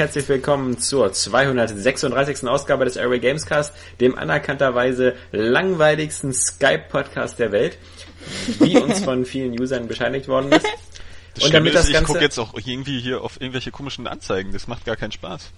[0.00, 2.48] Herzlich willkommen zur 236.
[2.48, 7.76] Ausgabe des Airway Gamescast, dem anerkannterweise langweiligsten Skype-Podcast der Welt,
[8.60, 10.66] wie uns von vielen Usern bescheinigt worden ist.
[11.34, 14.06] Das und damit ist, das Ganze, ich gucke jetzt auch irgendwie hier auf irgendwelche komischen
[14.06, 15.50] Anzeigen, das macht gar keinen Spaß.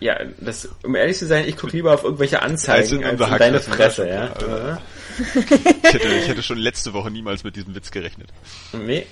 [0.00, 3.60] Ja, das, um ehrlich zu sein, ich gucke lieber auf irgendwelche Anzeigen als in deine
[3.60, 4.34] Fresse, ja.
[4.40, 4.82] ja.
[5.18, 8.28] Ich, hätte, ich hätte schon letzte Woche niemals mit diesem Witz gerechnet.
[8.72, 9.06] Nee.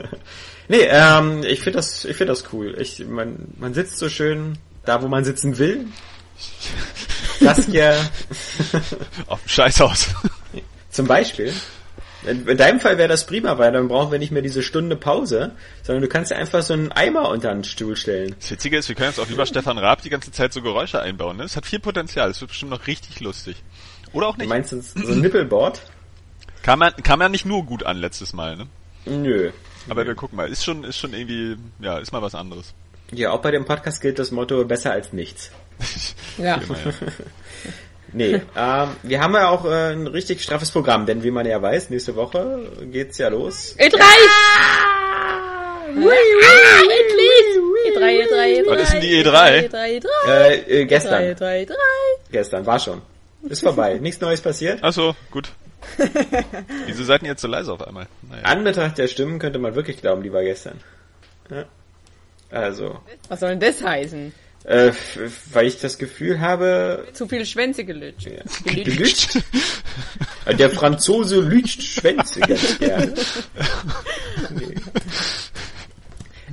[0.68, 2.76] nee, ähm, ich finde das, ich finde das cool.
[2.80, 5.86] Ich, man, man sitzt so schön da, wo man sitzen will.
[7.40, 7.94] Das ja.
[9.26, 10.08] Auf dem Scheißhaus.
[10.90, 11.52] Zum Beispiel.
[12.26, 15.52] In deinem Fall wäre das prima, weil dann brauchen wir nicht mehr diese Stunde Pause,
[15.82, 18.34] sondern du kannst ja einfach so einen Eimer unter den Stuhl stellen.
[18.40, 21.00] Das Witzige ist, wir können jetzt auch lieber Stefan Raab die ganze Zeit so Geräusche
[21.00, 21.36] einbauen.
[21.36, 21.44] Ne?
[21.44, 23.62] Es hat viel Potenzial, es wird bestimmt noch richtig lustig.
[24.12, 24.46] Oder auch nicht.
[24.46, 25.82] Du meinst du so ein Nippelboard?
[26.62, 28.66] Kam ja, kam ja nicht nur gut an letztes Mal, ne?
[29.04, 29.50] Nö.
[29.88, 30.08] Aber Nö.
[30.08, 32.72] wir gucken mal, ist schon, ist schon irgendwie, ja, ist mal was anderes.
[33.12, 35.50] Ja, auch bei dem Podcast gilt das Motto besser als nichts.
[36.38, 36.54] ja.
[36.56, 36.92] Immer, ja.
[38.14, 41.60] Nee, ähm, wir haben ja auch äh, ein richtig straffes Programm, denn wie man ja
[41.60, 43.76] weiß, nächste Woche geht's ja los.
[43.76, 44.00] E3!
[44.00, 45.88] Ah!
[45.88, 46.12] Ui, ui,
[46.80, 47.44] endlich!
[47.92, 48.70] E3, E3, E3.
[48.70, 49.68] Was ist denn die E3?
[49.68, 50.28] E3, E3.
[50.28, 51.22] Äh, äh, gestern.
[51.22, 51.74] E3, E3, E3.
[52.30, 53.02] Gestern, war schon.
[53.42, 53.94] Ist vorbei.
[54.00, 54.78] Nichts Neues passiert.
[54.82, 55.50] Ach so, gut.
[56.86, 58.06] Wieso seid ihr jetzt so leise auf einmal?
[58.22, 58.44] Naja.
[58.44, 60.80] Anbetracht der Stimmen könnte man wirklich glauben, die war gestern.
[61.50, 61.64] Ja.
[62.50, 63.00] Also.
[63.28, 64.32] Was soll denn das heißen?
[64.64, 64.92] Äh,
[65.52, 67.06] weil ich das Gefühl habe...
[67.12, 68.28] Zu viele Schwänze gelütscht.
[68.28, 68.42] Ja.
[68.72, 69.38] Gelütscht?
[70.58, 73.14] Der Franzose lütscht Schwänze ganz gerne.
[74.50, 74.74] Nee.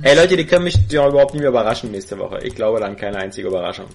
[0.02, 2.40] Ey Leute, die können mich ja überhaupt nicht mehr überraschen nächste Woche.
[2.42, 3.86] Ich glaube dann keine einzige Überraschung.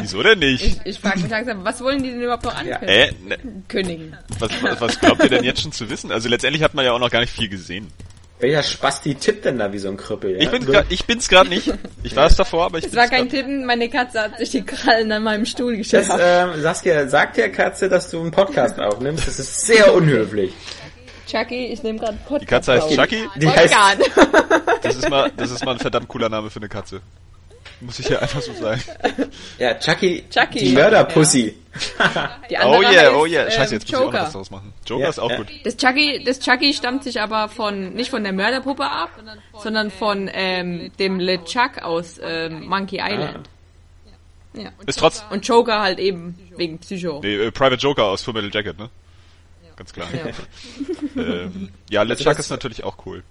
[0.00, 0.62] Wieso denn nicht?
[0.62, 2.88] Ich, ich frage mich langsam, was wollen die denn überhaupt noch ankündigen?
[2.88, 3.04] Ja.
[3.06, 3.38] Äh, ne.
[3.66, 4.16] Kündigen.
[4.38, 6.12] Was, was, was glaubt ihr denn jetzt schon zu wissen?
[6.12, 7.88] Also letztendlich hat man ja auch noch gar nicht viel gesehen.
[8.44, 10.32] Welcher Spasti tippt denn da wie so ein Krüppel?
[10.32, 10.42] Ja?
[10.42, 11.72] Ich, bin grad, ich bin's gerade nicht.
[12.02, 14.62] Ich war es davor, aber ich Es war kein Tippen, meine Katze hat sich die
[14.62, 16.10] Krallen an meinem Stuhl gestellt.
[16.20, 19.26] Ähm, Saskia, sag der Katze, dass du einen Podcast aufnimmst.
[19.26, 20.52] Das ist sehr unhöflich.
[21.26, 22.94] Chucky, ich nehme gerade Podcast Die Katze heißt auf.
[22.94, 23.28] Chucky?
[23.36, 23.74] Die heißt,
[24.82, 27.00] das, ist mal, das ist mal ein verdammt cooler Name für eine Katze.
[27.80, 28.82] Muss ich ja einfach so sagen.
[29.58, 31.54] Ja, Chucky, Chucky die Mörderpussy.
[32.48, 32.66] Ja.
[32.66, 33.50] oh yeah, oh yeah.
[33.50, 34.04] Scheiße, jetzt Joker.
[34.04, 34.72] muss ich auch noch was draus machen.
[34.86, 35.36] Joker ja, ist auch ja.
[35.38, 35.48] gut.
[35.64, 39.10] Das Chucky, das Chucky stammt sich aber von, nicht von der Mörderpuppe ab,
[39.60, 43.48] sondern von ähm, dem LeChuck aus ähm, Monkey Island.
[44.54, 44.60] Ah.
[44.60, 44.70] Ja.
[44.86, 47.20] Ist trotz und Joker halt eben wegen Psycho.
[47.22, 48.88] Nee, äh, Private Joker aus Full Metal Jacket, ne?
[49.76, 50.06] Ganz klar.
[50.12, 50.30] Ja,
[51.22, 53.24] ähm, ja LeChuck also ist natürlich auch cool.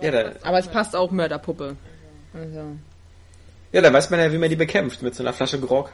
[0.00, 1.76] Ja, da, aber es passt auch Mörderpuppe.
[2.34, 2.76] Also.
[3.72, 5.90] Ja, da weiß man ja, wie man die bekämpft, mit so einer Flasche Grog.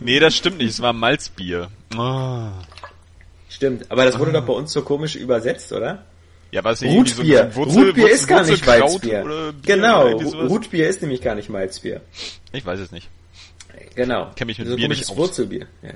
[0.00, 1.68] Nee, das stimmt nicht, es war Malzbier.
[1.96, 2.48] Oh.
[3.48, 4.34] Stimmt, aber das wurde oh.
[4.34, 6.04] doch bei uns so komisch übersetzt, oder?
[6.50, 7.50] Ja, was Rutbier.
[7.50, 9.54] So Wurzel, Rutbier ist gar nicht Malzbier.
[9.62, 12.02] Genau, Rutbier ist nämlich gar nicht Malzbier.
[12.52, 13.08] Ich weiß es nicht.
[13.94, 14.28] Genau.
[14.30, 15.16] Ich kenn mich mit so Bier nicht aus.
[15.16, 15.66] Wurzelbier.
[15.82, 15.90] Ja.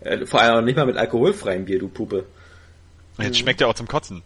[0.00, 2.26] Äh, vor allem auch nicht mal mit alkoholfreiem Bier, du Puppe.
[3.18, 4.22] Jetzt schmeckt ja auch zum Kotzen.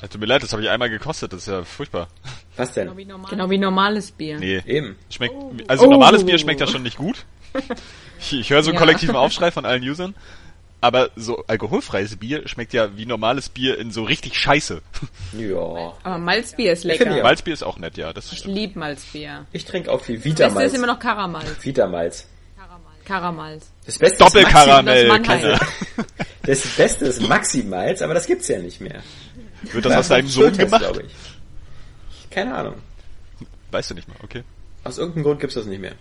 [0.00, 2.08] Tut mir leid, das habe ich einmal gekostet, das ist ja furchtbar.
[2.56, 2.86] Was denn?
[2.86, 4.38] Genau wie, normal genau wie normales Bier.
[4.38, 4.62] Nee.
[4.66, 4.96] Eben.
[5.10, 5.34] Schmeckt,
[5.68, 5.90] also oh.
[5.90, 7.24] normales Bier schmeckt ja schon nicht gut.
[8.18, 8.80] Ich, ich höre so einen ja.
[8.80, 10.14] kollektiven Aufschrei von allen Usern.
[10.80, 14.80] Aber so alkoholfreies Bier schmeckt ja wie normales Bier in so richtig scheiße.
[15.38, 15.92] Ja.
[16.02, 17.14] Aber Malzbier ist lecker.
[17.14, 17.22] Ja.
[17.22, 18.12] Malzbier ist auch nett, ja.
[18.14, 19.46] Das ich lieb Malzbier.
[19.52, 20.54] Ich trinke auch viel Vitamalz.
[20.54, 21.56] Das ist immer noch Karamalz.
[21.60, 22.26] Vitamalz.
[23.04, 23.70] Karamalz.
[23.86, 25.08] Das Beste Doppelkaramell.
[26.42, 29.02] Das, das Beste ist Maximalz, aber das gibt's ja nicht mehr.
[29.62, 30.84] Wird das aus deinem Sohn gemacht?
[31.04, 32.30] Ich.
[32.30, 32.74] Keine Ahnung.
[33.70, 34.42] Weißt du nicht mal, okay.
[34.84, 35.94] Aus irgendeinem Grund gibt's das nicht mehr.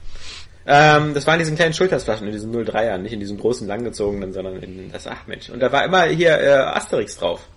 [0.67, 4.33] Ähm, das waren in diesen kleinen Schultersflaschen, in diesen 03ern, nicht in diesen großen langgezogenen,
[4.33, 5.49] sondern in das, ach Mensch.
[5.49, 7.47] Und da war immer hier äh, Asterix drauf.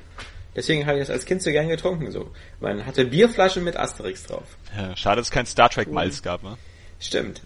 [0.55, 2.31] Deswegen habe ich das als Kind so gern getrunken, so.
[2.61, 4.45] Man hatte Bierflaschen mit Asterix drauf.
[4.77, 6.59] Ja, schade, dass es kein Star Trek Malz gab, ne?
[6.99, 7.43] Stimmt.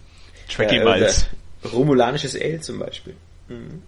[0.49, 1.27] Trekkie äh, Malz.
[1.71, 3.15] Romulanisches Ale zum Beispiel.
[3.47, 3.83] Mhm.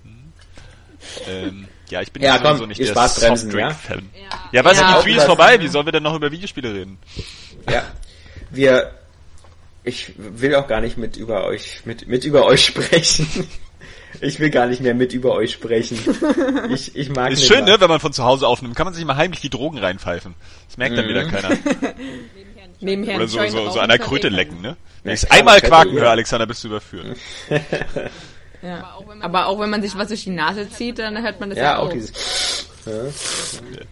[1.28, 4.10] Ähm, ja, ich bin ja, komm, so nicht der Softdrink-Fan.
[4.14, 4.50] Ja?
[4.52, 6.98] ja, was, ja, die Free ist vorbei, wie sollen wir denn noch über Videospiele reden?
[7.70, 7.84] Ja,
[8.52, 8.92] wir,
[9.84, 13.28] ich will auch gar nicht mit über euch, mit, mit über euch sprechen.
[14.22, 16.00] Ich will gar nicht mehr mit über euch sprechen.
[16.70, 17.74] Ich, ich mag Ist schön, mal.
[17.74, 20.36] ne, wenn man von zu Hause aufnimmt, kann man sich mal heimlich die Drogen reinpfeifen.
[20.68, 21.32] Das merkt dann wieder mhm.
[21.32, 21.50] keiner.
[22.80, 24.78] Nebenher Oder so, so, so an der Kröte lecken, ne?
[25.04, 27.18] Wenn ich einmal quaken höre, Alexander, bist du überführt.
[28.66, 28.78] Ja.
[28.78, 31.50] Aber, auch Aber, auch wenn man sich was durch die Nase zieht, dann hört man
[31.50, 31.92] das ja, ja auch.
[31.92, 32.68] dieses.
[32.86, 32.94] Ja.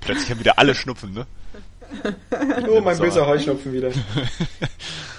[0.01, 1.27] Plötzlich haben wieder alle Schnupfen, ne?
[2.67, 3.91] Oh, mein böser Heuschnupfen wieder.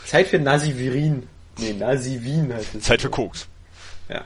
[0.06, 1.28] Zeit für Nasivirin.
[1.58, 2.82] Nee, Nasivin heißt es.
[2.82, 3.46] Zeit für Koks.
[4.08, 4.24] Ja.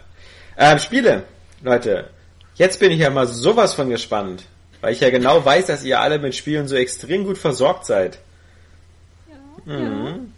[0.56, 1.24] Ähm, Spiele,
[1.62, 2.08] Leute.
[2.54, 4.44] Jetzt bin ich ja mal sowas von gespannt.
[4.80, 8.18] Weil ich ja genau weiß, dass ihr alle mit Spielen so extrem gut versorgt seid.
[9.66, 10.32] Mhm.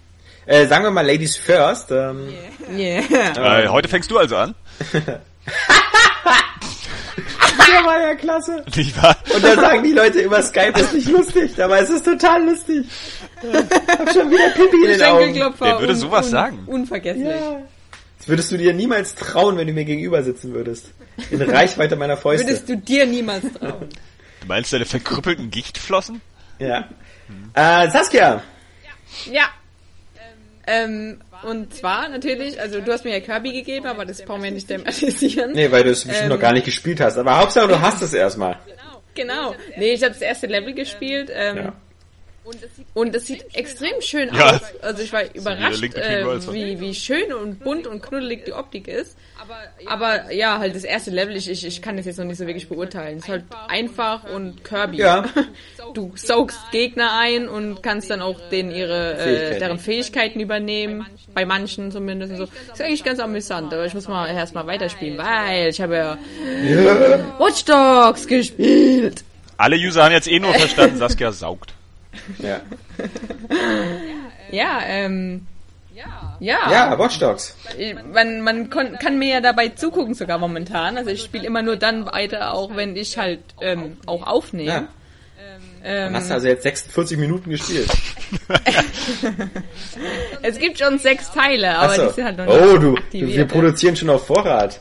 [0.47, 1.93] Äh, sagen wir mal Ladies First.
[1.93, 2.29] Ähm,
[2.77, 3.63] Yeah.
[3.63, 4.55] Äh, heute fängst du also an.
[7.69, 8.65] Der war ja klasse.
[8.75, 9.17] Nicht wahr?
[9.35, 11.53] Und dann sagen die Leute über Skype, das ist nicht lustig.
[11.57, 12.87] Dabei ist es total lustig.
[13.43, 15.35] Hab schon wieder Pipi in den Augen.
[15.59, 16.59] Wer würde sowas un- sagen?
[16.67, 17.27] Unvergesslich.
[17.27, 17.61] Ja.
[18.19, 20.87] Das würdest du dir niemals trauen, wenn du mir gegenüber sitzen würdest.
[21.31, 22.47] In Reichweite meiner Fäuste.
[22.47, 23.89] Würdest du dir niemals trauen.
[24.41, 26.21] Du meinst deine verkrüppelten Gichtflossen?
[26.59, 26.89] Ja.
[27.55, 28.43] Äh, Saskia.
[29.31, 29.45] Ja.
[30.67, 34.51] Ähm, und zwar natürlich, also du hast mir ja Kirby gegeben, aber das brauchen wir
[34.51, 35.53] nicht thematisieren.
[35.53, 36.29] Nee, weil du es bestimmt Ähm.
[36.31, 37.17] noch gar nicht gespielt hast.
[37.19, 38.59] Aber Hauptsache, du hast es erstmal.
[39.15, 39.55] Genau.
[39.77, 41.31] Nee, ich habe das erste Level gespielt.
[41.35, 41.73] Ähm, Ja.
[42.95, 44.55] Und es sieht extrem schön Ja.
[44.57, 44.61] aus.
[44.83, 49.17] Also ich war überrascht, äh, wie, wie schön und bunt und knuddelig die Optik ist.
[49.87, 52.47] Aber ja, halt das erste Level, ich, ich, ich kann das jetzt noch nicht so
[52.47, 53.19] wirklich beurteilen.
[53.19, 54.99] Es ist halt einfach und Kirby.
[54.99, 55.25] Ja.
[55.93, 59.59] Du saugst Gegner ein und kannst dann auch denen ihre, äh, Fähigkeiten.
[59.59, 61.05] deren Fähigkeiten übernehmen.
[61.35, 62.31] Bei manchen zumindest.
[62.33, 62.45] und So.
[62.73, 66.19] Ist eigentlich ganz amüsant, aber ich muss mal erst mal weiterspielen, weil ich habe ja
[67.39, 69.25] Watch Dogs gespielt.
[69.57, 71.75] Alle User haben jetzt eh nur verstanden, Saskia saugt.
[72.39, 72.61] Ja.
[74.53, 75.47] Ja, ähm.
[75.95, 76.37] Ja.
[76.71, 77.55] Ja, Watch Dogs.
[78.13, 80.97] Man, man kon, kann mir ja dabei zugucken sogar momentan.
[80.97, 84.71] Also ich spiele immer nur dann weiter, auch wenn ich halt ähm, auch aufnehme.
[84.71, 84.89] Ja.
[85.83, 87.91] Ähm, Dann hast du also jetzt 46 Minuten gespielt.
[90.43, 92.09] es gibt schon sechs Teile, aber Achso.
[92.09, 93.37] die sind halt noch nicht Oh, du, aktiviert.
[93.37, 94.81] wir produzieren schon auf Vorrat.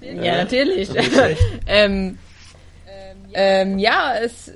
[0.00, 0.88] Ja, natürlich.
[1.66, 2.18] ähm,
[3.32, 4.52] ähm, ja, es,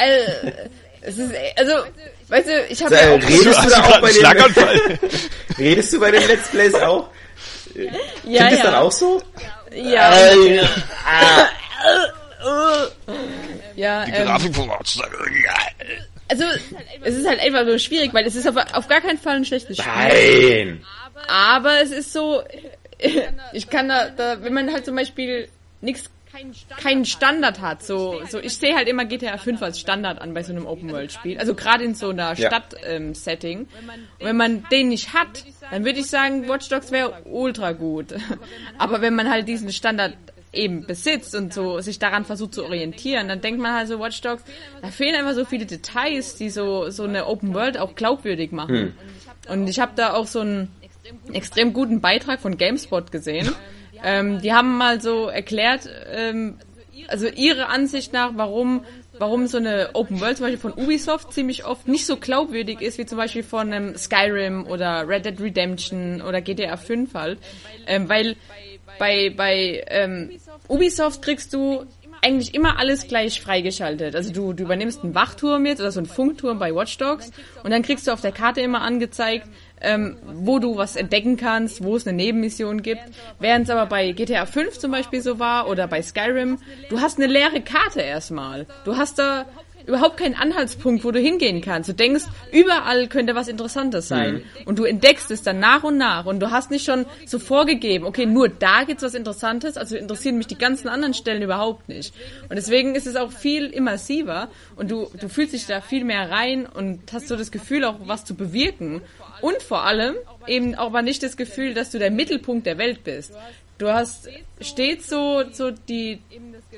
[0.00, 0.52] äh,
[1.00, 1.72] es ist, also,
[2.28, 4.98] weißt du, ich habe ja auch, redest du da auch bei einen den, Schlaganfall?
[5.58, 7.08] redest du bei den Let's Plays auch?
[8.24, 9.22] ja, das ja, dann auch so?
[9.74, 10.60] ja, Äh,
[13.76, 14.52] ja, Die ähm, Grafik
[16.30, 16.44] also,
[17.02, 19.44] es ist halt einfach so schwierig, weil es ist auf, auf gar keinen Fall ein
[19.46, 19.92] schlechtes Spiel.
[19.94, 20.84] Nein.
[21.26, 22.42] Aber es ist so,
[23.52, 25.48] ich kann da, da wenn man halt zum Beispiel
[25.80, 26.10] nichts,
[26.80, 30.42] keinen Standard hat, so, so ich sehe halt immer GTA 5 als Standard an bei
[30.42, 32.48] so einem Open World Spiel, also gerade in so einer Ja.
[32.48, 33.60] Stadt-Setting.
[33.60, 33.68] Und
[34.20, 38.14] wenn man den nicht hat, dann würde ich sagen, Watch Dogs wäre ultra gut.
[38.78, 40.14] Aber wenn man halt diesen Standard
[40.52, 44.20] eben besitzt und so sich daran versucht zu orientieren, dann denkt man halt so Watch
[44.22, 44.42] Dogs,
[44.80, 48.94] da fehlen einfach so viele Details, die so so eine Open World auch glaubwürdig machen.
[49.48, 50.70] Und ich habe da auch so einen
[51.32, 53.54] extrem guten Beitrag von GameSpot gesehen.
[54.02, 56.58] Ähm, die haben mal so erklärt, ähm,
[57.08, 58.84] also ihre Ansicht nach, warum
[59.18, 62.98] warum so eine Open World zum Beispiel von Ubisoft ziemlich oft nicht so glaubwürdig ist
[62.98, 67.38] wie zum Beispiel von einem Skyrim oder Red Dead Redemption oder GTA 5 halt,
[67.86, 68.36] ähm, weil
[68.98, 70.30] bei bei ähm,
[70.68, 71.84] Ubisoft kriegst du
[72.20, 74.16] eigentlich immer alles gleich freigeschaltet.
[74.16, 77.30] Also du, du übernimmst einen Wachturm jetzt oder so einen Funkturm bei Watch Dogs
[77.62, 79.46] und dann kriegst du auf der Karte immer angezeigt,
[79.80, 83.02] ähm, wo du was entdecken kannst, wo es eine Nebenmission gibt.
[83.38, 86.58] Während es aber bei GTA 5 zum Beispiel so war oder bei Skyrim,
[86.90, 88.66] du hast eine leere Karte erstmal.
[88.84, 89.46] Du hast da
[89.88, 91.88] überhaupt keinen Anhaltspunkt, wo du hingehen kannst.
[91.88, 94.42] Du denkst, überall könnte was Interessantes sein.
[94.66, 96.26] Und du entdeckst es dann nach und nach.
[96.26, 100.36] Und du hast nicht schon so vorgegeben, okay, nur da gibt's was Interessantes, also interessieren
[100.36, 102.14] mich die ganzen anderen Stellen überhaupt nicht.
[102.48, 106.30] Und deswegen ist es auch viel immersiver und du, du fühlst dich da viel mehr
[106.30, 109.00] rein und hast so das Gefühl, auch was zu bewirken.
[109.40, 110.16] Und vor allem
[110.46, 113.32] eben auch aber nicht das Gefühl, dass du der Mittelpunkt der Welt bist.
[113.78, 114.28] Du hast
[114.60, 116.18] stets so, so die,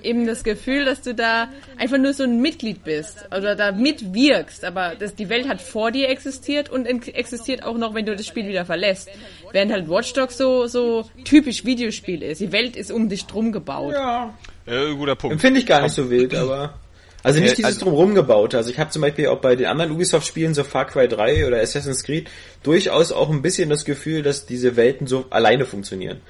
[0.02, 4.64] eben das Gefühl, dass du da einfach nur so ein Mitglied bist oder da mitwirkst,
[4.66, 8.26] aber das, die Welt hat vor dir existiert und existiert auch noch, wenn du das
[8.26, 9.08] Spiel wieder verlässt.
[9.50, 12.42] Während halt Watch Dogs so, so typisch Videospiel ist.
[12.42, 13.94] Die Welt ist um dich drum gebaut.
[13.94, 14.34] Ja.
[14.66, 15.32] Äh, guter Punkt.
[15.32, 16.74] Empfinde ich gar nicht so wild, aber.
[17.22, 18.54] Also nicht Äh, dieses also- drumherum gebaut.
[18.54, 21.60] Also ich habe zum Beispiel auch bei den anderen Ubisoft-Spielen, so Far Cry 3 oder
[21.60, 22.28] Assassin's Creed,
[22.62, 26.20] durchaus auch ein bisschen das Gefühl, dass diese Welten so alleine funktionieren.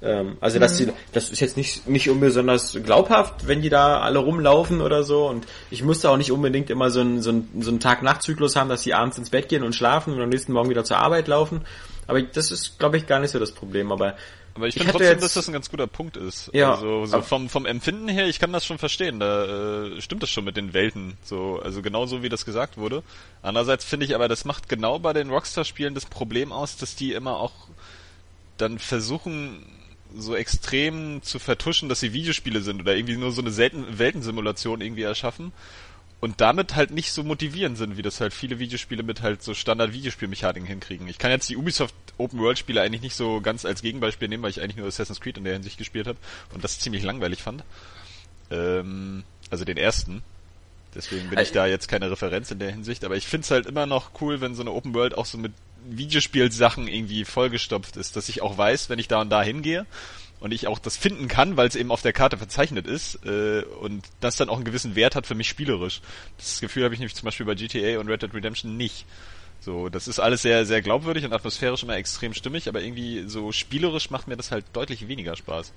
[0.00, 4.20] Ähm, also dass die, das ist jetzt nicht nicht unbesonders glaubhaft, wenn die da alle
[4.20, 5.26] rumlaufen oder so.
[5.26, 8.68] Und ich musste auch nicht unbedingt immer so einen so einen, so einen Tag-Nacht-Zyklus haben,
[8.68, 11.26] dass die abends ins Bett gehen und schlafen und am nächsten Morgen wieder zur Arbeit
[11.26, 11.62] laufen.
[12.06, 13.90] Aber das ist, glaube ich, gar nicht so das Problem.
[13.92, 14.14] Aber
[14.54, 16.48] Aber ich Ich finde trotzdem, jetzt- dass das ein ganz guter Punkt ist.
[16.54, 16.74] Ja.
[16.74, 19.18] Also so vom, vom Empfinden her, ich kann das schon verstehen.
[19.20, 21.18] Da äh, stimmt das schon mit den Welten.
[21.24, 23.02] So, also genau so wie das gesagt wurde.
[23.42, 27.12] Andererseits finde ich aber, das macht genau bei den Rockstar-Spielen das Problem aus, dass die
[27.12, 27.52] immer auch
[28.56, 29.64] dann versuchen,
[30.16, 34.80] so extrem zu vertuschen, dass sie Videospiele sind oder irgendwie nur so eine selten Weltensimulation
[34.80, 35.52] irgendwie erschaffen
[36.20, 39.54] und damit halt nicht so motivierend sind, wie das halt viele Videospiele mit halt so
[39.54, 41.06] Standard-Videospielmechaniken hinkriegen.
[41.08, 44.60] Ich kann jetzt die Ubisoft Open-World-Spiele eigentlich nicht so ganz als Gegenbeispiel nehmen, weil ich
[44.60, 46.18] eigentlich nur Assassin's Creed in der Hinsicht gespielt habe
[46.52, 47.62] und das ziemlich langweilig fand.
[48.50, 50.22] Ähm, also den ersten.
[50.94, 53.86] Deswegen bin ich da jetzt keine Referenz in der Hinsicht, aber ich find's halt immer
[53.86, 55.52] noch cool, wenn so eine Open World auch so mit
[55.88, 59.86] Videospielsachen irgendwie vollgestopft ist, dass ich auch weiß, wenn ich da und da hingehe
[60.40, 63.62] und ich auch das finden kann, weil es eben auf der Karte verzeichnet ist äh,
[63.80, 66.00] und das dann auch einen gewissen Wert hat für mich spielerisch.
[66.36, 69.04] Das Gefühl habe ich nämlich zum Beispiel bei GTA und Red Dead Redemption nicht.
[69.60, 73.50] So, das ist alles sehr, sehr glaubwürdig und atmosphärisch immer extrem stimmig, aber irgendwie so
[73.50, 75.72] spielerisch macht mir das halt deutlich weniger Spaß.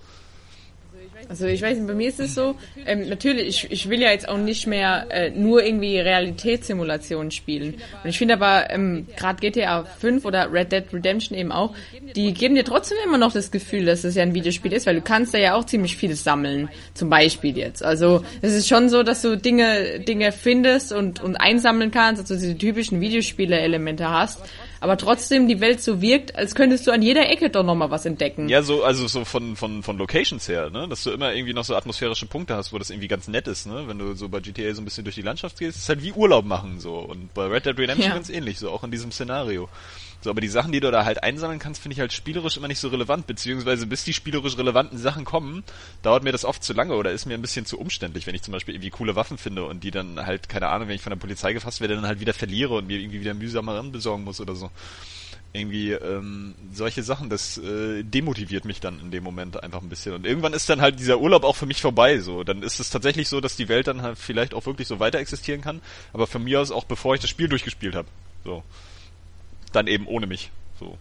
[1.30, 4.12] Also ich weiß nicht, bei mir ist es so, ähm, natürlich, ich, ich will ja
[4.12, 7.76] jetzt auch nicht mehr äh, nur irgendwie Realitätssimulationen spielen.
[8.04, 11.74] Und ich finde aber, ähm, gerade GTA 5 oder Red Dead Redemption eben auch,
[12.16, 14.96] die geben dir trotzdem immer noch das Gefühl, dass es ja ein Videospiel ist, weil
[14.96, 17.84] du kannst da ja auch ziemlich vieles sammeln, zum Beispiel jetzt.
[17.84, 22.36] Also es ist schon so, dass du Dinge, Dinge findest und, und einsammeln kannst, also
[22.36, 24.42] diese typischen Videospiele-Elemente hast
[24.82, 28.06] aber trotzdem die Welt so wirkt, als könntest du an jeder Ecke doch nochmal was
[28.08, 28.50] entdecken.
[28.50, 30.88] Ja, so, also so von, von, von Locations her, ne?
[30.90, 33.68] Dass du immer irgendwie noch so atmosphärische Punkte hast, wo das irgendwie ganz nett ist,
[33.68, 33.84] ne?
[33.88, 36.12] Wenn du so bei GTA so ein bisschen durch die Landschaft gehst, ist halt wie
[36.12, 36.96] Urlaub machen, so.
[36.96, 38.16] Und bei Red Dead Redemption ja.
[38.16, 39.70] ganz ähnlich, so auch in diesem Szenario.
[40.22, 42.68] So, aber die Sachen, die du da halt einsammeln kannst, finde ich halt spielerisch immer
[42.68, 45.64] nicht so relevant, beziehungsweise bis die spielerisch relevanten Sachen kommen,
[46.04, 48.44] dauert mir das oft zu lange oder ist mir ein bisschen zu umständlich, wenn ich
[48.44, 51.10] zum Beispiel irgendwie coole Waffen finde und die dann halt, keine Ahnung, wenn ich von
[51.10, 54.40] der Polizei gefasst werde, dann halt wieder verliere und mir irgendwie wieder mühsamer besorgen muss
[54.40, 54.70] oder so.
[55.54, 60.14] Irgendwie ähm, solche Sachen, das äh, demotiviert mich dann in dem Moment einfach ein bisschen.
[60.14, 62.20] Und irgendwann ist dann halt dieser Urlaub auch für mich vorbei.
[62.20, 65.00] So, dann ist es tatsächlich so, dass die Welt dann halt vielleicht auch wirklich so
[65.00, 65.82] weiter existieren kann,
[66.14, 68.08] aber von mir aus auch bevor ich das Spiel durchgespielt habe.
[68.46, 68.64] So
[69.72, 70.52] dann eben ohne mich.
[70.80, 70.98] So.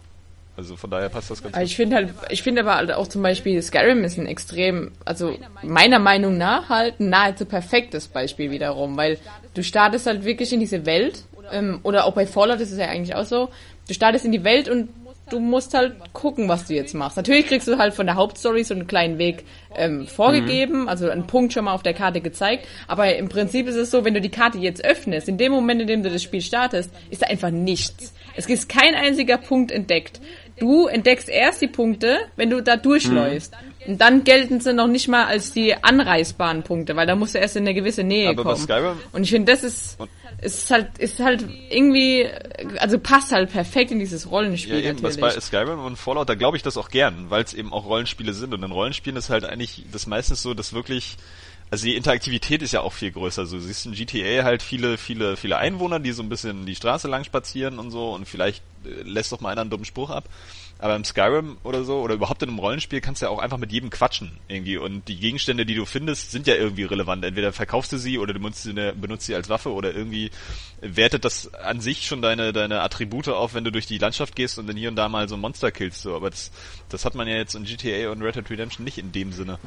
[0.57, 1.63] Also von daher passt das ganz gut.
[1.63, 5.37] Ich finde halt, ich finde aber halt auch zum Beispiel Skyrim ist ein extrem, also
[5.63, 9.17] meiner Meinung nach halt ein nahezu perfektes Beispiel wiederum, weil
[9.53, 12.87] du startest halt wirklich in diese Welt, ähm, oder auch bei Fallout ist es ja
[12.87, 13.49] eigentlich auch so,
[13.87, 14.89] du startest in die Welt und
[15.31, 17.17] du musst halt gucken, was du jetzt machst.
[17.17, 20.87] Natürlich kriegst du halt von der Hauptstory so einen kleinen Weg ähm, vorgegeben, mhm.
[20.89, 22.67] also einen Punkt schon mal auf der Karte gezeigt.
[22.87, 25.81] Aber im Prinzip ist es so, wenn du die Karte jetzt öffnest, in dem Moment,
[25.81, 28.13] in dem du das Spiel startest, ist da einfach nichts.
[28.35, 30.21] Es ist kein einziger Punkt entdeckt.
[30.59, 33.53] Du entdeckst erst die Punkte, wenn du da durchläufst.
[33.53, 33.93] Mhm.
[33.93, 37.39] Und dann gelten sie noch nicht mal als die anreißbaren Punkte, weil da musst du
[37.39, 38.57] erst in eine gewisse Nähe Aber kommen.
[38.57, 39.97] Skyrim und ich finde, das ist
[40.41, 42.27] ist halt, ist halt irgendwie,
[42.79, 44.79] also passt halt perfekt in dieses Rollenspiel.
[44.79, 45.19] Ja, eben, natürlich.
[45.19, 48.33] bei Skyrim und Fallout, da glaube ich das auch gern, weil es eben auch Rollenspiele
[48.33, 48.53] sind.
[48.53, 51.17] Und in Rollenspielen ist halt eigentlich das meistens so, dass wirklich,
[51.71, 53.45] also die Interaktivität ist ja auch viel größer.
[53.45, 56.75] So, du siehst in GTA halt viele, viele, viele Einwohner, die so ein bisschen die
[56.75, 60.09] Straße lang spazieren und so und vielleicht äh, lässt doch mal einer einen dummen Spruch
[60.09, 60.25] ab.
[60.81, 63.59] Aber im Skyrim oder so, oder überhaupt in einem Rollenspiel kannst du ja auch einfach
[63.59, 64.77] mit jedem quatschen irgendwie.
[64.77, 67.23] Und die Gegenstände, die du findest, sind ja irgendwie relevant.
[67.23, 70.31] Entweder verkaufst du sie oder du benutzt sie, benutzt sie als Waffe oder irgendwie
[70.81, 74.57] wertet das an sich schon deine, deine Attribute auf, wenn du durch die Landschaft gehst
[74.57, 76.01] und dann hier und da mal so ein Monster killst.
[76.01, 76.15] So.
[76.15, 76.51] Aber das,
[76.89, 79.59] das hat man ja jetzt in GTA und Red Dead Redemption nicht in dem Sinne.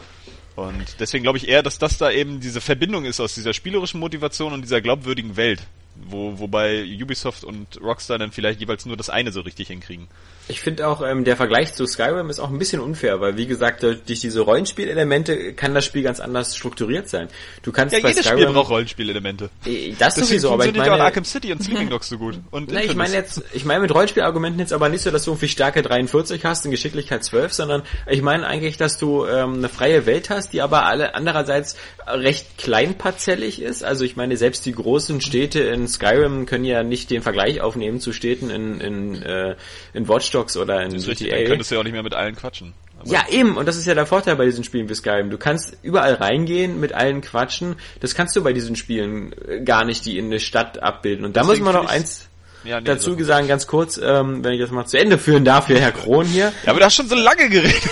[0.56, 4.00] Und deswegen glaube ich eher, dass das da eben diese Verbindung ist aus dieser spielerischen
[4.00, 5.64] Motivation und dieser glaubwürdigen Welt.
[5.96, 10.08] Wo, wobei Ubisoft und Rockstar dann vielleicht jeweils nur das eine so richtig hinkriegen.
[10.48, 13.46] Ich finde auch, ähm, der Vergleich zu Skyrim ist auch ein bisschen unfair, weil wie
[13.46, 17.28] gesagt, durch diese Rollenspielelemente kann das Spiel ganz anders strukturiert sein.
[17.62, 19.48] Du kannst ja, bei jedes Skyrim, Spiel braucht Rollenspielelemente.
[19.64, 20.98] Äh, das Deswegen sowieso, aber ich meine...
[20.98, 22.38] Ja Arkham City und Sleeping Dogs so gut.
[22.50, 25.30] Und Na, ich meine jetzt, ich meine mit Rollenspielargumenten jetzt aber nicht so, dass du
[25.30, 29.68] irgendwie Stärke 43 hast und Geschicklichkeit 12, sondern ich meine eigentlich, dass du ähm, eine
[29.68, 33.82] freie Welt hast, die aber alle andererseits recht kleinparzellig ist.
[33.82, 38.00] Also ich meine, selbst die großen Städte in Skyrim können ja nicht den Vergleich aufnehmen
[38.00, 39.56] zu Städten in, in, äh,
[39.92, 41.36] in Watch Dogs oder in das GTA.
[41.36, 42.74] Dann könntest du ja auch nicht mehr mit allen quatschen.
[42.98, 45.30] Aber ja, eben, und das ist ja der Vorteil bei diesen Spielen wie Skyrim.
[45.30, 47.76] Du kannst überall reingehen, mit allen quatschen.
[48.00, 51.24] Das kannst du bei diesen Spielen äh, gar nicht, die in eine Stadt abbilden.
[51.24, 52.28] Und da muss man noch eins
[52.64, 55.66] ja, nee, dazu gesagt, ganz kurz, ähm, wenn ich das mal zu Ende führen darf,
[55.66, 56.52] für Herr Kron hier.
[56.64, 57.82] Ja, aber du hast schon so lange geredet.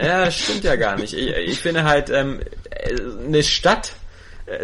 [0.00, 1.14] Ja, stimmt ja gar nicht.
[1.14, 2.40] Ich, ich finde halt, ähm,
[3.26, 3.92] eine Stadt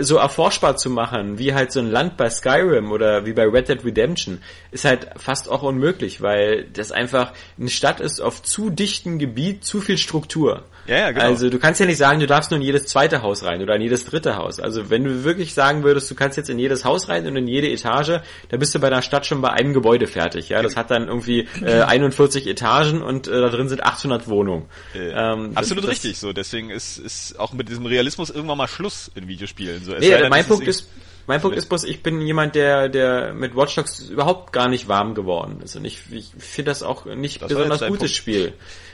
[0.01, 3.69] so erforschbar zu machen, wie halt so ein Land bei Skyrim oder wie bei Red
[3.69, 8.71] Dead Redemption, ist halt fast auch unmöglich, weil das einfach eine Stadt ist auf zu
[8.71, 10.65] dichtem Gebiet, zu viel Struktur.
[10.87, 11.25] Ja, ja, genau.
[11.25, 13.75] Also du kannst ja nicht sagen, du darfst nur in jedes zweite Haus rein oder
[13.77, 14.61] in jedes dritte Haus.
[14.61, 17.49] Also wenn du wirklich sagen würdest, du kannst jetzt in jedes Haus rein und in
[17.49, 20.49] jede Etage, da bist du bei der Stadt schon bei einem Gebäude fertig.
[20.49, 24.67] Ja, das hat dann irgendwie äh, 41 Etagen und äh, da drin sind 800 Wohnungen.
[24.95, 26.19] Äh, ähm, absolut das, richtig.
[26.19, 29.85] So, deswegen ist ist auch mit diesem Realismus irgendwann mal Schluss in Videospielen.
[29.85, 30.89] So, nee, denn, mein Punkt ist
[31.27, 34.89] mein Punkt ist bloß, ich bin jemand, der, der mit Watch Dogs überhaupt gar nicht
[34.89, 35.77] warm geworden ist.
[35.77, 38.11] Und ich, ich finde das auch nicht das besonders gutes Punkt.
[38.11, 38.53] Spiel.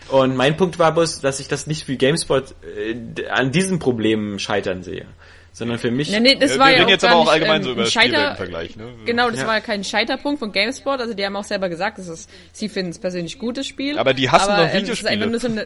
[0.08, 4.38] Und mein Punkt war bloß, dass ich das nicht wie GameSpot äh, an diesen Problemen
[4.38, 5.06] scheitern sehe.
[5.54, 6.10] Sondern für mich.
[6.10, 8.36] Nee, nee, das war wir ja auch jetzt aber auch allgemein ähm, so über Scheiter
[8.36, 8.86] Vergleich, ne?
[9.04, 9.46] Genau, das ja.
[9.46, 10.98] war ja kein Scheiterpunkt von GameSpot.
[10.98, 13.98] Also die haben auch selber gesagt, dass es, sie finden es persönlich gutes Spiel.
[13.98, 15.24] Aber die hassen aber, doch Videospiele.
[15.24, 15.60] Ähm,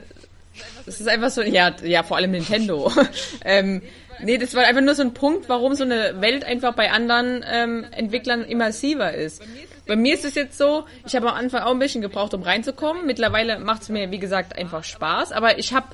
[0.85, 2.91] Das ist einfach so, ja, ja, vor allem Nintendo.
[3.45, 3.83] ähm,
[4.23, 7.45] nee, das war einfach nur so ein Punkt, warum so eine Welt einfach bei anderen
[7.51, 9.43] ähm, Entwicklern immersiver ist.
[9.87, 12.43] Bei mir ist es jetzt so, ich habe am Anfang auch ein bisschen gebraucht, um
[12.43, 13.07] reinzukommen.
[13.07, 15.31] Mittlerweile macht es mir, wie gesagt, einfach Spaß.
[15.33, 15.87] Aber ich habe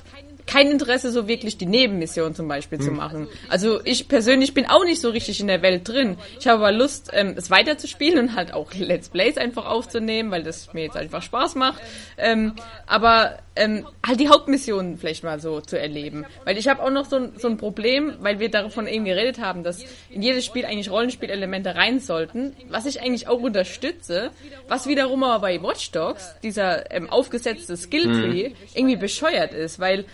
[0.45, 2.85] kein Interesse, so wirklich die Nebenmission zum Beispiel hm.
[2.85, 3.27] zu machen.
[3.49, 6.17] Also ich persönlich bin auch nicht so richtig in der Welt drin.
[6.39, 10.43] Ich habe aber Lust, ähm, es weiterzuspielen und halt auch Let's Plays einfach aufzunehmen, weil
[10.43, 11.81] das mir jetzt einfach Spaß macht.
[12.17, 12.53] Ähm,
[12.87, 16.25] aber ähm, halt die Hauptmissionen vielleicht mal so zu erleben.
[16.43, 19.63] Weil ich habe auch noch so, so ein Problem, weil wir davon eben geredet haben,
[19.63, 24.31] dass in jedes Spiel eigentlich Rollenspielelemente rein sollten, was ich eigentlich auch unterstütze,
[24.67, 28.55] was wiederum aber bei Watch Dogs, dieser ähm, aufgesetzte Skilltree, mhm.
[28.73, 30.05] irgendwie bescheuert ist, weil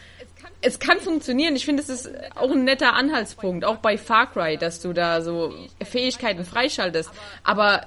[0.61, 1.55] es kann funktionieren.
[1.55, 5.21] Ich finde, es ist auch ein netter Anhaltspunkt, auch bei Far Cry, dass du da
[5.21, 7.09] so Fähigkeiten freischaltest.
[7.43, 7.85] Aber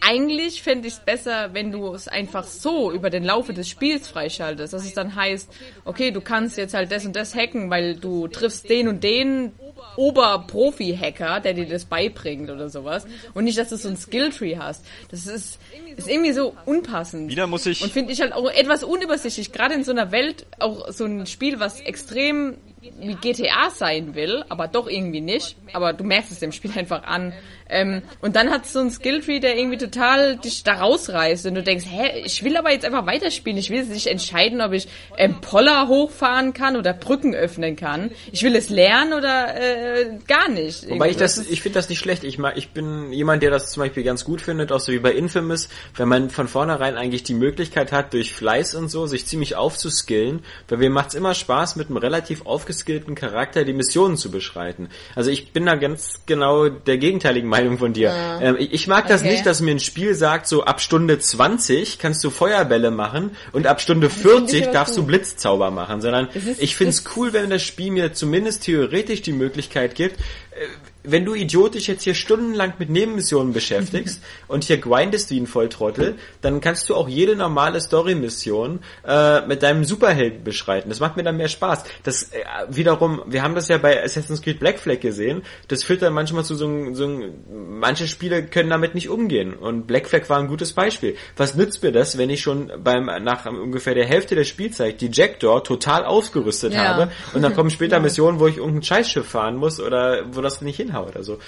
[0.00, 4.08] eigentlich fände ich es besser, wenn du es einfach so über den Laufe des Spiels
[4.08, 4.72] freischaltest.
[4.72, 5.50] Dass es dann heißt,
[5.84, 9.52] okay, du kannst jetzt halt das und das hacken, weil du triffst den und den
[9.96, 13.06] Oberprofi-Hacker, der dir das beibringt oder sowas.
[13.34, 14.84] Und nicht, dass du so ein Skilltree hast.
[15.10, 15.58] Das ist,
[15.96, 17.30] ist irgendwie so unpassend.
[17.30, 17.82] Wieder muss ich.
[17.82, 19.52] Und finde ich halt auch etwas unübersichtlich.
[19.52, 22.56] Gerade in so einer Welt, auch so ein Spiel, was extrem
[22.98, 25.56] wie GTA sein will, aber doch irgendwie nicht.
[25.72, 27.32] Aber du merkst es dem Spiel einfach an.
[27.68, 31.62] Ähm, und dann hat so ein Skilltree, der irgendwie total dich da rausreißt und du
[31.62, 33.58] denkst, hä, ich will aber jetzt einfach weiterspielen.
[33.58, 38.10] Ich will jetzt nicht entscheiden, ob ich ähm, Poller hochfahren kann oder Brücken öffnen kann.
[38.32, 40.88] Ich will es lernen oder äh, gar nicht.
[40.90, 42.22] Wobei ich das, ich finde das nicht schlecht.
[42.24, 45.12] Ich, ich bin jemand, der das zum Beispiel ganz gut findet, auch so wie bei
[45.12, 49.56] Infamous, wenn man von vornherein eigentlich die Möglichkeit hat, durch Fleiß und so, sich ziemlich
[49.56, 52.44] aufzuskillen, weil mir macht es immer Spaß, mit einem relativ
[52.74, 54.88] aufgeskillten Charakter die Missionen zu beschreiten.
[55.14, 58.08] Also ich bin da ganz genau der gegenteiligen Meinung von dir.
[58.08, 58.40] Ja.
[58.40, 59.32] Ähm, ich mag das okay.
[59.32, 63.66] nicht, dass mir ein Spiel sagt, so ab Stunde 20 kannst du Feuerbälle machen und
[63.66, 67.92] ab Stunde 40 darfst du Blitzzauber machen, sondern ich finde es cool, wenn das Spiel
[67.92, 70.66] mir zumindest theoretisch die Möglichkeit gibt, äh,
[71.04, 75.68] wenn du idiotisch jetzt hier stundenlang mit Nebenmissionen beschäftigst und hier grindest du ihn voll
[75.68, 80.88] Trottel, dann kannst du auch jede normale Story-Mission äh, mit deinem Superhelden beschreiten.
[80.88, 81.84] Das macht mir dann mehr Spaß.
[82.02, 86.00] Das äh, wiederum, wir haben das ja bei Assassin's Creed Black Flag gesehen, das führt
[86.00, 90.08] dann manchmal zu so einem, so einem manche Spiele können damit nicht umgehen und Black
[90.08, 91.16] Flag war ein gutes Beispiel.
[91.36, 95.10] Was nützt mir das, wenn ich schon beim nach ungefähr der Hälfte der Spielzeit die
[95.12, 96.84] Jackdaw total ausgerüstet ja.
[96.84, 98.02] habe und dann kommen später ja.
[98.02, 101.16] Missionen, wo ich irgendein Scheißschiff fahren muss oder wo das nicht hinhaut.
[101.16, 101.38] Also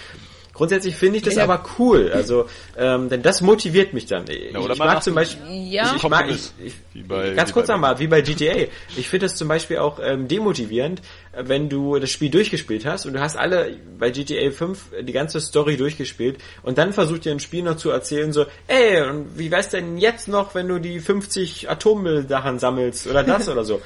[0.56, 1.44] Grundsätzlich finde ich das ja.
[1.44, 2.46] aber cool, also
[2.78, 4.24] ähm, denn das motiviert mich dann.
[4.26, 5.90] Ich, ja, ich mag zum Beispiel, ja.
[5.94, 6.50] ich, ich mag, ich,
[6.94, 8.66] ich, bei, ganz kurz nochmal, wie bei GTA.
[8.96, 11.02] Ich finde das zum Beispiel auch ähm, demotivierend,
[11.38, 15.42] wenn du das Spiel durchgespielt hast und du hast alle bei GTA 5 die ganze
[15.42, 19.50] Story durchgespielt und dann versucht dir ein Spiel noch zu erzählen so, ey, und wie
[19.50, 23.82] wär's denn jetzt noch, wenn du die 50 Atommüllsachen sammelst oder das oder so.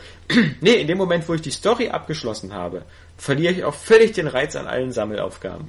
[0.61, 2.83] nee, in dem Moment, wo ich die Story abgeschlossen habe,
[3.17, 5.67] verliere ich auch völlig den Reiz an allen Sammelaufgaben.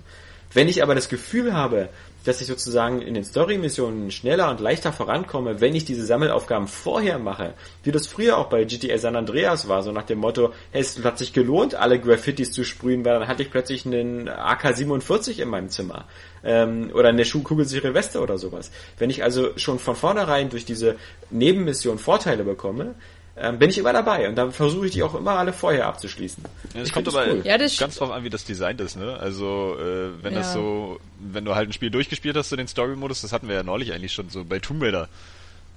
[0.54, 1.90] Wenn ich aber das Gefühl habe,
[2.24, 7.18] dass ich sozusagen in den Story-Missionen schneller und leichter vorankomme, wenn ich diese Sammelaufgaben vorher
[7.18, 10.82] mache, wie das früher auch bei GTA San Andreas war, so nach dem Motto, hey,
[10.82, 15.40] es hat sich gelohnt, alle Graffitis zu sprühen, weil dann hatte ich plötzlich einen AK-47
[15.40, 16.06] in meinem Zimmer
[16.44, 18.72] ähm, oder eine Schuhkugelsichere Weste oder sowas.
[19.00, 20.98] Wenn ich also schon von vornherein durch diese
[21.32, 22.96] Nebenmission Vorteile bekomme,
[23.38, 26.44] ähm, bin ich immer dabei und dann versuche ich die auch immer alle vorher abzuschließen.
[26.74, 27.42] Ja, das kommt aber cool.
[27.44, 29.18] ja, das ganz drauf an, wie das Design ist, ne?
[29.18, 30.40] Also äh, wenn ja.
[30.40, 33.56] das so, wenn du halt ein Spiel durchgespielt hast, so den Story-Modus, das hatten wir
[33.56, 35.08] ja neulich eigentlich schon so bei Tomb Raider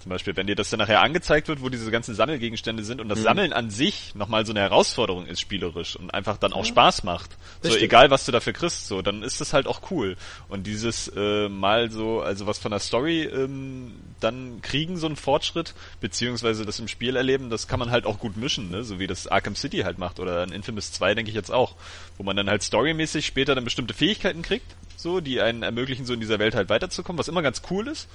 [0.04, 3.08] zum Beispiel, wenn dir das dann nachher angezeigt wird, wo diese ganzen Sammelgegenstände sind und
[3.08, 3.22] das mhm.
[3.22, 7.30] Sammeln an sich nochmal so eine Herausforderung ist spielerisch und einfach dann auch Spaß macht.
[7.62, 7.84] Das so stimmt.
[7.84, 10.18] egal was du dafür kriegst, so, dann ist das halt auch cool.
[10.50, 15.16] Und dieses äh, mal so, also was von der Story ähm, dann kriegen, so einen
[15.16, 18.84] Fortschritt, beziehungsweise das im Spiel erleben, das kann man halt auch gut mischen, ne?
[18.84, 21.76] so wie das Arkham City halt macht oder in Infamous 2 denke ich jetzt auch,
[22.18, 24.66] wo man dann halt storymäßig später dann bestimmte Fähigkeiten kriegt,
[24.98, 28.06] so, die einen ermöglichen, so in dieser Welt halt weiterzukommen, was immer ganz cool ist.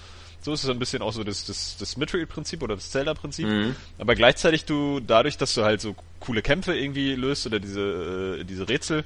[0.41, 3.47] So ist es ein bisschen auch so das, das, das Mithril-Prinzip oder das Zelda-Prinzip.
[3.47, 3.75] Mhm.
[3.97, 8.43] Aber gleichzeitig du, dadurch, dass du halt so coole Kämpfe irgendwie löst oder diese, äh,
[8.45, 9.03] diese Rätsel,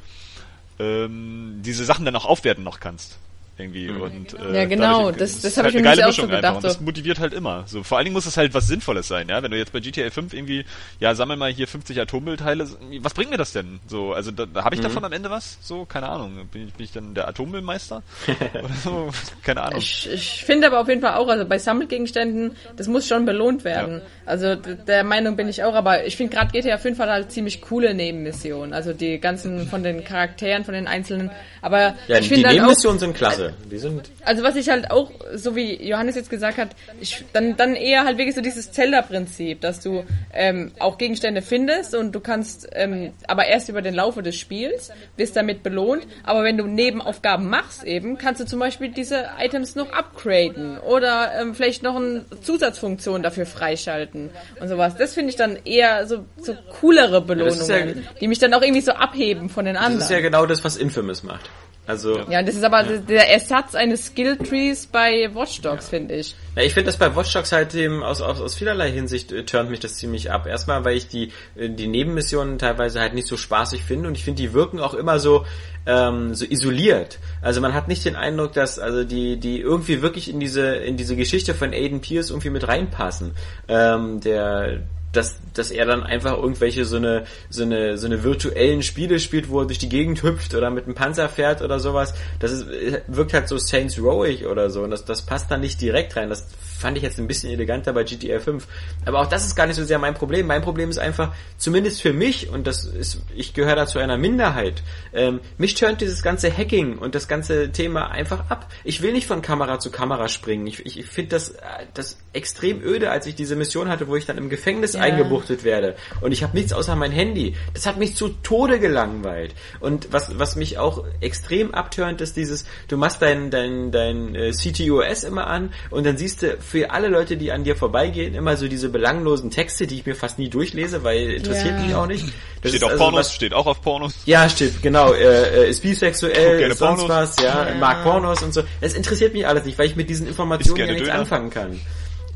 [0.79, 3.17] ähm, diese Sachen dann auch aufwerten noch kannst
[3.57, 4.01] irgendwie mhm.
[4.01, 5.11] und äh, ja genau.
[5.11, 7.33] dadurch, das, das habe halt ich mir halt auch so gedacht und das motiviert halt
[7.33, 7.65] immer.
[7.67, 9.43] So vor allen Dingen muss es halt was Sinnvolles sein ja?
[9.43, 10.65] Wenn du jetzt bei GTA 5 irgendwie
[10.99, 12.67] ja sammel mal hier 50 Atommüllteile
[13.01, 13.79] was bringt mir das denn?
[13.85, 14.85] So also da, da habe ich mhm.
[14.85, 15.59] davon am Ende was?
[15.61, 16.47] So keine Ahnung.
[16.51, 18.01] Bin ich, bin ich dann der Atommüllmeister?
[18.53, 19.09] Oder so?
[19.43, 19.79] Keine Ahnung.
[19.79, 23.63] Ich, ich finde aber auf jeden Fall auch also bei Sammelgegenständen das muss schon belohnt
[23.63, 23.97] werden.
[23.97, 24.01] Ja.
[24.25, 27.61] also der Meinung bin ich auch aber ich finde gerade GTA 5 hat halt ziemlich
[27.61, 28.73] coole Nebenmissionen.
[28.73, 31.29] Also die ganzen von den Charakteren von den einzelnen.
[31.61, 33.69] Aber ja, ich finde die Nebenmissionen sind klasse klasse.
[33.69, 34.11] Die sind.
[34.23, 38.05] Also was ich halt auch, so wie Johannes jetzt gesagt hat, ich, dann, dann eher
[38.05, 40.03] halt wirklich so dieses Zelda-Prinzip, dass du
[40.33, 44.91] ähm, auch Gegenstände findest und du kannst, ähm, aber erst über den Laufe des Spiels,
[45.17, 46.07] wirst damit belohnt.
[46.23, 51.31] Aber wenn du Nebenaufgaben machst eben, kannst du zum Beispiel diese Items noch upgraden oder
[51.39, 54.29] ähm, vielleicht noch eine Zusatzfunktion dafür freischalten
[54.59, 54.95] und sowas.
[54.97, 58.81] Das finde ich dann eher so, so coolere Belohnungen, ja, die mich dann auch irgendwie
[58.81, 59.99] so abheben von den anderen.
[59.99, 61.49] Das ist ja genau das, was Infamous macht.
[61.85, 62.97] Also ja, das ist aber ja.
[62.97, 65.97] der Ersatz eines Skill-Trees bei Watch Dogs, ja.
[65.97, 66.33] finde ich.
[66.55, 69.43] Ja, ich finde das bei Watch Dogs halt eben aus, aus, aus vielerlei Hinsicht äh,
[69.43, 70.47] turnt mich das ziemlich ab.
[70.47, 74.23] Erstmal, weil ich die, äh, die Nebenmissionen teilweise halt nicht so spaßig finde und ich
[74.23, 75.45] finde, die wirken auch immer so,
[75.85, 77.19] ähm, so isoliert.
[77.41, 80.95] Also man hat nicht den Eindruck, dass also die, die irgendwie wirklich in diese, in
[80.95, 83.33] diese Geschichte von Aiden Pierce irgendwie mit reinpassen.
[83.67, 88.83] Ähm, der, dass, dass er dann einfach irgendwelche so eine, so eine, so eine virtuellen
[88.83, 92.13] Spiele spielt, wo er durch die Gegend hüpft oder mit einem Panzer fährt oder sowas.
[92.39, 92.67] Das ist,
[93.07, 96.29] wirkt halt so Saints Rowig oder so und das, das passt dann nicht direkt rein.
[96.29, 96.47] Das
[96.83, 98.67] fand ich jetzt ein bisschen eleganter bei GTA 5.
[99.05, 100.47] Aber auch das ist gar nicht so sehr mein Problem.
[100.47, 104.17] Mein Problem ist einfach, zumindest für mich, und das ist, ich gehöre da zu einer
[104.17, 108.69] Minderheit, ähm, mich turnt dieses ganze Hacking und das ganze Thema einfach ab.
[108.83, 110.67] Ich will nicht von Kamera zu Kamera springen.
[110.67, 111.55] Ich, ich, ich finde das,
[111.93, 115.02] das extrem öde, als ich diese Mission hatte, wo ich dann im Gefängnis ja.
[115.03, 115.95] Eingebuchtet werde.
[116.21, 117.55] Und ich habe nichts außer mein Handy.
[117.73, 119.53] Das hat mich zu Tode gelangweilt.
[119.79, 124.51] Und was, was mich auch extrem abturnt, ist dieses, du machst dein, dein, dein äh,
[124.51, 128.57] CTOS immer an und dann siehst du für alle Leute, die an dir vorbeigehen, immer
[128.57, 131.85] so diese belanglosen Texte, die ich mir fast nie durchlese, weil interessiert ja.
[131.85, 132.25] mich auch nicht.
[132.61, 134.15] Das steht auf also Pornos, was, steht auch auf Pornos.
[134.25, 137.29] Ja, steht, genau, äh, ist bisexuell, ist sonst Pornos.
[137.37, 138.63] was, ja, ja, mag Pornos und so.
[138.79, 141.19] Es interessiert mich alles nicht, weil ich mit diesen Informationen ja nichts Döner.
[141.19, 141.79] anfangen kann.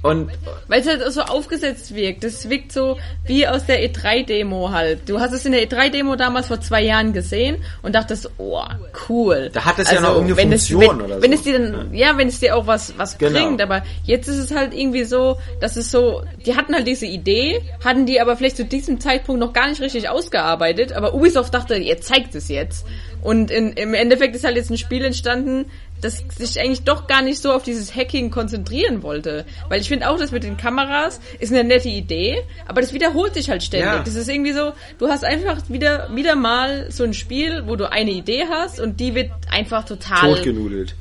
[0.03, 0.29] Und
[0.67, 2.23] weil es halt so aufgesetzt wirkt.
[2.23, 5.10] Das wirkt so wie aus der E3-Demo halt.
[5.10, 8.62] Du hast es in der E3-Demo damals vor zwei Jahren gesehen und dachtest, oh,
[9.10, 9.49] cool.
[9.51, 11.21] Da hat es also, ja noch irgendeine wenn Funktion es, wenn, oder so.
[11.23, 13.39] Wenn es dir dann, ja, wenn es dir auch was, was genau.
[13.39, 13.62] bringt.
[13.62, 17.62] Aber jetzt ist es halt irgendwie so, dass es so, die hatten halt diese Idee,
[17.83, 20.93] hatten die aber vielleicht zu diesem Zeitpunkt noch gar nicht richtig ausgearbeitet.
[20.93, 22.86] Aber Ubisoft dachte, ihr zeigt es jetzt.
[23.23, 25.65] Und in, im Endeffekt ist halt jetzt ein Spiel entstanden,
[26.01, 29.45] das sich eigentlich doch gar nicht so auf dieses Hacking konzentrieren wollte.
[29.69, 33.33] Weil ich finde auch, das mit den Kameras ist eine nette Idee, aber das wiederholt
[33.33, 33.88] sich halt ständig.
[33.88, 34.03] Ja.
[34.03, 37.91] Das ist irgendwie so, du hast einfach wieder, wieder mal so ein Spiel, wo du
[37.91, 40.36] eine Idee hast und die wird einfach total...
[40.36, 40.95] Totgenudelt.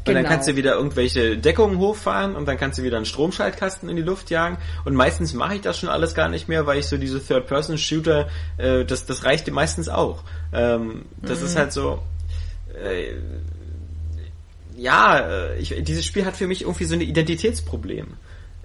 [0.00, 0.20] Und genau.
[0.20, 3.96] dann kannst du wieder irgendwelche Deckungen hochfahren und dann kannst du wieder einen Stromschaltkasten in
[3.96, 4.56] die Luft jagen.
[4.86, 8.28] Und meistens mache ich das schon alles gar nicht mehr, weil ich so diese Third-Person-Shooter,
[8.56, 10.24] äh, das, das reicht dir meistens auch.
[10.54, 11.46] Ähm, das mhm.
[11.46, 11.98] ist halt so,
[12.82, 13.12] äh,
[14.80, 18.14] ja, äh, ich, dieses Spiel hat für mich irgendwie so ein Identitätsproblem.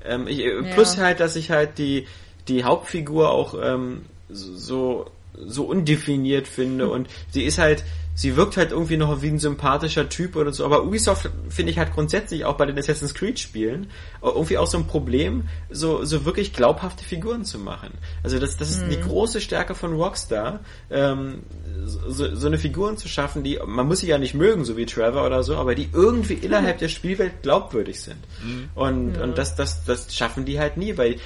[0.06, 1.04] Ähm, ich, äh, plus ja.
[1.04, 2.08] halt, dass ich halt die,
[2.48, 7.84] die Hauptfigur auch ähm, so, so undefiniert finde und sie ist halt,
[8.16, 10.66] sie wirkt halt irgendwie noch wie ein sympathischer Typ oder so.
[10.66, 13.88] Aber Ubisoft finde ich halt grundsätzlich auch bei den Assassin's Creed Spielen
[14.24, 17.92] irgendwie auch so ein Problem, so, so wirklich glaubhafte Figuren zu machen.
[18.24, 18.90] Also das, das ist mhm.
[18.90, 21.44] die große Stärke von Rockstar, ähm,
[21.86, 24.86] so, so eine Figuren zu schaffen, die, man muss sie ja nicht mögen, so wie
[24.86, 28.20] Trevor oder so, aber die irgendwie innerhalb der Spielwelt glaubwürdig sind.
[28.44, 28.70] Mhm.
[28.76, 29.24] Und, ja.
[29.24, 31.18] und das, das, das schaffen die halt nie, weil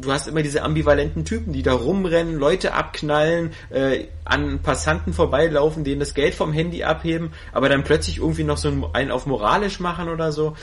[0.00, 5.84] du hast immer diese ambivalenten Typen, die da rumrennen, Leute abknallen, äh, an Passanten vorbeilaufen,
[5.84, 9.80] denen das Geld vom Handy abheben, aber dann plötzlich irgendwie noch so einen auf moralisch
[9.80, 10.56] machen oder so.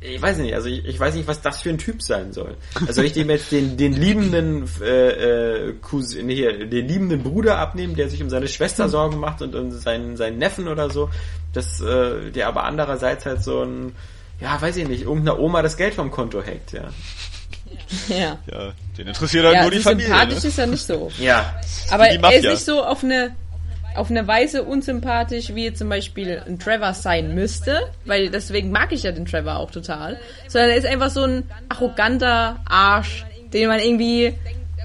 [0.00, 2.56] Ich weiß nicht, also ich, ich weiß nicht, was das für ein Typ sein soll.
[2.74, 7.58] Also soll ich dem jetzt den, den liebenden äh, äh, Cousin, hier, den liebenden Bruder
[7.58, 11.08] abnehmen, der sich um seine Schwester Sorgen macht und um seinen, seinen Neffen oder so,
[11.54, 13.96] das, äh, der aber andererseits halt so ein,
[14.40, 16.90] ja, weiß ich nicht, irgendeiner Oma das Geld vom Konto hackt, ja.
[18.08, 18.38] Ja.
[18.50, 20.06] Ja, den interessiert halt ja, nur die Familie.
[20.06, 20.48] Sympathisch ne?
[20.48, 21.10] ist er nicht so.
[21.18, 21.60] Ja.
[21.90, 23.34] Aber er ist nicht so auf eine
[23.94, 29.04] auf eine Weise unsympathisch, wie zum Beispiel ein Trevor sein müsste, weil deswegen mag ich
[29.04, 33.78] ja den Trevor auch total, sondern er ist einfach so ein arroganter Arsch, den man
[33.78, 34.34] irgendwie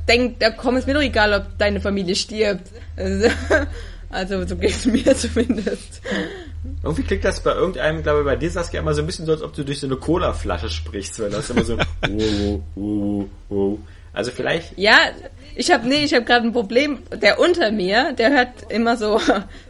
[0.07, 2.69] denkt, da komm, ist mir doch egal, ob deine Familie stirbt.
[2.97, 3.29] Also
[4.27, 6.01] so geht es mir zumindest.
[6.83, 9.31] Irgendwie klingt das bei irgendeinem, glaube ich, bei dir Saskia immer so ein bisschen so,
[9.31, 11.77] als ob du durch so eine Cola-Flasche sprichst, weil das immer so,
[12.09, 13.77] oh, oh, oh.
[14.13, 14.77] Also vielleicht.
[14.77, 14.97] Ja,
[15.55, 16.99] ich habe nee, ich habe gerade ein Problem.
[17.21, 19.21] Der unter mir, der hört immer so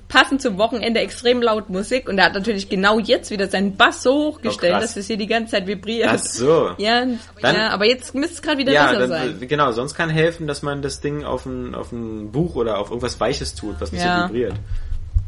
[0.09, 4.03] passend zum Wochenende extrem laut Musik und der hat natürlich genau jetzt wieder seinen Bass
[4.03, 6.09] so hochgestellt, oh, dass es hier die ganze Zeit vibriert.
[6.11, 6.71] Ach so.
[6.79, 7.05] Ja,
[7.41, 9.47] dann, ja aber jetzt müsste es gerade wieder ja, besser dann, sein.
[9.47, 12.89] Genau, sonst kann helfen, dass man das Ding auf ein, auf ein Buch oder auf
[12.89, 14.23] irgendwas Weiches tut, was nicht ja.
[14.23, 14.55] so vibriert.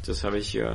[0.08, 0.72] Das habe ich äh,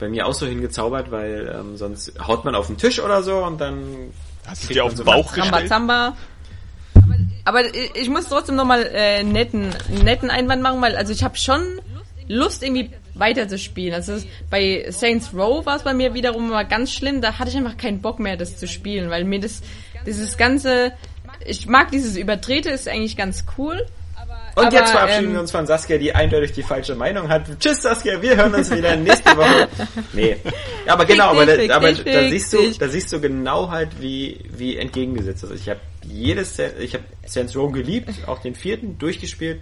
[0.00, 3.36] bei mir auch so hingezaubert, weil ähm, sonst haut man auf den Tisch oder so
[3.38, 4.12] und dann
[4.44, 5.68] Hast du dir auf den Bauch gestellt?
[5.68, 6.14] Zamba,
[6.94, 7.16] Zamba.
[7.44, 11.80] Aber ich muss trotzdem nochmal äh, netten, netten Einwand machen, weil also ich habe schon
[12.28, 13.94] Lust irgendwie weiterzuspielen.
[13.94, 14.16] Also
[14.50, 17.20] bei Saints Row war es bei mir wiederum mal ganz schlimm.
[17.20, 19.62] Da hatte ich einfach keinen Bock mehr, das zu spielen, weil mir das,
[20.06, 20.92] dieses ganze,
[21.44, 23.84] ich mag dieses Übertrete, ist eigentlich ganz cool.
[24.54, 27.44] Und Aber, jetzt verabschieden ähm, wir uns von Saskia, die eindeutig die falsche Meinung hat.
[27.60, 29.68] Tschüss Saskia, wir hören uns wieder nächste Woche.
[30.12, 30.36] Nee.
[30.86, 34.76] Aber genau, aber, da, aber da siehst du, da siehst du genau halt, wie, wie
[34.76, 35.52] entgegengesetzt ist.
[35.52, 39.60] Ich habe jedes, ich habe Saints Row geliebt, auch den vierten durchgespielt.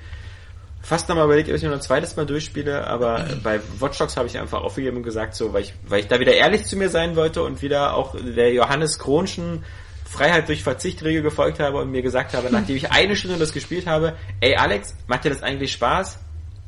[0.86, 4.28] Fast nochmal überlegt, ob ich noch ein zweites Mal durchspiele, aber bei Watch Dogs habe
[4.28, 6.90] ich einfach aufgegeben und gesagt, so, weil ich, weil ich da wieder ehrlich zu mir
[6.90, 9.64] sein wollte und wieder auch der Johannes Kronschen
[10.08, 13.88] Freiheit durch Verzicht-Regel gefolgt habe und mir gesagt habe, nachdem ich eine Stunde das gespielt
[13.88, 16.20] habe, ey Alex, macht dir das eigentlich Spaß?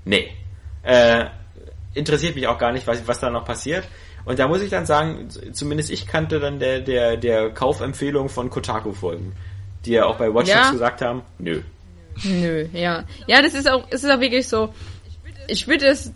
[0.04, 0.32] Nee.
[0.82, 1.26] Äh,
[1.94, 3.84] interessiert mich auch gar nicht, was, was da noch passiert.
[4.24, 8.50] Und da muss ich dann sagen, zumindest ich kannte dann der, der, der Kaufempfehlung von
[8.50, 9.32] Kotaku folgen,
[9.84, 10.70] die ja auch bei Watch Dogs Ja.
[10.72, 11.62] gesagt haben, nö.
[12.24, 13.04] Nö, ja.
[13.26, 14.72] Ja, das ist auch, es ist auch wirklich so,
[15.46, 16.12] ich würde es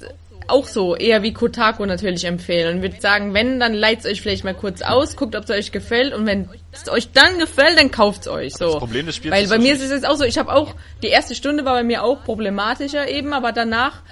[0.48, 4.44] auch so eher wie Kotaku natürlich empfehlen und würde sagen, wenn, dann leiht euch vielleicht
[4.44, 7.90] mal kurz aus, guckt, ob es euch gefällt und wenn es euch dann gefällt, dann
[7.90, 8.66] kauft's euch so.
[8.66, 10.74] das Problem des Spiels Weil bei mir ist es jetzt auch so, ich habe auch,
[11.02, 14.02] die erste Stunde war bei mir auch problematischer eben, aber danach,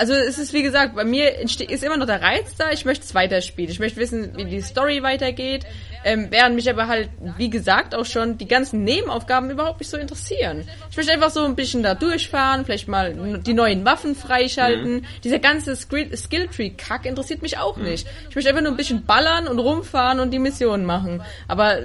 [0.00, 3.04] also es ist wie gesagt, bei mir ist immer noch der Reiz da, ich möchte
[3.04, 5.66] es weiterspielen, ich möchte wissen, wie die Story weitergeht,
[6.04, 9.98] ähm, während mich aber halt, wie gesagt, auch schon die ganzen Nebenaufgaben überhaupt nicht so
[9.98, 10.66] interessieren.
[10.90, 15.04] Ich möchte einfach so ein bisschen da durchfahren, vielleicht mal die neuen Waffen freischalten.
[15.22, 18.06] Dieser ganze Skill- Skilltree-Kack interessiert mich auch nicht.
[18.30, 21.22] Ich möchte einfach nur ein bisschen ballern und rumfahren und die Missionen machen.
[21.46, 21.78] Aber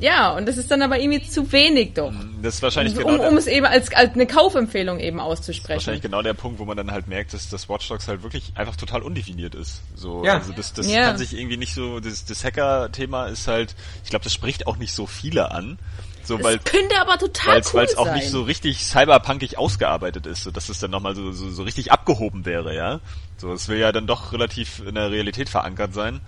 [0.00, 2.12] ja, und das ist dann aber irgendwie zu wenig doch.
[2.42, 5.38] Das ist wahrscheinlich genau Um, der- um es eben als, als eine Kaufempfehlung eben wahrscheinlich
[5.40, 6.00] auszusprechen.
[6.00, 8.76] genau der Punkt, wo man dann halt merkt, dass das Watch Dogs halt wirklich einfach
[8.76, 9.82] total undefiniert ist.
[9.94, 10.34] So, Ja.
[10.38, 11.06] also das, das Ja.
[11.06, 14.76] kann sich irgendwie nicht so, das, das Hacker-Thema ist halt, ich glaube, das spricht auch
[14.76, 15.78] nicht so viele an.
[16.24, 18.16] So, weil, Das könnte aber total weil es cool auch sein.
[18.16, 21.90] nicht so richtig cyberpunkig ausgearbeitet ist, so dass es dann nochmal so, so, so richtig
[21.90, 23.00] abgehoben wäre, ja.
[23.38, 26.20] So, es will ja dann doch relativ in der Realität verankert sein.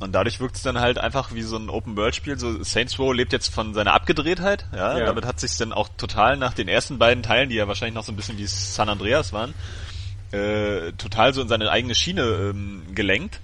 [0.00, 2.38] Und dadurch wirkt es dann halt einfach wie so ein Open-World-Spiel.
[2.38, 4.98] So Saints Row lebt jetzt von seiner Abgedrehtheit, ja.
[4.98, 5.06] Ja.
[5.06, 8.04] Damit hat sich dann auch total nach den ersten beiden Teilen, die ja wahrscheinlich noch
[8.04, 9.54] so ein bisschen wie San Andreas waren,
[10.30, 13.40] äh, total so in seine eigene Schiene ähm, gelenkt.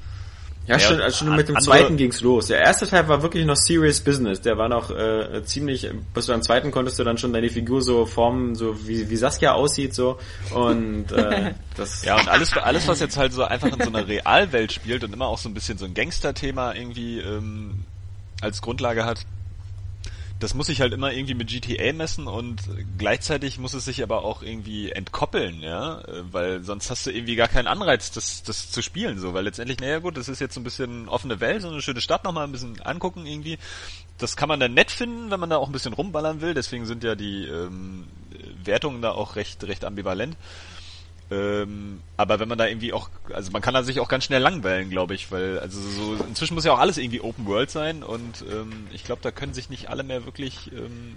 [0.66, 2.46] Ja, Ja, schon, also schon mit dem zweiten ging's los.
[2.46, 4.40] Der erste Teil war wirklich noch Serious Business.
[4.40, 8.07] Der war noch äh, ziemlich, bis beim zweiten konntest du dann schon deine Figur so
[8.07, 10.18] formen, so wie, wie Saskia aussieht, so.
[10.55, 14.09] Und äh, das Ja, und alles, alles, was jetzt halt so einfach in so einer
[14.09, 17.85] Realwelt spielt und immer auch so ein bisschen so ein Gangster-Thema irgendwie ähm,
[18.40, 19.27] als Grundlage hat,
[20.40, 22.62] das muss sich halt immer irgendwie mit GTA messen und
[22.99, 27.49] gleichzeitig muss es sich aber auch irgendwie entkoppeln, ja, weil sonst hast du irgendwie gar
[27.49, 30.61] keinen Anreiz, das, das zu spielen, so, weil letztendlich, naja gut, das ist jetzt so
[30.61, 33.59] ein bisschen offene Welt, so eine schöne Stadt nochmal ein bisschen angucken irgendwie.
[34.18, 36.85] Das kann man dann nett finden, wenn man da auch ein bisschen rumballern will, deswegen
[36.87, 38.09] sind ja die ähm,
[38.64, 40.37] Wertungen da auch recht, recht ambivalent.
[41.31, 44.43] Ähm, aber wenn man da irgendwie auch, also man kann da sich auch ganz schnell
[44.43, 48.03] langweilen, glaube ich, weil also so inzwischen muss ja auch alles irgendwie Open World sein
[48.03, 51.17] und ähm, ich glaube, da können sich nicht alle mehr wirklich ähm,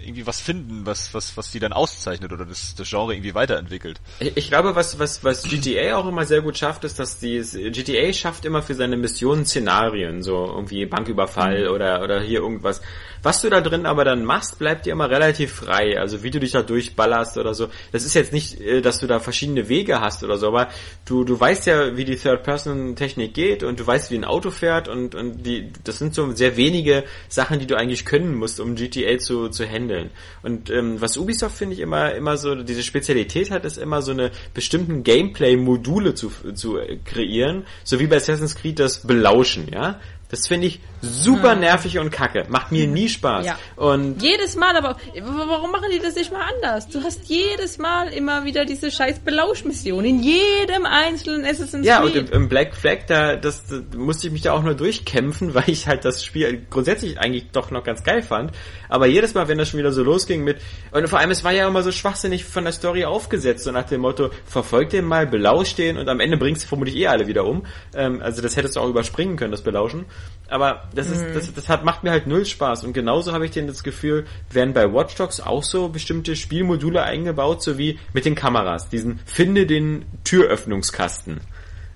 [0.00, 4.00] irgendwie was finden, was was was die dann auszeichnet oder das, das Genre irgendwie weiterentwickelt.
[4.18, 7.40] Ich ich glaube, was, was, was GTA auch immer sehr gut schafft, ist, dass die
[7.40, 12.80] GTA schafft immer für seine Missionen Szenarien, so irgendwie Banküberfall oder, oder hier irgendwas.
[13.26, 15.98] Was du da drin aber dann machst, bleibt dir immer relativ frei.
[15.98, 17.66] Also wie du dich da durchballerst oder so.
[17.90, 20.68] Das ist jetzt nicht, äh, dass du da verschiedene Wege hast oder so, aber
[21.06, 24.86] du, du weißt ja, wie die Third-Person-Technik geht und du weißt, wie ein Auto fährt
[24.86, 28.76] und, und die, das sind so sehr wenige Sachen, die du eigentlich können musst, um
[28.76, 30.10] GTA zu, zu handeln.
[30.44, 34.12] Und ähm, was Ubisoft finde ich immer, immer so, diese Spezialität hat, ist immer so
[34.12, 39.98] eine bestimmten Gameplay-Module zu, zu äh, kreieren, so wie bei Assassin's Creed das Belauschen, ja.
[40.28, 42.46] Das finde ich super nervig und kacke.
[42.48, 43.46] Macht mir nie Spaß.
[43.46, 43.58] Ja.
[43.76, 46.88] Und Jedes Mal, aber warum machen die das nicht mal anders?
[46.88, 52.12] Du hast jedes Mal immer wieder diese scheiß Belauschmission in jedem einzelnen Assassin's Ja, und
[52.12, 52.30] Creed.
[52.30, 55.68] im, im Black Flag, da, das, da musste ich mich da auch nur durchkämpfen, weil
[55.68, 58.52] ich halt das Spiel grundsätzlich eigentlich doch noch ganz geil fand.
[58.88, 60.58] Aber jedes Mal, wenn das schon wieder so losging mit,
[60.90, 63.84] und vor allem, es war ja immer so schwachsinnig von der Story aufgesetzt, so nach
[63.84, 67.26] dem Motto, verfolg den mal, belausch den und am Ende bringst du vermutlich eh alle
[67.26, 67.64] wieder um.
[67.94, 70.06] Ähm, also das hättest du auch überspringen können, das Belauschen.
[70.48, 72.84] Aber das ist, das, das hat, macht mir halt null Spaß.
[72.84, 77.02] Und genauso habe ich denn das Gefühl, werden bei Watch Dogs auch so bestimmte Spielmodule
[77.02, 81.40] eingebaut, so wie mit den Kameras, diesen finde den Türöffnungskasten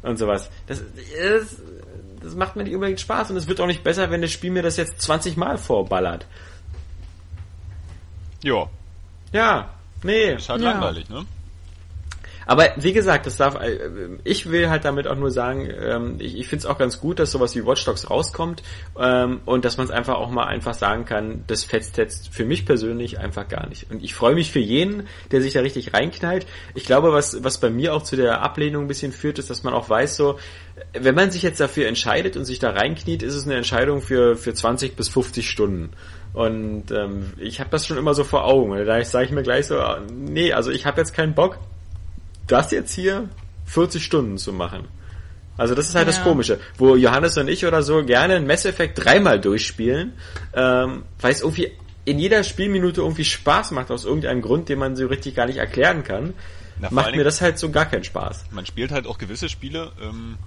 [0.03, 0.51] und sowas.
[0.67, 0.83] Das,
[1.17, 1.57] das,
[2.21, 4.51] das macht mir nicht unbedingt Spaß und es wird auch nicht besser, wenn das Spiel
[4.51, 6.27] mir das jetzt 20 Mal vorballert.
[8.43, 8.69] Ja,
[9.33, 9.71] Ja,
[10.03, 10.35] nee.
[10.35, 10.73] ist halt Ja.
[10.73, 11.25] langweilig, ne?
[12.47, 13.79] Aber wie gesagt, das darf, äh,
[14.25, 17.19] ich will halt damit auch nur sagen, ähm, ich, ich finde es auch ganz gut,
[17.19, 18.63] dass sowas wie Watch Dogs rauskommt
[18.99, 22.45] ähm, und dass man es einfach auch mal einfach sagen kann, das fetzt jetzt für
[22.45, 23.91] mich persönlich einfach gar nicht.
[23.91, 26.47] Und ich freue mich für jeden, der sich da richtig reinknallt.
[26.75, 29.63] Ich glaube, was, was bei mir auch zu der Ablehnung ein bisschen führt, ist, dass
[29.63, 30.39] man auch weiß, so,
[30.93, 34.37] wenn man sich jetzt dafür entscheidet und sich da reinkniet, ist es eine Entscheidung für,
[34.37, 35.91] für 20 bis 50 Stunden.
[36.33, 38.73] Und ähm, ich habe das schon immer so vor Augen.
[38.87, 41.59] Da sage ich mir gleich so, nee, also ich habe jetzt keinen Bock,
[42.51, 43.29] das jetzt hier
[43.67, 44.89] 40 Stunden zu machen.
[45.57, 46.15] Also das ist halt ja.
[46.15, 50.15] das Komische, wo Johannes und ich oder so gerne ein Mass Effect dreimal durchspielen,
[50.55, 51.71] ähm, weil es irgendwie
[52.07, 55.59] in jeder Spielminute irgendwie Spaß macht aus irgendeinem Grund, den man so richtig gar nicht
[55.59, 56.35] erklären kann.
[56.79, 58.47] Na, macht mir das halt so gar keinen Spaß.
[58.53, 60.39] Man spielt halt auch gewisse Spiele, ähm,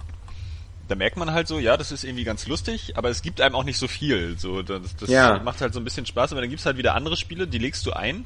[0.88, 3.56] da merkt man halt so, ja, das ist irgendwie ganz lustig, aber es gibt einem
[3.56, 4.38] auch nicht so viel.
[4.38, 5.40] So, das, das ja.
[5.44, 7.86] macht halt so ein bisschen Spaß, aber dann gibt's halt wieder andere Spiele, die legst
[7.86, 8.26] du ein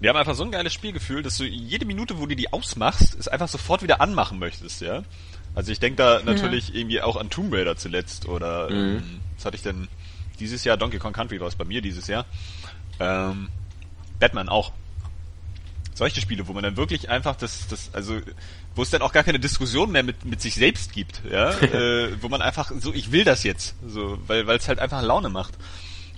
[0.00, 3.16] wir haben einfach so ein geiles Spielgefühl, dass du jede Minute, wo du die ausmachst,
[3.18, 5.02] es einfach sofort wieder anmachen möchtest, ja.
[5.54, 6.74] Also ich denke da natürlich ja.
[6.74, 8.96] irgendwie auch an Tomb Raider zuletzt oder mhm.
[8.96, 9.88] ähm, was hatte ich denn
[10.38, 10.76] dieses Jahr?
[10.76, 12.26] Donkey Kong Country war es bei mir dieses Jahr.
[13.00, 13.48] Ähm,
[14.20, 14.72] Batman auch.
[15.94, 18.20] Solche Spiele, wo man dann wirklich einfach das, das, also
[18.74, 22.22] wo es dann auch gar keine Diskussion mehr mit, mit sich selbst gibt, ja, äh,
[22.22, 25.30] wo man einfach so, ich will das jetzt, so, weil weil es halt einfach Laune
[25.30, 25.54] macht.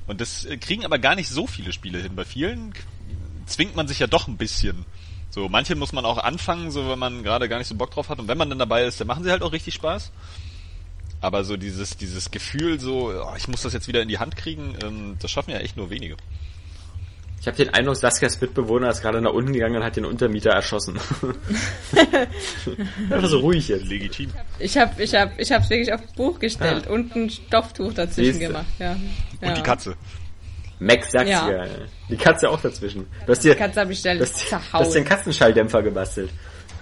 [0.09, 2.17] Und das äh, kriegen aber gar nicht so viele Spiele hin.
[2.17, 2.75] Bei vielen
[3.49, 4.85] zwingt man sich ja doch ein bisschen.
[5.31, 8.09] So, manche muss man auch anfangen, so wenn man gerade gar nicht so Bock drauf
[8.09, 8.19] hat.
[8.19, 10.11] Und wenn man dann dabei ist, dann machen sie halt auch richtig Spaß.
[11.21, 14.37] Aber so dieses, dieses Gefühl, so, oh, ich muss das jetzt wieder in die Hand
[14.37, 16.17] kriegen, ähm, das schaffen ja echt nur wenige.
[17.41, 20.51] Ich habe den Eindruck, Saskias Mitbewohner ist gerade nach unten gegangen und hat den Untermieter
[20.51, 20.99] erschossen.
[23.11, 23.87] Einfach so ruhig jetzt.
[23.87, 24.33] Legitim.
[24.59, 26.93] Ich habe ich hab, ich hab's wirklich auf Buch gestellt ah.
[26.93, 28.49] und ein Stofftuch dazwischen Siehste.
[28.49, 28.67] gemacht.
[28.81, 28.93] Ja.
[28.93, 29.03] Und
[29.41, 29.55] ja.
[29.55, 29.97] die Katze.
[30.81, 31.51] Max sagt's ja.
[31.51, 31.67] ja.
[32.09, 33.07] Die Katze auch dazwischen.
[33.27, 34.65] Du hast dir, die Katze habe ich schnell das, zerhauen.
[34.73, 36.31] Du hast den Katzenschalldämpfer gebastelt.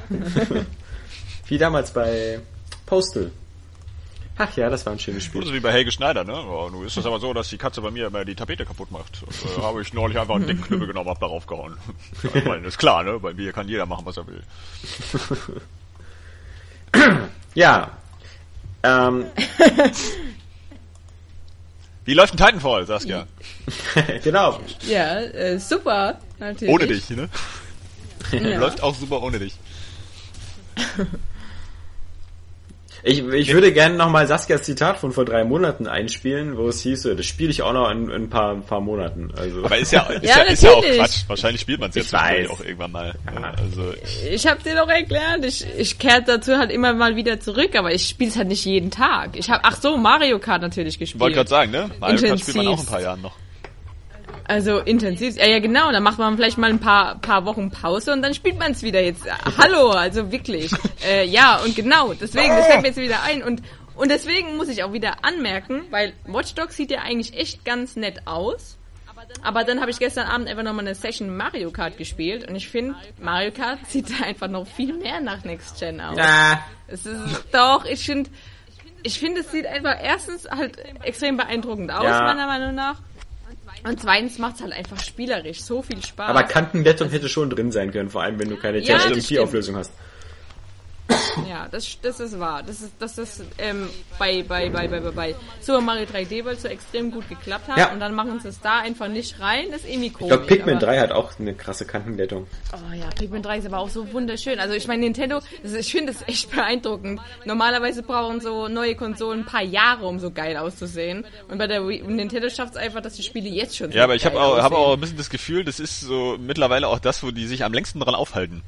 [1.48, 2.40] wie damals bei
[2.84, 3.30] Postal.
[4.38, 5.44] Ach ja, das war ein schönes Spiel.
[5.46, 6.32] So wie bei Helge Schneider, ne?
[6.32, 8.90] Ja, nun ist es aber so, dass die Katze bei mir immer die Tapete kaputt
[8.90, 9.22] macht.
[9.22, 11.76] Und, äh, habe ich neulich einfach einen dicken Knüppel genommen, hab darauf gehauen.
[12.34, 13.18] Ich meine, ist klar, ne?
[13.18, 14.42] Bei mir kann jeder machen, was er will.
[17.54, 17.90] ja.
[18.82, 19.24] Ähm,
[22.06, 23.26] Wie läuft ein Titanfall, Saskia?
[24.24, 24.60] genau.
[24.86, 26.72] Ja, äh, super, natürlich.
[26.72, 27.28] Ohne dich, ne?
[28.32, 28.58] Ja.
[28.58, 29.54] läuft auch super ohne dich.
[33.08, 37.08] Ich, ich würde gerne nochmal Saskias Zitat von vor drei Monaten einspielen, wo es hieß,
[37.16, 39.32] das spiele ich auch noch in, in ein paar, ein paar Monaten.
[39.36, 39.64] Also.
[39.64, 41.22] Aber ist ja, ist ja, ja, ist ja auch Quatsch.
[41.28, 43.14] Wahrscheinlich spielt man es jetzt auch irgendwann mal.
[43.32, 43.54] Ja.
[43.56, 43.94] Also
[44.28, 47.94] ich habe dir doch erklärt, ich, ich kehre dazu halt immer mal wieder zurück, aber
[47.94, 49.36] ich spiele es halt nicht jeden Tag.
[49.36, 51.20] Ich habe, ach so, Mario Kart natürlich gespielt.
[51.20, 51.88] Wollte gerade sagen, ne?
[52.00, 53.36] Mario Kart spielt man auch ein paar Jahren noch.
[54.48, 55.36] Also intensiv.
[55.36, 55.90] Ja, ja, genau.
[55.92, 58.82] Dann macht man vielleicht mal ein paar, paar Wochen Pause und dann spielt man es
[58.82, 59.24] wieder jetzt.
[59.58, 60.70] Hallo, also wirklich.
[61.04, 62.12] äh, ja, und genau.
[62.14, 63.42] Deswegen, das fällt mir jetzt wieder ein.
[63.42, 63.62] Und,
[63.96, 67.96] und deswegen muss ich auch wieder anmerken, weil Watch Dogs sieht ja eigentlich echt ganz
[67.96, 68.78] nett aus.
[69.42, 72.68] Aber dann habe ich gestern Abend einfach nochmal eine Session Mario Kart gespielt und ich
[72.68, 76.16] finde, Mario Kart sieht einfach noch viel mehr nach Next Gen aus.
[76.16, 76.62] Ja.
[76.86, 78.30] Es ist doch, ich finde,
[79.02, 82.22] ich finde, es sieht einfach erstens halt extrem beeindruckend aus, ja.
[82.22, 83.00] meiner Meinung nach.
[83.84, 86.28] Und zweitens macht es halt einfach spielerisch so viel Spaß.
[86.28, 89.92] Aber Kantenbeton hätte schon drin sein können, vor allem wenn du keine ja, THD-Auflösung hast.
[91.48, 92.62] Ja, das, das ist wahr.
[92.66, 93.88] Das ist, das ist ähm,
[94.18, 97.78] bei, bei, bei, bei, bei Super Mario 3D, weil es so extrem gut geklappt hat.
[97.78, 97.92] Ja.
[97.92, 99.66] Und dann machen sie es da einfach nicht rein.
[99.70, 100.34] Das ist irgendwie komisch.
[100.34, 102.46] Ich glaube, Pikmin 3 hat auch eine krasse Kantenglättung.
[102.72, 104.58] Oh ja, Pikmin 3 ist aber auch so wunderschön.
[104.58, 107.20] Also ich meine, Nintendo, ist, ich finde das echt beeindruckend.
[107.44, 111.24] Normalerweise brauchen so neue Konsolen ein paar Jahre, um so geil auszusehen.
[111.48, 114.14] Und bei der Wii, Nintendo schafft es einfach, dass die Spiele jetzt schon Ja, aber
[114.14, 117.22] ich habe auch, hab auch ein bisschen das Gefühl, das ist so mittlerweile auch das,
[117.22, 118.62] wo die sich am längsten dran aufhalten.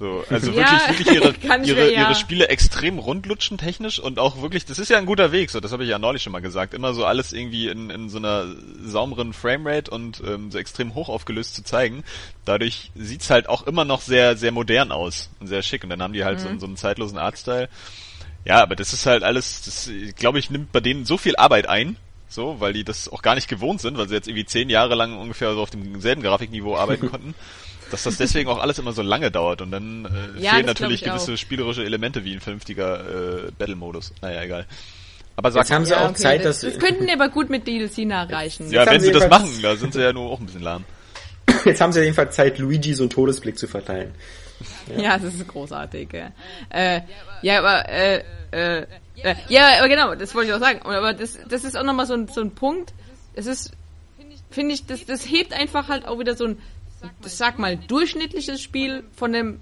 [0.00, 2.00] So, also ja, wirklich, wirklich ihre, ihre, ja.
[2.00, 5.60] ihre Spiele extrem rundlutschen technisch und auch wirklich, das ist ja ein guter Weg, so
[5.60, 8.16] das habe ich ja neulich schon mal gesagt, immer so alles irgendwie in, in so
[8.16, 8.46] einer
[8.82, 12.02] saumeren Framerate und ähm, so extrem hoch aufgelöst zu zeigen.
[12.46, 16.02] Dadurch sieht's halt auch immer noch sehr, sehr modern aus und sehr schick und dann
[16.02, 16.54] haben die halt mhm.
[16.54, 17.68] so, so einen zeitlosen Artstyle.
[18.46, 21.68] Ja, aber das ist halt alles, das glaube ich, nimmt bei denen so viel Arbeit
[21.68, 24.70] ein, so, weil die das auch gar nicht gewohnt sind, weil sie jetzt irgendwie zehn
[24.70, 27.34] Jahre lang ungefähr so auf demselben Grafikniveau arbeiten konnten
[27.90, 31.02] dass das deswegen auch alles immer so lange dauert und dann äh, ja, fehlen natürlich
[31.02, 31.36] gewisse auch.
[31.36, 34.12] spielerische Elemente wie ein vernünftiger äh, Battle-Modus.
[34.22, 34.66] Naja, egal.
[35.36, 36.74] Aber sag, haben sie ja, auch okay, Zeit, das, dass...
[36.74, 38.70] Das könnten aber gut mit DLC nachreichen.
[38.70, 40.84] Ja, wenn sie das machen, da sind sie ja nur auch ein bisschen lahm.
[41.64, 44.14] Jetzt haben sie jedenfalls Zeit, Luigi so einen Todesblick zu verteilen.
[44.94, 46.08] Ja, ja das ist großartig.
[46.12, 46.32] Ja,
[46.70, 47.00] äh,
[47.42, 48.22] ja aber äh,
[48.52, 48.86] äh,
[49.22, 50.80] äh, ja, aber genau, das wollte ich auch sagen.
[50.82, 52.92] Aber das, das ist auch nochmal so ein, so ein Punkt.
[53.34, 53.72] Es ist,
[54.50, 56.58] finde ich, das, das hebt einfach halt auch wieder so ein,
[57.24, 59.60] ich sag mal, durchschnittliches Spiel von einem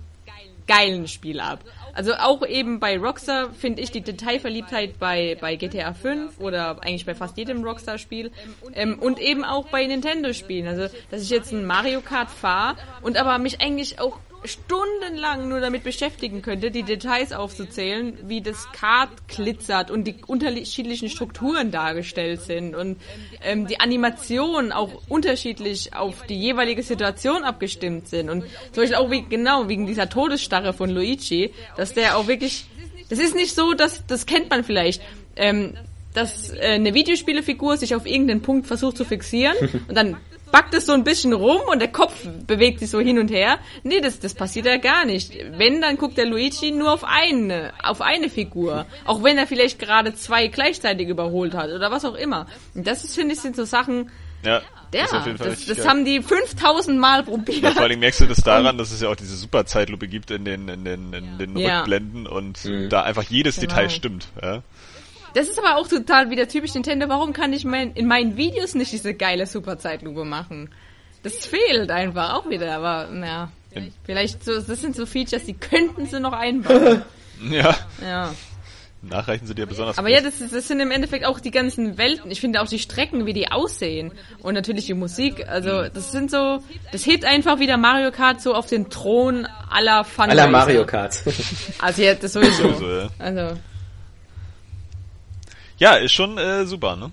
[0.66, 1.61] geilen Spiel ab.
[1.95, 7.07] Also auch eben bei Rockstar finde ich die Detailverliebtheit bei, bei GTA 5 oder eigentlich
[7.07, 8.30] bei fast jedem Rockstar-Spiel
[8.74, 10.68] ähm, und eben auch bei Nintendo-Spielen.
[10.68, 15.61] Also, dass ich jetzt ein Mario Kart fahre und aber mich eigentlich auch stundenlang nur
[15.61, 22.43] damit beschäftigen könnte, die Details aufzuzählen, wie das Kart glitzert und die unterschiedlichen Strukturen dargestellt
[22.43, 22.99] sind und
[23.43, 29.11] ähm, die Animationen auch unterschiedlich auf die jeweilige Situation abgestimmt sind und zum Beispiel auch
[29.11, 32.66] wie, genau wegen dieser Todesstarre von Luigi, dass der auch wirklich,
[33.09, 35.03] das ist nicht so, dass das kennt man vielleicht.
[35.36, 35.74] Ähm,
[36.14, 39.55] dass äh, eine Videospielefigur sich auf irgendeinen Punkt versucht zu fixieren
[39.89, 40.16] und dann
[40.51, 43.59] backt es so ein bisschen rum und der Kopf bewegt sich so hin und her.
[43.82, 45.32] Nee, das, das passiert ja gar nicht.
[45.57, 48.86] Wenn, dann guckt der Luigi nur auf eine, auf eine Figur.
[49.05, 52.46] Auch wenn er vielleicht gerade zwei gleichzeitig überholt hat oder was auch immer.
[52.74, 54.11] Und das ist, finde ich, sind so Sachen,
[54.44, 54.62] ja.
[54.94, 57.62] Ja, das, das, das haben die 5000 Mal probiert.
[57.62, 60.46] Ja, vor allem merkst du das daran, dass es ja auch diese Superzeitlupe gibt in
[60.46, 61.80] den, in den, in den ja.
[61.80, 62.88] Rückblenden und mhm.
[62.88, 63.68] da einfach jedes genau.
[63.68, 64.28] Detail stimmt.
[64.42, 64.62] Ja.
[65.39, 67.09] Das ist aber auch total wieder typisch Nintendo.
[67.09, 70.70] Warum kann ich mein, in meinen Videos nicht diese geile Superzeitlupe machen?
[71.22, 73.53] Das fehlt einfach auch wieder, aber ja.
[74.03, 77.03] Vielleicht so, das sind so Features, die könnten sie noch einbauen.
[77.51, 77.76] ja.
[78.03, 78.34] Ja.
[79.01, 79.97] Nachreichen sie dir besonders.
[79.97, 80.16] Aber groß.
[80.16, 82.32] ja, das, das sind im Endeffekt auch die ganzen Welten.
[82.32, 84.11] Ich finde auch die Strecken, wie die aussehen.
[84.43, 85.47] Und natürlich die Musik.
[85.47, 90.03] Also, das sind so, das hebt einfach wieder Mario Kart so auf den Thron aller
[90.03, 90.30] Fun.
[90.30, 91.22] Aller Mario Kart.
[91.78, 92.72] also, ja, das sowieso.
[92.72, 93.09] sowieso ja.
[93.20, 93.57] Also.
[95.79, 97.11] Ja, ist schon äh, super, ne?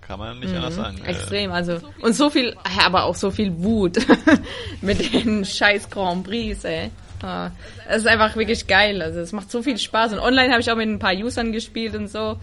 [0.00, 1.00] Kann man nicht mhm, anders sagen.
[1.04, 1.78] Extrem, also.
[2.00, 3.98] Und so viel, aber auch so viel Wut
[4.80, 6.90] mit den scheiß Grand Prix, ey.
[7.22, 7.50] Ah,
[7.88, 9.02] es ist einfach wirklich geil.
[9.02, 10.12] Also es macht so viel Spaß.
[10.14, 12.38] Und online habe ich auch mit ein paar Usern gespielt und so.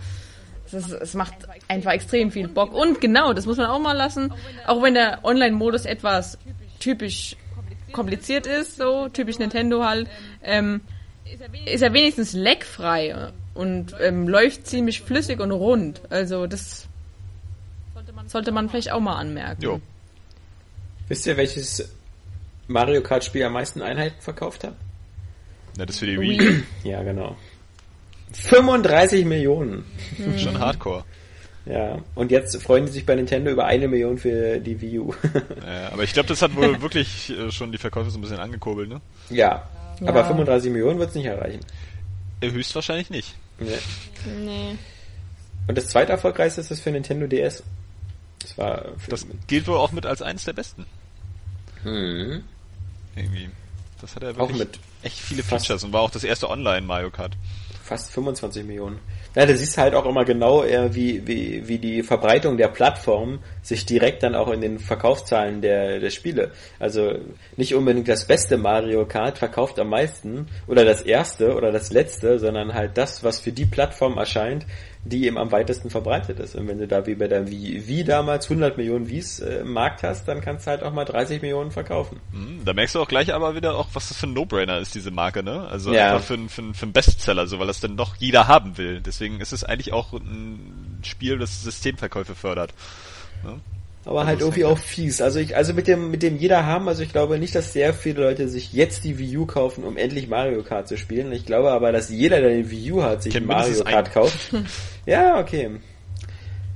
[0.72, 1.34] Es, macht
[1.68, 2.74] einfach extrem viel Bock.
[2.74, 4.34] Und genau, das muss man auch mal lassen.
[4.66, 6.38] Auch wenn der Online-Modus etwas
[6.80, 7.36] typisch
[7.92, 10.08] kompliziert ist, so typisch Nintendo halt,
[10.44, 10.82] ähm,
[11.66, 16.02] ist er wenigstens leckfrei und ähm, läuft ziemlich flüssig und rund.
[16.10, 16.88] Also das
[18.28, 19.62] sollte man vielleicht auch mal anmerken.
[19.62, 19.82] Jo.
[21.08, 21.90] Wisst ihr, welches
[22.68, 24.76] Mario Kart Spiel am meisten Einheiten verkauft hat?
[25.78, 26.64] Ja, das für die Wii.
[26.84, 27.38] ja, genau.
[28.34, 29.86] 35 Millionen.
[30.18, 30.38] Hm.
[30.38, 31.06] Schon Hardcore.
[31.66, 35.14] Ja, und jetzt freuen die sich bei Nintendo über eine Million für die Wii U.
[35.66, 38.40] ja, aber ich glaube, das hat wohl wirklich äh, schon die Verkäufe so ein bisschen
[38.40, 39.02] angekurbelt, ne?
[39.30, 39.68] Ja,
[40.00, 40.08] ja.
[40.08, 41.60] aber 35 Millionen wird es nicht erreichen.
[42.40, 43.36] Äh, höchstwahrscheinlich nicht.
[43.60, 43.78] Nee.
[44.26, 44.78] nee.
[45.68, 47.64] Und das zweite erfolgreichste ist das für Nintendo DS.
[48.40, 48.86] Das war.
[49.10, 50.86] Das gilt wohl auch mit als eines der besten.
[51.84, 52.44] Hm.
[53.16, 53.50] Irgendwie.
[54.00, 56.86] Das hat er wirklich auch mit echt viele Features und war auch das erste Online
[56.86, 57.36] Mario Kart.
[57.84, 59.00] Fast 25 Millionen.
[59.38, 63.38] Ja, da siehst halt auch immer genau, äh, wie, wie, wie die Verbreitung der Plattform
[63.62, 66.54] sich direkt dann auch in den Verkaufszahlen der, der Spiele.
[66.80, 67.20] Also
[67.56, 72.40] nicht unbedingt das beste Mario Kart verkauft am meisten oder das erste oder das letzte,
[72.40, 74.66] sondern halt das, was für die Plattform erscheint,
[75.10, 76.56] die eben am weitesten verbreitet ist.
[76.56, 79.74] Und wenn du da wie bei der Wii, Wii damals 100 Millionen Wies äh, im
[79.74, 82.20] Markt hast, dann kannst du halt auch mal 30 Millionen verkaufen.
[82.32, 84.96] Mhm, da merkst du auch gleich aber wieder auch, was das für ein No-Brainer ist,
[84.96, 85.68] diese Marke, ne?
[85.68, 86.14] Also ja.
[86.14, 89.02] einfach für, für, für einen Bestseller, so, weil das dann doch jeder haben will.
[89.02, 92.74] Deswegen ist es eigentlich auch ein Spiel, das Systemverkäufe fördert.
[93.44, 93.60] Ne?
[94.08, 95.22] Aber also halt irgendwie auch fies.
[95.22, 97.94] Also ich, also mit dem, mit dem jeder haben, also ich glaube nicht, dass sehr
[97.94, 101.32] viele Leute sich jetzt die Wii U kaufen, um endlich Mario Kart zu spielen.
[101.34, 104.56] Ich glaube aber, dass jeder, der den Wii U hat, sich Mario Kart kauft.
[105.06, 105.72] ja, okay.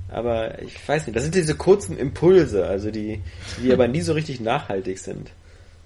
[0.10, 3.22] Aber ich weiß nicht, das sind diese kurzen Impulse, also die,
[3.64, 5.32] die aber nie so richtig nachhaltig sind.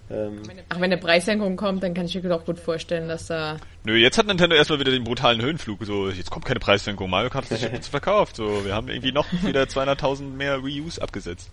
[0.09, 3.57] Ähm, Ach, wenn eine Preissenkung kommt, dann kann ich mir auch gut vorstellen, dass da.
[3.85, 5.83] Nö, jetzt hat Nintendo erstmal wieder den brutalen Höhenflug.
[5.83, 7.09] So, jetzt kommt keine Preissenkung.
[7.09, 8.35] Mario Kart hat sich jetzt verkauft.
[8.35, 11.49] So, wir haben irgendwie noch wieder 200.000 mehr Reuse abgesetzt.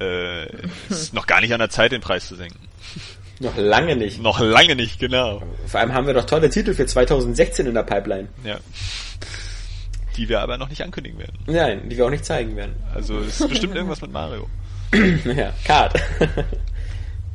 [0.00, 0.46] Äh,
[0.88, 2.58] ist noch gar nicht an der Zeit, den Preis zu senken.
[3.38, 4.20] Noch lange nicht.
[4.20, 5.42] Noch lange nicht, genau.
[5.66, 8.28] Vor allem haben wir doch tolle Titel für 2016 in der Pipeline.
[8.44, 8.58] Ja.
[10.16, 11.38] Die wir aber noch nicht ankündigen werden.
[11.46, 12.74] Nein, die wir auch nicht zeigen werden.
[12.94, 14.48] Also es ist bestimmt irgendwas mit Mario.
[15.24, 16.00] ja, Kart.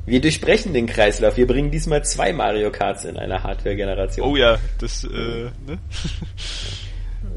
[0.06, 1.38] Wir durchbrechen den Kreislauf.
[1.38, 4.28] Wir bringen diesmal zwei Mario Karts in einer Hardware-Generation.
[4.28, 5.52] Oh ja, das, äh, ne?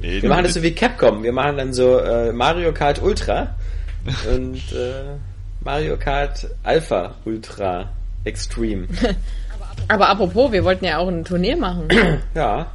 [0.01, 1.23] nee, wir machen das so wie Capcom.
[1.23, 3.55] Wir machen dann so äh, Mario Kart Ultra
[4.35, 5.17] und äh,
[5.61, 7.91] Mario Kart Alpha Ultra
[8.25, 8.89] Extreme.
[9.89, 11.89] Aber apropos, wir wollten ja auch ein Turnier machen.
[12.35, 12.73] ja.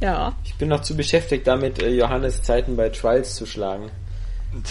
[0.00, 0.34] ja.
[0.44, 3.90] Ich bin noch zu beschäftigt damit, äh, Johannes Zeiten bei Trials zu schlagen.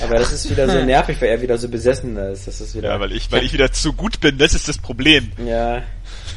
[0.03, 2.47] Aber das ist wieder so nervig, weil er wieder so besessen ist.
[2.47, 2.89] Das ist wieder.
[2.89, 5.31] Ja, weil ich, weil ich wieder zu gut bin, das ist das Problem.
[5.45, 5.83] Ja.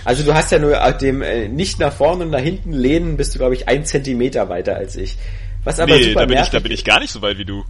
[0.04, 3.34] Also du hast ja nur dem äh, nicht nach vorne und nach hinten lehnen, bist
[3.34, 5.16] du glaube ich ein Zentimeter weiter als ich.
[5.64, 6.46] Was aber nee, super da bin nervig.
[6.46, 7.64] ich, da bin ich gar nicht so weit wie du.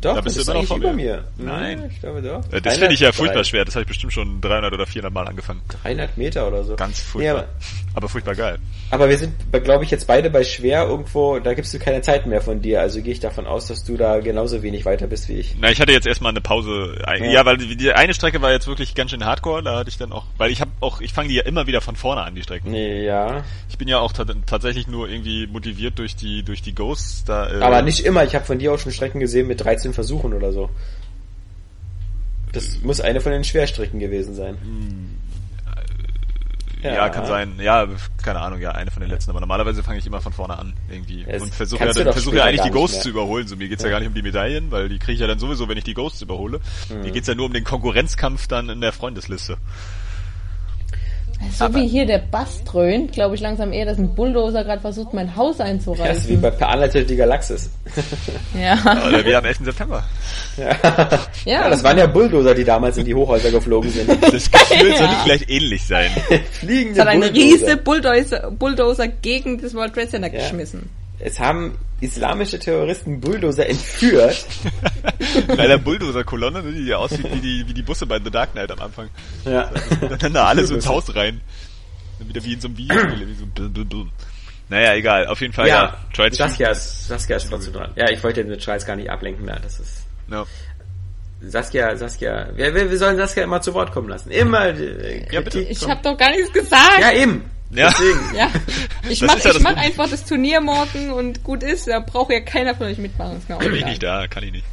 [0.00, 1.24] Doch, Da bist du immer noch vor über mir.
[1.38, 1.44] mir.
[1.46, 1.90] Nein.
[1.92, 2.42] Ich glaube doch.
[2.52, 3.64] Äh, Das finde ich ja 300, furchtbar schwer.
[3.64, 5.62] Das habe ich bestimmt schon 300 oder 400 Mal angefangen.
[5.82, 6.76] 300 Meter oder so.
[6.76, 7.34] Ganz Nee, furchtbar.
[7.38, 7.48] aber,
[7.94, 8.58] aber furchtbar geil.
[8.90, 9.32] aber wir sind,
[9.64, 12.80] glaube ich, jetzt beide bei schwer irgendwo, da gibst du keine Zeit mehr von dir.
[12.80, 15.56] Also gehe ich davon aus, dass du da genauso wenig weiter bist wie ich.
[15.60, 16.96] Na, ich hatte jetzt erstmal eine Pause.
[17.06, 17.44] Ja, Ja.
[17.44, 19.62] weil die, eine Strecke war jetzt wirklich ganz schön hardcore.
[19.62, 21.80] Da hatte ich dann auch, weil ich habe auch, ich fange die ja immer wieder
[21.80, 22.70] von vorne an, die Strecken.
[22.70, 23.44] Nee, ja.
[23.68, 27.24] Ich bin ja auch ta tatsächlich nur irgendwie motiviert durch die durch die Ghosts.
[27.24, 28.24] Da, äh, Aber nicht immer.
[28.24, 30.70] Ich habe von dir auch schon Strecken gesehen mit 13 Versuchen oder so.
[32.52, 34.56] Das muss eine von den Schwerstrecken gewesen sein.
[36.82, 37.54] Ja, kann sein.
[37.58, 37.88] Ja,
[38.22, 39.30] keine Ahnung, ja, eine von den letzten.
[39.30, 42.44] Aber normalerweise fange ich immer von vorne an irgendwie Es und versuche ja, versuche ja
[42.44, 43.48] eigentlich die Ghosts zu überholen.
[43.48, 43.90] So mir geht's ja.
[43.90, 45.94] gar nicht um die Medaillen, weil die kriege ich ja dann sowieso, wenn ich die
[45.94, 46.60] Ghosts überhole.
[46.88, 47.02] Mhm.
[47.02, 49.56] Mir geht's ja nur um den Konkurrenzkampf dann in der Freundesliste.
[51.52, 55.12] So wie hier der Bass dröhnt, glaube ich langsam eher, dass ein Bulldozer gerade versucht,
[55.14, 56.40] mein Haus Das ist wie einzureißen.
[56.40, 56.68] bei Per
[57.04, 57.70] die Galaxis.
[58.60, 58.78] Ja.
[59.08, 59.58] Oder wie am 11.
[59.64, 60.02] September.
[60.56, 60.76] ja,
[61.44, 61.68] ja.
[61.70, 64.08] das waren ja Bulldozer, die damals in die Hochhäuser geflogen sind.
[64.22, 64.96] Das Gefühl Ja.
[64.96, 66.10] sollte vielleicht ähnlich sein.
[66.52, 67.44] Fliegende Es hat eine Bulldozer.
[67.44, 70.40] riese Bulldozer, Bulldozer gegen das World Trade Center Ja.
[70.40, 70.88] geschmissen.
[71.18, 74.44] Es haben islamische Terroristen Bulldozer entführt.
[75.48, 78.70] In einer Bulldozer-Kolonne, ne, die aussieht wie die, wie die Busse bei The Dark Knight
[78.70, 79.08] am Anfang.
[79.44, 79.70] Ja.
[80.02, 81.40] Und dann da alle so ins Haus rein.
[82.18, 83.28] Dann wieder wie in so einem Videospiel.
[83.28, 84.10] wie so blum, blum, blum.
[84.68, 85.26] Naja, egal.
[85.28, 85.96] Auf jeden Fall, ja.
[86.16, 87.92] Ja, Saskia ist, Saskia ist trotzdem dran.
[87.96, 89.58] Ja, ich wollte den mit Scheiß gar nicht ablenken mehr.
[89.62, 90.44] Das ist No.
[91.40, 92.48] Saskia, Saskia.
[92.54, 94.30] Wir, wir, wir sollen Saskia immer zu Wort kommen lassen.
[94.30, 95.60] Immer äh, Ja, bitte.
[95.60, 97.00] Ich habe doch gar nichts gesagt.
[97.00, 97.44] ja eben.
[97.70, 97.88] Ja.
[97.90, 98.36] Deswegen.
[98.36, 98.50] Ja,
[99.08, 101.88] ich Das mach, ist ja ich mach einfach das Turnier morgen und gut ist.
[101.88, 103.38] Da braucht ja keiner von euch mitmachen.
[103.38, 104.64] Ist mir auch Bin ich nicht da, kann ich nicht.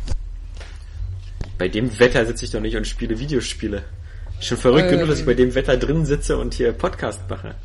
[1.57, 3.83] Bei dem Wetter sitze ich doch nicht und spiele Videospiele.
[4.39, 4.91] Schon verrückt Ähm.
[4.97, 7.55] genug, dass ich bei dem Wetter drin sitze und hier Podcast mache.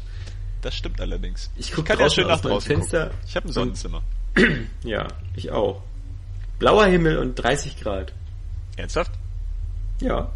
[0.62, 1.50] Das stimmt allerdings.
[1.56, 3.18] Ich guck kann ja draußen schön nach draußen Fenster gucken.
[3.26, 4.02] Ich habe ein Sonnenzimmer.
[4.84, 5.82] Ja, ich auch.
[6.58, 8.12] Blauer Himmel und 30 Grad.
[8.76, 9.12] Ernsthaft?
[10.00, 10.30] Ja.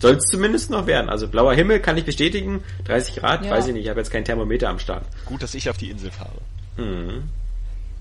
[0.00, 1.08] Soll es zumindest noch werden.
[1.08, 2.62] Also blauer Himmel kann ich bestätigen.
[2.84, 3.50] 30 Grad, Ja.
[3.50, 3.84] weiß ich nicht.
[3.84, 5.04] Ich habe jetzt kein Thermometer am Start.
[5.24, 6.40] Gut, dass ich auf die Insel fahre.
[6.76, 7.24] Mhm.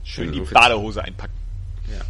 [0.04, 1.34] Schön die Badehose einpacken.
[1.92, 2.02] Ja.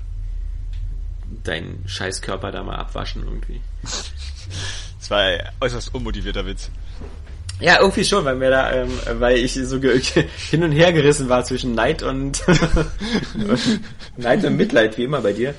[1.43, 3.61] Deinen Scheißkörper da mal abwaschen irgendwie.
[4.99, 6.71] Das war ein äußerst unmotivierter Witz.
[7.59, 9.79] Ja, irgendwie schon, weil mir da, ähm, weil ich so
[10.49, 12.43] hin und her gerissen war zwischen Neid und
[14.17, 15.53] Neid und Mitleid, wie immer bei dir.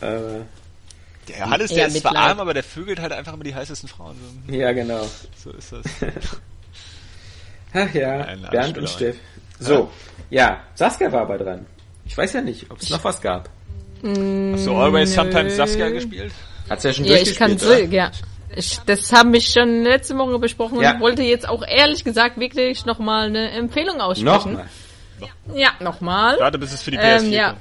[0.00, 0.40] Äh,
[1.36, 4.16] Der Hannes, der ist zwar arm, aber der vögelt halt einfach immer die heißesten Frauen.
[4.48, 5.06] So, ja, genau.
[5.36, 5.84] so ist das.
[7.72, 8.88] Ach ja, Bernd und.
[8.88, 9.16] Steff.
[9.58, 9.90] So,
[10.30, 11.66] ja, Saskia war aber dran.
[12.06, 13.48] Ich weiß ja nicht, ob es noch was gab.
[14.02, 16.32] Hast du Always Sometimes Saskia gespielt?
[16.68, 18.10] Hat's ja schon Ja, ich kann durchgespielt, so, ja.
[18.56, 20.94] Ich, das haben wir schon letzte Woche besprochen Ja.
[20.94, 24.06] und wollte jetzt auch ehrlich gesagt wirklich nochmal eine Empfehlung oder?
[24.06, 24.52] aussprechen.
[24.54, 24.66] Nochmal.
[25.54, 26.36] Ja, nochmal.
[26.40, 27.48] Warte, bis es für die PS4 Ähm, ja.
[27.50, 27.60] kommt.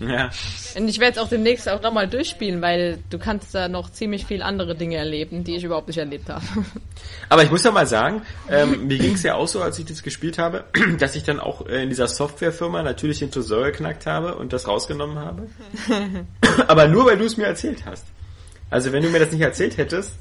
[0.00, 0.30] Ja.
[0.76, 4.26] Und ich werde es auch demnächst auch nochmal durchspielen, weil du kannst da noch ziemlich
[4.26, 6.44] viel andere Dinge erleben, die ich überhaupt nicht erlebt habe.
[7.28, 9.86] Aber ich muss ja mal sagen, ähm, mir ging es ja auch so, als ich
[9.86, 10.64] das gespielt habe,
[10.98, 14.66] dass ich dann auch äh, in dieser Softwarefirma natürlich den Tresor geknackt habe und das
[14.66, 15.48] rausgenommen habe.
[16.68, 18.06] Aber nur, weil du es mir erzählt hast.
[18.70, 20.12] Also wenn du mir das nicht erzählt hättest,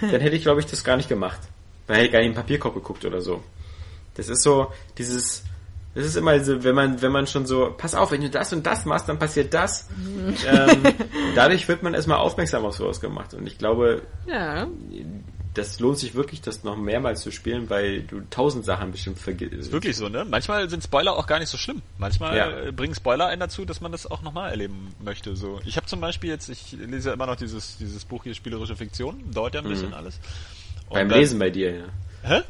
[0.00, 1.40] dann hätte ich, glaube ich, das gar nicht gemacht.
[1.86, 3.42] Dann hätte ich gar nicht im Papierkorb geguckt oder so.
[4.14, 5.44] Das ist so, dieses,
[5.94, 8.52] das ist immer so, wenn man, wenn man schon so, pass auf, wenn du das
[8.52, 9.88] und das machst, dann passiert das.
[10.46, 10.82] ähm,
[11.34, 13.34] dadurch wird man erstmal aufmerksam auf sowas gemacht.
[13.34, 14.66] Und ich glaube, Ja.
[15.54, 19.70] das lohnt sich wirklich, das noch mehrmals zu spielen, weil du tausend Sachen bestimmt vergisst.
[19.70, 20.24] Wirklich so, ne?
[20.24, 21.82] Manchmal sind Spoiler auch gar nicht so schlimm.
[21.98, 22.50] Manchmal Ja.
[22.68, 25.36] äh, bringen Spoiler einen dazu, dass man das auch nochmal erleben möchte.
[25.36, 28.34] So, ich habe zum Beispiel jetzt, ich lese ja immer noch dieses dieses Buch hier
[28.34, 30.18] spielerische Fiktion, dauert ja ein bisschen alles.
[30.88, 31.84] Und Beim dann- Lesen bei dir, ja.
[32.22, 32.42] Hä?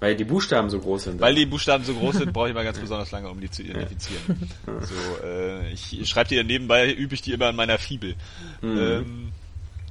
[0.00, 1.20] Weil die Buchstaben so groß sind.
[1.20, 3.62] Weil die Buchstaben so groß sind, brauche ich mal ganz besonders lange, um die zu
[3.62, 4.48] identifizieren.
[4.80, 8.14] So, äh, ich schreibe die dann nebenbei, übe ich die immer an meiner Fibel.
[8.62, 9.32] Ähm,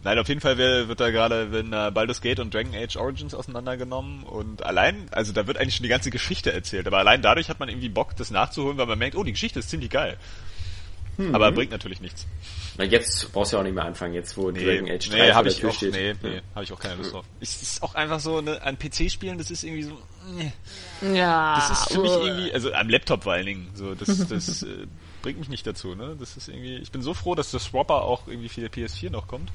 [0.06, 2.96] nein, auf jeden Fall wird, wird da gerade, wenn äh, Baldur's Gate und Dragon Age
[2.96, 7.22] Origins auseinandergenommen und allein, also da wird eigentlich schon die ganze Geschichte erzählt, aber allein
[7.22, 9.90] dadurch hat man irgendwie Bock, das nachzuholen, weil man merkt, oh, die Geschichte ist ziemlich
[9.90, 10.18] geil.
[11.34, 12.28] Aber bringt natürlich nichts.
[12.78, 15.28] Na, jetzt brauchst du ja auch nicht mehr anfangen, jetzt wo Dragon Age 3 nee,
[15.32, 15.94] der ich auch, steht.
[15.94, 16.42] nee, nee, Ja.
[16.54, 17.26] habe ich auch keine Lust drauf.
[17.40, 19.98] Es ist auch einfach so, ne, ein PC spielen, das ist irgendwie so,
[20.36, 20.52] nee.
[21.16, 21.56] Ja.
[21.56, 22.26] Das ist für mich uh.
[22.26, 24.86] irgendwie, also am Laptop vor allen Dingen, so, das, das äh,
[25.24, 26.16] bringt mich nicht dazu, ne?
[26.20, 29.10] Das ist irgendwie, ich bin so froh, dass das Swapper auch irgendwie für die PS4
[29.10, 29.50] noch kommt.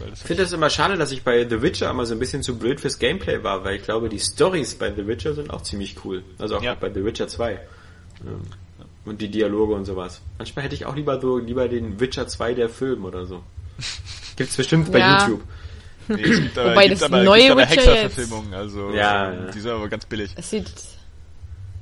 [0.00, 2.42] Das Ich finde es immer schade, dass ich bei The Witcher immer so ein bisschen
[2.42, 5.60] zu blöd fürs Gameplay war, weil ich glaube, die Stories bei The Witcher sind auch
[5.62, 6.24] ziemlich cool.
[6.38, 6.74] Also auch Ja.
[6.74, 7.60] bei The Witcher 2.
[9.04, 10.20] Ähm, Und die Dialoge und sowas.
[10.38, 13.42] Manchmal hätte ich auch lieber so, lieber den Witcher 2 der Film oder so.
[14.36, 15.26] Gibt's bestimmt bei Ja.
[15.26, 15.42] YouTube.
[16.08, 19.44] nee, es gibt aber, Wobei gibt das aber, neue aber Witcher Hexer-Verfilmungen, also Ja, ähm,
[19.46, 19.50] ja.
[19.52, 20.32] die sind aber ganz billig.
[20.36, 20.66] Es sieht,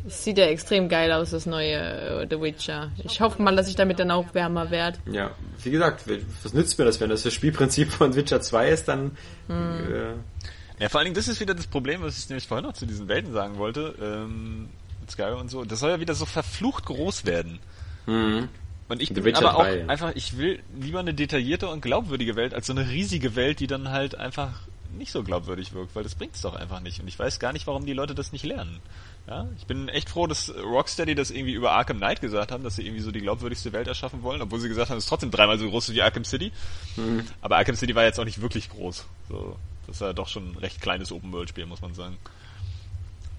[0.07, 2.91] Es sieht ja extrem geil aus, das neue äh, The Witcher.
[3.05, 4.99] Ich hoffe mal, dass ich damit dann auch wärmer werde.
[5.11, 5.31] Ja,
[5.63, 6.05] wie gesagt,
[6.43, 9.13] was nützt mir das, wenn das das Spielprinzip von Witcher 2 ist, dann...
[9.49, 9.93] Hm.
[9.95, 12.73] Äh, ja, vor allen Dingen, das ist wieder das Problem, was ich nämlich vorhin noch
[12.75, 14.69] zu diesen Welten sagen wollte, ähm,
[15.13, 15.65] mit Skyrim und so.
[15.65, 17.59] Das soll ja wieder so verflucht groß werden.
[18.07, 18.49] Mhm.
[18.89, 19.89] Und ich bin aber auch 3.
[19.89, 23.67] einfach, ich will lieber eine detaillierte und glaubwürdige Welt als so eine riesige Welt, die
[23.67, 24.61] dann halt einfach
[24.99, 27.01] nicht so glaubwürdig wirkt, weil das bringt es doch einfach nicht.
[27.01, 28.81] Und ich weiß gar nicht, warum die Leute das nicht lernen.
[29.27, 32.77] Ja, ich bin echt froh, dass Rocksteady das irgendwie über Arkham Knight gesagt haben, dass
[32.77, 35.31] sie irgendwie so die glaubwürdigste Welt erschaffen wollen, obwohl sie gesagt haben, es ist trotzdem
[35.31, 36.53] dreimal so groß wie Arkham City.
[36.97, 37.25] Mhm.
[37.41, 39.07] Aber Arkham City war jetzt auch nicht wirklich groß.
[39.31, 39.57] So,
[39.87, 42.19] das war doch schon ein recht kleines Open-World-Spiel, muss man sagen.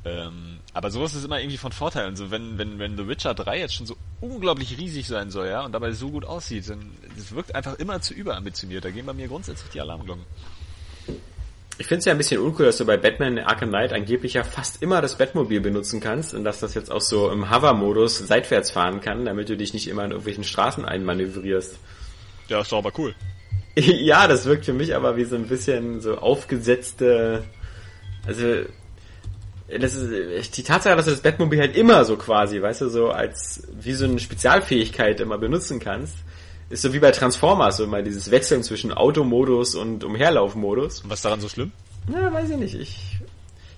[0.06, 2.08] Ähm, aber sowas ist immer irgendwie von Vorteil.
[2.08, 5.48] Und so, wenn, wenn, wenn The Witcher 3 jetzt schon so unglaublich riesig sein soll,
[5.48, 8.84] ja, und dabei so gut aussieht, dann es wirkt einfach immer zu überambitioniert.
[8.84, 10.26] Da gehen bei mir grundsätzlich die Alarmglocken.
[11.80, 14.44] Ich finde es ja ein bisschen uncool, dass du bei Batman Arkham Knight angeblich ja
[14.44, 18.72] fast immer das Batmobil benutzen kannst und dass das jetzt auch so im Hover-Modus seitwärts
[18.72, 21.80] fahren kann, damit du dich nicht immer in irgendwelchen Straßen einmanövrierst.
[22.48, 23.16] Ja, ist doch aber cool.
[23.76, 27.44] ja, das wirkt für mich aber wie so ein bisschen so aufgesetzte,
[28.28, 28.66] also
[29.68, 33.10] das ist die Tatsache, dass du das Batmobil halt immer so quasi, weißt du, so
[33.10, 36.16] als wie so eine Spezialfähigkeit immer benutzen kannst,
[36.70, 41.02] ist so wie bei Transformers, so mal dieses Wechseln zwischen Automodus und Umherlaufmodus.
[41.02, 41.72] Und was daran so schlimm?
[42.08, 42.76] Na, weiß ich nicht.
[42.76, 43.20] Ich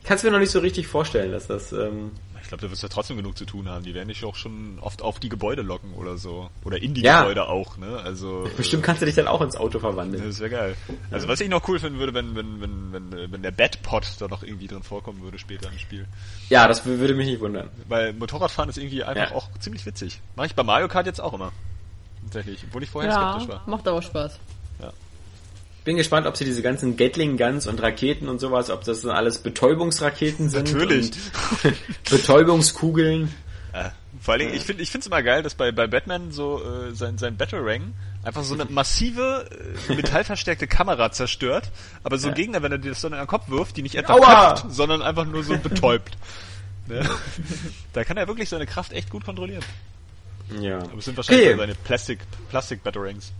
[0.04, 1.72] kann es mir noch nicht so richtig vorstellen, dass das.
[1.72, 2.12] Ähm
[2.46, 3.84] ich glaube, da wirst du ja trotzdem genug zu tun haben.
[3.84, 6.52] Die werden dich auch schon oft auf die Gebäude locken oder so.
[6.64, 7.22] Oder in die ja.
[7.22, 7.98] Gebäude auch, ne?
[8.04, 8.48] Also.
[8.56, 10.24] Bestimmt kannst du dich dann auch ins Auto verwandeln.
[10.24, 10.76] Das wäre geil.
[11.10, 14.28] Also was ich noch cool finden würde, wenn, wenn, wenn, wenn, wenn der Batpod da
[14.28, 16.06] noch irgendwie drin vorkommen würde später im Spiel.
[16.50, 17.72] Ja, das würde mich nicht wundern.
[17.88, 19.36] Weil Motorradfahren ist irgendwie einfach ja.
[19.36, 20.22] auch ziemlich witzig.
[20.36, 21.52] Mache ich bei Mario Kart jetzt auch immer.
[22.26, 22.64] Tatsächlich.
[22.68, 23.64] Obwohl ich vorher ja, skeptisch war.
[23.66, 24.40] Macht auch Spaß
[25.86, 29.12] bin gespannt, ob sie diese ganzen Gatling Guns und Raketen und sowas, ob das dann
[29.12, 30.74] alles Betäubungsraketen sind.
[30.74, 31.12] Natürlich.
[32.10, 33.34] Betäubungskugeln.
[33.74, 36.32] Ja, vor allen Dingen, ich finde ich finde es immer geil, dass bei, bei Batman
[36.32, 39.48] so äh, sein, sein Batarang einfach so eine massive,
[39.88, 41.72] äh, metallverstärkte Kamera zerstört,
[42.04, 42.36] aber so ein ja.
[42.36, 45.02] Gegner, wenn er dir das dann in den Kopf wirft, die nicht etwa köpft, sondern
[45.02, 46.18] einfach nur so betäubt.
[47.94, 49.64] Da kann er wirklich seine Kraft echt gut kontrollieren.
[50.62, 50.78] Ja.
[50.78, 51.58] Aber es sind wahrscheinlich okay.
[51.58, 52.20] seine Plastik,
[52.50, 53.32] Plastik Batarangs.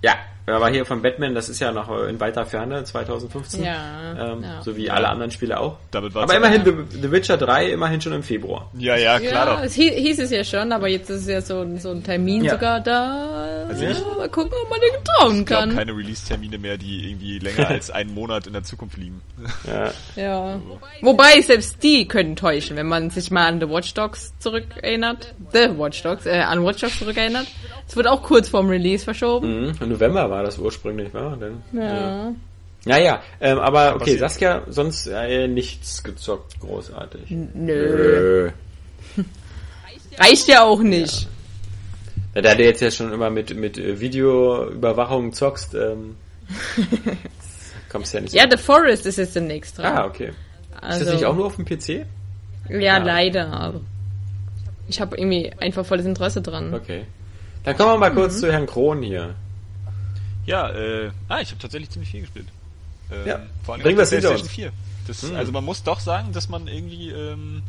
[0.00, 0.14] Ja,
[0.50, 3.64] aber hier von Batman, das ist ja noch in weiter Ferne, 2015.
[3.64, 4.32] Ja.
[4.32, 4.62] Ähm, ja.
[4.62, 5.76] So wie alle anderen Spiele auch.
[5.90, 6.72] Damit aber immerhin ja.
[6.72, 8.70] The, The, Witcher 3 immerhin schon im Februar.
[8.78, 9.62] Ja, ja, klar ja, doch.
[9.62, 12.80] Es hieß, es ja schon, aber jetzt ist es ja so, so ein Termin sogar
[12.80, 13.66] da.
[13.68, 15.70] Also ich, mal gucken, ob man den trauen kann.
[15.70, 19.20] Ich keine Release-Termine mehr, die irgendwie länger als einen Monat in der Zukunft liegen.
[19.66, 19.92] Ja.
[20.16, 20.60] ja.
[21.00, 25.34] Wobei, selbst die können täuschen, wenn man sich mal an The Watch Dogs zurückerinnert.
[25.52, 27.46] The Watch Dogs, äh, an Watch Dogs zurückerinnert.
[27.86, 29.66] Es wird auch kurz vorm Release verschoben.
[29.66, 29.72] Mhm.
[29.80, 31.36] Im November war das ursprünglich, war?
[31.36, 31.82] Dann, ja.
[31.82, 32.34] ja.
[32.86, 37.30] Naja, ähm, aber okay, Saskia, sonst äh, nichts gezockt, großartig.
[37.30, 37.46] Nö.
[37.54, 38.50] Nö.
[40.18, 41.28] Reicht ja auch nicht.
[42.34, 42.42] Ja.
[42.42, 46.16] Da du jetzt ja schon immer mit, mit äh, Videoüberwachung zockst, ähm,
[47.90, 48.38] kommst ja nicht so.
[48.38, 49.98] Ja, The Forest ist jetzt demnächst dran.
[49.98, 50.32] Ah, okay.
[50.80, 52.06] Also, ist das nicht also- auch nur auf dem PC?
[52.68, 52.98] Ja, ah.
[52.98, 53.80] leider.
[54.88, 56.72] Ich habe irgendwie einfach volles Interesse dran.
[56.72, 57.04] Okay.
[57.64, 58.38] Dann kommen wir mal kurz mhm.
[58.38, 59.34] zu Herrn Kron hier.
[60.50, 62.46] Ja, äh, ah, ich habe tatsächlich ziemlich viel gespielt.
[63.10, 63.40] Ähm, ja.
[63.64, 64.72] Vor allem Bringen wir PlayStation 4.
[65.06, 65.36] Das, mhm.
[65.36, 67.62] Also man muss doch sagen, dass man irgendwie ähm,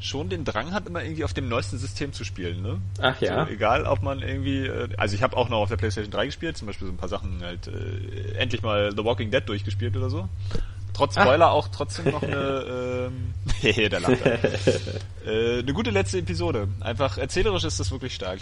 [0.00, 2.62] schon den Drang hat, immer irgendwie auf dem neuesten System zu spielen.
[2.62, 2.80] Ne?
[3.00, 3.44] Ach ja.
[3.44, 6.26] So, egal, ob man irgendwie, äh, also ich habe auch noch auf der PlayStation 3
[6.26, 9.96] gespielt, zum Beispiel so ein paar Sachen halt äh, endlich mal The Walking Dead durchgespielt
[9.96, 10.28] oder so.
[10.94, 11.52] Trotz Spoiler Ach.
[11.52, 14.20] auch trotzdem noch eine, ähm, der lacht
[15.24, 16.68] äh, eine gute letzte Episode.
[16.80, 18.40] Einfach erzählerisch ist das wirklich stark.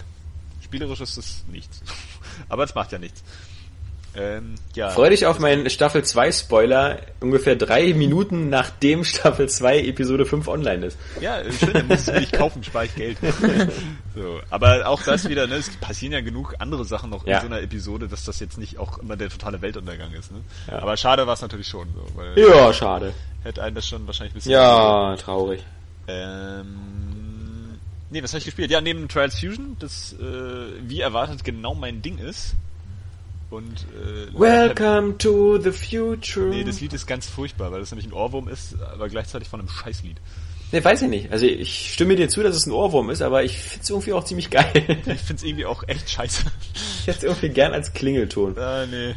[0.62, 1.82] Spielerisch ist es nichts.
[2.48, 3.22] Aber es macht ja nichts.
[4.18, 4.90] Ähm, ja.
[4.90, 10.48] Freu dich auf meinen Staffel 2 Spoiler, ungefähr drei Minuten nachdem Staffel 2 Episode 5
[10.48, 10.98] online ist.
[11.20, 13.18] Ja, schön, dann muss ich es nicht kaufen, spare ich Geld.
[14.16, 17.36] so, aber auch das wieder, ne, es passieren ja genug andere Sachen noch ja.
[17.36, 20.32] in so einer Episode, dass das jetzt nicht auch immer der totale Weltuntergang ist.
[20.32, 20.40] Ne?
[20.66, 20.80] Ja.
[20.80, 21.88] Aber schade war es natürlich schon.
[21.94, 23.12] So, ja, schade.
[23.44, 24.52] Hätte einen das schon wahrscheinlich ein bisschen...
[24.52, 25.64] Ja, traurig.
[26.08, 26.98] Ähm,
[28.10, 28.70] Nee, was habe ich gespielt?
[28.70, 32.54] Ja, neben Trials Fusion, das äh, wie erwartet genau mein Ding ist.
[33.50, 36.46] Und äh, Welcome to the future.
[36.46, 39.60] Nee, das Lied ist ganz furchtbar, weil das nämlich ein Ohrwurm ist, aber gleichzeitig von
[39.60, 40.18] einem Scheißlied.
[40.70, 41.32] Nee, weiß ich nicht.
[41.32, 44.24] Also ich stimme dir zu, dass es ein Ohrwurm ist, aber ich find's irgendwie auch
[44.24, 44.98] ziemlich geil.
[45.06, 46.44] ich find's irgendwie auch echt scheiße.
[47.00, 48.58] Ich hätte es irgendwie gern als Klingelton.
[48.58, 49.14] Ah, nee.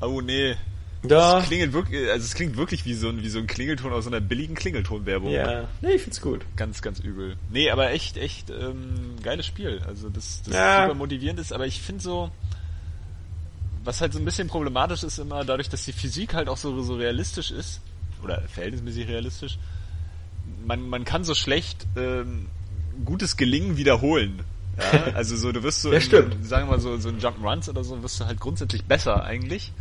[0.00, 0.56] Oh, nee.
[1.04, 1.40] Da.
[1.40, 4.04] Es klingelt wirklich, also es klingt wirklich wie so ein, wie so ein Klingelton aus
[4.04, 5.30] so einer billigen Klingelton-Werbung.
[5.30, 6.44] Ja, nee, ich find's gut.
[6.56, 7.36] Ganz, ganz übel.
[7.50, 9.82] Nee, aber echt, echt, ähm, geiles Spiel.
[9.86, 10.82] Also das, das ja.
[10.82, 12.30] super motivierend ist, aber ich finde so,
[13.84, 16.82] was halt so ein bisschen problematisch ist immer, dadurch, dass die Physik halt auch so,
[16.82, 17.80] so realistisch ist,
[18.22, 19.58] oder verhältnismäßig realistisch,
[20.64, 22.48] man, man kann so schlecht ähm,
[23.04, 24.42] gutes Gelingen wiederholen.
[24.78, 27.68] Ja, also so, du wirst so, ja, in, sagen wir mal so, so in Jump'n'Runs
[27.68, 29.72] oder so, wirst du halt grundsätzlich besser eigentlich.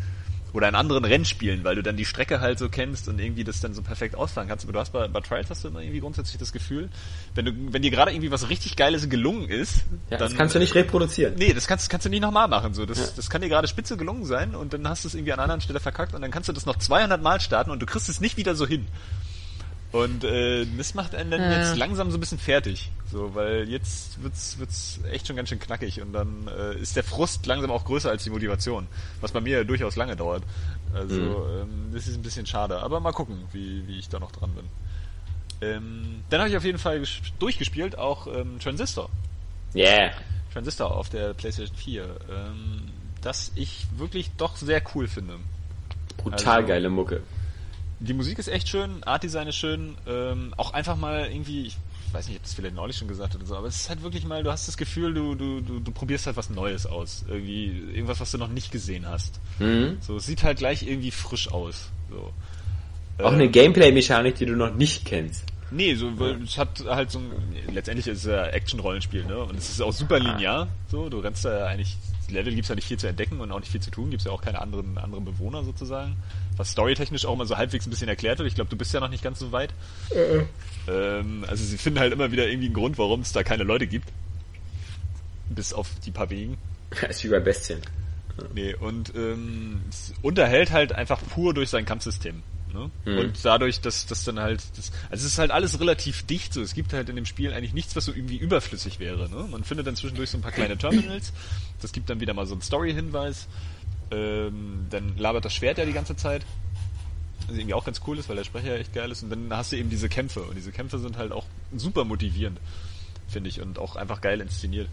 [0.54, 3.62] Oder in anderen Rennspielen, weil du dann die Strecke halt so kennst und irgendwie das
[3.62, 4.66] dann so perfekt ausfahren kannst.
[4.66, 6.90] Aber du hast bei, bei Trials hast du immer irgendwie grundsätzlich das Gefühl,
[7.36, 10.56] wenn du, wenn dir gerade irgendwie was richtig Geiles gelungen ist, Ja, dann das kannst
[10.56, 11.36] du nicht reproduzieren.
[11.38, 12.74] Nee, das kannst, kannst du nicht nochmal machen.
[12.74, 15.32] So, das, das kann dir gerade spitze gelungen sein und dann hast du es irgendwie
[15.32, 17.82] an einer anderen Stelle verkackt und dann kannst du das noch 200 Mal starten und
[17.82, 18.88] du kriegst es nicht wieder so hin.
[19.92, 21.60] Und äh, das macht einen dann Ja.
[21.60, 22.90] jetzt langsam so ein bisschen fertig.
[23.12, 27.04] So, weil jetzt wird's, wird's echt schon ganz schön knackig und dann äh, ist der
[27.04, 28.88] Frust langsam auch größer als die Motivation.
[29.20, 30.44] Was bei mir ja durchaus lange dauert.
[30.94, 31.16] Also,
[31.62, 32.80] ähm, das ist ein bisschen schade.
[32.80, 34.66] Aber mal gucken, wie, wie ich da noch dran bin.
[35.62, 39.10] Ähm, dann habe ich auf jeden Fall ges- durchgespielt, auch ähm, Transistor.
[39.76, 40.12] Yeah.
[40.54, 42.82] Transistor auf der PlayStation 4, ähm,
[43.22, 45.36] das ich wirklich doch sehr cool finde.
[46.18, 47.22] Brutal Also- geile Mucke.
[48.04, 51.78] Die Musik ist echt schön, Artdesign ist schön, ähm, auch einfach mal irgendwie, ich
[52.12, 54.02] weiß nicht, ich habe das vielleicht neulich schon gesagt oder so, aber es ist halt
[54.02, 57.24] wirklich mal, du hast das Gefühl, du, du, du, du probierst halt was Neues aus.
[57.28, 59.40] Irgendwie, irgendwas, was du noch nicht gesehen hast.
[59.60, 59.98] Mhm.
[60.02, 61.90] So, es sieht halt gleich irgendwie frisch aus.
[62.10, 62.34] So.
[63.24, 65.46] Auch eine Gameplay-Mechanik, die du noch nicht kennst.
[65.70, 67.32] Nee, so, weil es hat halt so ein,
[67.74, 69.38] letztendlich ist es ja Action-Rollenspiel, ne?
[69.40, 71.96] Und es ist auch super linear, so, du rennst da ja eigentlich,
[72.32, 74.32] Level gibt's ja nicht viel zu entdecken und auch nicht viel zu tun, gibt's ja
[74.32, 76.16] auch keine anderen, anderen Bewohner sozusagen.
[76.58, 78.48] Was storytechnisch auch immer so halbwegs ein bisschen erklärt wird.
[78.48, 79.74] Ich glaube, du bist ja noch nicht ganz so weit.
[80.88, 83.88] Ähm, also sie finden halt immer wieder irgendwie einen Grund, warum es da keine Leute
[83.88, 84.10] gibt.
[85.50, 86.58] Bis auf die paar wenigen.
[86.90, 87.80] Das ist wie bei Bestien.
[88.54, 92.42] Nee, und ähm, es unterhält halt einfach pur durch sein Kampfsystem.
[92.74, 92.92] Ne?
[93.06, 93.18] Mhm.
[93.18, 96.62] Und dadurch, dass das dann halt, das, also es ist halt alles relativ dicht so.
[96.62, 99.30] Es gibt halt in dem Spiel eigentlich nichts, was so irgendwie überflüssig wäre.
[99.30, 99.48] Ne?
[99.50, 101.34] Man findet dann zwischendurch so ein paar kleine Terminals.
[101.82, 103.48] Das gibt dann wieder mal so einen Story-Hinweis.
[104.12, 106.46] Ähm, dann labert das Schwert ja die ganze Zeit.
[107.48, 109.24] Was irgendwie auch ganz cool ist, weil der Sprecher ja echt geil ist.
[109.24, 110.42] Und dann hast du eben diese Kämpfe.
[110.44, 111.46] Und diese Kämpfe sind halt auch
[111.76, 112.60] super motivierend,
[113.28, 113.62] finde ich.
[113.62, 114.88] Und auch einfach geil inszeniert.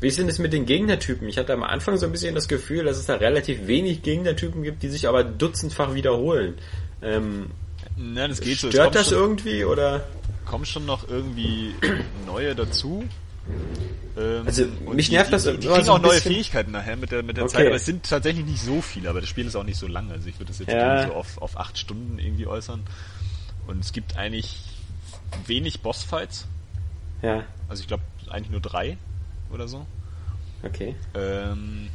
[0.00, 1.28] Wie ist denn das mit den Gegnertypen?
[1.28, 4.62] Ich hatte am Anfang so ein bisschen das Gefühl, dass es da relativ wenig Gegnertypen
[4.62, 6.54] gibt, die sich aber dutzendfach wiederholen.
[7.02, 7.46] Ähm,
[7.96, 8.68] Na, das geht so.
[8.70, 10.04] Stört das schon- irgendwie oder?
[10.46, 11.74] kommen schon noch irgendwie
[12.26, 13.04] neue dazu.
[14.16, 16.20] Ähm, Also, mich die- nervt das die, die kriegen so auch neue.
[16.20, 17.52] Fähigkeiten nachher mit der mit der Okay.
[17.54, 19.86] Zeit, aber es sind tatsächlich nicht so viele, aber das Spiel ist auch nicht so
[19.86, 21.06] lang, also ich würde das jetzt Ja.
[21.06, 22.82] so auf, auf acht Stunden irgendwie äußern.
[23.66, 24.60] Und es gibt eigentlich
[25.46, 26.46] wenig Bossfights,
[27.22, 28.96] Ja, also ich glaube eigentlich nur drei
[29.54, 29.86] oder so.
[30.62, 30.94] okay.
[31.14, 31.88] Ähm,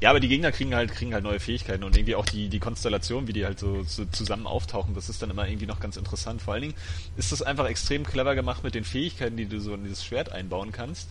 [0.00, 2.58] ja, aber die Gegner kriegen halt, kriegen halt neue Fähigkeiten und irgendwie auch die, die
[2.58, 5.96] Konstellation, wie die halt so, so zusammen auftauchen, das ist dann immer irgendwie noch ganz
[5.96, 6.42] interessant.
[6.42, 6.74] Vor allen Dingen
[7.16, 10.32] ist das einfach extrem clever gemacht mit den Fähigkeiten, die du so in dieses Schwert
[10.32, 11.08] einbauen kannst.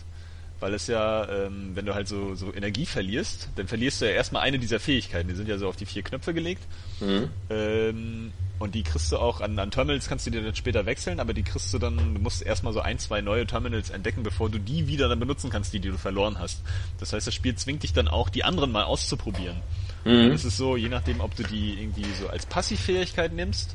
[0.60, 4.12] Weil es ja, ähm, wenn du halt so, so Energie verlierst, dann verlierst du ja
[4.12, 5.28] erstmal eine dieser Fähigkeiten.
[5.28, 6.62] Die sind ja so auf die vier Knöpfe gelegt.
[7.00, 7.28] Mhm.
[7.50, 11.18] Ähm, und die kriegst du auch an, an Terminals kannst du dir dann später wechseln,
[11.18, 14.48] aber die kriegst du dann, du musst erstmal so ein, zwei neue Terminals entdecken, bevor
[14.48, 16.62] du die wieder dann benutzen kannst, die, die du verloren hast.
[16.98, 19.56] Das heißt, das Spiel zwingt dich dann auch, die anderen mal auszuprobieren.
[20.04, 20.32] Mhm.
[20.32, 23.74] Es ist so, je nachdem, ob du die irgendwie so als Passivfähigkeit nimmst,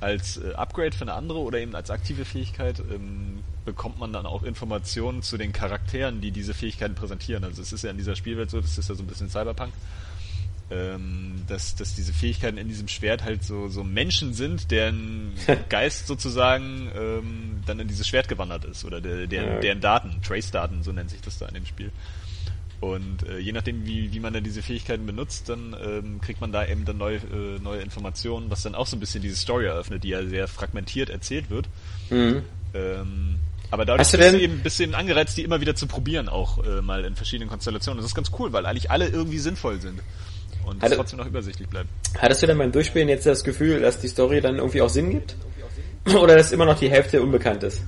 [0.00, 4.26] als äh, Upgrade für eine andere oder eben als aktive Fähigkeit, ähm, bekommt man dann
[4.26, 7.44] auch Informationen zu den Charakteren, die diese Fähigkeiten präsentieren.
[7.44, 9.72] Also es ist ja in dieser Spielwelt so, das ist ja so ein bisschen Cyberpunk,
[10.70, 15.32] ähm, dass, dass diese Fähigkeiten in diesem Schwert halt so, so Menschen sind, deren
[15.68, 19.60] Geist sozusagen ähm, dann in dieses Schwert gewandert ist oder der, der, Ja.
[19.60, 21.92] deren Daten, Trace-Daten, so nennt sich das da in dem Spiel.
[22.80, 26.52] Und äh, je nachdem, wie, wie man dann diese Fähigkeiten benutzt, dann ähm, kriegt man
[26.52, 29.66] da eben dann neue, äh, neue Informationen, was dann auch so ein bisschen diese Story
[29.66, 31.68] eröffnet, die ja sehr fragmentiert erzählt wird.
[32.10, 32.42] Mhm.
[32.74, 33.36] Ähm,
[33.70, 36.62] aber dadurch du bist du eben ein bisschen angereizt, die immer wieder zu probieren, auch
[36.64, 37.98] äh, mal in verschiedenen Konstellationen.
[37.98, 40.00] Das ist ganz cool, weil eigentlich alle irgendwie sinnvoll sind.
[40.66, 41.88] Und es Hatte- trotzdem noch übersichtlich bleibt.
[42.18, 45.10] Hattest du denn beim Durchspielen jetzt das Gefühl, dass die Story dann irgendwie auch Sinn
[45.10, 45.36] gibt?
[46.06, 47.82] Oder dass immer noch die Hälfte unbekannt ist?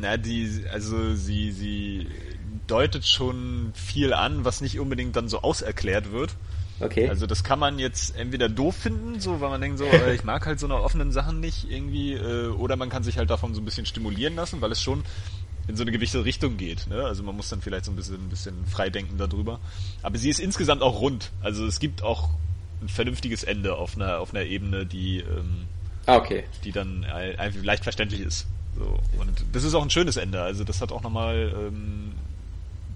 [0.00, 2.08] Na, die, also sie, sie
[2.66, 6.36] deutet schon viel an, was nicht unbedingt dann so auserklärt wird.
[6.80, 7.08] Okay.
[7.08, 10.24] Also das kann man jetzt entweder doof finden, so weil man denkt so, äh, ich
[10.24, 13.54] mag halt so eine offenen Sachen nicht irgendwie, äh, oder man kann sich halt davon
[13.54, 15.04] so ein bisschen stimulieren lassen, weil es schon
[15.68, 16.86] in so eine gewisse Richtung geht.
[16.88, 17.04] Ne?
[17.04, 19.60] Also man muss dann vielleicht so ein bisschen, ein bisschen frei denken darüber.
[20.02, 21.30] Aber sie ist insgesamt auch rund.
[21.42, 22.30] Also es gibt auch
[22.80, 25.66] ein vernünftiges Ende auf einer auf einer Ebene, die ähm,
[26.06, 26.44] ah, okay.
[26.64, 28.46] die dann ein- einfach leicht verständlich ist.
[28.76, 28.98] So.
[29.20, 30.42] Und das ist auch ein schönes Ende.
[30.42, 32.12] Also das hat auch nochmal ähm,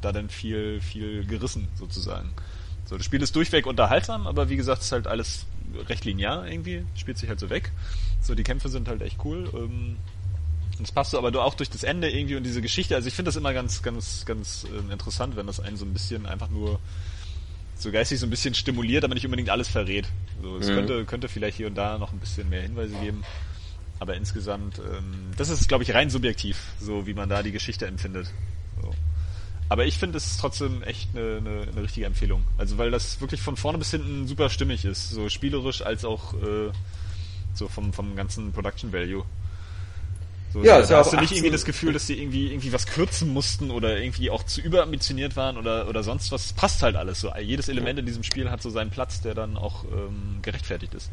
[0.00, 2.30] da dann viel, viel gerissen sozusagen.
[2.86, 5.46] So, das Spiel ist durchweg unterhaltsam, aber wie gesagt, ist halt alles
[5.88, 7.72] recht linear irgendwie, spielt sich halt so weg.
[8.20, 9.50] So, die Kämpfe sind halt echt cool.
[9.54, 9.96] Ähm,
[10.82, 12.94] es passt so aber auch durch das Ende irgendwie und diese Geschichte.
[12.94, 15.92] Also ich finde das immer ganz, ganz, ganz ähm, interessant, wenn das einen so ein
[15.92, 16.80] bisschen einfach nur
[17.78, 20.06] so geistig so ein bisschen stimuliert, aber nicht unbedingt alles verrät.
[20.42, 20.74] So, es Mhm.
[20.74, 23.22] könnte, könnte vielleicht hier und da noch ein bisschen mehr Hinweise geben.
[23.98, 27.86] aber insgesamt, ähm, das ist, glaube ich, rein subjektiv, so wie man da die Geschichte
[27.86, 28.30] empfindet.
[28.82, 28.94] So.
[29.70, 32.44] Aber ich finde es trotzdem echt eine, eine, eine richtige Empfehlung.
[32.58, 36.34] Also weil das wirklich von vorne bis hinten super stimmig ist, so spielerisch als auch
[36.34, 36.70] äh,
[37.54, 39.24] so vom, vom ganzen Production Value.
[40.56, 43.28] So, ja, da hast du nicht irgendwie das Gefühl, dass sie irgendwie irgendwie was kürzen
[43.28, 46.46] mussten oder irgendwie auch zu überambitioniert waren oder oder sonst was.
[46.46, 47.30] Es passt halt alles so.
[47.38, 51.10] Jedes Element in diesem Spiel hat so seinen Platz, der dann auch ähm, gerechtfertigt ist.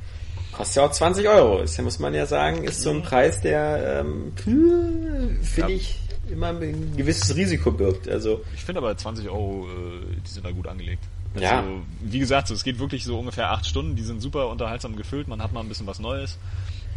[0.54, 1.62] Kostet ja auch 20 Euro.
[1.62, 5.68] Ist ja, muss man ja sagen, ist so ein Preis, der ähm, finde ja.
[5.68, 6.00] ich
[6.32, 8.08] immer ein gewisses Risiko birgt.
[8.08, 11.04] Also ich finde aber 20 Euro, äh, die sind da gut angelegt.
[11.36, 11.64] Also, ja.
[12.02, 15.28] wie gesagt, so, es geht wirklich so ungefähr acht Stunden, die sind super unterhaltsam gefüllt,
[15.28, 16.38] man hat mal ein bisschen was Neues.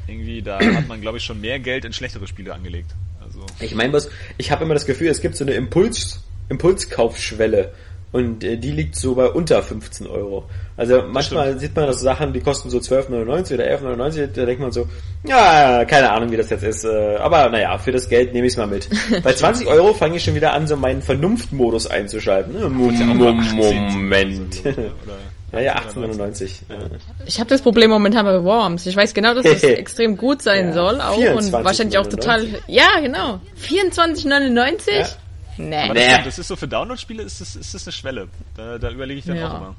[0.06, 2.94] Irgendwie, da hat man, glaube ich, schon mehr Geld in schlechtere Spiele angelegt.
[3.24, 3.44] Also.
[3.60, 7.72] Ich meine, was, ich habe immer das Gefühl, es gibt so eine Impuls, Impulskaufschwelle.
[8.12, 10.48] Und äh, die liegt so bei unter 15 Euro.
[10.76, 11.60] Also manchmal Stimmt.
[11.60, 14.88] sieht man das Sachen, die kosten so 12,99 oder 11,99, da denkt man so,
[15.26, 16.84] ja, keine Ahnung, wie das jetzt ist.
[16.84, 18.88] Äh, aber naja, für das Geld nehme ich es mal mit.
[19.22, 22.54] Bei 20 Euro fange ich schon wieder an, so meinen Vernunftmodus einzuschalten.
[23.94, 24.62] Moment.
[25.56, 26.50] Ja, ja, 18,99.
[27.26, 28.86] Ich habe das Problem momentan bei Worms.
[28.86, 32.46] Ich weiß genau, dass das extrem gut sein ja, soll, auch und wahrscheinlich auch total.
[32.66, 33.40] Ja, genau.
[33.60, 34.90] 24,99?
[34.90, 35.06] Ja.
[35.58, 35.76] Nee.
[35.76, 38.28] Aber das, das, ist so für Download-Spiele ist das, ist das eine Schwelle.
[38.56, 39.50] Da, da überlege ich dann ja.
[39.50, 39.76] auch immer.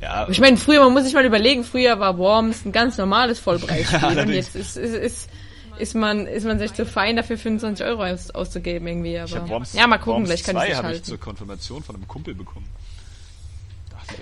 [0.00, 0.26] Ja.
[0.28, 4.00] Ich meine, früher, man muss sich mal überlegen, früher war Worms ein ganz normales Vollpreisspiel
[4.00, 5.30] ja, und jetzt ist, ist, ist,
[5.78, 9.18] ist, man, ist man sich zu fein dafür 25 Euro aus, auszugeben irgendwie.
[9.18, 12.08] Aber Worms, ja, mal gucken, Worms vielleicht kann ich habe ich zur Konfirmation von einem
[12.08, 12.66] Kumpel bekommen.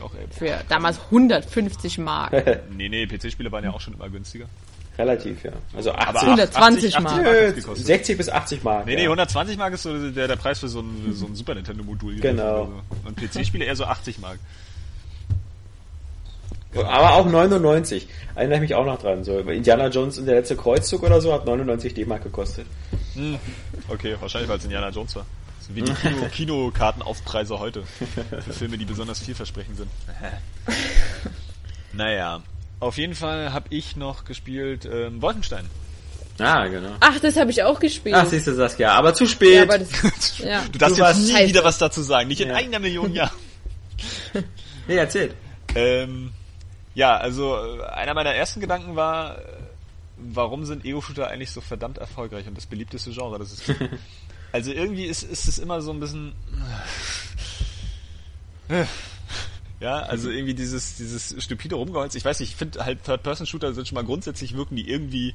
[0.02, 0.26] Auch, ey.
[0.30, 2.32] Für damals 150 Mark.
[2.70, 4.46] nee, nee, PC-Spiele waren ja auch schon immer günstiger.
[4.98, 5.52] Relativ, ja.
[5.74, 7.26] Also 80, 120 80, Mark.
[7.26, 8.86] 80 Mark 60 bis 80 Mark.
[8.86, 11.54] Nee, nee, 120 Mark ist so der, der Preis für so ein, so ein Super
[11.54, 12.16] Nintendo-Modul.
[12.16, 12.70] Genau.
[13.06, 14.38] Und PC-Spiele eher so 80 Mark.
[16.74, 18.06] Aber auch 99.
[18.34, 19.24] Erinnere ich mich auch noch dran.
[19.24, 22.66] So, Indiana Jones und der letzte Kreuzzug oder so hat 99 D-Mark gekostet.
[23.14, 23.38] Hm.
[23.88, 25.26] Okay, wahrscheinlich weil es Indiana Jones war.
[25.74, 27.84] Wie die Kino Kinokartenaufpreise heute.
[27.84, 29.90] Für Filme, die besonders vielversprechend sind.
[31.92, 32.42] naja.
[32.80, 35.66] Auf jeden Fall habe ich noch gespielt ähm, Wolfenstein.
[36.38, 36.94] Ah, genau.
[37.00, 38.14] Ach, das habe ich auch gespielt.
[38.14, 39.56] Ach, siehst du, Saskia, aber zu spät.
[39.56, 40.62] Ja, aber das, ja.
[40.72, 42.54] Du darfst du jetzt nie wieder was dazu sagen, nicht in ja.
[42.54, 43.36] einer Million Jahren.
[44.88, 45.34] nee, erzählt.
[45.74, 46.32] Ähm,
[46.94, 49.42] ja, also äh, einer meiner ersten Gedanken war, äh,
[50.16, 53.80] warum sind Ego-Shooter eigentlich so verdammt erfolgreich und das beliebteste Genre, das es gibt.
[54.52, 56.32] Also irgendwie ist, ist es immer so ein bisschen...
[59.80, 60.36] Ja, also mhm.
[60.36, 62.14] irgendwie dieses, dieses stupide Rumgeholz.
[62.14, 65.34] Ich weiß nicht, ich finde halt Third-Person-Shooter sind schon mal grundsätzlich wirken die irgendwie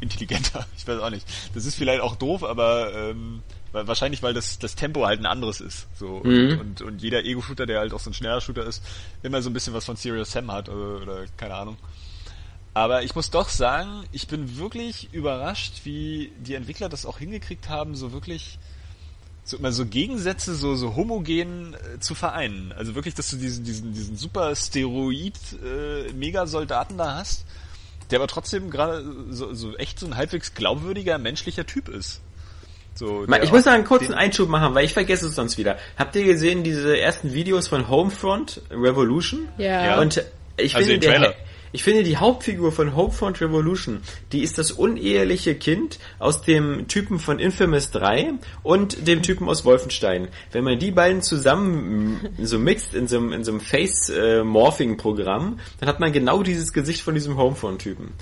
[0.00, 0.66] intelligenter.
[0.76, 1.26] Ich weiß auch nicht.
[1.54, 5.60] Das ist vielleicht auch doof, aber ähm, wahrscheinlich, weil das, das Tempo halt ein anderes
[5.60, 5.86] ist.
[5.96, 6.24] So mhm.
[6.24, 8.82] und, und, und jeder Ego-Shooter, der halt auch so ein schneller Shooter ist,
[9.22, 11.76] immer so ein bisschen was von Serious Sam hat oder, oder keine Ahnung.
[12.74, 17.68] Aber ich muss doch sagen, ich bin wirklich überrascht, wie die Entwickler das auch hingekriegt
[17.68, 18.58] haben, so wirklich
[19.44, 22.72] so immer so Gegensätze so so homogen äh, zu vereinen.
[22.72, 27.44] Also wirklich, dass du diesen diesen diesen super Steroid äh, Megasoldaten da hast,
[28.10, 32.22] der aber trotzdem gerade so, so echt so ein halbwegs glaubwürdiger menschlicher Typ ist.
[32.96, 35.78] So, ich muss da einen kurzen Einschub machen, weil ich vergesse es sonst wieder.
[35.96, 39.48] Habt ihr gesehen diese ersten Videos von Homefront Revolution?
[39.58, 40.00] Ja.
[40.00, 40.24] Und
[40.56, 41.34] ich also finde, der,
[41.74, 44.00] ich finde, die Hauptfigur von Homefront Revolution,
[44.30, 49.64] die ist das uneheliche Kind aus dem Typen von Infamous 3 und dem Typen aus
[49.64, 50.28] Wolfenstein.
[50.52, 55.88] Wenn man die beiden zusammen so mixt in so einem, in so einem Face-Morphing-Programm, dann
[55.88, 58.12] hat man genau dieses Gesicht von diesem Homefront-Typen.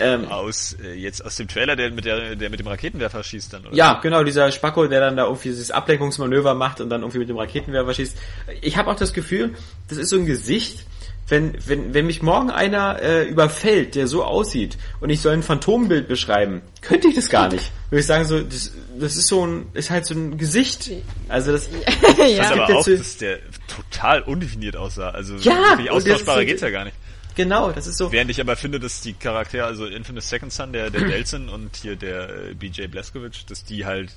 [0.00, 3.52] Ähm, aus äh, jetzt aus dem Trailer, der mit der der mit dem Raketenwerfer schießt
[3.52, 3.74] dann, oder?
[3.74, 7.28] Ja, genau, dieser Spacko, der dann da irgendwie dieses Ablenkungsmanöver macht und dann irgendwie mit
[7.28, 8.16] dem Raketenwerfer schießt.
[8.60, 9.54] Ich habe auch das Gefühl,
[9.88, 10.84] das ist so ein Gesicht,
[11.28, 15.42] wenn, wenn, wenn mich morgen einer äh, überfällt, der so aussieht und ich soll ein
[15.42, 17.70] Phantombild beschreiben, könnte ich das gar nicht.
[17.90, 20.90] Würde ich sagen, so, das, das ist so ein, ist halt so ein Gesicht.
[21.28, 21.68] Also das,
[22.16, 22.50] das ja.
[22.50, 25.10] aber auch, dass der total undefiniert aussah.
[25.10, 26.96] Also ja, wirklich austauschbarer geht's ja gar nicht.
[27.34, 28.10] Genau, das ist so.
[28.10, 31.76] Während ich aber finde, dass die Charaktere, also Infamous Second Son, der, der Delson und
[31.76, 34.10] hier der äh, BJ Blazkowicz, dass die halt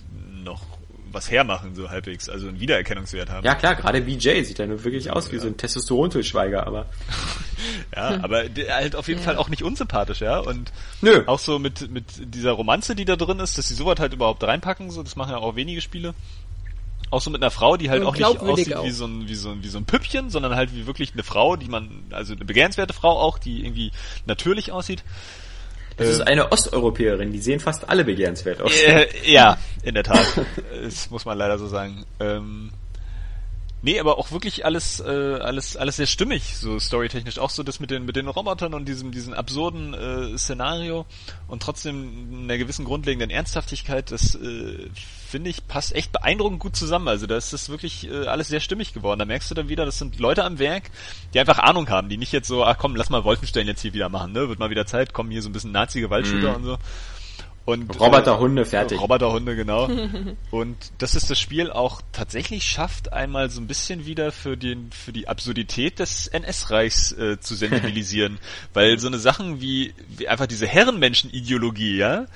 [0.44, 0.62] noch
[1.14, 3.46] was hermachen, so halbwegs, also einen Wiedererkennungswert haben.
[3.46, 5.42] Ja klar, gerade BJ sieht ja nur wirklich aus wie ja.
[5.42, 6.88] so ein Testosteron-Schweiger, aber.
[7.96, 9.26] ja, aber halt auf jeden ja.
[9.26, 10.40] Fall auch nicht unsympathisch, ja.
[10.40, 11.24] Und Nö.
[11.28, 14.44] auch so mit, mit dieser Romanze, die da drin ist, dass sie sowas halt überhaupt
[14.44, 16.14] reinpacken, so, das machen ja auch wenige Spiele.
[17.10, 18.86] Auch so mit einer Frau, die halt auch nicht aussieht auch.
[18.86, 21.24] wie so, ein, wie, so ein, wie so ein Püppchen, sondern halt wie wirklich eine
[21.24, 23.92] Frau, die man, also eine begehrenswerte Frau auch, die irgendwie
[24.26, 25.04] natürlich aussieht.
[25.98, 28.76] Das äh, ist eine Osteuropäerin, die sehen fast alle begehrenswert aus.
[28.76, 30.26] Äh, ja, in der Tat.
[30.84, 32.06] das muss man leider so sagen.
[32.20, 32.72] Ähm,
[33.84, 37.40] Nee, aber auch wirklich alles, äh, alles, alles sehr stimmig, so storytechnisch.
[37.40, 41.06] Auch so das mit den, mit den Robotern und diesem, diesem absurden äh, Szenario
[41.48, 44.90] und trotzdem einer gewissen grundlegenden Ernsthaftigkeit, das äh,
[45.28, 47.08] finde ich passt echt beeindruckend gut zusammen.
[47.08, 49.18] Also da ist das wirklich äh, alles sehr stimmig geworden.
[49.18, 50.92] Da merkst du dann wieder, das sind Leute am Werk,
[51.34, 53.94] die einfach Ahnung haben, die nicht jetzt so, ach komm, lass mal Wolfenstein jetzt hier
[53.94, 54.48] wieder machen, ne?
[54.48, 56.56] Wird mal wieder Zeit, kommen hier so ein bisschen Nazi-Gewaltshooter mhm.
[56.56, 56.78] und so.
[57.64, 59.00] Und, Roboterhunde, äh, fertig.
[59.00, 59.88] Roboterhunde, genau.
[60.52, 64.92] und dass es das Spiel auch tatsächlich schafft, einmal so ein bisschen wieder für den,
[64.92, 68.40] für die Absurdität des NS-Reichs äh, zu sensibilisieren.
[68.74, 72.28] Weil so eine Sachen wie, wie einfach diese Herrenmenschen-Ideologie, ja, ja,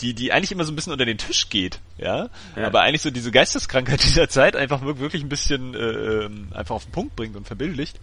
[0.00, 2.66] die, die eigentlich immer so ein bisschen unter den Tisch geht, ja, ja.
[2.66, 6.84] aber eigentlich so diese Geisteskrankheit dieser Zeit einfach wirklich ein bisschen äh, ähm, einfach auf
[6.86, 8.00] den Punkt bringt und verbildlicht.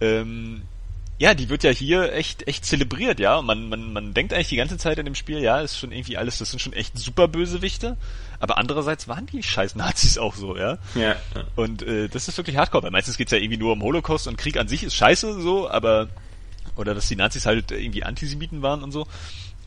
[0.00, 0.62] Ähm,
[1.20, 3.42] ja, die wird ja hier echt, echt zelebriert, ja.
[3.42, 6.16] Man, man, man denkt eigentlich die ganze Zeit in dem Spiel, ja, ist schon irgendwie
[6.16, 7.98] alles, das sind schon echt super Bösewichte.
[8.38, 10.78] Aber andererseits waren die scheiß Nazis auch so, ja.
[10.94, 11.16] Ja.
[11.56, 14.38] Und äh, das ist wirklich hardcore, weil meistens geht's ja irgendwie nur um Holocaust und
[14.38, 16.08] Krieg an sich ist scheiße so, aber
[16.74, 19.06] oder dass die Nazis halt irgendwie Antisemiten waren und so.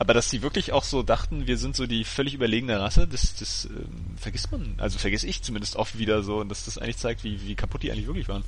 [0.00, 3.36] Aber dass die wirklich auch so dachten, wir sind so die völlig überlegene Rasse, das,
[3.36, 6.96] das ähm, vergisst man, also vergesse ich zumindest oft wieder so und dass das eigentlich
[6.96, 8.42] zeigt, wie, wie kaputt die eigentlich wirklich waren.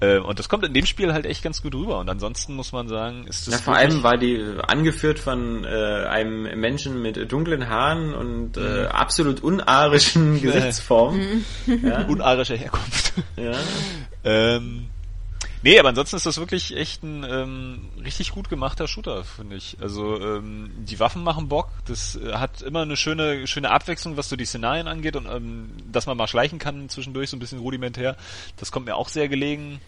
[0.00, 1.98] Äh, und das kommt in dem Spiel halt echt ganz gut rüber.
[1.98, 3.54] Und ansonsten muss man sagen, ist das.
[3.54, 8.60] Ja, vor allem war die angeführt von äh, einem Menschen mit dunklen Haaren und äh,
[8.60, 8.86] mhm.
[8.86, 11.44] absolut unarischen Gesichtsformen.
[11.66, 12.04] ja.
[12.06, 13.12] Unarischer Herkunft.
[13.36, 13.52] Ja.
[14.24, 14.86] ähm,
[15.62, 19.76] Nee, aber ansonsten ist das wirklich echt ein ähm, richtig gut gemachter Shooter, finde ich.
[19.80, 24.30] Also ähm, die Waffen machen Bock, das äh, hat immer eine schöne, schöne Abwechslung, was
[24.30, 27.58] so die Szenarien angeht und ähm, dass man mal schleichen kann zwischendurch, so ein bisschen
[27.58, 28.16] rudimentär.
[28.56, 29.80] Das kommt mir auch sehr gelegen.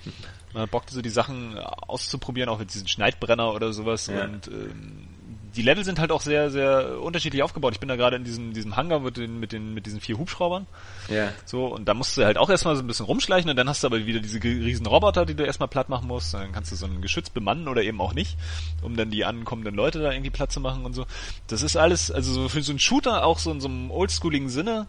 [0.53, 4.09] Man hat Bock, so die Sachen auszuprobieren, auch mit diesem Schneidbrenner oder sowas.
[4.09, 4.25] Ja.
[4.25, 5.09] Und ähm,
[5.55, 7.75] die Level sind halt auch sehr, sehr unterschiedlich aufgebaut.
[7.75, 10.19] Ich bin da gerade in diesem, diesem Hangar mit den, mit den, mit diesen vier
[10.19, 10.67] Hubschraubern.
[11.09, 11.33] Ja.
[11.45, 13.83] So, und da musst du halt auch erstmal so ein bisschen rumschleichen und dann hast
[13.83, 16.33] du aber wieder diese riesen Roboter, die du erstmal platt machen musst.
[16.35, 18.37] Dann kannst du so ein Geschütz bemannen oder eben auch nicht,
[18.83, 21.07] um dann die ankommenden Leute da irgendwie platt zu machen und so.
[21.49, 24.49] Das ist alles, also so für so einen Shooter auch so in so einem oldschooligen
[24.49, 24.87] Sinne.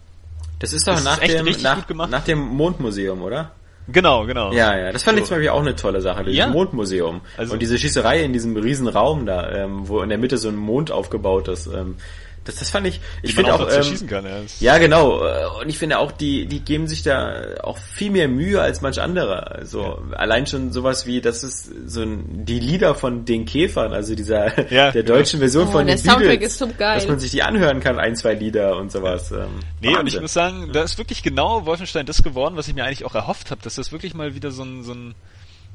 [0.60, 3.52] Das ist doch das nach, ist dem, nach, nach dem Mondmuseum, oder?
[3.88, 4.52] Genau, genau.
[4.52, 5.22] Ja, ja, das fand so.
[5.22, 6.48] ich zum Beispiel auch eine tolle Sache, dieses ja.
[6.48, 7.20] Mondmuseum.
[7.36, 10.48] Also und diese Schießerei in diesem riesen Raum da, ähm, wo in der Mitte so
[10.48, 11.66] ein Mond aufgebaut ist.
[11.66, 11.96] Ähm,
[12.44, 13.00] das, das fand ich.
[13.22, 13.60] Ich finde auch.
[13.60, 14.40] auch ähm, kann, ja.
[14.60, 15.24] ja, genau.
[15.24, 18.82] Äh, und ich finde auch, die, die geben sich da auch viel mehr Mühe als
[18.82, 19.50] manch andere.
[19.50, 20.16] Also ja.
[20.16, 24.70] allein schon sowas wie, das ist so ein, die Lieder von den Käfern, also dieser
[24.70, 26.96] ja, der deutschen Version oh, von der den Soundtrack Beatles, ist so geil.
[26.96, 29.32] dass man sich die anhören kann, ein zwei Lieder und sowas.
[29.32, 29.46] Ähm,
[29.80, 30.00] nee, Wahnsinn.
[30.00, 33.06] und ich muss sagen, da ist wirklich genau Wolfenstein das geworden, was ich mir eigentlich
[33.06, 35.14] auch erhofft habe, dass das wirklich mal wieder so ein, so ein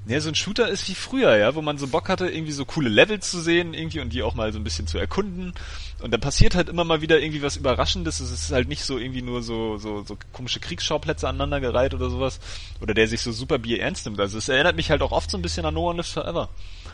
[0.05, 2.65] ja, so ein Shooter ist wie früher, ja, wo man so Bock hatte, irgendwie so
[2.65, 5.53] coole Level zu sehen, irgendwie und die auch mal so ein bisschen zu erkunden.
[6.01, 8.19] Und dann passiert halt immer mal wieder irgendwie was Überraschendes.
[8.19, 12.39] Es ist halt nicht so irgendwie nur so, so, so komische Kriegsschauplätze aneinandergereiht oder sowas.
[12.81, 14.19] Oder der sich so super Bier ernst nimmt.
[14.19, 16.49] Also es erinnert mich halt auch oft so ein bisschen an No One Lives Forever.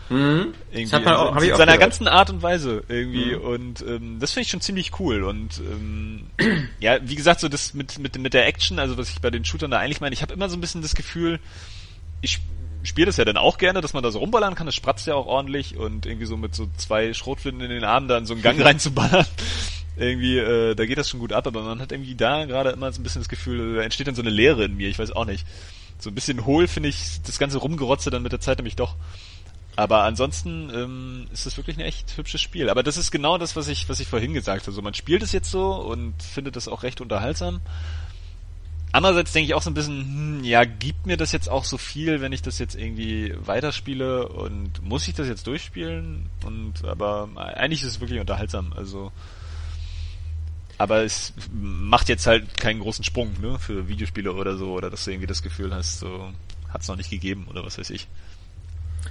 [0.10, 0.54] Mhm.
[0.72, 0.96] Irgendwie.
[0.96, 1.80] Man auch, hab in seiner gehört.
[1.80, 3.36] ganzen Art und Weise irgendwie.
[3.36, 3.42] Mhm.
[3.42, 5.24] Und ähm, das finde ich schon ziemlich cool.
[5.24, 6.26] Und ähm,
[6.80, 9.46] ja, wie gesagt, so das mit, mit, mit der Action, also was ich bei den
[9.46, 11.40] Shootern da eigentlich meine, ich habe immer so ein bisschen das Gefühl,
[12.22, 12.40] ich
[12.86, 14.66] spiele das ja dann auch gerne, dass man da so rumballern kann.
[14.66, 18.08] Das spratzt ja auch ordentlich und irgendwie so mit so zwei Schrotflinten in den Armen
[18.08, 19.26] da in so einen Gang reinzuballern.
[19.98, 22.92] irgendwie, äh, da geht das schon gut ab, aber man hat irgendwie da gerade immer
[22.92, 25.12] so ein bisschen das Gefühl, da entsteht dann so eine Leere in mir, ich weiß
[25.12, 25.46] auch nicht.
[26.00, 28.96] So ein bisschen hohl finde ich das ganze Rumgerotze dann mit der Zeit nämlich doch.
[29.78, 32.70] Aber ansonsten ähm, ist es wirklich ein echt hübsches Spiel.
[32.70, 34.72] Aber das ist genau das, was ich, was ich vorhin gesagt habe.
[34.72, 37.62] So, man spielt es jetzt so und findet das auch recht unterhaltsam.
[38.96, 41.78] Andererseits denke ich auch so ein bisschen, hm, ja, gibt mir das jetzt auch so
[41.78, 46.30] viel, wenn ich das jetzt irgendwie weiterspiele und muss ich das jetzt durchspielen?
[46.46, 48.72] Und aber eigentlich ist es wirklich unterhaltsam.
[48.74, 49.12] Also
[50.78, 55.04] aber es macht jetzt halt keinen großen Sprung, ne, für Videospiele oder so, oder dass
[55.04, 56.30] du irgendwie das Gefühl hast, so
[56.70, 58.08] hat es noch nicht gegeben oder was weiß ich.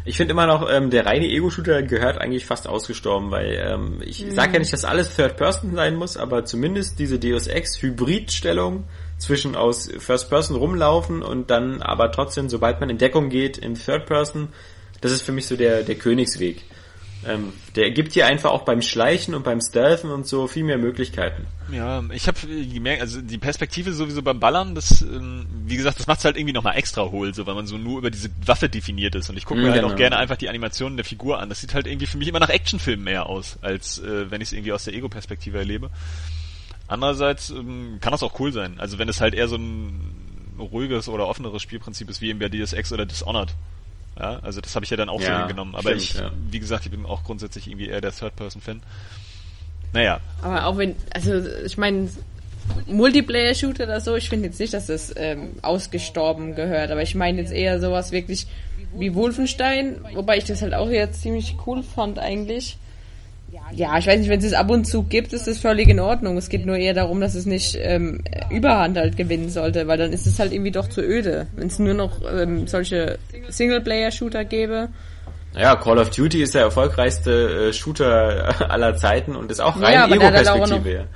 [0.06, 4.24] Ich finde immer noch, ähm, der reine Ego-Shooter gehört eigentlich fast ausgestorben, weil ähm, ich
[4.24, 4.30] mhm.
[4.30, 8.84] sage ja nicht, dass alles Third Person sein muss, aber zumindest diese Deus Ex Hybrid-Stellung
[9.24, 13.74] zwischen aus First Person rumlaufen und dann aber trotzdem, sobald man in Deckung geht, im
[13.74, 14.48] Third Person,
[15.00, 16.64] das ist für mich so der, der Königsweg.
[17.26, 20.76] Ähm, der gibt hier einfach auch beim Schleichen und beim Stealthen und so viel mehr
[20.76, 21.46] Möglichkeiten.
[21.72, 26.06] Ja, ich habe gemerkt, also die Perspektive sowieso beim Ballern, das, ähm, wie gesagt, das
[26.06, 29.14] macht's halt irgendwie nochmal extra hohl, so weil man so nur über diese Waffe definiert
[29.14, 29.30] ist.
[29.30, 29.94] Und ich gucke mir mhm, halt genau.
[29.94, 31.48] auch gerne einfach die Animationen der Figur an.
[31.48, 34.48] Das sieht halt irgendwie für mich immer nach Actionfilmen mehr aus, als äh, wenn ich
[34.48, 35.90] es irgendwie aus der Ego-Perspektive erlebe.
[36.86, 38.78] Andererseits ähm, kann das auch cool sein.
[38.78, 40.14] Also wenn es halt eher so ein
[40.58, 43.54] ruhiges oder offeneres Spielprinzip ist, wie eben bei DSX oder Dishonored.
[44.18, 45.74] Ja, also das habe ich ja dann auch ja, so hingenommen.
[45.74, 46.30] Aber stimmt, ich, ja.
[46.50, 48.82] wie gesagt, ich bin auch grundsätzlich irgendwie eher der Third-Person-Fan.
[49.92, 50.20] Naja.
[50.42, 51.32] Aber auch wenn, also
[51.64, 52.10] ich meine,
[52.86, 57.40] Multiplayer-Shooter oder so, ich finde jetzt nicht, dass das ähm, ausgestorben gehört, aber ich meine
[57.40, 58.46] jetzt eher sowas wirklich
[58.96, 62.76] wie Wolfenstein, wobei ich das halt auch jetzt ziemlich cool fand eigentlich.
[63.72, 66.00] Ja, ich weiß nicht, wenn es es ab und zu gibt, ist das völlig in
[66.00, 66.36] Ordnung.
[66.36, 70.12] Es geht nur eher darum, dass es nicht ähm, Überhand halt gewinnen sollte, weil dann
[70.12, 71.46] ist es halt irgendwie doch zu öde.
[71.56, 74.88] Wenn es nur noch ähm, solche Singleplayer-Shooter gäbe.
[75.56, 79.94] Ja, Call of Duty ist der erfolgreichste äh, Shooter aller Zeiten und ist auch rein
[79.94, 81.06] ja, Ego-Perspektive.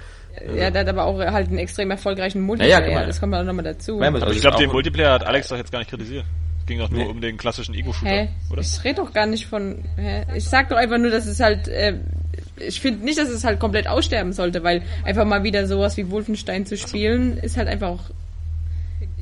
[0.57, 2.87] Ja, der hat aber auch halt einen extrem erfolgreichen Multiplayer.
[2.87, 4.01] Ja, ja, das kommt auch nochmal dazu.
[4.01, 6.25] Also ich glaube, den Multiplayer hat Alex doch jetzt gar nicht kritisiert
[6.69, 7.11] ging doch nur nee.
[7.11, 8.61] um den klassischen Ego-Shooter, oder?
[8.61, 9.83] Ich rede doch gar nicht von.
[9.97, 10.25] Hä?
[10.37, 11.67] Ich sag doch einfach nur, dass es halt.
[11.67, 11.99] Äh,
[12.61, 16.11] ich finde nicht, dass es halt komplett aussterben sollte, weil einfach mal wieder sowas wie
[16.11, 18.11] Wolfenstein zu spielen, ist halt einfach auch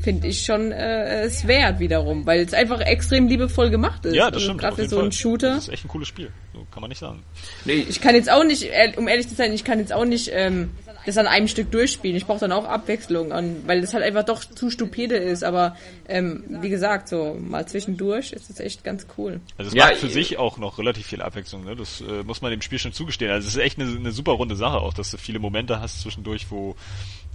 [0.03, 4.15] finde ich schon äh, es wert wiederum, weil es einfach extrem liebevoll gemacht ist.
[4.15, 4.61] Ja, das stimmt.
[4.61, 5.55] Gerade für so einen Shooter.
[5.55, 6.31] Das ist echt ein cooles Spiel.
[6.55, 7.25] So kann man nicht sagen.
[7.65, 7.85] Nee.
[7.89, 10.71] Ich kann jetzt auch nicht, um ehrlich zu sein, ich kann jetzt auch nicht ähm,
[11.07, 12.17] das an einem Stück durchspielen.
[12.17, 15.45] Ich brauche dann auch Abwechslung, an, weil das halt einfach doch zu stupide ist.
[15.45, 15.77] Aber
[16.09, 19.41] ähm, wie gesagt, so mal zwischendurch ist das echt ganz cool.
[19.57, 21.65] Also es ja, macht für sich auch noch relativ viel Abwechslung.
[21.65, 21.77] Ne?
[21.77, 23.31] Das äh, muss man dem Spiel schon zugestehen.
[23.31, 26.01] Also es ist echt eine, eine super runde Sache auch, dass du viele Momente hast
[26.01, 26.77] zwischendurch, wo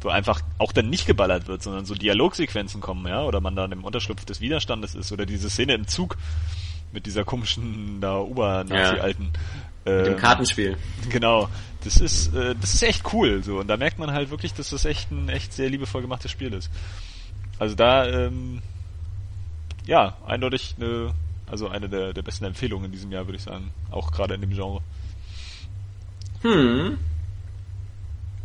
[0.04, 3.72] wo einfach auch dann nicht geballert wird, sondern so Dialogsequenzen kommen, ja, oder man dann
[3.72, 6.18] im Unterschlupf des Widerstandes ist, oder diese Szene im Zug
[6.92, 9.32] mit dieser komischen da Ober-Nazi-Alten.
[9.86, 10.78] Mit dem ähm, Kartenspiel.
[11.10, 11.50] Genau.
[11.84, 13.60] Das ist, äh, das ist echt cool, so.
[13.60, 16.54] Und da merkt man halt wirklich, dass das echt ein echt sehr liebevoll gemachtes Spiel
[16.54, 16.70] ist.
[17.58, 18.62] Also da, ähm,
[19.86, 21.14] ja, eindeutig eine,
[21.50, 23.74] also eine der, der besten Empfehlungen in diesem Jahr, würde ich sagen.
[23.90, 24.82] Auch gerade in dem Genre.
[26.42, 26.98] Hm.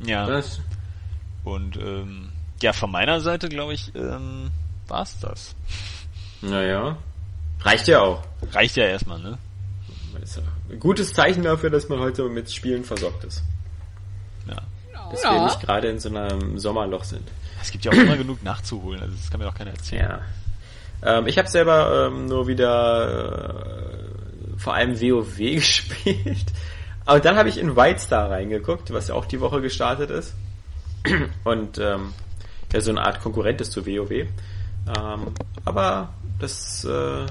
[0.05, 0.29] Ja.
[0.29, 0.61] Was?
[1.45, 2.31] Und, ähm,
[2.63, 4.51] ja, von meiner Seite, glaube ich, ähm,
[4.89, 5.55] war's das.
[6.41, 6.97] Naja.
[7.61, 8.23] Reicht ja auch.
[8.53, 9.39] Reicht ja erstmal, ne?
[10.23, 10.41] Ist
[10.71, 13.43] ein gutes Zeichen dafür, dass man heute mit Spielen versorgt ist.
[14.49, 14.57] Ja.
[15.11, 15.33] Dass ja.
[15.33, 17.29] wir nicht gerade in so einem Sommerloch sind.
[17.61, 20.21] Es gibt ja auch immer genug nachzuholen, also das kann mir doch keiner erzählen.
[21.03, 21.19] Ja.
[21.19, 23.57] Ähm, ich habe selber ähm, nur wieder
[24.55, 26.47] äh, vor allem WoW gespielt.
[27.05, 30.35] Aber dann habe ich in Whitestar reingeguckt, was ja auch die Woche gestartet ist.
[31.45, 32.13] Und ähm,
[32.73, 34.11] ja, so eine Art Konkurrent ist zu WoW.
[34.11, 34.29] Ähm,
[35.65, 37.27] aber das äh,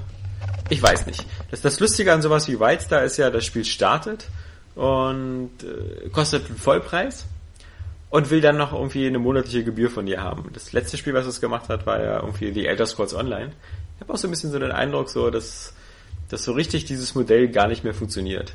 [0.68, 1.24] ich weiß nicht.
[1.50, 4.26] Das, das Lustige an sowas wie Wildstar ist ja, das Spiel startet
[4.74, 7.26] und äh, kostet einen Vollpreis
[8.10, 10.50] und will dann noch irgendwie eine monatliche Gebühr von dir haben.
[10.52, 13.52] Das letzte Spiel, was es gemacht hat, war ja irgendwie die Elder Scrolls Online.
[13.96, 15.74] Ich habe auch so ein bisschen so den Eindruck, so dass,
[16.28, 18.54] dass so richtig dieses Modell gar nicht mehr funktioniert.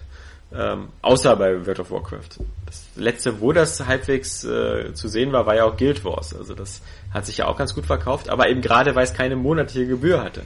[0.53, 2.43] Ähm, außer bei World of Warcraft.
[2.65, 6.35] Das letzte, wo das halbwegs äh, zu sehen war, war ja auch Guild Wars.
[6.35, 6.81] Also das
[7.13, 10.21] hat sich ja auch ganz gut verkauft, aber eben gerade, weil es keine monatliche Gebühr
[10.21, 10.43] hatte.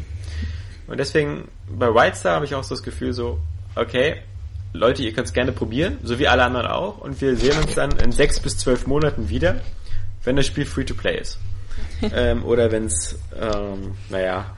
[0.87, 3.39] Und deswegen, bei Wildstar habe ich auch so das Gefühl so,
[3.75, 4.21] okay,
[4.73, 7.75] Leute, ihr könnt es gerne probieren, so wie alle anderen auch, und wir sehen uns
[7.75, 9.61] dann in sechs bis zwölf Monaten wieder,
[10.23, 11.39] wenn das Spiel Free-to-Play ist.
[12.13, 14.55] ähm, oder wenn es, ähm, naja,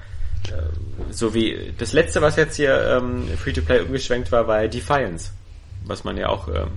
[0.48, 5.32] äh, so wie das letzte, was jetzt hier ähm, Free-to-Play umgeschwenkt war, war Defiance,
[5.86, 6.72] was man ja auch ähm,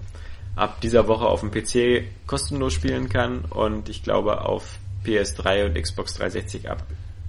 [0.56, 5.80] ab dieser Woche auf dem PC kostenlos spielen kann und ich glaube auf PS3 und
[5.80, 6.84] Xbox 360 ab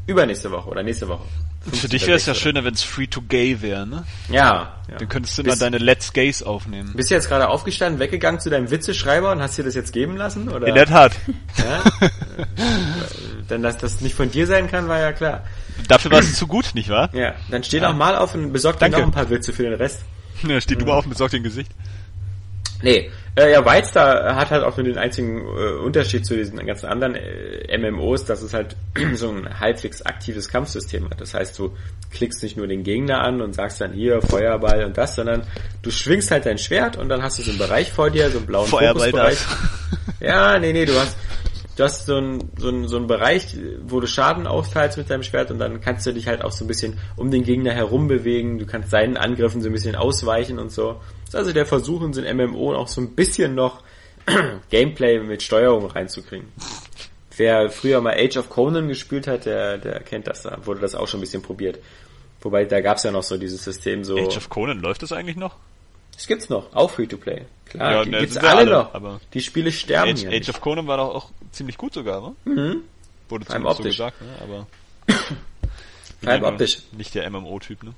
[0.07, 1.23] übernächste Woche oder nächste Woche.
[1.69, 4.03] Für dich wäre es ja schöner, wenn es free-to-gay wäre, ne?
[4.29, 4.97] Ja, ja.
[4.97, 6.93] Dann könntest du immer deine Let's Gays aufnehmen.
[6.95, 10.17] Bist du jetzt gerade aufgestanden, weggegangen zu deinem Witzeschreiber und hast dir das jetzt geben
[10.17, 10.49] lassen?
[10.49, 10.67] Oder?
[10.67, 11.13] In der Tat.
[11.57, 11.83] Ja?
[13.51, 15.43] Denn dass das nicht von dir sein kann, war ja klar.
[15.87, 17.09] Dafür war es zu gut, nicht wahr?
[17.13, 17.89] Ja, dann steh ja.
[17.89, 19.99] doch mal auf und besorg dir noch ein paar Witze für den Rest.
[20.47, 21.71] Ja, steh du mal auf und besorg dir ein Gesicht.
[22.81, 26.87] Nee, äh, ja, Wildstar hat halt auch nur den einzigen äh, Unterschied zu diesen ganzen
[26.87, 28.75] anderen äh, MMOs, dass es halt
[29.13, 31.21] so ein halbwegs aktives Kampfsystem hat.
[31.21, 31.71] Das heißt, du
[32.11, 35.43] klickst nicht nur den Gegner an und sagst dann hier Feuerball und das, sondern
[35.81, 38.39] du schwingst halt dein Schwert und dann hast du so einen Bereich vor dir, so
[38.39, 39.39] einen blauen Feuerball Fokusbereich.
[40.19, 41.15] Ja, nee, nee, du hast
[41.75, 45.23] du hast so einen, so, einen, so einen Bereich, wo du Schaden austeilst mit deinem
[45.23, 48.07] Schwert und dann kannst du dich halt auch so ein bisschen um den Gegner herum
[48.07, 48.59] bewegen.
[48.59, 50.99] Du kannst seinen Angriffen so ein bisschen ausweichen und so.
[51.25, 53.83] Das ist also der Versuch, in so ein MMO auch so ein bisschen noch
[54.69, 56.49] Gameplay mit Steuerung reinzukriegen.
[57.37, 60.95] Wer früher mal Age of Conan gespielt hat, der, der kennt das, da wurde das
[60.95, 61.79] auch schon ein bisschen probiert.
[62.41, 64.17] Wobei, da gab's ja noch so dieses System so.
[64.17, 65.55] Age of Conan, läuft das eigentlich noch?
[66.21, 67.45] Das gibt's noch, auch Free-to-Play.
[67.65, 68.93] Klar, ja, die ne, gibt's alle, alle, noch.
[68.93, 72.21] Aber die Spiele sterben Age, ja Age of Conan war doch auch ziemlich gut sogar,
[72.21, 72.35] ne?
[72.45, 72.83] Mhm.
[73.27, 73.97] Wurde Vor allem optisch.
[73.97, 74.27] so gesagt, ne?
[74.39, 74.67] Aber
[76.21, 76.83] Vor allem optisch.
[76.91, 77.95] Nicht der MMO-Typ, ne?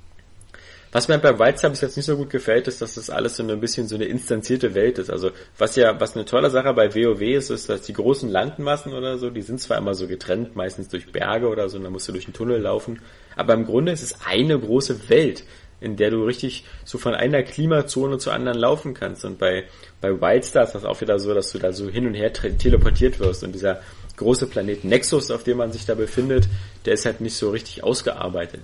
[0.94, 3.44] Was mir bei Wildstar bis jetzt nicht so gut gefällt, ist, dass das alles so
[3.44, 5.10] ein bisschen so eine instanzierte Welt ist.
[5.10, 8.94] Also was ja, was eine tolle Sache bei WoW ist, ist, dass die großen Landmassen
[8.94, 11.92] oder so, die sind zwar immer so getrennt, meistens durch Berge oder so, und dann
[11.92, 13.02] musst du durch einen Tunnel laufen,
[13.36, 15.44] aber im Grunde ist es eine große Welt
[15.84, 19.26] in der du richtig so von einer Klimazone zur anderen laufen kannst.
[19.26, 19.66] Und bei,
[20.02, 23.20] bei Wildstar ist das auch wieder so, dass du da so hin und her teleportiert
[23.20, 23.44] wirst.
[23.44, 23.82] Und dieser
[24.18, 26.48] große Planet Nexus, auf dem man sich da befindet,
[26.86, 28.62] der ist halt nicht so richtig ausgearbeitet.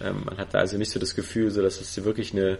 [0.00, 2.58] Ähm, man hat da also nicht so das Gefühl, so dass es wirklich eine,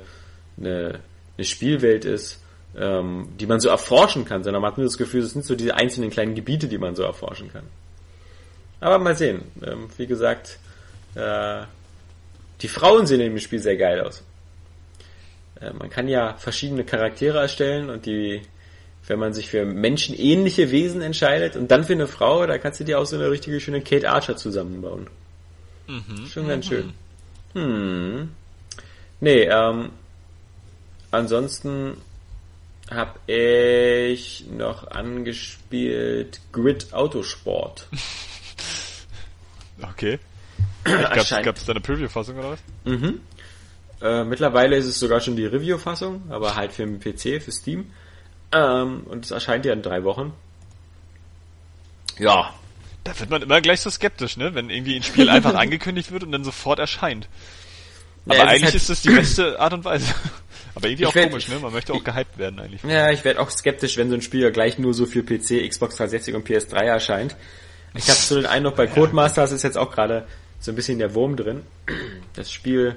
[0.57, 1.01] eine,
[1.37, 2.43] eine Spielwelt ist,
[2.77, 5.55] ähm, die man so erforschen kann, sondern man hat nur das Gefühl, es sind so
[5.55, 7.65] diese einzelnen kleinen Gebiete, die man so erforschen kann.
[8.81, 9.43] Aber mal sehen.
[9.63, 10.59] Ähm, wie gesagt,
[11.15, 11.63] äh,
[12.61, 14.23] die Frauen sehen in dem Spiel sehr geil aus.
[15.61, 18.43] Äh, man kann ja verschiedene Charaktere erstellen und die,
[19.07, 22.85] wenn man sich für menschenähnliche Wesen entscheidet und dann für eine Frau, da kannst du
[22.85, 25.09] dir auch so eine richtige schöne Kate Archer zusammenbauen.
[25.87, 26.27] Mhm.
[26.27, 26.69] Schon ganz mhm.
[26.69, 26.93] schön.
[27.55, 28.29] Hm.
[29.21, 29.91] Nee, ähm,
[31.11, 31.97] ansonsten
[32.91, 37.89] habe ich noch angespielt Grid Autosport.
[39.83, 40.19] okay.
[40.85, 42.61] Gab's, gab's da eine Preview-Fassung oder was?
[42.85, 43.21] Mhm.
[44.01, 47.91] Äh, mittlerweile ist es sogar schon die Review-Fassung, aber halt für den PC, für Steam.
[48.53, 50.33] Ähm, und es erscheint ja in drei Wochen.
[52.19, 52.55] Ja.
[53.05, 54.55] Da wird man immer gleich so skeptisch, ne?
[54.55, 57.29] Wenn irgendwie ein Spiel einfach angekündigt wird und dann sofort erscheint.
[58.27, 60.15] Aber ja, eigentlich ist, halt ist das die beste Art und Weise.
[60.75, 61.59] Aber irgendwie ich auch werd, komisch, ne?
[61.59, 62.83] Man möchte auch gehypt werden eigentlich.
[62.85, 65.97] Ja, ich werde auch skeptisch, wenn so ein Spiel gleich nur so für PC, Xbox
[65.97, 67.37] 360 und PS3 erscheint.
[67.95, 70.27] Ich habe so den Eindruck, bei Codemasters ist jetzt auch gerade
[70.61, 71.63] so ein bisschen der Wurm drin.
[72.35, 72.97] Das Spiel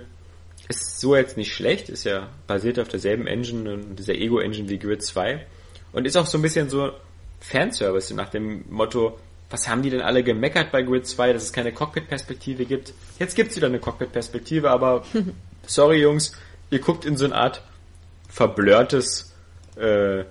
[0.68, 4.80] ist so jetzt nicht schlecht, ist ja basiert auf derselben Engine und dieser Ego-Engine wie
[4.80, 5.46] Grid 2
[5.92, 6.92] und ist auch so ein bisschen so
[7.40, 9.18] Fanservice nach dem Motto,
[9.50, 12.94] was haben die denn alle gemeckert bei Grid 2, dass es keine Cockpit-Perspektive gibt?
[13.20, 15.04] Jetzt gibt's wieder eine Cockpit-Perspektive, aber
[15.66, 16.34] sorry Jungs,
[16.70, 17.62] ihr guckt in so eine Art
[18.30, 19.34] verblörtes
[19.76, 20.24] äh,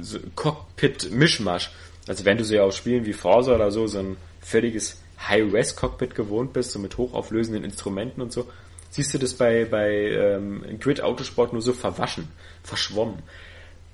[0.00, 1.72] so Cockpit-Mischmasch.
[2.06, 6.14] Also wenn du so ja auf Spielen wie Forza oder so, so ein völliges High-Res-Cockpit
[6.14, 8.48] gewohnt bist, so mit hochauflösenden Instrumenten und so,
[8.90, 12.28] siehst du das bei, bei ähm, Grid Autosport nur so verwaschen,
[12.62, 13.22] verschwommen.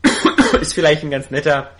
[0.60, 1.70] ist vielleicht ein ganz netter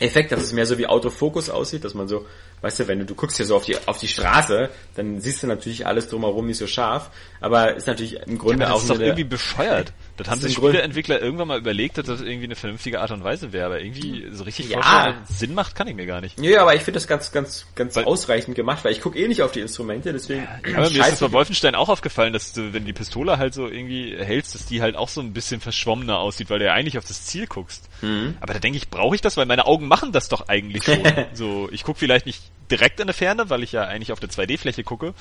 [0.00, 2.26] Effekt, dass es mehr so wie Autofokus aussieht, dass man so,
[2.62, 5.42] weißt du, wenn du, du guckst ja so auf die, auf die Straße, dann siehst
[5.42, 7.10] du natürlich alles drumherum nicht so scharf,
[7.40, 9.92] aber ist natürlich im Grunde ja, auch das ist doch irgendwie bescheuert.
[10.16, 13.52] Das haben sich Spieleentwickler irgendwann mal überlegt, dass das irgendwie eine vernünftige Art und Weise
[13.52, 15.14] wäre, aber irgendwie so richtig ja.
[15.28, 16.40] Sinn macht, kann ich mir gar nicht.
[16.40, 19.26] Ja, aber ich finde das ganz, ganz, ganz weil, ausreichend gemacht, weil ich gucke eh
[19.26, 20.46] nicht auf die Instrumente, deswegen.
[20.68, 23.54] Ja, aber mir ist das bei Wolfenstein auch aufgefallen, dass du, wenn die Pistole halt
[23.54, 26.74] so irgendwie hältst, dass die halt auch so ein bisschen verschwommener aussieht, weil du ja
[26.74, 27.88] eigentlich auf das Ziel guckst.
[28.02, 28.36] Mhm.
[28.40, 31.02] Aber da denke ich, brauche ich das, weil meine Augen machen das doch eigentlich schon.
[31.34, 34.30] so, ich gucke vielleicht nicht direkt in der Ferne, weil ich ja eigentlich auf der
[34.30, 35.14] 2D-Fläche gucke.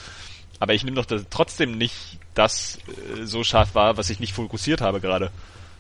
[0.60, 4.82] Aber ich nehme doch trotzdem nicht das äh, so scharf wahr, was ich nicht fokussiert
[4.82, 5.32] habe gerade.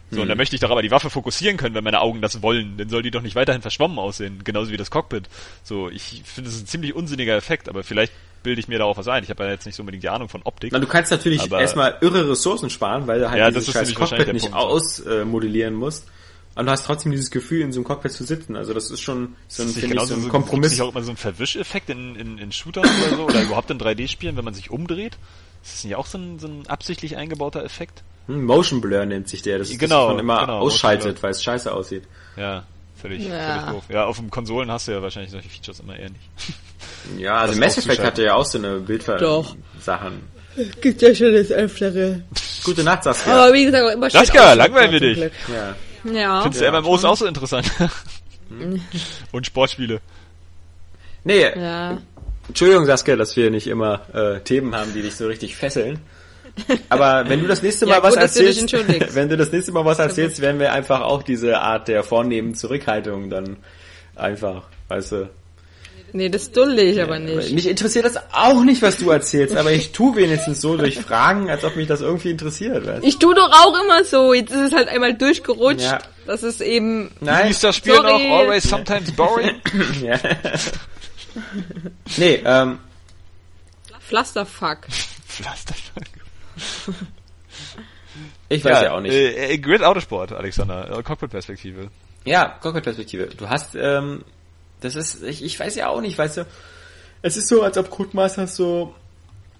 [0.09, 0.23] So, mhm.
[0.23, 2.77] und da möchte ich doch aber die Waffe fokussieren können, wenn meine Augen das wollen.
[2.77, 5.29] Dann soll die doch nicht weiterhin verschwommen aussehen, genauso wie das Cockpit.
[5.63, 8.13] So, ich finde, das ist ein ziemlich unsinniger Effekt, aber vielleicht
[8.43, 9.23] bilde ich mir da auch was ein.
[9.23, 10.71] Ich habe ja jetzt nicht so unbedingt die Ahnung von Optik.
[10.71, 14.33] Na, du kannst natürlich erstmal irre Ressourcen sparen, weil du halt ja, dieses scheiß Cockpit
[14.33, 16.07] nicht ausmodellieren musst.
[16.55, 18.55] Und du hast trotzdem dieses Gefühl, in so einem Cockpit zu sitzen.
[18.55, 20.73] Also das ist schon so ein, ist ich, so ein Kompromiss.
[20.73, 23.23] Ist nicht auch immer so ein Verwischeffekt in, in, in Shootern oder so?
[23.25, 25.17] Oder überhaupt in 3D-Spielen, wenn man sich umdreht?
[25.63, 28.03] Ist das nicht auch so ein, so ein absichtlich eingebauter Effekt?
[28.27, 29.57] Hm, Motion Blur nennt sich der.
[29.57, 32.03] Das ist genau, das, man immer genau, ausschaltet, weil es scheiße aussieht.
[32.37, 32.63] Ja,
[32.95, 33.59] völlig, ja.
[33.59, 33.83] völlig doof.
[33.89, 36.29] Ja, auf dem Konsolen hast du ja wahrscheinlich solche Features immer eher nicht.
[37.17, 40.21] Ja, also Mass Effect hatte ja auch so eine Bildver-Sachen.
[40.79, 42.23] Gibt ja schon das Öftere.
[42.63, 43.33] Gute Nacht, Saskia.
[43.33, 45.17] Aber wie gesagt, immer Saskia, langweilen wir dich.
[45.17, 45.75] Ja.
[46.03, 46.41] Ja.
[46.41, 47.71] Findest du ja, MMOs auch so interessant?
[49.31, 50.01] Und Sportspiele.
[51.23, 51.49] Nee.
[51.55, 51.97] Ja.
[52.47, 55.99] Entschuldigung, Saskia, dass wir nicht immer äh, Themen haben, die dich so richtig fesseln.
[56.89, 58.77] Aber wenn du das nächste Mal ja, was erzählst, du
[59.15, 62.53] wenn du das nächste Mal was erzählst, werden wir einfach auch diese Art der vornehmen
[62.53, 63.57] Zurückhaltung dann
[64.15, 65.29] einfach, weißt du,
[66.15, 67.53] Nee, das dulde ich aber nicht.
[67.53, 71.49] Mich interessiert das auch nicht, was du erzählst, aber ich tu wenigstens so durch Fragen,
[71.49, 72.85] als ob mich das irgendwie interessiert.
[72.85, 73.03] Weißt?
[73.03, 74.31] Ich tu doch auch immer so.
[74.31, 75.81] Jetzt ist es halt einmal durchgerutscht.
[75.81, 75.99] Ja.
[76.27, 77.09] Das ist eben.
[77.19, 77.47] Nein.
[77.47, 78.27] Wie ist das Spiel Sorry.
[78.27, 78.37] noch?
[78.37, 79.55] Always sometimes boring.
[80.03, 80.19] ja.
[82.17, 82.77] nee, ähm.
[83.99, 84.85] Pflasterfuck.
[85.27, 86.03] Pflasterfuck.
[88.49, 89.13] Ich weiß ja, ja auch nicht.
[89.13, 91.01] Äh, äh Grid Autosport, Alexander.
[91.03, 91.89] Cockpit-Perspektive.
[92.23, 93.31] Ja, Cockpit-Perspektive.
[93.35, 94.23] Du hast ähm,
[94.83, 96.45] das ist, ich, ich weiß ja auch nicht, weißt du,
[97.21, 98.93] es ist so, als ob Codemasters so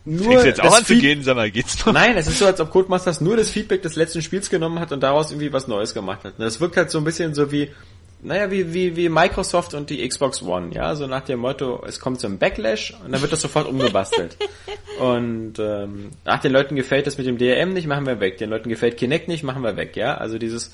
[0.05, 1.93] nur Fängst jetzt auch an zu gehen, sag mal, geht's noch?
[1.93, 4.91] Nein, es ist so, als ob Codemasters nur das Feedback des letzten Spiels genommen hat
[4.91, 6.33] und daraus irgendwie was Neues gemacht hat.
[6.37, 7.71] Das wirkt halt so ein bisschen so wie,
[8.21, 12.01] naja, wie, wie, wie Microsoft und die Xbox One, ja, so nach dem Motto, es
[12.01, 14.35] kommt zum Backlash und dann wird das sofort umgebastelt.
[14.99, 18.37] und ähm, ach, den Leuten gefällt das mit dem DRM nicht, machen wir weg.
[18.39, 20.17] Den Leuten gefällt Kinect nicht, machen wir weg, ja.
[20.17, 20.71] Also dieses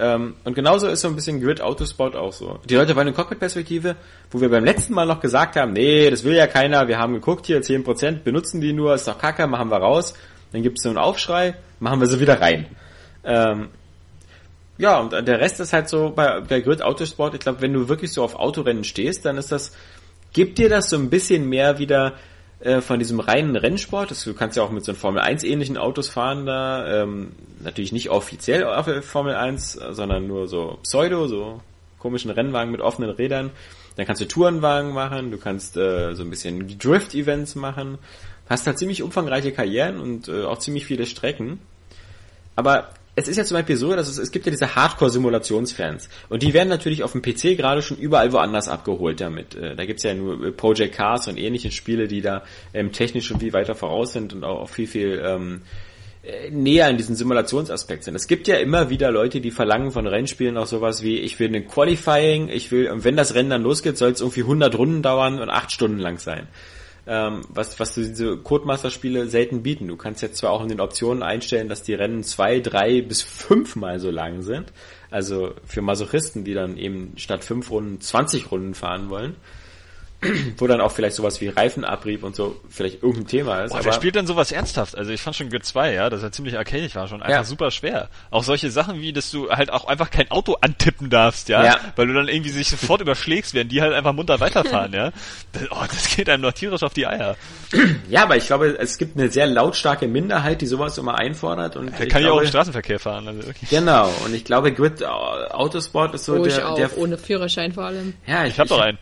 [0.00, 2.58] ähm, und genauso ist so ein bisschen Grid Autosport auch so.
[2.64, 3.96] Die Leute wollen eine Cockpit-Perspektive,
[4.30, 7.12] wo wir beim letzten Mal noch gesagt haben, nee, das will ja keiner, wir haben
[7.12, 10.14] geguckt hier, 10% benutzen die nur, ist doch kacke, machen wir raus.
[10.52, 12.66] dann gibt es so einen Aufschrei, machen wir sie wieder rein.
[13.24, 13.68] Ähm,
[14.78, 17.90] ja, und der Rest ist halt so bei der Grid Autosport, ich glaube, wenn du
[17.90, 19.76] wirklich so auf Autorennen stehst, dann ist das,
[20.32, 22.14] gibt dir das so ein bisschen mehr wieder
[22.60, 24.10] äh, von diesem reinen Rennsport.
[24.10, 27.92] Das, du kannst ja auch mit so Formel 1 ähnlichen Autos fahren da, ähm, natürlich
[27.92, 28.66] nicht offiziell
[29.02, 31.60] Formel 1, sondern nur so Pseudo, so
[31.98, 33.50] komischen Rennwagen mit offenen Rädern.
[33.96, 37.98] Dann kannst du Tourenwagen machen, du kannst äh, so ein bisschen Drift-Events machen,
[38.48, 41.60] hast halt ziemlich umfangreiche Karrieren und äh, auch ziemlich viele Strecken.
[42.56, 42.90] Aber
[43.20, 46.08] es ist ja zum Beispiel so, dass es, es gibt ja diese Hardcore-Simulationsfans.
[46.28, 49.54] Und die werden natürlich auf dem PC gerade schon überall woanders abgeholt damit.
[49.54, 52.42] Äh, da gibt's ja nur äh, Project Cars und ähnliche Spiele, die da
[52.74, 55.62] ähm, technisch schon viel weiter voraus sind und auch viel, viel ähm,
[56.22, 58.14] äh, näher an diesen Simulationsaspekt sind.
[58.14, 61.48] Es gibt ja immer wieder Leute, die verlangen von Rennspielen auch sowas wie, ich will
[61.48, 65.02] eine Qualifying, ich will, und wenn das Rennen dann losgeht, soll es irgendwie 100 Runden
[65.02, 66.48] dauern und 8 Stunden lang sein
[67.10, 69.88] ähm, was, was diese Codemaster-Spiele selten bieten.
[69.88, 73.20] Du kannst jetzt zwar auch in den Optionen einstellen, dass die Rennen zwei, drei bis
[73.20, 74.72] fünfmal so lang sind.
[75.10, 79.34] Also für Masochisten, die dann eben statt fünf Runden 20 Runden fahren wollen
[80.58, 83.72] wo dann auch vielleicht sowas wie Reifenabrieb und so vielleicht irgendein Thema ist.
[83.72, 84.96] Boah, wer spielt denn sowas ernsthaft?
[84.96, 87.44] Also ich fand schon Grid 2, ja, das er ziemlich arcadisch war, schon einfach ja.
[87.44, 88.10] super schwer.
[88.30, 91.80] Auch solche Sachen wie, dass du halt auch einfach kein Auto antippen darfst, ja, ja.
[91.96, 95.10] weil du dann irgendwie sich sofort überschlägst, während die halt einfach munter weiterfahren, ja.
[95.52, 97.36] Das, oh, das geht einem noch tierisch auf die Eier.
[98.08, 101.98] Ja, aber ich glaube, es gibt eine sehr lautstarke Minderheit, die sowas immer einfordert und
[101.98, 103.26] der kann ja auch im Straßenverkehr fahren.
[103.26, 103.66] Also okay.
[103.70, 107.72] Genau, und ich glaube, Grid Autosport ist so oh, der, ich auch, der ohne Führerschein
[107.72, 108.14] vor allem.
[108.26, 108.98] Ja, ich, ich hab doch einen.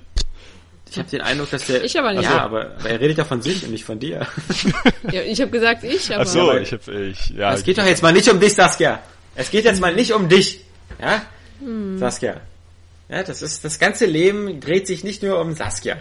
[0.91, 1.85] Ich habe den Eindruck, dass der.
[1.85, 2.25] Ich aber nicht.
[2.25, 4.27] Ja, aber, aber er redet ja von sich und nicht von dir.
[5.13, 6.13] ja, ich habe gesagt, ich.
[6.15, 7.31] Aber Ach so, ich hab, ich.
[7.31, 7.53] Ja.
[7.53, 9.01] Es geht doch jetzt mal nicht um dich, Saskia.
[9.35, 10.61] Es geht jetzt mal nicht um dich,
[11.01, 11.23] ja,
[11.61, 11.99] hm.
[11.99, 12.41] Saskia.
[13.09, 15.97] Ja, das ist das ganze Leben dreht sich nicht nur um Saskia.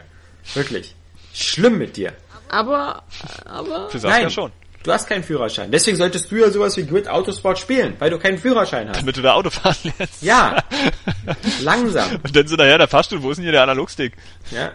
[0.53, 0.95] Wirklich.
[1.33, 2.13] Schlimm mit dir.
[2.49, 3.03] Aber,
[3.45, 3.89] aber.
[3.89, 4.31] Für Saskia Nein.
[4.31, 4.51] schon.
[4.83, 5.71] Du hast keinen Führerschein.
[5.71, 9.01] Deswegen solltest du ja sowas wie Grid Autosport spielen, weil du keinen Führerschein hast.
[9.01, 10.21] Damit du da Auto fahren lässt.
[10.21, 10.63] Ja.
[11.61, 12.15] Langsam.
[12.23, 14.13] Und dann so, naja, der Fahrstuhl, wo ist denn hier der Analogstick?
[14.51, 14.71] Ja.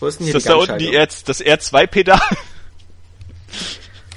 [0.00, 2.20] Wo ist denn hier ist das da unten die R, das R2-Pedal?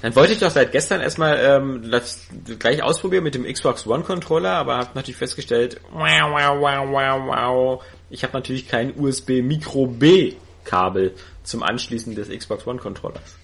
[0.02, 2.28] Dann wollte ich doch seit gestern erstmal ähm, das
[2.58, 7.28] gleich ausprobieren mit dem Xbox One Controller, aber habe natürlich festgestellt, wow, wow, wow, wow,
[7.28, 7.84] wow.
[8.10, 13.36] ich habe natürlich kein USB Micro B Kabel zum Anschließen des Xbox One Controllers.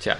[0.00, 0.16] Tja.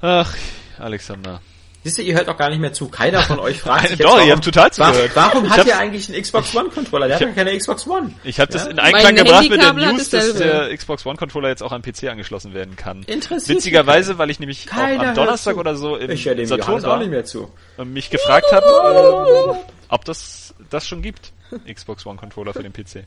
[0.00, 0.34] Ach,
[0.78, 1.40] Alexander.
[1.84, 2.88] Siehst du, ihr hört auch gar nicht mehr zu.
[2.88, 5.12] Keiner von euch fragt sich Doch, warum, ihr habt total zugehört.
[5.14, 7.06] Warum, warum hat ihr eigentlich einen Xbox One Controller?
[7.06, 8.12] Der hat ja keine Xbox One.
[8.24, 8.70] Ich habe das ja?
[8.70, 12.04] in Einklang gebracht mit der News, dass der Xbox One Controller jetzt auch am PC
[12.04, 13.04] angeschlossen werden kann.
[13.04, 16.94] Interessiert Witzigerweise, weil ich nämlich auch am Donnerstag oder so im ich dem Saturn war
[16.94, 17.50] auch nicht mehr zu.
[17.76, 19.56] und mich gefragt habe, ähm,
[19.88, 21.32] ob das das schon gibt.
[21.72, 23.04] Xbox One Controller für den PC.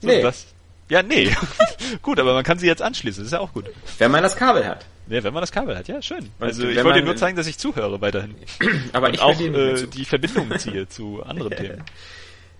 [0.00, 0.20] So, nee.
[0.20, 0.46] Das,
[0.88, 1.34] ja, nee.
[2.02, 3.66] gut, aber man kann sie jetzt anschließen, das ist ja auch gut.
[3.98, 4.84] Wenn man das Kabel hat.
[5.08, 6.30] Ja, wenn man das Kabel hat, ja, schön.
[6.38, 8.34] Also ich wollte dir nur zeigen, dass ich zuhöre weiterhin.
[8.92, 11.82] aber Und ich auch äh, die Verbindung ziehe zu anderen Themen.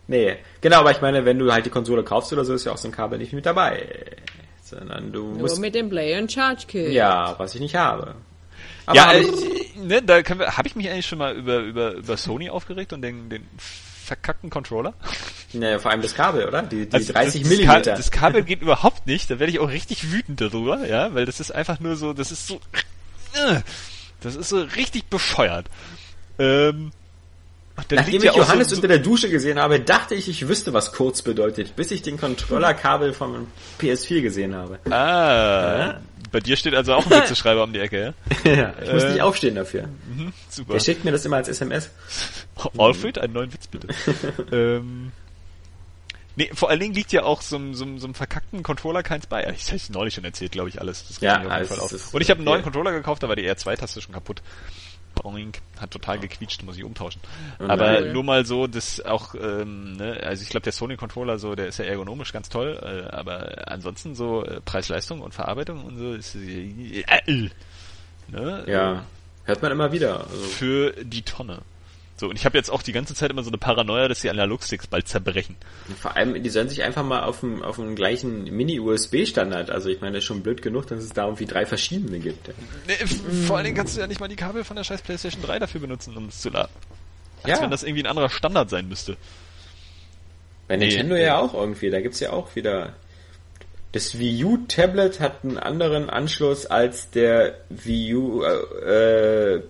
[0.08, 2.72] Nee, genau, aber ich meine, wenn du halt die Konsole kaufst oder so, ist ja
[2.72, 3.86] auch so ein Kabel nicht mit dabei.
[4.60, 5.60] Sondern du nur musst...
[5.60, 6.92] mit dem Play and Charge Kit.
[6.92, 8.16] Ja, was ich nicht habe.
[8.84, 9.24] Aber ja, äh,
[9.76, 13.28] ne, da habe ich mich eigentlich schon mal über, über, über Sony aufgeregt und den,
[13.28, 13.46] den
[14.02, 14.94] verkackten Controller.
[15.52, 16.62] Naja, vor allem das Kabel, oder?
[16.62, 17.80] Die, die also 30 das, Millimeter.
[17.80, 21.26] Das, das Kabel geht überhaupt nicht, da werde ich auch richtig wütend darüber, ja, weil
[21.26, 22.60] das ist einfach nur so, das ist so,
[24.20, 25.66] das ist so richtig bescheuert.
[26.38, 26.92] Ähm,
[27.76, 31.22] Nachdem ich Johannes so, unter der Dusche gesehen habe, dachte ich, ich wüsste, was kurz
[31.22, 33.46] bedeutet, bis ich den Controllerkabel vom
[33.80, 34.78] PS4 gesehen habe.
[34.90, 36.00] Ah, ja?
[36.32, 38.50] bei dir steht also auch ein Witzeschreiber um die Ecke, ja?
[38.50, 39.84] ja ich muss äh, nicht aufstehen dafür.
[39.84, 40.72] Mhm, super.
[40.74, 41.90] Der schickt mir das immer als SMS.
[42.78, 43.88] Alfred, einen neuen Witz bitte.
[44.52, 45.12] ähm,
[46.34, 49.46] Nee, vor allen Dingen liegt ja auch so, so, so einem verkackten Controller keins bei.
[49.54, 51.06] Ich habe neulich schon erzählt, glaube ich, alles.
[51.06, 52.14] Das ja, alles, auf.
[52.14, 52.62] Und ich habe einen neuen.
[52.62, 54.40] Controller gekauft, da war die R2-Taste schon kaputt.
[55.14, 57.20] Boing, hat total gequietscht, muss ich umtauschen.
[57.58, 61.38] Oh Aber nur mal so, das auch, ähm, ne, also ich glaube der Sony Controller
[61.38, 65.84] so, der ist ja ergonomisch ganz toll, äh, aber ansonsten so äh, Preis-Leistung und Verarbeitung
[65.84, 67.50] und so ist äh, äh,
[68.28, 68.64] ne?
[68.66, 69.04] Ja,
[69.44, 70.20] hört man immer wieder.
[70.20, 70.36] Also.
[70.36, 71.60] Für die Tonne.
[72.22, 74.30] So, und ich habe jetzt auch die ganze Zeit immer so eine Paranoia, dass die
[74.30, 75.56] Analogsticks bald zerbrechen.
[76.00, 80.00] Vor allem, die sollen sich einfach mal auf dem, auf dem gleichen Mini-USB-Standard, also ich
[80.00, 82.50] meine, das ist schon blöd genug, dass es da irgendwie drei verschiedene gibt.
[82.86, 82.94] Nee,
[83.48, 85.58] vor allen Dingen kannst du ja nicht mal die Kabel von der scheiß PlayStation 3
[85.58, 86.70] dafür benutzen, um es zu laden.
[87.42, 87.64] Als ja.
[87.64, 89.16] wenn das irgendwie ein anderer Standard sein müsste.
[90.68, 92.94] Bei Nintendo nee, ja auch irgendwie, da gibt's ja auch wieder
[93.90, 99.60] das Wii U Tablet hat einen anderen Anschluss als der Wii U äh,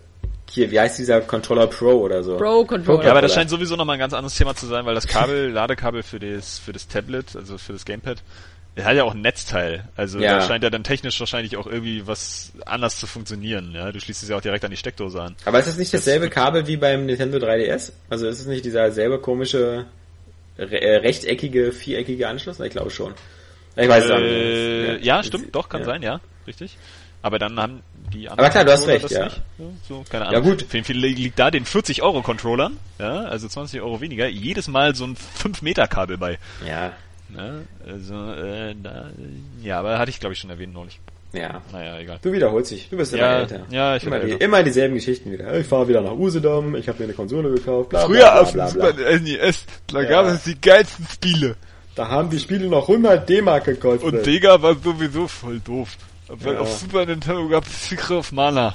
[0.52, 2.36] hier, wie heißt dieser Controller Pro oder so?
[2.36, 3.04] Pro Controller.
[3.04, 5.50] Ja, aber das scheint sowieso nochmal ein ganz anderes Thema zu sein, weil das Kabel,
[5.52, 8.18] Ladekabel für das, für das Tablet, also für das Gamepad,
[8.74, 10.38] Er hat ja auch ein Netzteil, also Ja.
[10.38, 13.72] da scheint ja dann technisch wahrscheinlich auch irgendwie was anders zu funktionieren.
[13.74, 15.36] Ja, du schließt es ja auch direkt an die Steckdose an.
[15.44, 17.92] Aber ist das nicht dasselbe Kabel wie beim Nintendo 3DS?
[18.08, 19.84] Also ist es nicht dieser selbe komische
[20.58, 22.60] re äh, rechteckige, viereckige Anschluss?
[22.60, 23.12] Ich glaube schon.
[23.76, 25.04] Ich weiß es auch Äh, nicht.
[25.04, 25.86] ja, stimmt, doch, kann ja.
[25.86, 26.76] sein, ja, richtig.
[27.22, 29.26] Aber dann haben die anderen Aber klar, du hast recht, ja.
[29.26, 29.30] ja.
[29.88, 30.42] So, keine Ja, Ahnung.
[30.44, 30.64] gut.
[30.64, 34.28] Auf jeden Fall li- liegt da den 40 Euro Controllern, ja, also 20 Euro weniger,
[34.28, 36.38] jedes Mal so ein 5 Meter Kabel bei.
[36.66, 36.92] Ja,
[37.34, 37.52] Ja,
[37.90, 39.10] also, äh, da,
[39.62, 41.00] ja, aber hatte ich glaube ich schon erwähnt neulich.
[41.32, 41.62] ja.
[41.72, 42.18] Naja, egal.
[42.20, 42.88] Du wiederholst dich.
[42.90, 43.60] Du bist immer Ja, älter.
[43.70, 44.44] ja, ich immer, werde die, älter.
[44.44, 45.58] immer dieselben Geschichten wieder.
[45.58, 47.88] Ich fahre wieder nach Usedom, ich habe mir eine Konsole gekauft.
[47.88, 48.98] Bla, Früher bla, bla, auf bla, dem.
[48.98, 50.08] Super NES, da Ja.
[50.10, 51.56] gab es die geilsten Spiele.
[51.94, 54.02] Da haben die Spiele noch 100 D-Mark gekostet.
[54.12, 55.96] Und Sega war sowieso voll doof.
[56.34, 56.60] Weil Ja.
[56.60, 58.74] auf Super Nintendo gab es of Mana.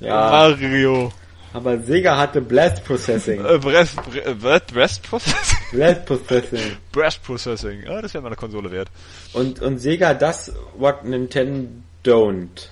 [0.00, 1.12] ja, Mario.
[1.52, 3.44] aber Sega hatte Blast Processing.
[3.44, 5.58] Äh, Breast, Bre- Breast, Breast Processing?
[5.72, 6.76] Blast Processing.
[6.90, 7.82] Breast Processing.
[7.84, 8.88] Ja, das wäre mal eine Konsole wert.
[9.34, 11.68] Und, und Sega das, what Nintendo
[12.04, 12.68] don't.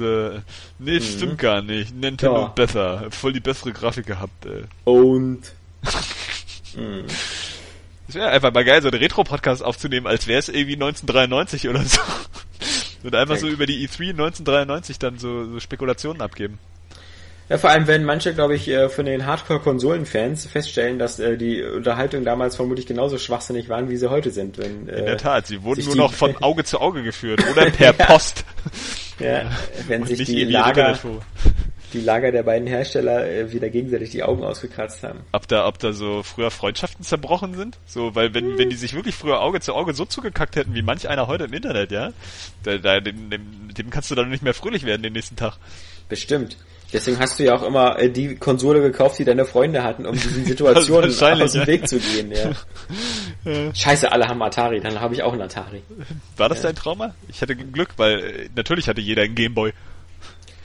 [0.00, 0.40] Äh,
[0.78, 1.94] nee, stimmt gar nicht.
[1.94, 2.40] Nintendo Mhm.
[2.42, 2.46] Ja.
[2.48, 3.06] besser.
[3.10, 4.64] Voll die bessere Grafik gehabt, ey.
[4.84, 5.42] Und
[8.06, 11.82] Das wäre einfach mal geil, so einen Retro-Podcast aufzunehmen, als wäre es irgendwie 1993 oder
[11.82, 12.00] so.
[13.04, 16.58] Und einfach so über die E3 1993 dann so, so Spekulationen abgeben.
[17.50, 21.62] Ja, vor allem werden manche, glaube ich, äh, von den Hardcore-Konsolen-Fans feststellen, dass äh, die
[21.62, 24.56] Unterhaltung damals vermutlich genauso schwachsinnig waren, wie sie heute sind.
[24.56, 27.70] Wenn, äh, In der Tat, sie wurden nur noch von Auge zu Auge geführt oder
[27.70, 28.46] per Post.
[29.18, 29.50] Ja,
[29.86, 30.98] wenn Und sich die Lager.
[31.94, 35.20] Die Lager der beiden Hersteller äh, wieder gegenseitig die Augen ausgekratzt haben.
[35.32, 37.78] ob da, ob da so früher Freundschaften zerbrochen sind.
[37.86, 40.82] So, weil wenn, wenn die sich wirklich früher Auge zu Auge so zugekackt hätten, wie
[40.82, 42.12] manch einer heute im Internet, ja,
[42.64, 45.56] da, da, dem, dem, dem kannst du dann nicht mehr fröhlich werden den nächsten Tag.
[46.08, 46.58] Bestimmt.
[46.92, 50.12] Deswegen hast du ja auch immer äh, die Konsole gekauft, die deine Freunde hatten, um
[50.14, 51.66] diesen Situationen Wahrscheinlich, aus dem ja.
[51.66, 52.32] Weg zu gehen.
[53.44, 53.74] Ja.
[53.74, 55.82] Scheiße, alle haben Atari, dann habe ich auch einen Atari.
[56.38, 57.14] War das dein Trauma?
[57.28, 59.74] Ich hatte Glück, weil äh, natürlich hatte jeder einen Gameboy.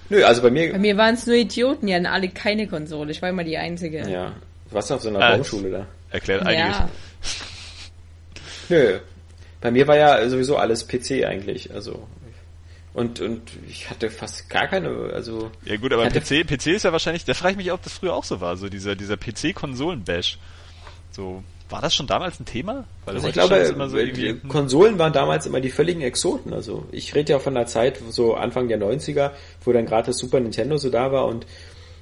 [0.09, 3.11] Nö, also bei mir, Bei mir waren es nur Idioten, die hatten alle keine Konsole.
[3.11, 4.09] Ich war immer die Einzige.
[4.09, 4.33] ja,
[4.69, 5.87] du warst auf so einer Ah, Baumschule da.
[6.09, 6.77] Erklärt einiges.
[6.77, 6.89] Ja.
[8.69, 8.99] Nö.
[9.61, 12.07] Bei mir war ja sowieso alles PC eigentlich, also.
[12.93, 15.51] Und, und ich hatte fast gar keine, also.
[15.65, 18.13] Ja gut, aber PC, PC ist ja wahrscheinlich, da frage ich mich, ob das früher
[18.13, 20.37] auch so war, so dieser, dieser PC-Konsolen-Bash.
[21.11, 22.85] So, war das schon damals ein Thema?
[23.05, 26.53] Weil Also ich glaube, so äh, irgendwie, die Konsolen waren damals immer die völligen Exoten.
[26.53, 29.31] Also ich rede ja von der Zeit, so Anfang der 90er,
[29.63, 31.45] wo dann gerade das Super Nintendo so da war und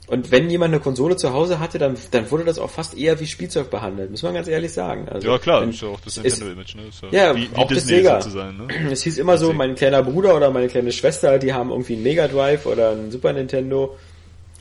[0.10, 3.20] und wenn jemand eine Konsole zu Hause hatte, dann, dann wurde das auch fast eher
[3.20, 5.10] wie Spielzeug behandelt, muss man ganz ehrlich sagen.
[5.10, 6.84] Also, ja klar, ist ja auch das Nintendo-Image, ne?
[6.88, 8.22] Ist Ja, wie, wie auch das Disney Sega.
[8.22, 8.68] sozusagen, ne?
[8.92, 12.04] Es hieß immer so, mein kleiner Bruder oder meine kleine Schwester, die haben irgendwie einen
[12.04, 13.98] Mega Drive oder einen Super Nintendo.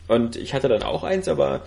[0.08, 1.62] Und ich hatte dann auch eins, aber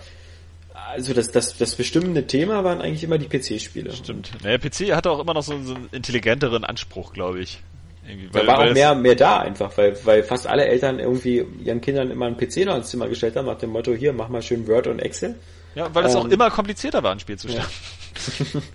[0.74, 3.92] also das, das, das bestimmende Thema waren eigentlich immer die PC-Spiele.
[3.92, 4.30] Stimmt.
[4.42, 7.60] Naja, PC hatte auch immer noch so, so einen intelligenteren Anspruch, glaube ich.
[8.08, 11.80] Irgendwie, Da war auch mehr, mehr da einfach, weil, weil fast alle Eltern irgendwie ihren
[11.80, 14.42] Kindern immer einen PC noch ins Zimmer gestellt haben, nach dem Motto, hier, mach mal
[14.42, 15.36] schön Word und Excel.
[15.74, 18.62] Ja, weil es auch ähm, immer komplizierter war, ein Spiel zu starten.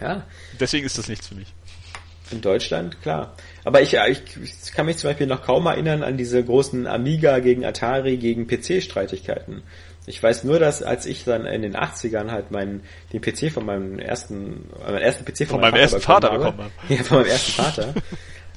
[0.00, 0.22] Ja,
[0.58, 1.48] Deswegen ist das nichts für mich.
[2.30, 3.34] in Deutschland, klar.
[3.64, 7.38] Aber ich, ich, ich kann mich zum Beispiel noch kaum erinnern an diese großen Amiga
[7.40, 9.62] gegen Atari gegen PC-Streitigkeiten.
[10.10, 12.82] Ich weiß nur, dass als ich dann in den 80ern halt meinen,
[13.12, 16.70] den PC von meinem ersten, äh, meinen ersten PC von, Von meinem ersten Vater bekommen
[16.88, 17.94] Ja, von meinem ersten Vater.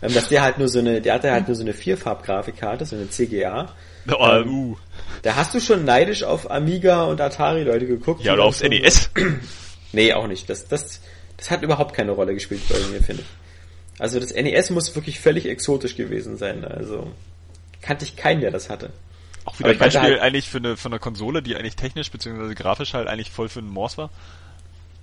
[0.01, 2.95] ähm, dass der halt nur so eine, der hatte halt nur so eine Vierfarb-Grafikkarte, so
[2.95, 3.71] eine CGA.
[4.11, 4.75] Oh, Ähm, uh.
[5.21, 8.23] Da hast du schon neidisch auf Amiga und Atari-Leute geguckt.
[8.23, 9.09] Ja, oder aufs so- NES.
[9.95, 10.49] Nee, auch nicht.
[10.49, 11.01] Das, das,
[11.38, 13.99] das hat überhaupt keine Rolle gespielt bei mir, finde ich.
[14.01, 16.65] Also das NES muss wirklich völlig exotisch gewesen sein.
[16.65, 17.11] Also
[17.84, 18.89] kannte ich keinen, der das hatte.
[19.45, 22.53] Auch wieder ein Beispiel halt- eigentlich für eine, für eine Konsole, die eigentlich technisch bzw.
[22.53, 24.10] grafisch halt eigentlich voll für einen Morse war.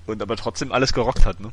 [0.06, 1.50] Und aber trotzdem alles gerockt hat, ne?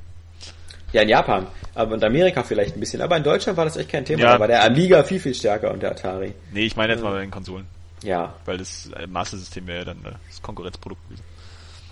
[0.94, 3.02] Ja, in Japan, aber in Amerika vielleicht ein bisschen.
[3.02, 4.22] Aber in Deutschland war das echt kein Thema.
[4.24, 4.34] Ja.
[4.34, 6.34] Da war der Amiga viel, viel stärker und der Atari.
[6.54, 7.68] Nee, ich meine jetzt mal bei den Konsolen.
[8.04, 8.36] Ja.
[8.46, 11.24] Weil das äh, Master-System wäre ja dann äh, das Konkurrenzprodukt gewesen.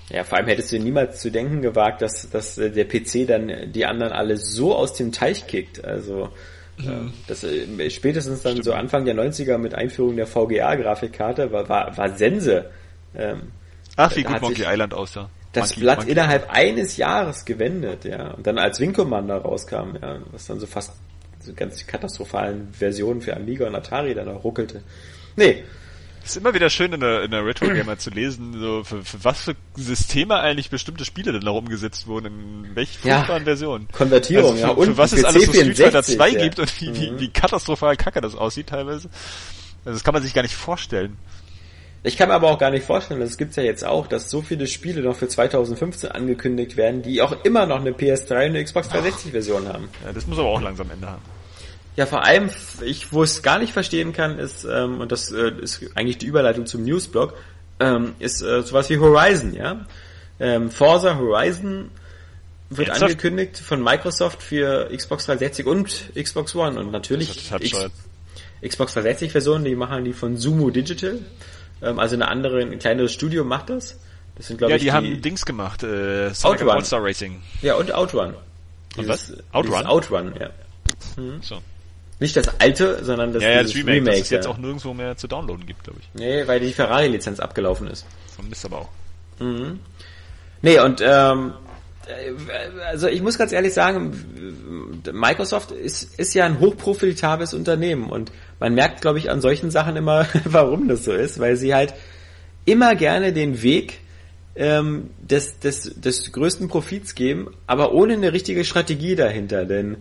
[0.09, 3.71] Ja, vor allem hättest du niemals zu denken gewagt, dass, dass äh, der PC dann
[3.73, 5.83] die anderen alle so aus dem Teich kickt.
[5.83, 6.29] Also
[6.79, 6.83] äh,
[7.27, 12.09] das äh, spätestens dann so Anfang der 90er mit Einführung der VGA-Grafikkarte war, war, war
[12.17, 12.65] Sense.
[13.15, 13.51] Ähm,
[13.95, 15.29] Ach, wie gut Monkey Island aussah.
[15.53, 18.31] das Monkey- Blatt Monkey- innerhalb eines Jahres gewendet, ja.
[18.31, 20.93] Und dann als Wing Commander rauskam, ja, was dann so fast
[21.39, 24.81] so ganz katastrophalen Versionen für Amiga und Atari dann auch ruckelte.
[25.35, 25.63] Nee,
[26.25, 29.41] ist immer wieder schön in der, in der Retro-Gamer zu lesen, so für, für was
[29.41, 32.25] für Systeme eigentlich bestimmte Spiele denn noch umgesetzt wurden,
[32.65, 33.17] in welch Ja.
[33.17, 33.87] furchtbaren Versionen.
[33.91, 34.73] Konvertierung, Also für, ja.
[34.73, 36.43] Und für was es alles so Street Fighter 64, 2 ja.
[36.43, 37.19] gibt und wie, wie, Mhm.
[37.19, 39.09] wie katastrophal kacke das aussieht teilweise.
[39.85, 41.17] Also das kann man sich gar nicht vorstellen.
[42.03, 44.43] Ich kann mir aber auch gar nicht vorstellen, das gibt's ja jetzt auch, dass so
[44.43, 48.63] viele Spiele noch für 2015 angekündigt werden, die auch immer noch eine PS3 und eine
[48.63, 49.89] Xbox 360 Version haben.
[50.05, 51.21] Ja, das muss aber auch langsam Ende haben.
[51.95, 52.49] Ja, vor allem,
[52.81, 56.25] ich, wo es gar nicht verstehen kann, ist, ähm, und das äh, ist eigentlich die
[56.25, 57.33] Überleitung zum Newsblog,
[57.79, 59.85] ähm, ist äh, sowas wie Horizon, ja.
[60.39, 61.89] Ähm, Forza Horizon
[62.69, 63.11] wird Ernsthaft?
[63.11, 67.75] angekündigt von Microsoft für Xbox 360 und Xbox One und natürlich X
[68.61, 71.19] Xbox 360 Version, die machen die von Sumo Digital.
[71.81, 73.99] Ähm, also eine andere, ein kleineres Studio macht das.
[74.35, 76.69] Das sind, glaube ja, ich, die, die haben Dings gemacht, äh, Outrun.
[76.69, 77.41] All-Star Racing.
[77.61, 78.33] Ja, und Outrun.
[78.97, 79.31] Und was?
[79.51, 79.85] Outrun?
[79.85, 80.49] Outrun, ja.
[81.15, 81.41] Hm.
[81.41, 81.61] So.
[82.19, 84.93] Nicht das alte, sondern das, ja, ja, das Remake, Remake, das es jetzt auch nirgendwo
[84.93, 86.09] mehr zu downloaden gibt, glaube ich.
[86.13, 88.05] Nee, weil die Ferrari-Lizenz abgelaufen ist.
[88.37, 88.89] Und ist aber auch.
[89.39, 89.79] Mhm.
[90.61, 91.53] Nee, und ähm,
[92.07, 92.31] äh,
[92.87, 98.73] also ich muss ganz ehrlich sagen, Microsoft ist, ist ja ein hochprofitables Unternehmen und man
[98.73, 101.93] merkt, glaube ich, an solchen Sachen immer, warum das so ist, weil sie halt
[102.63, 103.99] immer gerne den Weg
[104.55, 109.65] ähm, des, des, des größten Profits geben, aber ohne eine richtige Strategie dahinter.
[109.65, 109.97] Denn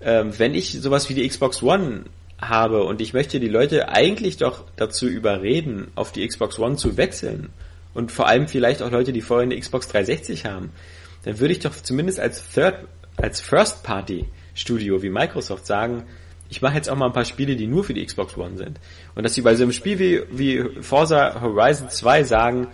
[0.00, 2.04] ähm, wenn ich sowas wie die Xbox One
[2.40, 6.96] habe und ich möchte die Leute eigentlich doch dazu überreden, auf die Xbox One zu
[6.96, 7.50] wechseln
[7.94, 10.70] und vor allem vielleicht auch Leute, die vorher eine Xbox 360 haben,
[11.24, 12.86] dann würde ich doch zumindest als Third,
[13.16, 16.04] als First Party Studio wie Microsoft sagen,
[16.48, 18.78] ich mache jetzt auch mal ein paar Spiele, die nur für die Xbox One sind.
[19.14, 22.68] Und dass sie bei so einem Spiel wie, wie Forza Horizon 2 sagen,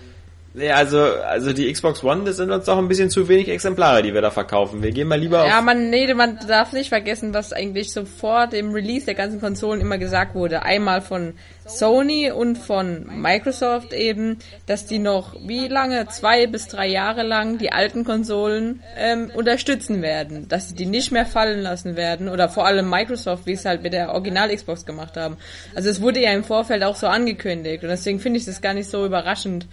[0.54, 4.02] ja, also, also die Xbox One, das sind uns doch ein bisschen zu wenig Exemplare,
[4.02, 4.82] die wir da verkaufen.
[4.82, 8.48] Wir gehen mal lieber Ja, man, nee, man darf nicht vergessen, was eigentlich so vor
[8.48, 10.62] dem Release der ganzen Konsolen immer gesagt wurde.
[10.62, 11.32] Einmal von
[11.64, 17.56] Sony und von Microsoft eben, dass die noch wie lange, zwei bis drei Jahre lang
[17.56, 20.48] die alten Konsolen ähm, unterstützen werden.
[20.48, 22.28] Dass sie die nicht mehr fallen lassen werden.
[22.28, 25.38] Oder vor allem Microsoft, wie es halt mit der Original-Xbox gemacht haben.
[25.74, 27.82] Also es wurde ja im Vorfeld auch so angekündigt.
[27.82, 29.66] Und deswegen finde ich das gar nicht so überraschend.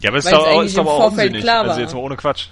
[0.00, 1.42] Ja, aber es ist, aber, ist aber auch unsinnig.
[1.42, 1.70] Klar war.
[1.70, 2.46] Also jetzt mal ohne Quatsch.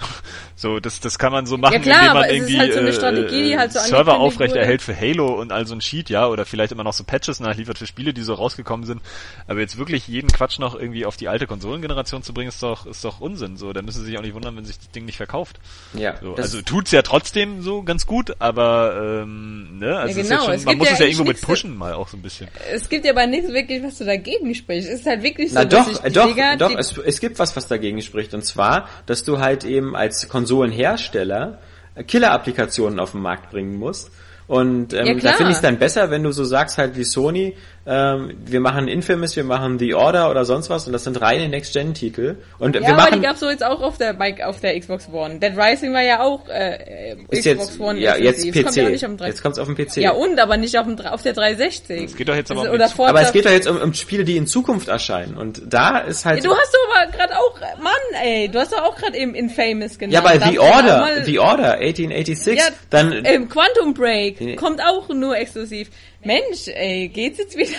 [0.59, 2.93] So, das, das kann man so machen, ja, klar, indem man irgendwie halt so eine
[2.95, 6.47] Strategie, äh, halt so Server aufrechterhält für Halo und all so ein Sheet, ja, oder
[6.47, 9.03] vielleicht immer noch so Patches nachliefert für Spiele, die so rausgekommen sind.
[9.47, 12.87] Aber jetzt wirklich jeden Quatsch noch irgendwie auf die alte Konsolengeneration zu bringen, ist doch,
[12.87, 13.59] ist doch Unsinn.
[13.59, 15.61] So, da müssen sie sich auch nicht wundern, wenn sich das Ding nicht verkauft.
[15.93, 16.16] Ja.
[16.23, 20.45] So, also tut's ja trotzdem so ganz gut, aber ähm, ne, also ja, genau.
[20.45, 22.49] schon, man muss ja es ja irgendwo mit pushen mal auch so ein bisschen.
[22.73, 24.89] Es gibt ja aber nichts wirklich, was du dagegen sprichst.
[24.89, 27.69] Es ist halt wirklich so, Na doch, doch, Dinger, doch, es, es gibt was, was
[27.69, 28.33] dagegen spricht.
[28.33, 31.59] Und zwar, dass du halt eben als Konsolenhersteller
[32.06, 34.12] Killer-Applikationen auf den Markt bringen musst.
[34.48, 37.05] Und ähm, ja, da finde ich es dann besser, wenn du so sagst halt wie
[37.05, 37.56] Sony,
[37.89, 41.48] ähm, wir machen Infamous, wir machen The Order oder sonst was und das sind reine
[41.48, 42.36] Next-Gen-Titel.
[42.59, 45.39] Und ja, wir aber die gab's so jetzt auch auf der auf der Xbox One.
[45.39, 48.01] Dead Rising war ja auch äh, Xbox jetzt, One.
[48.01, 48.64] Ja, jetzt PC.
[48.64, 49.98] Kommt ja jetzt kommt's auf dem PC.
[49.98, 52.05] Ja und, aber nicht auf, dem, auf der 360.
[52.05, 53.94] Es geht doch jetzt aber also, um oder Aber es geht doch jetzt um, um
[53.94, 56.43] Spiele, die in Zukunft erscheinen und da ist halt...
[56.43, 57.93] Ja, du hast doch aber gerade auch, Mann
[58.23, 60.12] ey, du hast doch auch gerade eben Infamous genannt.
[60.12, 63.12] Ja, bei The Order, The Order 1886, ja, dann...
[63.24, 65.91] Ähm, Quantum Break kommt auch nur exklusiv.
[66.23, 67.77] Mensch, ey, geht's jetzt wieder?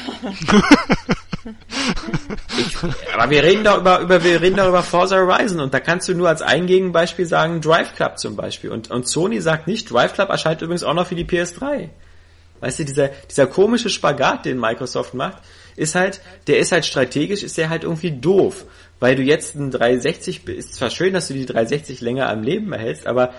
[2.60, 2.76] ich,
[3.14, 6.08] aber wir reden doch über, über, wir reden doch über Forza Horizon und da kannst
[6.10, 8.72] du nur als ein Gegenbeispiel sagen Drive Club zum Beispiel.
[8.72, 11.90] Und, und Sony sagt nicht, Drive Club erscheint übrigens auch noch für die PS3.
[12.60, 15.44] Weißt du, dieser, dieser komische Spagat, den Microsoft macht,
[15.76, 18.66] ist halt, der ist halt strategisch, ist der halt irgendwie doof.
[19.00, 22.74] Weil du jetzt ein 360, ist zwar schön, dass du die 360 länger am Leben
[22.74, 23.34] erhältst, aber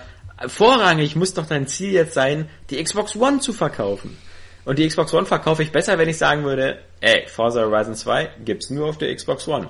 [0.47, 4.17] vorrangig muss doch dein Ziel jetzt sein, die Xbox One zu verkaufen.
[4.65, 8.29] Und die Xbox One verkaufe ich besser, wenn ich sagen würde, ey, Forza Horizon 2
[8.45, 9.69] gibt's nur auf der Xbox One.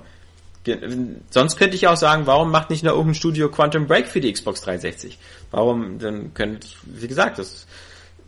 [1.29, 4.31] Sonst könnte ich auch sagen, warum macht nicht nur irgendein Studio Quantum Break für die
[4.31, 5.17] Xbox 360?
[5.51, 7.65] Warum, dann könnte, wie gesagt, das,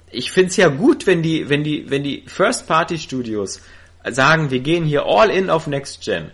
[0.09, 3.61] ich find's ja gut, wenn die, wenn die, wenn die First-Party-Studios
[4.09, 6.31] sagen, wir gehen hier all in auf Next Gen.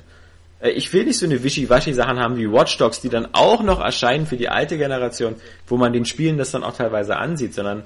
[0.59, 3.79] Äh, ich will nicht so eine Wischiwaschi-Sachen haben wie Watch Dogs, die dann auch noch
[3.79, 5.35] erscheinen für die alte Generation,
[5.67, 7.83] wo man den Spielen das dann auch teilweise ansieht, sondern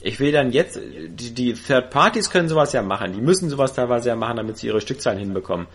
[0.00, 3.72] ich will dann jetzt, die, die Third Parties können sowas ja machen, die müssen sowas
[3.72, 5.66] teilweise ja machen, damit sie ihre Stückzahlen hinbekommen.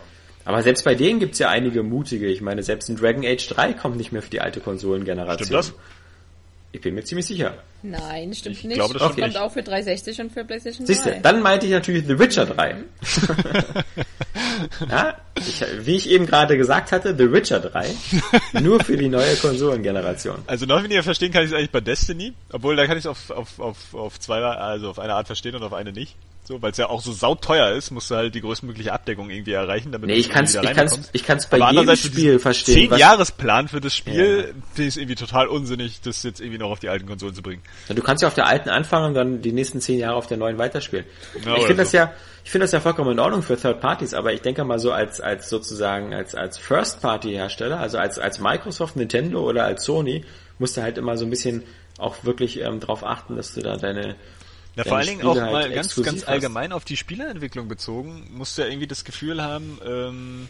[0.44, 2.26] Aber selbst bei denen gibt's ja einige mutige.
[2.26, 5.46] Ich meine, selbst ein Dragon Age 3 kommt nicht mehr für die alte Konsolengeneration.
[5.46, 5.74] Stimmt das?
[6.72, 7.54] Ich bin mir ziemlich sicher.
[7.82, 8.76] Nein, stimmt ich nicht.
[8.76, 9.22] Glaube, das okay.
[9.22, 11.18] kommt auch für 360 und für PlayStation Siehst 3.
[11.20, 12.74] dann meinte ich natürlich The Witcher 3.
[12.74, 12.84] Mhm.
[14.88, 17.88] ja, ich, wie ich eben gerade gesagt hatte, The Witcher 3.
[18.60, 20.42] nur für die neue Konsolengeneration.
[20.46, 22.34] Also noch weniger verstehen kann ich es eigentlich bei Destiny.
[22.52, 25.56] Obwohl, da kann ich es auf, auf, auf, auf zwei, also auf eine Art verstehen
[25.56, 26.14] und auf eine nicht.
[26.50, 29.52] So, weil es ja auch so sauteuer ist, musst du halt die größtmögliche Abdeckung irgendwie
[29.52, 32.90] erreichen, damit nee, ich kann's, ich kann's, ich kann's bei Aber jedem Spiel verstehen.
[32.90, 34.62] Zehn Jahresplan für das Spiel ja.
[34.74, 37.62] finde ich irgendwie total unsinnig, das jetzt irgendwie noch auf die alten Konsolen zu bringen.
[37.88, 40.26] Ja, du kannst ja auf der alten anfangen und dann die nächsten zehn Jahre auf
[40.26, 41.04] der neuen weiterspielen.
[41.46, 41.82] Ja, ich finde so.
[41.82, 42.12] das ja,
[42.42, 44.90] ich finde das ja vollkommen in Ordnung für Third Parties, aber ich denke mal so
[44.90, 49.84] als, als sozusagen, als, als First Party Hersteller, also als, als Microsoft, Nintendo oder als
[49.84, 50.24] Sony,
[50.58, 51.62] musst du halt immer so ein bisschen
[51.98, 54.16] auch wirklich ähm, darauf achten, dass du da deine
[54.76, 58.56] ja, vor allen Dingen auch halt mal ganz, ganz allgemein auf die Spielerentwicklung bezogen, musst
[58.56, 60.48] du ja irgendwie das Gefühl haben, ähm,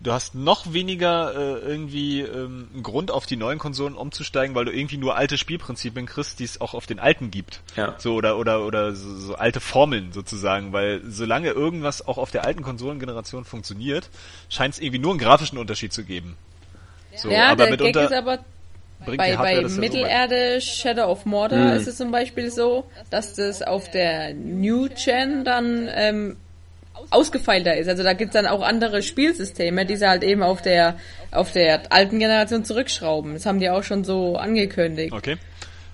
[0.00, 4.64] du hast noch weniger äh, irgendwie ähm, einen Grund auf die neuen Konsolen umzusteigen, weil
[4.64, 7.60] du irgendwie nur alte Spielprinzipien kriegst, die es auch auf den alten gibt.
[7.76, 7.94] Ja.
[7.98, 12.44] So oder oder oder so, so alte Formeln sozusagen, weil solange irgendwas auch auf der
[12.44, 14.08] alten Konsolengeneration funktioniert,
[14.48, 16.36] scheint es irgendwie nur einen grafischen Unterschied zu geben.
[17.16, 18.38] So, ja, aber der mitunter, Gag ist aber
[19.04, 21.76] bei, bei Mittelerde Shadow of Mordor mhm.
[21.76, 26.36] ist es zum Beispiel so, dass das auf der New Gen dann ähm,
[27.10, 27.88] ausgefeilter ist.
[27.88, 30.96] Also da gibt's dann auch andere Spielsysteme, die sie halt eben auf der
[31.30, 33.34] auf der alten Generation zurückschrauben.
[33.34, 35.12] Das haben die auch schon so angekündigt.
[35.12, 35.36] Okay.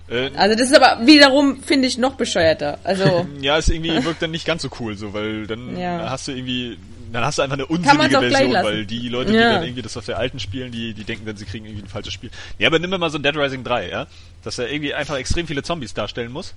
[0.09, 2.79] Äh, also das ist aber wiederum, finde ich, noch bescheuerter.
[2.83, 6.09] Also ja, es irgendwie wirkt dann nicht ganz so cool, so, weil dann ja.
[6.09, 6.77] hast du irgendwie
[7.15, 10.05] dann hast du einfach eine unsinnige Version, weil die Leute, die dann irgendwie das auf
[10.05, 12.29] der alten spielen, die, die denken dann, sie kriegen irgendwie ein falsches Spiel.
[12.59, 14.07] Ja, aber nimm mir mal so ein Dead Rising 3, ja,
[14.43, 16.53] dass er irgendwie einfach extrem viele Zombies darstellen muss.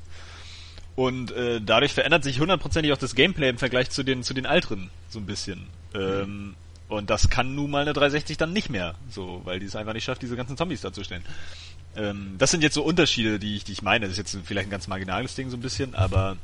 [0.96, 4.46] Und äh, dadurch verändert sich hundertprozentig auch das Gameplay im Vergleich zu den zu den
[4.46, 5.66] älteren so ein bisschen.
[5.94, 6.56] Ähm,
[6.88, 9.92] und das kann nun mal eine 360 dann nicht mehr, so, weil die es einfach
[9.92, 11.22] nicht schafft, diese ganzen Zombies darzustellen.
[11.96, 14.06] Ähm, das sind jetzt so Unterschiede, die ich, die ich meine.
[14.06, 16.36] Das ist jetzt vielleicht ein ganz marginales Ding so ein bisschen, aber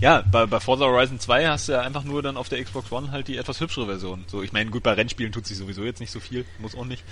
[0.00, 2.90] ja, bei, bei Forza Horizon 2 hast du ja einfach nur dann auf der Xbox
[2.90, 4.24] One halt die etwas hübschere Version.
[4.26, 6.86] So, ich meine, gut, bei Rennspielen tut sich sowieso jetzt nicht so viel, muss auch
[6.86, 7.04] nicht.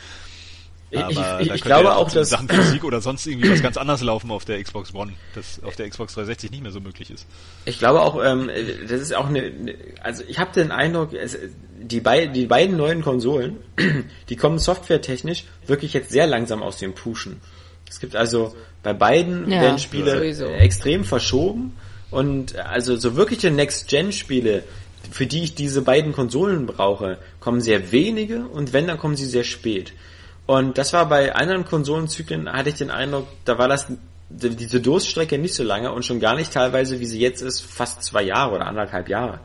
[0.94, 3.77] Aber ich, ich, ich glaube ja auch, dass Sachen Physik oder sonst irgendwie was ganz
[3.77, 7.10] anderes laufen auf der Xbox One, das auf der Xbox 360 nicht mehr so möglich
[7.10, 7.27] ist.
[7.66, 8.51] Ich glaube auch, ähm,
[8.89, 9.52] das ist auch eine,
[10.02, 11.36] also ich habe den Eindruck, es,
[11.78, 13.59] die, bei, die beiden neuen Konsolen,
[14.31, 17.40] die kommen softwaretechnisch wirklich jetzt sehr langsam aus dem Pushen.
[17.90, 20.47] Es gibt also bei beiden ja, werden Spiele sowieso.
[20.47, 21.77] extrem verschoben
[22.11, 24.65] und also so wirkliche Next-Gen-Spiele,
[25.11, 29.27] für die ich diese beiden Konsolen brauche, kommen sehr wenige und wenn, dann kommen sie
[29.27, 29.93] sehr spät.
[30.47, 33.87] Und das war bei anderen Konsolenzyklen, hatte ich den Eindruck, da war das
[34.31, 38.03] diese Durststrecke nicht so lange und schon gar nicht teilweise, wie sie jetzt ist, fast
[38.03, 39.41] zwei Jahre oder anderthalb Jahre.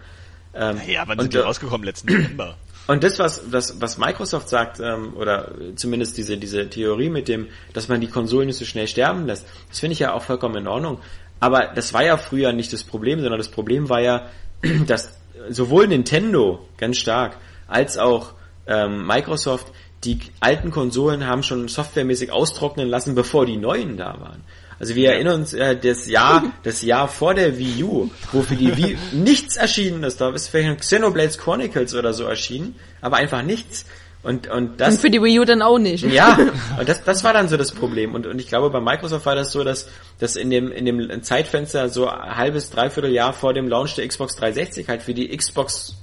[0.53, 1.85] Ähm, ja, wann sind die rausgekommen?
[1.85, 2.57] Letzten November.
[2.85, 7.47] Und das, was, das, was Microsoft sagt, ähm, oder zumindest diese, diese Theorie mit dem,
[7.71, 10.55] dass man die Konsolen nicht so schnell sterben lässt, das finde ich ja auch vollkommen
[10.55, 10.99] in Ordnung.
[11.43, 14.29] Aber das war ja früher nicht das Problem, sondern das Problem war ja,
[14.87, 17.35] dass sowohl Nintendo ganz stark
[17.67, 18.31] als auch
[18.65, 19.67] ähm, Microsoft
[20.05, 24.45] die alten Konsolen haben schon softwaremäßig austrocknen lassen, bevor die neuen da waren.
[24.79, 28.55] Also wir erinnern uns äh, das Jahr, das Jahr vor der Wii U, wo für
[28.55, 30.21] die Wii nichts erschienen ist.
[30.21, 33.85] Da ist vielleicht Xenoblades Chronicles oder so erschienen, aber einfach nichts.
[34.23, 34.95] Und, und das.
[34.95, 36.05] Und für die Wii U dann auch nicht.
[36.05, 36.39] Ja,
[36.79, 38.15] und das, das war dann so das Problem.
[38.15, 41.23] Und, und ich glaube, bei Microsoft war das so, dass, dass in dem, in dem
[41.23, 45.35] Zeitfenster so ein halbes, dreiviertel Jahr vor dem Launch der Xbox 360 halt für die
[45.35, 45.97] Xbox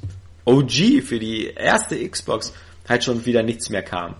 [0.45, 2.53] OG, für die erste Xbox
[2.87, 4.17] halt schon wieder nichts mehr kam.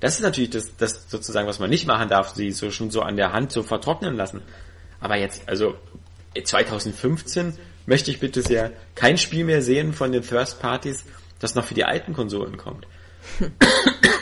[0.00, 3.02] Das ist natürlich das, das sozusagen, was man nicht machen darf, sie so schon so
[3.02, 4.42] an der Hand so vertrocknen lassen.
[5.00, 5.76] Aber jetzt, also
[6.42, 7.56] 2015
[7.86, 11.04] möchte ich bitte sehr kein Spiel mehr sehen von den First Parties,
[11.38, 12.86] das noch für die alten Konsolen kommt.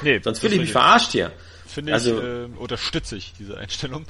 [0.03, 1.33] Nee, Sonst fühle ich mich verarscht hier.
[1.67, 4.05] Finde also, ich, äh, unterstütze ich diese Einstellung.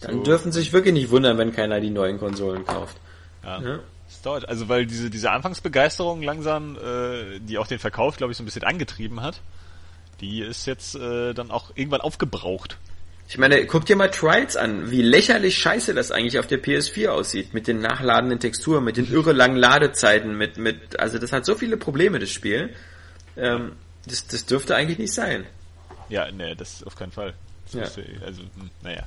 [0.00, 0.22] Dann so.
[0.22, 2.96] dürfen sich wirklich nicht wundern, wenn keiner die neuen Konsolen kauft.
[3.44, 3.62] Ja.
[3.62, 3.80] ja.
[4.08, 8.36] Es dauert, also weil diese, diese Anfangsbegeisterung langsam, äh, die auch den Verkauf, glaube ich,
[8.36, 9.40] so ein bisschen angetrieben hat,
[10.20, 12.76] die ist jetzt äh, dann auch irgendwann aufgebraucht.
[13.28, 17.10] Ich meine, guck dir mal Trials an, wie lächerlich scheiße das eigentlich auf der PS4
[17.10, 21.46] aussieht, mit den nachladenden Texturen, mit den irre langen Ladezeiten, mit, mit, also das hat
[21.46, 22.70] so viele Probleme, das Spiel.
[23.36, 23.76] Ähm,
[24.06, 25.46] das, das dürfte eigentlich nicht sein.
[26.08, 27.34] Ja, nee, das auf keinen Fall.
[27.72, 27.80] Ja.
[27.80, 29.04] Müsste, also, hm, naja.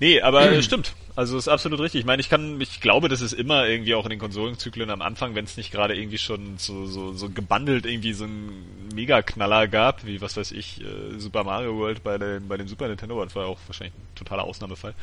[0.00, 0.62] Nee, aber mhm.
[0.62, 0.94] stimmt.
[1.16, 2.00] Also ist absolut richtig.
[2.00, 5.00] Ich meine, ich kann, ich glaube, das ist immer irgendwie auch in den Konsolenzyklen am
[5.00, 9.68] Anfang, wenn es nicht gerade irgendwie schon so, so, so gebundelt irgendwie so einen Mega-Knaller
[9.68, 13.22] gab, wie was weiß ich, äh, Super Mario World bei dem, bei dem Super Nintendo,
[13.22, 14.94] das war auch wahrscheinlich ein totaler Ausnahmefall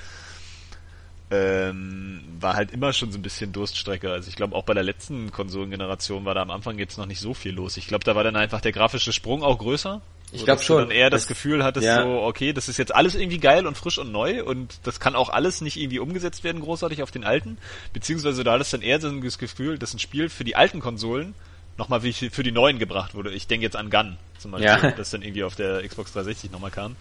[1.31, 4.11] ähm, war halt immer schon so ein bisschen Durststrecke.
[4.11, 7.21] Also ich glaube auch bei der letzten Konsolengeneration war da am Anfang jetzt noch nicht
[7.21, 7.77] so viel los.
[7.77, 10.01] Ich glaube, da war dann einfach der grafische Sprung auch größer.
[10.33, 10.77] Ich glaube schon.
[10.79, 12.03] Du dann eher das, das Gefühl hattest ja.
[12.03, 15.15] so, okay, das ist jetzt alles irgendwie geil und frisch und neu und das kann
[15.15, 17.57] auch alles nicht irgendwie umgesetzt werden großartig auf den alten.
[17.93, 21.33] Beziehungsweise da hattest dann eher so das Gefühl, dass ein Spiel für die alten Konsolen
[21.77, 23.31] nochmal wie für die neuen gebracht wurde.
[23.31, 24.91] Ich denke jetzt an Gun zum Beispiel, ja.
[24.91, 26.95] das dann irgendwie auf der Xbox 360 nochmal kam.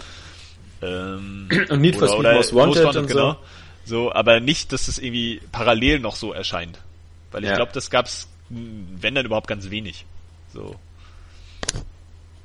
[0.83, 3.37] Ähm, und Need for Speed Most Wanted, und genau.
[3.91, 4.11] So.
[4.13, 6.79] Aber nicht, dass es irgendwie parallel noch so erscheint.
[7.31, 7.57] Weil ich Ja.
[7.57, 8.59] glaube, das gab's, mh,
[9.03, 10.07] wenn dann überhaupt ganz wenig.
[10.55, 10.75] So.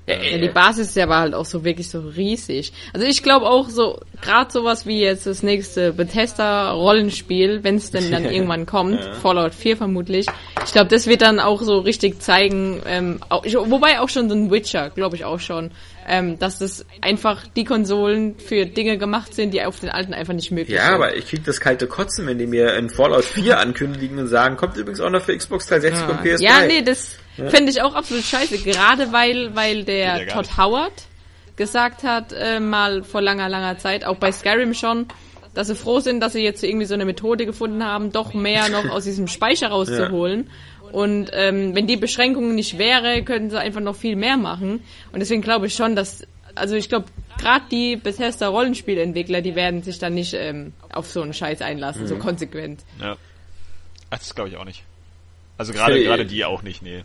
[0.08, 2.72] Ja, die Basis ist ja aber halt auch so wirklich so riesig.
[2.94, 8.12] Also ich glaube auch so, gerade sowas wie jetzt das nächste Bethesda-Rollenspiel, wenn es denn
[8.12, 10.28] dann irgendwann kommt, Fallout 4 vermutlich,
[10.64, 14.30] ich glaube, das wird dann auch so richtig zeigen, ähm, auch, ich, wobei auch schon
[14.30, 15.72] so ein Witcher, glaube ich auch schon,
[16.08, 20.34] ähm, dass das einfach die Konsolen für Dinge gemacht sind, die auf den alten einfach
[20.34, 20.94] nicht möglich Ja, sind.
[20.96, 24.58] aber ich krieg das kalte Kotzen, wenn die mir in Fallout 4 ankündigen und sagen,
[24.58, 26.42] kommt übrigens auch noch für Xbox 360 und PS3.
[26.44, 27.18] Ja, nee, das
[27.50, 30.58] fände ich auch absolut scheiße, gerade weil, weil der ja Todd nicht.
[30.58, 30.94] Howard
[31.56, 35.08] gesagt hat, äh, mal vor langer, langer Zeit, auch bei Skyrim schon,
[35.54, 38.70] dass sie froh sind, dass sie jetzt irgendwie so eine Methode gefunden haben, doch mehr
[38.70, 40.50] noch aus diesem Speicher rauszuholen.
[40.96, 44.82] Und ähm, wenn die Beschränkung nicht wäre, könnten sie einfach noch viel mehr machen.
[45.12, 47.08] Und deswegen glaube ich schon, dass, also ich glaube,
[47.38, 52.04] gerade die Bethesda Rollenspielentwickler, die werden sich dann nicht ähm, auf so einen Scheiß einlassen,
[52.04, 52.08] Mhm.
[52.08, 52.80] so konsequent.
[53.02, 53.18] Ja.
[54.10, 54.84] Ach, das glaube ich auch nicht.
[55.58, 57.04] Also gerade gerade die auch nicht, nee.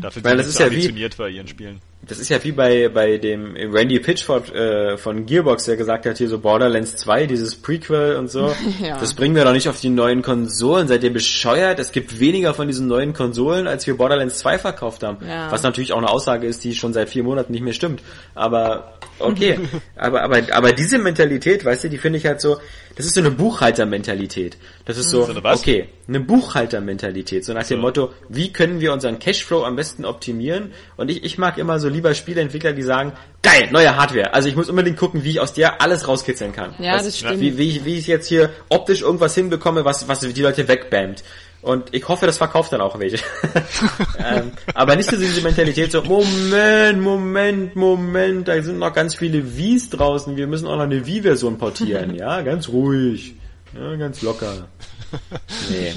[0.00, 1.80] Dafür Weil sind zu ja wie- ambitioniert bei ihren Spielen.
[2.04, 6.18] Das ist ja wie bei, bei dem Randy Pitchford äh, von Gearbox, der gesagt hat,
[6.18, 8.52] hier so Borderlands 2, dieses Prequel und so.
[8.80, 8.98] Ja.
[8.98, 10.88] Das bringen wir doch nicht auf die neuen Konsolen.
[10.88, 11.78] Seid ihr bescheuert?
[11.78, 15.18] Es gibt weniger von diesen neuen Konsolen, als wir Borderlands 2 verkauft haben.
[15.24, 15.52] Ja.
[15.52, 18.02] Was natürlich auch eine Aussage ist, die schon seit vier Monaten nicht mehr stimmt.
[18.34, 19.60] Aber okay.
[19.96, 22.58] aber, aber, aber diese Mentalität, weißt du, die finde ich halt so,
[22.96, 24.56] das ist so eine Buchhaltermentalität.
[24.84, 25.60] Das ist so, So eine was?
[25.60, 27.44] okay, eine Buchhaltermentalität.
[27.44, 27.82] So nach dem So.
[27.82, 30.72] Motto, wie können wir unseren Cashflow am besten optimieren?
[30.96, 33.12] Und ich, ich mag immer so lieber Spieleentwickler, die sagen,
[33.42, 34.34] geil, neue Hardware.
[34.34, 36.74] Also ich muss unbedingt gucken, wie ich aus der alles rauskitzeln kann.
[36.78, 37.40] Ja, Was- das stimmt.
[37.40, 41.22] Wie, wie, ich- wie ich jetzt hier optisch irgendwas hinbekomme, was, was die Leute wegbammt.
[41.62, 43.18] Und ich hoffe, das verkauft dann auch welche.
[44.18, 49.56] ähm, aber nicht so diese Mentalität so, Moment, Moment, Moment, da sind noch ganz viele
[49.56, 53.36] Wies draußen, wir müssen auch noch eine Wii-Version portieren, ja, ganz ruhig,
[53.78, 54.66] ja, ganz locker.
[55.70, 55.92] Nee.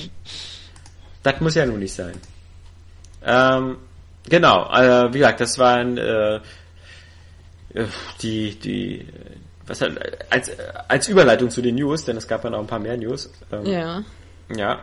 [1.23, 2.13] Das muss ja nun nicht sein.
[3.25, 3.77] Ähm,
[4.29, 6.39] genau, äh, wie gesagt, das waren äh,
[8.21, 9.05] die, die,
[9.67, 9.99] was halt,
[10.29, 10.51] als,
[10.87, 13.31] als Überleitung zu den News, denn es gab ja noch ein paar mehr News.
[13.51, 14.03] Ähm, Ja.
[14.55, 14.79] ja.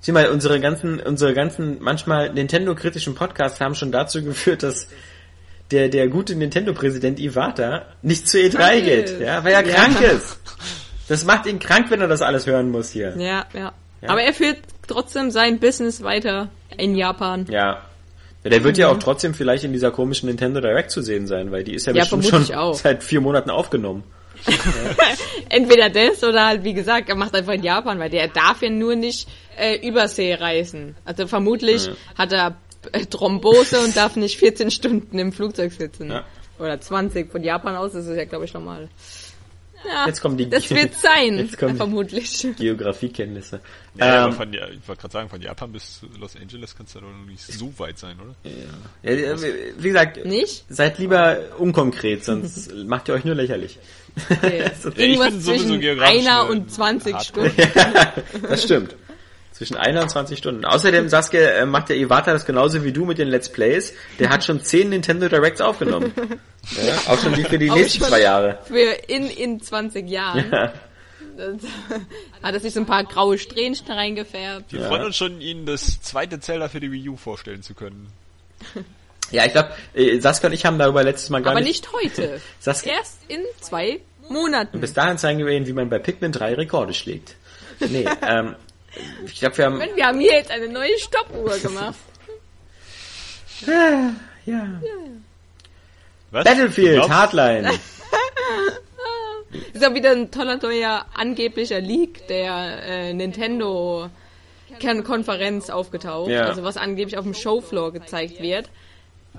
[0.00, 4.86] Sieh mal, unsere ganzen, unsere ganzen, manchmal Nintendo-kritischen Podcasts haben schon dazu geführt, dass
[5.70, 9.20] der, der gute Nintendo-Präsident Iwata nicht zu E3 Krank geht, ist.
[9.20, 9.74] ja, weil er Ja.
[9.74, 10.38] krank ist.
[11.08, 13.14] Das macht ihn krank, wenn er das alles hören muss hier.
[13.16, 13.72] Ja, ja.
[14.06, 17.46] Aber er führt trotzdem sein Business weiter in Japan.
[17.48, 17.82] Ja.
[18.44, 21.50] Ja, Der wird ja auch trotzdem vielleicht in dieser komischen Nintendo Direct zu sehen sein,
[21.50, 24.04] weil die ist ja, Ja, bestimmt schon seit vier Monaten aufgenommen.
[25.48, 28.68] Entweder das oder halt, wie gesagt, er macht einfach in Japan, weil der darf ja
[28.68, 30.96] nur nicht äh, Übersee reisen.
[31.06, 32.56] Also vermutlich hat er
[32.92, 36.10] äh, Thrombose und darf nicht 14 Stunden im Flugzeug sitzen.
[36.10, 36.24] Ja.
[36.58, 37.32] Oder 20.
[37.32, 38.88] Von Japan aus ist es ja, glaube ich, normal.
[39.86, 42.46] Ja, Jetzt kommen die- das wird sein, Jetzt kommen vermutlich.
[42.56, 43.60] Geografiekenntnisse.
[43.96, 46.94] Ja, ja, Ähm, von, ja, ich wollte gerade sagen, von Japan bis Los Angeles kannst
[46.94, 48.34] du doch noch nicht so weit sein, oder?
[49.02, 49.36] ja,
[49.78, 50.64] wie gesagt, Nicht?
[50.68, 53.78] seid lieber unkonkret, sonst macht ihr euch nur lächerlich.
[54.30, 54.70] Okay.
[54.82, 57.50] So- ich Irgendwas bin sowieso zwischen einer eine und 20 Hardcore.
[57.50, 58.42] Stunden.
[58.48, 58.96] Das stimmt.
[59.64, 60.66] Zwischen einer und 20 Stunden.
[60.66, 63.94] Außerdem, Saskia, äh, macht der Iwata das genauso wie du mit den Let's Plays.
[64.18, 66.12] Der hat schon 10 Nintendo Directs aufgenommen.
[66.82, 68.58] Ja, auch schon die für die Auch nächsten zwei Jahre.
[68.64, 70.50] Für in, in 20 Jahren.
[70.50, 70.72] Ja.
[71.36, 71.56] Das,
[72.42, 74.72] hat er sich so ein paar graue Strähnchen reingefärbt.
[74.72, 78.08] Wir freuen uns schon, Ihnen das zweite Zelda für die Wii U vorstellen zu können.
[79.30, 81.86] Ja, ich glaube, äh, Saskia und ich haben darüber letztes Mal gar Aber nicht...
[81.92, 82.40] nicht heute.
[82.60, 84.00] Saskia, Erst in zwei
[84.30, 84.80] Monaten.
[84.80, 87.36] bis dahin zeigen wir Ihnen, wie man bei Pikmin 3 Rekorde schlägt.
[87.80, 88.56] Nee, ähm,
[89.26, 89.80] ich glaube, wir haben...
[89.94, 91.98] Wir haben hier jetzt eine neue Stoppuhr gemacht.
[94.46, 94.80] Ja.
[96.30, 96.44] Was?
[96.44, 97.10] Battlefield, Du glaubst?
[97.14, 97.70] Hardline.
[99.72, 104.10] Ist auch wieder ein toller neuer angeblicher Leak der äh, Nintendo
[105.04, 106.30] Konferenz aufgetaucht.
[106.30, 106.46] Ja.
[106.46, 108.68] Also was angeblich auf dem Showfloor gezeigt wird.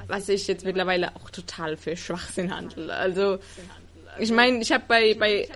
[0.08, 2.94] Was ich jetzt mittlerweile auch total für Schwachsinn handle.
[2.94, 3.40] Also
[4.20, 5.48] ich meine, ich habe bei, bei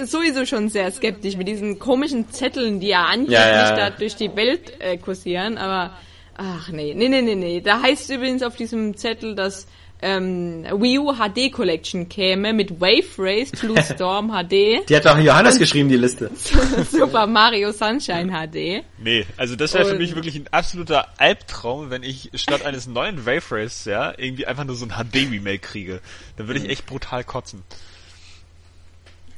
[0.00, 3.76] äh, sowieso schon sehr skeptisch mit diesen komischen Zetteln, die ja angeblich Ja, ja.
[3.76, 5.96] da durch die Welt äh, kursieren, aber
[6.36, 7.60] ach nee, nee, nee, nee, nee.
[7.60, 9.66] Da heißt übrigens auf diesem Zettel, dass
[10.02, 15.18] ähm, Wii U HD Collection käme mit Wave Race, Blue Storm HD, Die hat doch
[15.18, 16.30] Johannes geschrieben, die Liste.
[16.90, 18.84] Super Mario Sunshine HD.
[18.98, 23.24] Nee, also das wäre für mich wirklich ein absoluter Albtraum, wenn ich statt eines neuen
[23.24, 26.00] Wave Race, ja, irgendwie einfach nur so ein HD-Remake kriege.
[26.36, 27.62] Dann würde ich echt brutal kotzen.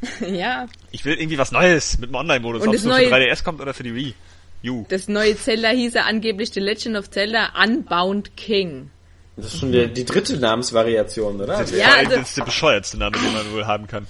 [0.26, 3.08] ja, Ich will irgendwie was Neues mit dem Online-Modus, Und ob das es nur für
[3.10, 4.14] neue- 3DS kommt oder für die Wii.
[4.64, 4.84] U.
[4.88, 8.90] das neue Zelda hieße angeblich The Legend of Zelda Unbound King.
[9.36, 11.58] Das ist schon die, die dritte Namensvariation, oder?
[11.58, 14.06] Das Ja, war also- das ist der bescheuertste Name, den man wohl haben kann.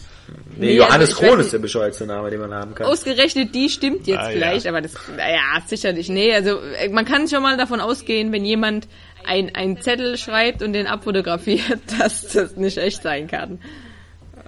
[0.57, 2.87] Nee, nee Johannes also Kron ist der bescheuerste Name, den man haben kann.
[2.87, 4.71] Ausgerechnet die stimmt jetzt ah, vielleicht, ja.
[4.71, 6.09] aber das, naja, sicherlich.
[6.09, 8.89] Nee, also äh, man kann schon mal davon ausgehen, wenn jemand
[9.25, 13.61] ein, ein Zettel schreibt und den abfotografiert, dass das nicht echt sein kann.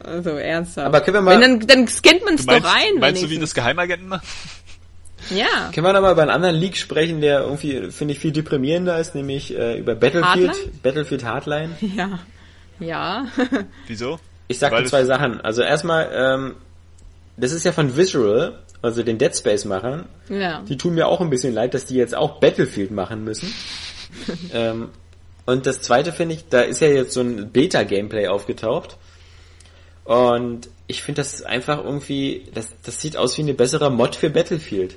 [0.04, 0.86] Also ernsthaft.
[0.86, 1.40] Aber können wir mal.
[1.40, 2.62] Wenn, dann, dann scannt man es doch rein.
[2.62, 3.22] Meinst wenigstens.
[3.22, 4.24] du, wie das Geheimagenten macht?
[5.30, 5.70] Ja.
[5.74, 8.98] Können wir da mal über einen anderen Leak sprechen, der irgendwie, finde ich, viel deprimierender
[8.98, 10.72] ist, nämlich äh, über Battlefield, Hardline?
[10.82, 11.70] Battlefield Hardline.
[11.96, 12.18] Ja.
[12.80, 13.26] Ja.
[13.86, 14.20] Wieso?
[14.46, 15.40] Ich sag dir zwei Sachen.
[15.40, 16.54] Also erstmal, ähm,
[17.36, 20.06] das ist ja von Visual, also den Dead Space Machern.
[20.28, 20.62] Ja.
[20.62, 23.52] Die tun mir auch ein bisschen leid, dass die jetzt auch Battlefield machen müssen.
[24.52, 24.90] ähm,
[25.44, 28.96] und das zweite finde ich, da ist ja jetzt so ein Beta-Gameplay aufgetaucht.
[30.08, 34.30] Und ich finde das einfach irgendwie, das, das sieht aus wie eine bessere Mod für
[34.30, 34.96] Battlefield.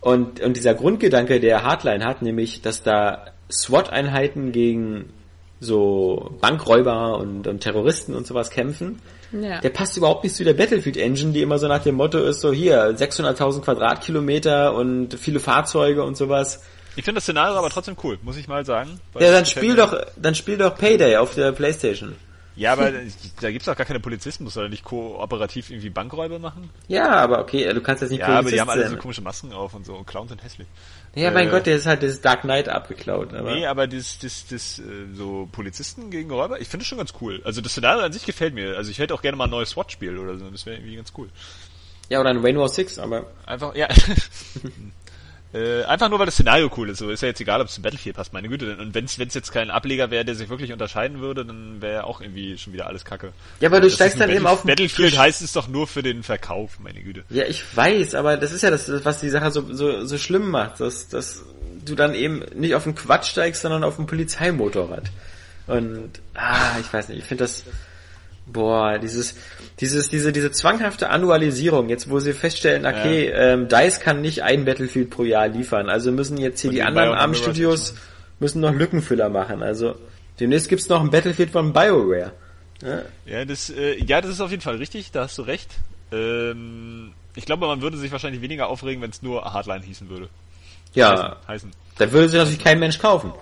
[0.00, 5.12] Und, und dieser Grundgedanke, der Hardline hat, nämlich, dass da SWAT-Einheiten gegen
[5.60, 9.60] so Bankräuber und, und Terroristen und sowas kämpfen, ja.
[9.60, 12.40] der passt überhaupt nicht zu der Battlefield Engine, die immer so nach dem Motto ist,
[12.40, 16.64] so hier, 600.000 Quadratkilometer und viele Fahrzeuge und sowas.
[16.96, 18.98] Ich finde das Szenario aber trotzdem cool, muss ich mal sagen.
[19.20, 22.16] Ja, dann spiel doch, dann spiel doch Payday auf der Playstation.
[22.58, 22.92] Ja, aber
[23.40, 26.70] da gibt's auch gar keine Polizisten, muss er nicht kooperativ irgendwie Bankräuber machen?
[26.88, 29.22] Ja, aber okay, du kannst jetzt nicht Ja, Polizist aber die haben alle so komische
[29.22, 30.66] Masken auf und so und Clowns sind hässlich.
[31.14, 33.32] Ja, mein äh, Gott, der ist halt das Dark Knight abgeklaut.
[33.32, 34.82] Aber nee, aber das, das, das, äh,
[35.14, 37.40] so Polizisten gegen Räuber, ich finde es schon ganz cool.
[37.44, 38.76] Also das Szenario an sich gefällt mir.
[38.76, 41.12] Also ich hätte auch gerne mal ein neues SWAT-Spiel oder so, das wäre irgendwie ganz
[41.16, 41.28] cool.
[42.08, 43.26] Ja, oder ein Rainbow Six, aber...
[43.46, 43.86] Einfach, ja.
[45.54, 46.98] Äh, einfach nur, weil das Szenario cool ist.
[46.98, 48.76] So ist ja jetzt egal, ob es zu Battlefield passt, meine Güte.
[48.76, 52.20] Und wenn es jetzt kein Ableger wäre, der sich wirklich unterscheiden würde, dann wäre auch
[52.20, 53.32] irgendwie schon wieder alles kacke.
[53.60, 54.64] Ja, aber du das steigst dann eben auf...
[54.64, 57.24] Battlefield heißt es doch nur für den Verkauf, meine Güte.
[57.30, 60.50] Ja, ich weiß, aber das ist ja das, was die Sache so, so, so schlimm
[60.50, 61.42] macht, dass, dass
[61.84, 65.10] du dann eben nicht auf den Quatsch steigst, sondern auf ein Polizeimotorrad.
[65.66, 67.64] Und, ah, ich weiß nicht, ich finde das
[68.50, 69.34] Boah, dieses,
[69.80, 73.52] dieses, diese, diese zwanghafte Annualisierung, jetzt wo sie feststellen, okay, ja.
[73.52, 76.82] ähm, DICE kann nicht ein Battlefield pro Jahr liefern, also müssen jetzt hier Und die
[76.82, 77.94] anderen Armstudios
[78.40, 79.62] müssen noch Lückenfüller machen.
[79.62, 79.96] Also
[80.40, 82.32] demnächst gibt's noch ein Battlefield von BioWare.
[82.82, 85.70] Ja, ja das, äh, ja, das ist auf jeden Fall richtig, da hast du recht.
[86.12, 90.28] Ähm, ich glaube, man würde sich wahrscheinlich weniger aufregen, wenn es nur Hardline hießen würde.
[90.94, 91.10] Ja.
[91.10, 91.36] Heißen.
[91.46, 91.70] heißen.
[91.98, 93.32] Dann würde sich natürlich kein Mensch kaufen.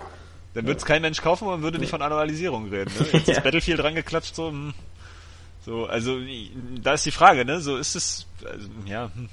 [0.53, 2.91] Dann würde es kein Mensch kaufen und man würde nicht von Annualisierung reden.
[2.99, 3.05] Ne?
[3.13, 3.33] Jetzt ja.
[3.35, 4.73] ist Battlefield rangeklatscht, so, hm.
[5.67, 6.17] So, also
[6.81, 7.59] da ist die Frage, ne?
[7.59, 9.11] So ist es, also, ja.
[9.13, 9.27] Hm.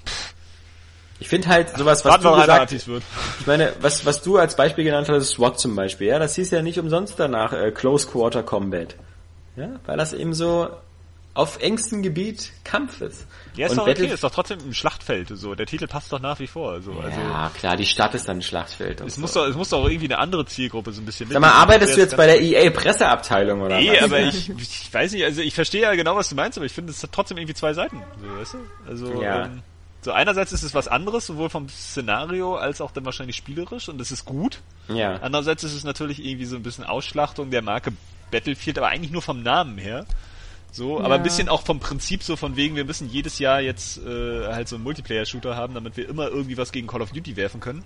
[1.20, 3.04] Ich finde halt sowas, was Warten du gesagt wird.
[3.40, 6.50] Ich meine, was, was du als Beispiel genannt hast, SWAT zum Beispiel, ja, das hieß
[6.50, 8.96] ja nicht umsonst danach äh, Close Quarter Combat.
[9.54, 10.70] Ja, weil das eben so
[11.34, 13.26] auf engstem Gebiet Kampf ist.
[13.56, 15.54] Ja, ist und doch okay, ist doch trotzdem im Schlachtfeld so.
[15.56, 16.80] Der Titel passt doch nach wie vor.
[16.80, 16.92] So.
[16.92, 19.00] Also, ja, klar, die Stadt ist dann ein Schlachtfeld.
[19.00, 19.20] Es, so.
[19.20, 21.96] muss doch, es muss doch irgendwie eine andere Zielgruppe so ein bisschen Sag mal, arbeitest
[21.96, 24.02] du jetzt bei der EA Presseabteilung oder nee, was?
[24.02, 26.72] aber ich, ich weiß nicht, also ich verstehe ja genau, was du meinst, aber ich
[26.72, 28.00] finde, es hat trotzdem irgendwie zwei Seiten.
[28.20, 28.58] So, weißt du?
[28.88, 29.46] Also, ja.
[29.46, 29.62] ähm,
[30.02, 33.98] so einerseits ist es was anderes, sowohl vom Szenario als auch dann wahrscheinlich spielerisch und
[33.98, 34.60] das ist gut.
[34.88, 35.16] Ja.
[35.22, 37.92] Andererseits ist es natürlich irgendwie so ein bisschen Ausschlachtung der Marke
[38.30, 40.06] Battlefield, aber eigentlich nur vom Namen her.
[40.74, 41.04] So, ja.
[41.04, 44.46] aber ein bisschen auch vom Prinzip so von wegen, wir müssen jedes Jahr jetzt äh,
[44.48, 47.60] halt so einen Multiplayer-Shooter haben, damit wir immer irgendwie was gegen Call of Duty werfen
[47.60, 47.84] können.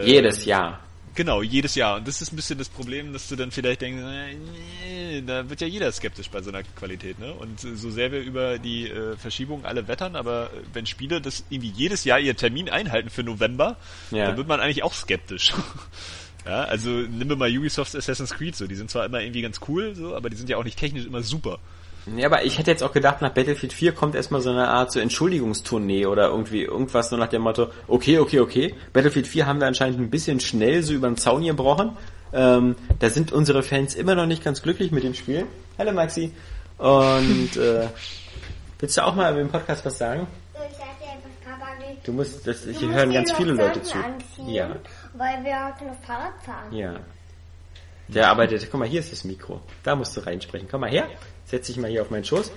[0.00, 0.80] Jedes ähm, Jahr.
[1.16, 1.96] Genau, jedes Jahr.
[1.96, 5.50] Und das ist ein bisschen das Problem, dass du dann vielleicht denkst, äh, nee, da
[5.50, 7.34] wird ja jeder skeptisch bei so einer Qualität, ne?
[7.34, 11.72] Und so sehr wir über die äh, Verschiebung alle wettern, aber wenn Spiele das irgendwie
[11.74, 13.76] jedes Jahr ihr Termin einhalten für November,
[14.12, 14.26] ja.
[14.26, 15.52] dann wird man eigentlich auch skeptisch.
[16.44, 19.60] Ja, also nimm mir mal Ubisofts Assassin's Creed so, die sind zwar immer irgendwie ganz
[19.68, 21.58] cool, so, aber die sind ja auch nicht technisch immer super.
[22.16, 24.90] Ja, aber ich hätte jetzt auch gedacht, nach Battlefield 4 kommt erstmal so eine Art
[24.90, 29.60] so Entschuldigungstournee oder irgendwie irgendwas so nach dem Motto, okay, okay, okay, Battlefield 4 haben
[29.60, 31.96] wir anscheinend ein bisschen schnell so über den Zaun gebrochen.
[32.32, 35.46] Ähm, da sind unsere Fans immer noch nicht ganz glücklich mit dem Spiel.
[35.78, 36.32] Hallo Maxi.
[36.78, 37.86] Und äh,
[38.80, 40.26] willst du auch mal im Podcast was sagen?
[42.04, 43.96] Du musst, das, hier hören ganz viele Leute zu.
[44.48, 44.74] Ja
[45.14, 46.72] weil wir heute noch Fahrrad fahren.
[46.72, 47.00] Ja.
[48.08, 49.60] Der arbeitet, guck mal, hier ist das Mikro.
[49.82, 50.68] Da musst du reinsprechen.
[50.70, 51.08] Komm mal her,
[51.44, 52.52] setz dich mal hier auf meinen Schoß.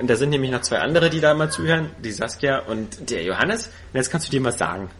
[0.00, 3.22] Und da sind nämlich noch zwei andere, die da mal zuhören, die Saskia und der
[3.22, 3.68] Johannes.
[3.68, 4.90] Und jetzt kannst du dir mal sagen.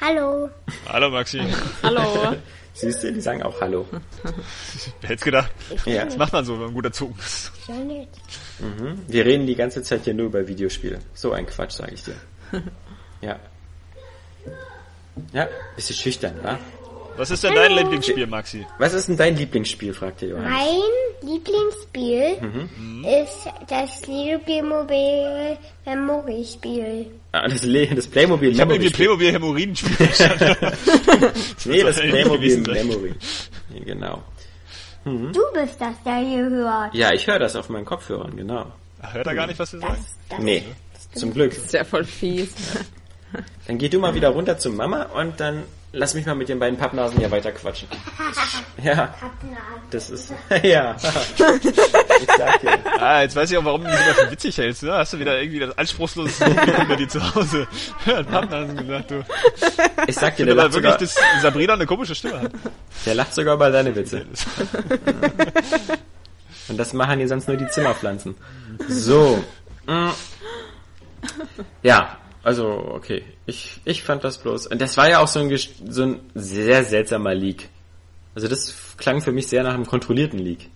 [0.00, 0.48] Hallo.
[0.88, 1.42] Hallo Maxi.
[1.82, 2.36] Hallo.
[2.72, 3.86] Siehst du, die sagen auch Hallo.
[5.00, 5.50] Wer hätte gedacht?
[5.84, 6.04] Ja.
[6.04, 7.50] Das macht man so, wenn man gut erzogen ist.
[7.68, 9.02] Mhm.
[9.08, 11.00] Wir reden die ganze Zeit hier nur über Videospiele.
[11.12, 12.14] So ein Quatsch, sage ich dir.
[13.20, 13.40] Ja.
[15.32, 16.58] Ja, bist du schüchtern, wa?
[17.16, 18.64] Was ist denn dein Lieblingsspiel, Maxi?
[18.78, 20.52] Was ist denn dein Lieblingsspiel, fragte Johannes.
[20.52, 23.04] Mein Lieblingsspiel mhm.
[23.04, 27.06] ist das Playmobil Memory Spiel.
[27.32, 29.96] Ah, das, Le das Playmobil Ich habe irgendwie Playmobil Hämorrhoiden-Spiel
[31.64, 33.14] Nee, das Playmobil Memory.
[33.84, 34.22] Genau.
[35.04, 35.32] Mhm.
[35.32, 36.94] Du bist das, der hier hört.
[36.94, 38.66] Ja, ich höre das auf meinen Kopfhörern, genau.
[39.00, 40.04] Hört er gar nicht, was sagen?
[40.28, 40.62] Das, Nee,
[41.14, 41.52] zum Glück.
[41.52, 42.54] ist ja voll fies.
[43.66, 46.58] Dann geh du mal wieder runter zu Mama und dann lass mich mal mit den
[46.58, 47.88] beiden Pappnasen hier weiter quatschen.
[48.80, 49.12] Ja,
[49.90, 50.32] das ist,
[50.62, 50.94] ja.
[50.94, 52.78] Ich sag dir.
[53.00, 54.84] Ah, jetzt weiß ich auch, warum du mich immer für witzig hältst.
[54.84, 54.92] Ne?
[54.92, 56.44] Hast du wieder irgendwie das anspruchslose
[56.88, 57.66] bei dir zu Hause.
[58.06, 59.24] Hast gesagt, du.
[60.06, 62.52] Ich sag dir, Ich der lacht, wirklich, sogar, dass Sabrina eine komische Stimme hat.
[63.04, 64.26] der lacht sogar über deine Witze.
[66.68, 68.36] Und das machen hier sonst nur die Zimmerpflanzen.
[68.88, 69.42] So.
[69.86, 70.10] mm.
[71.82, 73.24] Ja, also, okay.
[73.46, 74.66] Ich, ich fand das bloß.
[74.68, 75.58] Und das war ja auch so ein,
[75.88, 77.68] so ein sehr seltsamer Leak.
[78.34, 80.70] Also das klang für mich sehr nach einem kontrollierten Leak.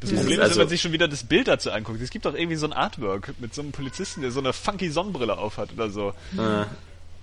[0.00, 2.00] Das Problem ist, also- wenn man sich schon wieder das Bild dazu anguckt.
[2.02, 4.90] Es gibt doch irgendwie so ein Artwork mit so einem Polizisten, der so eine funky
[4.90, 6.12] Sonnenbrille aufhat oder so.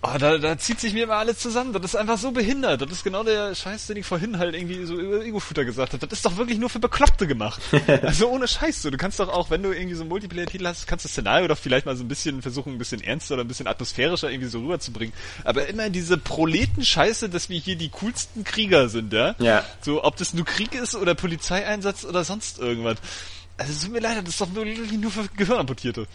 [0.01, 1.73] Oh, da, da zieht sich mir immer alles zusammen.
[1.73, 2.81] Das ist einfach so behindert.
[2.81, 6.07] Das ist genau der Scheiß, den ich vorhin halt irgendwie so über Ego-Futter gesagt habe.
[6.07, 7.61] Das ist doch wirklich nur für Bekloppte gemacht.
[8.03, 8.81] also ohne Scheiß.
[8.81, 8.91] So.
[8.91, 11.57] Du kannst doch auch, wenn du irgendwie so einen Multiplayer-Titel hast, kannst das Szenario doch
[11.57, 14.61] vielleicht mal so ein bisschen versuchen, ein bisschen ernster oder ein bisschen atmosphärischer irgendwie so
[14.61, 15.13] rüberzubringen.
[15.43, 19.35] Aber immer diese Proleten-Scheiße, dass wir hier die coolsten Krieger sind, ja?
[19.39, 19.65] Ja.
[19.81, 22.99] So, ob das nur Krieg ist oder Polizeieinsatz oder sonst irgendwas.
[23.57, 26.07] Also es tut mir leid, das ist doch wirklich nur für Gehirnamputierte.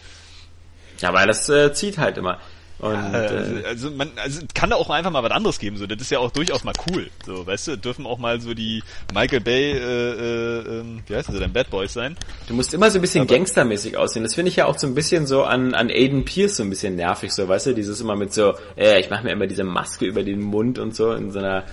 [1.00, 2.40] ja, weil das äh, zieht halt immer.
[2.78, 5.58] Und Äh, also, äh, also man, also es kann da auch einfach mal was anderes
[5.58, 8.40] geben, so das ist ja auch durchaus mal cool, so weißt du, dürfen auch mal
[8.40, 8.82] so die
[9.14, 12.16] Michael Bay, äh, äh, ähm, wie heißt das denn, Bad Boys sein?
[12.48, 14.22] du musst immer so ein bisschen gangstermäßig aussehen.
[14.24, 16.70] Das finde ich ja auch so ein bisschen so an, an Aiden Pierce so ein
[16.70, 19.64] bisschen nervig, so weißt du, dieses immer mit so, äh, ich mache mir immer diese
[19.64, 21.64] Maske über den Mund und so in so einer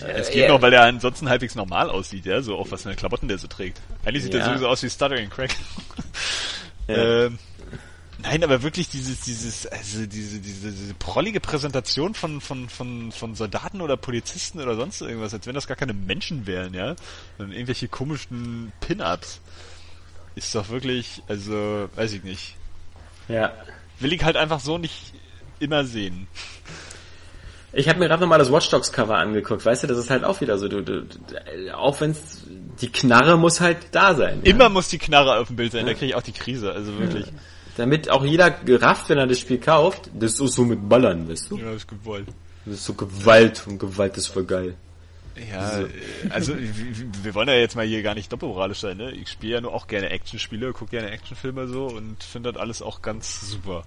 [0.00, 0.48] Es äh, geht ja.
[0.48, 3.38] noch, weil er ansonsten halbwegs normal aussieht, ja, so auch was für eine Klamotten der
[3.38, 3.80] so trägt.
[4.04, 4.40] Eigentlich sieht Ja.
[4.40, 5.50] er sowieso aus wie Stuttering Crack.
[6.88, 6.96] Ja.
[7.26, 7.38] ähm,
[8.22, 13.34] nein, aber wirklich dieses, dieses, also diese, diese, diese prollige Präsentation von, von, von, von
[13.34, 16.96] Soldaten oder Polizisten oder sonst irgendwas, als wenn das gar keine Menschen wären, ja,
[17.36, 19.40] sondern irgendwelche komischen Pin-Ups.
[20.34, 22.56] Ist doch wirklich, also, weiß ich nicht.
[23.28, 23.52] Ja.
[23.98, 25.12] Will ich halt einfach so nicht
[25.58, 26.28] immer sehen.
[27.72, 30.24] Ich habe mir gerade nochmal das Watch Dogs Cover angeguckt, weißt du, das ist halt
[30.24, 31.04] auch wieder so, du, du,
[31.74, 32.44] auch wenn's
[32.80, 34.40] die Knarre muss halt da sein.
[34.42, 34.50] Ja?
[34.52, 36.98] Immer muss die Knarre auf dem Bild sein, da kriege ich auch die Krise, also
[36.98, 37.26] wirklich.
[37.78, 41.48] Damit auch jeder gerafft, wenn er das Spiel kauft, das ist so mit Ballern, weißt
[41.52, 41.58] du?
[41.58, 42.26] Ja, ist gewollt.
[42.64, 44.74] Das ist so Gewalt und Gewalt ist voll geil.
[45.48, 45.84] Ja,
[46.30, 46.54] also
[47.22, 49.12] wir wollen ja jetzt mal hier gar nicht doppelmoralisch sein, ne?
[49.12, 52.82] Ich spiele ja nur auch gerne Actionspiele, gucke gerne Actionfilme so und finde das alles
[52.82, 53.84] auch ganz super.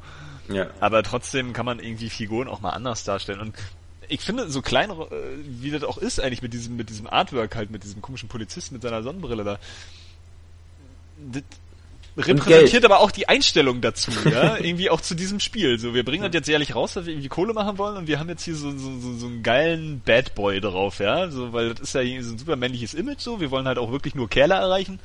[0.47, 0.69] Ja.
[0.79, 3.55] Aber trotzdem kann man irgendwie Figuren auch mal anders darstellen und
[4.07, 4.95] ich finde, so klein äh,
[5.43, 8.75] wie das auch ist eigentlich mit diesem mit diesem Artwork halt, mit diesem komischen Polizisten
[8.75, 9.59] mit seiner Sonnenbrille da,
[11.33, 11.43] das
[12.17, 15.79] repräsentiert aber auch die Einstellung dazu, ja, irgendwie auch zu diesem Spiel.
[15.79, 18.19] So, wir bringen das jetzt jährlich raus, weil wir irgendwie Kohle machen wollen und wir
[18.19, 21.69] haben jetzt hier so, so, so, so einen geilen Bad Boy drauf, ja, so, weil
[21.69, 24.29] das ist ja so ein super männliches Image, so, wir wollen halt auch wirklich nur
[24.29, 24.99] Kerle erreichen,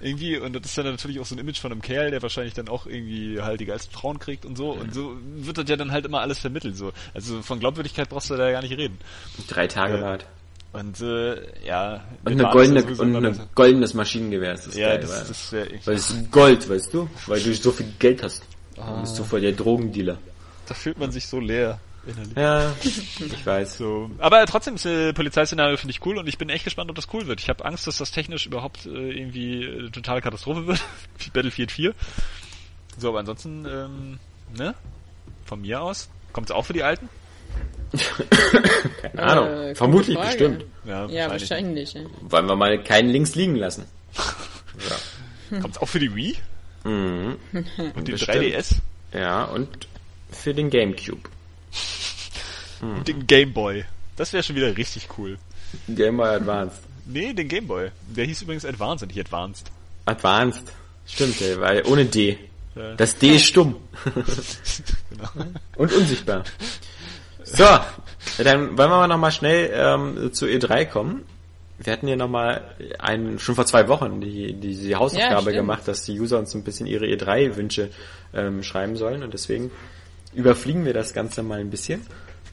[0.00, 2.54] irgendwie, und das ist dann natürlich auch so ein Image von einem Kerl, der wahrscheinlich
[2.54, 5.76] dann auch irgendwie halt die geilsten Frauen kriegt und so, und so wird das ja
[5.76, 6.92] dann halt immer alles vermittelt, so.
[7.14, 8.98] Also von Glaubwürdigkeit brauchst du da ja gar nicht reden.
[9.48, 10.00] Drei Tage Ja.
[10.02, 10.26] wart.
[10.74, 12.02] Und, äh, ja.
[12.24, 15.52] Und eine goldene, das und ein goldenes Maschinengewehr ist das Ja, geil, das, weil, das
[15.52, 15.86] wäre ich.
[15.86, 17.08] weil es ist Gold, weißt du?
[17.26, 18.42] Weil du so viel Geld hast.
[18.76, 18.94] Ah.
[18.94, 20.18] Du bist so voll der Drogendealer.
[20.66, 22.36] Da fühlt man sich so leer innerlich.
[22.36, 23.78] Ja, ich weiß.
[23.78, 24.10] So.
[24.18, 27.06] Aber trotzdem ist äh, Polizeiszenario finde ich cool und ich bin echt gespannt, ob das
[27.12, 27.40] cool wird.
[27.40, 30.82] Ich habe Angst, dass das technisch überhaupt äh, irgendwie äh, totale Katastrophe wird,
[31.18, 31.94] wie Battlefield 4.
[32.98, 34.18] So, aber ansonsten, ähm,
[34.56, 34.74] ne?
[35.44, 36.08] Von mir aus.
[36.32, 37.08] Kommt's auch für die Alten?
[39.02, 39.48] Keine Ahnung.
[39.48, 40.28] Äh, Vermutlich Frage.
[40.28, 40.64] bestimmt.
[40.84, 41.94] Ja, wahrscheinlich.
[41.94, 42.06] Ne?
[42.22, 43.84] Wollen wir mal keinen links liegen lassen.
[45.60, 46.36] Kommt's auch für die Wii?
[46.84, 47.36] Mhm.
[47.52, 48.38] Und den Bestimmt.
[48.38, 48.76] 3DS?
[49.12, 49.68] Ja, und
[50.30, 51.28] für den Gamecube.
[52.80, 53.84] Und den Game Boy.
[54.16, 55.38] Das wäre schon wieder richtig cool.
[55.88, 56.80] Game Boy Advanced.
[57.06, 57.90] Nee, den Game Boy.
[58.14, 59.70] Der hieß übrigens Advanced und nicht Advanced.
[60.04, 60.64] Advanced.
[61.06, 62.38] Stimmt, ey, weil ohne D.
[62.74, 62.94] Ja.
[62.94, 63.76] Das D ist stumm.
[65.10, 65.46] Genau.
[65.76, 66.44] Und unsichtbar.
[67.56, 67.64] So,
[68.42, 71.22] dann wollen wir mal nochmal schnell ähm, zu E3 kommen.
[71.78, 72.62] Wir hatten ja nochmal
[72.98, 75.56] einen, schon vor zwei Wochen die, die, die Hausaufgabe stimmt.
[75.56, 77.90] gemacht, dass die User uns ein bisschen ihre E3-Wünsche
[78.32, 79.70] ähm, schreiben sollen und deswegen
[80.34, 82.00] überfliegen wir das Ganze mal ein bisschen.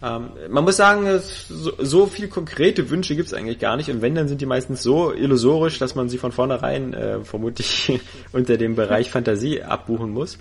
[0.03, 4.03] Ähm, man muss sagen, es, so, so viel konkrete Wünsche gibt's eigentlich gar nicht und
[4.03, 7.99] wenn, dann sind die meistens so illusorisch, dass man sie von vornherein äh, vermutlich
[8.34, 10.38] unter dem Bereich Fantasie abbuchen muss.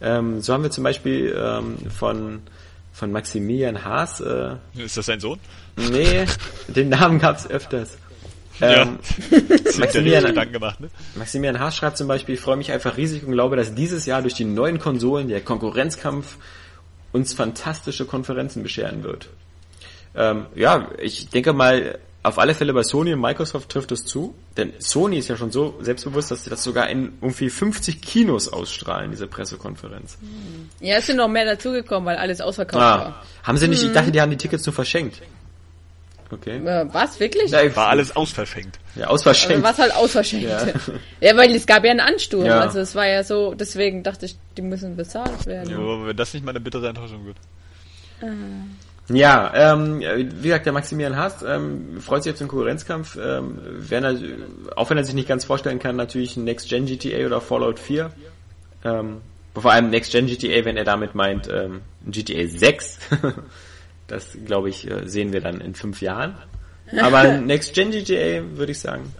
[0.00, 2.42] Ähm, so haben wir zum Beispiel ähm, von,
[3.00, 5.40] von Maximilian Haas, äh, Ist das sein Sohn?
[5.76, 6.26] nee,
[6.68, 7.96] den Namen gab's öfters.
[8.60, 8.98] Ähm,
[9.30, 9.38] ja.
[9.78, 10.90] Maximilian gemacht, ne?
[11.14, 14.20] Maximilian Haas schreibt zum Beispiel, ich freue mich einfach riesig und glaube, dass dieses Jahr
[14.20, 16.36] durch die neuen Konsolen der Konkurrenzkampf
[17.12, 19.30] uns fantastische Konferenzen bescheren wird.
[20.14, 24.34] Ähm, ja, ich denke mal, auf alle Fälle bei Sony und Microsoft trifft es zu,
[24.56, 28.52] denn Sony ist ja schon so selbstbewusst, dass sie das sogar in irgendwie 50 Kinos
[28.52, 30.18] ausstrahlen, diese Pressekonferenz.
[30.80, 33.22] Ja, es sind noch mehr dazugekommen, weil alles ausverkauft Ah, war.
[33.42, 35.22] haben sie nicht, ich dachte, die haben die Tickets nur verschenkt.
[36.32, 36.58] Okay.
[36.58, 37.50] Äh, was, wirklich?
[37.50, 38.78] Ja, War alles ausverschenkt.
[38.94, 39.64] ja, ausverschenkt.
[39.64, 40.48] Also was halt ausverschenkt.
[40.48, 40.64] Ja.
[41.20, 41.36] Ja.
[41.36, 42.44] weil es gab ja einen Ansturm.
[42.44, 42.60] Ja.
[42.60, 45.74] Also es war ja so, deswegen dachte ich, die müssen bezahlt werden.
[45.74, 47.36] Aber wenn das nicht mal eine bittere Enttäuschung wird.
[49.12, 53.18] Ja, ähm, wie gesagt, der Maximilian Haas ähm, freut sich auf den Konkurrenzkampf.
[53.20, 54.16] Ähm, wenn er,
[54.76, 58.10] auch wenn er sich nicht ganz vorstellen kann, natürlich ein Next-Gen GTA oder Fallout 4.
[58.84, 59.16] Ähm,
[59.54, 62.98] vor allem Next-Gen GTA, wenn er damit meint ähm, ein GTA 6.
[64.06, 66.36] das, glaube ich, äh, sehen wir dann in fünf Jahren.
[67.00, 69.12] Aber ein Next-Gen GTA würde ich sagen.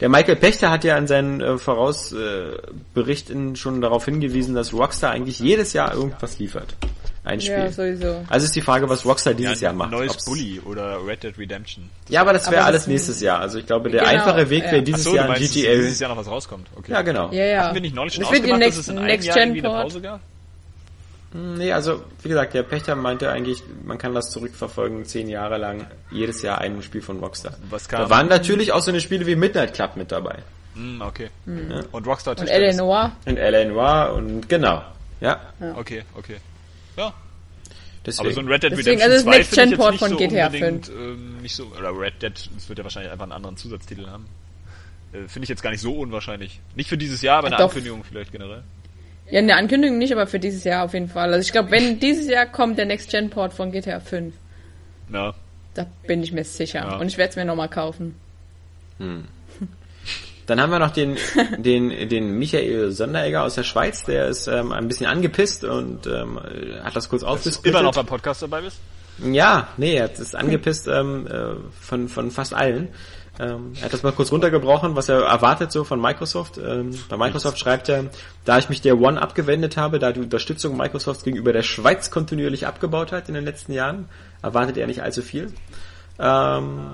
[0.00, 5.40] Der Michael Pechter hat ja in seinen äh, Vorausberichten schon darauf hingewiesen, dass Rockstar eigentlich
[5.40, 6.76] jedes Jahr irgendwas liefert.
[7.24, 7.52] Ein Spiel.
[7.54, 8.24] Ja, sowieso.
[8.28, 9.92] Also ist die Frage, was Rockstar dieses ja, Jahr macht.
[9.92, 11.88] Neues Ob's- Bully oder Red Dead Redemption.
[12.08, 13.38] Ja, aber das wäre alles das- nächstes Jahr.
[13.40, 14.72] Also ich glaube, der Genau, einfache Weg ja.
[14.72, 15.74] wäre dieses Achso, Jahr ein dass GTA.
[15.74, 16.66] dieses Jahr noch was rauskommt.
[16.74, 16.90] Okay.
[16.90, 17.30] Ja, genau.
[17.30, 17.62] Ja, ja.
[17.64, 19.48] Hatten wir nicht neulich schon Das ausgemacht, Next, dass es in einem Next Jahr Gen
[19.50, 19.82] irgendwie eine.
[19.82, 20.20] Pause gab?
[21.34, 25.86] Nee, also wie gesagt, der Pechter meinte eigentlich, man kann das zurückverfolgen, zehn Jahre lang,
[26.10, 27.54] jedes Jahr ein Spiel von Rockstar.
[27.70, 28.00] Was kam?
[28.02, 30.40] Da waren natürlich auch so eine Spiele wie Midnight Club mit dabei.
[30.74, 31.30] Hm, okay.
[31.92, 32.74] Und Rockstar Und Tischtennis.
[32.74, 33.12] Eleanor.
[33.24, 33.64] Und L.A.
[33.64, 34.82] Noir und genau.
[35.20, 35.40] Ja,
[35.76, 36.36] Okay, okay.
[36.96, 37.14] Ja,
[38.06, 38.26] deswegen.
[38.26, 40.00] aber so ein Red Dead Deswegen, Redemption also das 2 Next Gen jetzt Port nicht
[40.00, 43.24] von so GTA unbedingt, ähm, nicht so, oder Red Dead, das wird ja wahrscheinlich einfach
[43.24, 44.26] einen anderen Zusatztitel haben.
[45.12, 46.60] Äh, finde ich jetzt gar nicht so unwahrscheinlich.
[46.74, 47.64] Nicht für dieses Jahr, aber eine Doch.
[47.68, 48.62] Ankündigung vielleicht generell.
[49.30, 51.32] Ja, eine Ankündigung nicht, aber für dieses Jahr auf jeden Fall.
[51.32, 54.34] Also ich glaube, wenn dieses Jahr kommt der Next Gen Port von GTA 5,
[55.12, 55.34] Ja.
[55.74, 56.80] da bin ich mir sicher.
[56.80, 56.96] Ja.
[56.96, 58.14] Und ich werde es mir nochmal kaufen.
[60.52, 61.16] Dann haben wir noch den,
[61.56, 66.38] den, den Michael Sonderegger aus der Schweiz, der ist ähm, ein bisschen angepisst und ähm,
[66.82, 67.80] hat das kurz aufgesplittet.
[67.80, 68.76] Immer noch beim Podcast dabei bist?
[69.24, 72.88] Ja, nee, er ist angepisst ähm, äh, von, von fast allen.
[73.40, 76.58] Ähm, er hat das mal kurz runtergebrochen, was er erwartet so von Microsoft.
[76.58, 78.10] Ähm, bei Microsoft schreibt er,
[78.44, 82.66] da ich mich der One abgewendet habe, da die Unterstützung Microsofts gegenüber der Schweiz kontinuierlich
[82.66, 84.06] abgebaut hat in den letzten Jahren,
[84.42, 85.50] erwartet er nicht allzu viel.
[86.18, 86.90] Ähm,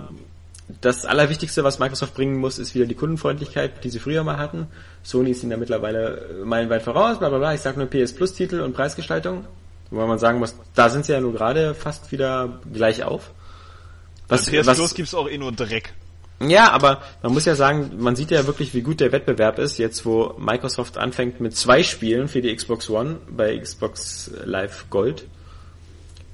[0.81, 4.67] das Allerwichtigste, was Microsoft bringen muss, ist wieder die Kundenfreundlichkeit, die sie früher mal hatten.
[5.03, 7.55] Sony ist ihnen da mittlerweile äh, meilenweit voraus, bla bla bla.
[7.55, 9.47] Ich sage nur PS Plus Titel und Preisgestaltung.
[9.91, 13.31] Wobei man sagen muss, da sind sie ja nur gerade fast wieder gleich auf.
[14.29, 15.95] Was, Bei PS was, Plus gibt's auch eh nur Dreck.
[16.41, 19.79] ja, aber man muss ja sagen, man sieht ja wirklich, wie gut der Wettbewerb ist,
[19.79, 25.25] jetzt wo Microsoft anfängt mit zwei Spielen für die Xbox One bei Xbox Live Gold.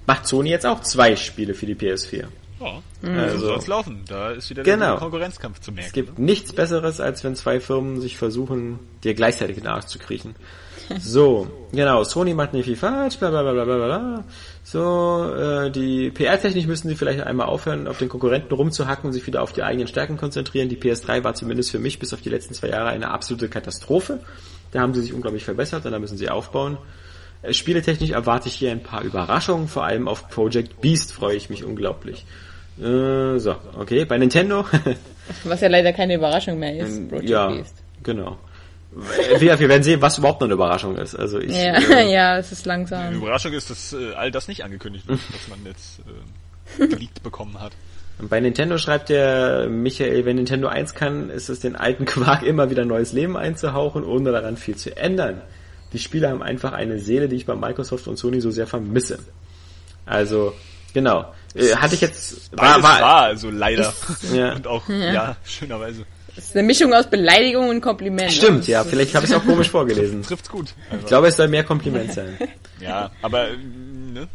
[0.06, 2.24] Macht Sony jetzt auch zwei Spiele für die PS4.
[2.60, 4.02] Ja, Also- so soll's laufen.
[4.08, 4.90] Da ist wieder Genau.
[4.92, 5.86] der Konkurrenzkampf zu merken.
[5.86, 9.86] Es gibt nichts Besseres, als wenn zwei Firmen sich versuchen, dir gleichzeitig in den Arsch
[9.86, 10.34] zu kriechen.
[11.00, 14.24] So, genau, Sony macht nicht viel falsch, bla bla bla bla bla.
[14.64, 19.26] So, äh, die PR-technisch müssen sie vielleicht einmal aufhören, auf den Konkurrenten rumzuhacken und sich
[19.26, 20.68] wieder auf die eigenen Stärken konzentrieren.
[20.68, 24.20] Die PS3 war zumindest für mich bis auf die letzten zwei Jahre eine absolute Katastrophe.
[24.72, 26.76] Da haben sie sich unglaublich verbessert und da müssen sie aufbauen.
[27.44, 31.50] Äh, Spieletechnisch erwarte ich hier ein paar Überraschungen, vor allem auf Project Beast freue ich
[31.50, 32.24] mich unglaublich.
[32.80, 34.64] Äh, so, okay, bei Nintendo
[35.44, 37.08] Was ja leider keine Überraschung mehr ist.
[37.08, 37.74] Project Ähm, ja, Beast.
[38.02, 38.38] genau.
[39.38, 41.16] Wir, wir werden sehen, was überhaupt noch eine Überraschung ist.
[41.16, 43.14] Also ich, Ja, äh, ja, es ist Die langsam.
[43.14, 46.00] Überraschung ist, dass äh, all das nicht angekündigt wird, was man jetzt
[46.80, 47.72] äh, geleakt bekommen hat.
[48.20, 52.70] bei Nintendo schreibt der Michael, wenn Nintendo eins kann, ist es den alten Quark immer
[52.70, 55.40] wieder neues Leben einzuhauchen, ohne daran viel zu ändern.
[55.94, 59.20] Die Spiele haben einfach eine Seele, die ich bei Microsoft und Sony so sehr vermisse.
[60.04, 60.52] Also,
[60.92, 61.32] genau.
[61.54, 63.94] Äh, hatte ich jetzt, war, war, war also leider.
[64.34, 64.54] Ja.
[64.54, 66.04] Und auch, ja, schönerweise.
[66.36, 68.32] Es ist eine Mischung aus Beleidigung und Kompliment.
[68.32, 70.22] stimmt, ja, vielleicht habe ich es auch komisch vorgelesen.
[70.26, 70.74] Trifft's gut.
[71.00, 72.36] Ich glaube, es soll mehr Kompliment sein.
[72.80, 74.28] Ja, aber, ähm, ne?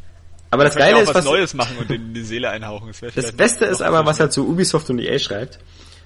[0.49, 2.91] Aber das ja Geile auch ist, was was, Neues machen und in die Seele einhauchen.
[3.01, 5.59] Das, Das Beste ist aber, was was er zu Ubisoft und EA schreibt.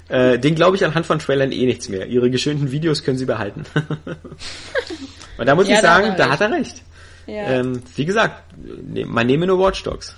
[0.09, 2.07] Äh, den glaube ich anhand von Trailern eh nichts mehr.
[2.07, 3.63] Ihre geschönten Videos können sie behalten.
[5.37, 6.41] und da muss Ja, ich da sagen, hat er da recht.
[6.41, 6.81] hat er recht.
[7.25, 7.43] Ja.
[7.59, 10.15] Ähm, wie gesagt, ne, man nehme nur Watch Dogs.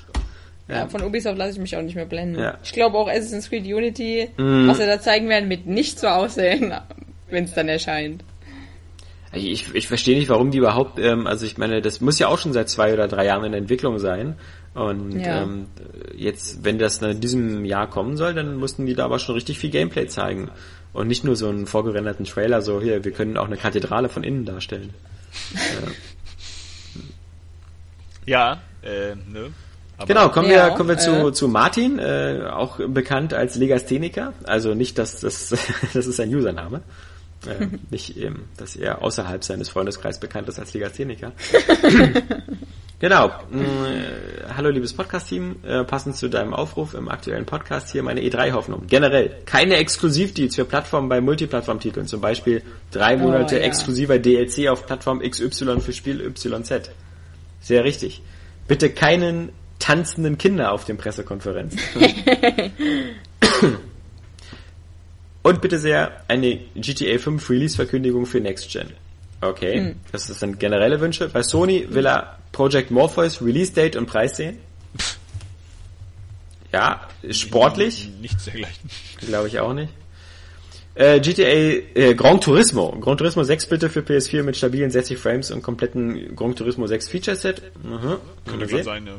[0.67, 2.39] Ja, von Ubisoft lasse ich mich auch nicht mehr blenden.
[2.39, 2.57] Ja.
[2.63, 4.67] Ich glaube auch Assassin's Creed Unity, Mhm.
[4.67, 6.73] was sie da zeigen werden, wird nicht so aussehen,
[7.29, 8.23] wenn es dann erscheint.
[9.33, 12.39] Ich, ich verstehe nicht, warum die überhaupt, ähm, also ich meine, das muss ja auch
[12.39, 14.35] schon seit zwei oder drei Jahren in Entwicklung sein.
[14.75, 15.41] Und Ja.
[15.43, 15.67] ähm,
[16.15, 19.57] jetzt, wenn das in diesem Jahr kommen soll, dann mussten die da aber schon richtig
[19.57, 20.51] viel Gameplay zeigen.
[20.93, 24.23] Und nicht nur so einen vorgerenderten Trailer, so hier, wir können auch eine Kathedrale von
[24.23, 24.93] innen darstellen.
[28.27, 29.51] Ja, äh, ne?
[29.97, 31.31] Aber Genau, kommen Ja, wir, kommen wir zu, äh.
[31.33, 34.33] zu Martin, äh, auch bekannt als Legastheniker.
[34.43, 35.49] Also nicht, dass das,
[35.93, 36.81] das ist sein Username.
[37.47, 41.33] Äh, nicht, ähm, dass er außerhalb seines Freundeskreises bekannt ist als Legastheniker.
[42.99, 43.27] Genau.
[43.27, 45.57] Äh, hallo liebes Podcast-Team.
[45.63, 48.87] Äh, passend zu deinem Aufruf im aktuellen Podcast hier meine E3-Hoffnung.
[48.87, 52.07] Generell keine Exklusivdeals für Plattformen bei Multiplattform-Titeln.
[52.07, 52.61] Zum Beispiel
[52.91, 53.65] drei Monate oh, ja.
[53.65, 56.91] exklusiver DLC auf Plattform XY für Spiel YZ.
[57.59, 58.21] Sehr richtig.
[58.67, 59.49] Bitte keinen
[59.79, 61.79] tanzenden Kinder auf den Pressekonferenzen.
[65.43, 68.87] Und bitte sehr eine GTA 5 Release-Verkündigung für Next Gen.
[69.49, 69.95] Okay, hm.
[70.11, 71.29] das sind generelle Wünsche.
[71.29, 74.57] Bei Sony will er Project Morpheus Release Date und Preis sehen.
[76.71, 78.09] Ja, sportlich.
[78.19, 78.89] Nichts dergleichen.
[79.25, 79.93] Glaube ich auch nicht.
[80.95, 82.97] Äh, GTA äh, Gran Turismo.
[82.99, 87.09] Gran Turismo 6 bitte für PS4 mit stabilen 60 Frames und kompletten Gran Turismo 6
[87.09, 87.61] Feature Set.
[87.83, 88.17] Mhm.
[88.45, 89.13] Könnte gerade sein, ja.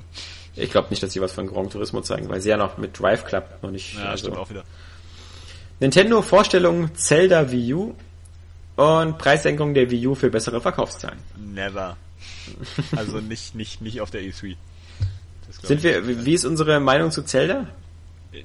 [0.55, 2.99] Ich glaube nicht, dass sie was von Gran Turismo zeigen, weil sie ja noch mit
[2.99, 3.95] Drive Club noch nicht.
[3.95, 4.65] Ja, also stimmt auch wieder.
[5.79, 7.95] Nintendo Vorstellung Zelda Wii U
[8.77, 11.19] und Preissenkung der Wii U für bessere Verkaufszahlen.
[11.37, 11.97] Never.
[12.95, 14.57] Also nicht, nicht, nicht auf der E3.
[15.63, 17.67] Sind wir, wie ist unsere Meinung zu Zelda?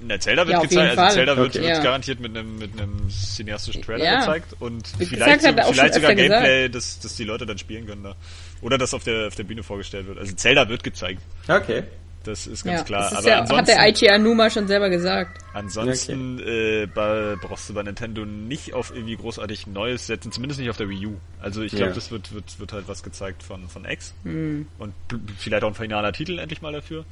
[0.01, 1.59] Na, Zelda wird ja, gezeigt, also Zelda wird, okay.
[1.59, 1.83] wird ja.
[1.83, 4.19] garantiert mit einem, mit einem cineastischen Trailer ja.
[4.19, 7.85] gezeigt und Wie vielleicht, gesagt, so, vielleicht sogar Gameplay, dass, dass die Leute dann spielen
[7.85, 8.15] können da.
[8.61, 10.17] Oder dass auf der, auf der Bühne vorgestellt wird.
[10.17, 11.21] Also Zelda wird gezeigt.
[11.47, 11.83] Okay.
[12.23, 13.11] Das ist ganz ja, klar.
[13.11, 15.39] Ist Aber ja, hat der Aichi Anuma schon selber gesagt.
[15.53, 16.84] Ansonsten okay.
[16.84, 20.88] äh, brauchst du bei Nintendo nicht auf irgendwie großartig Neues setzen, zumindest nicht auf der
[20.89, 21.18] Wii U.
[21.41, 21.95] Also ich glaube, ja.
[21.95, 24.14] das wird, wird, wird halt was gezeigt von, von X.
[24.23, 24.68] Mhm.
[24.77, 24.93] Und
[25.38, 27.06] vielleicht auch ein finaler Titel endlich mal dafür.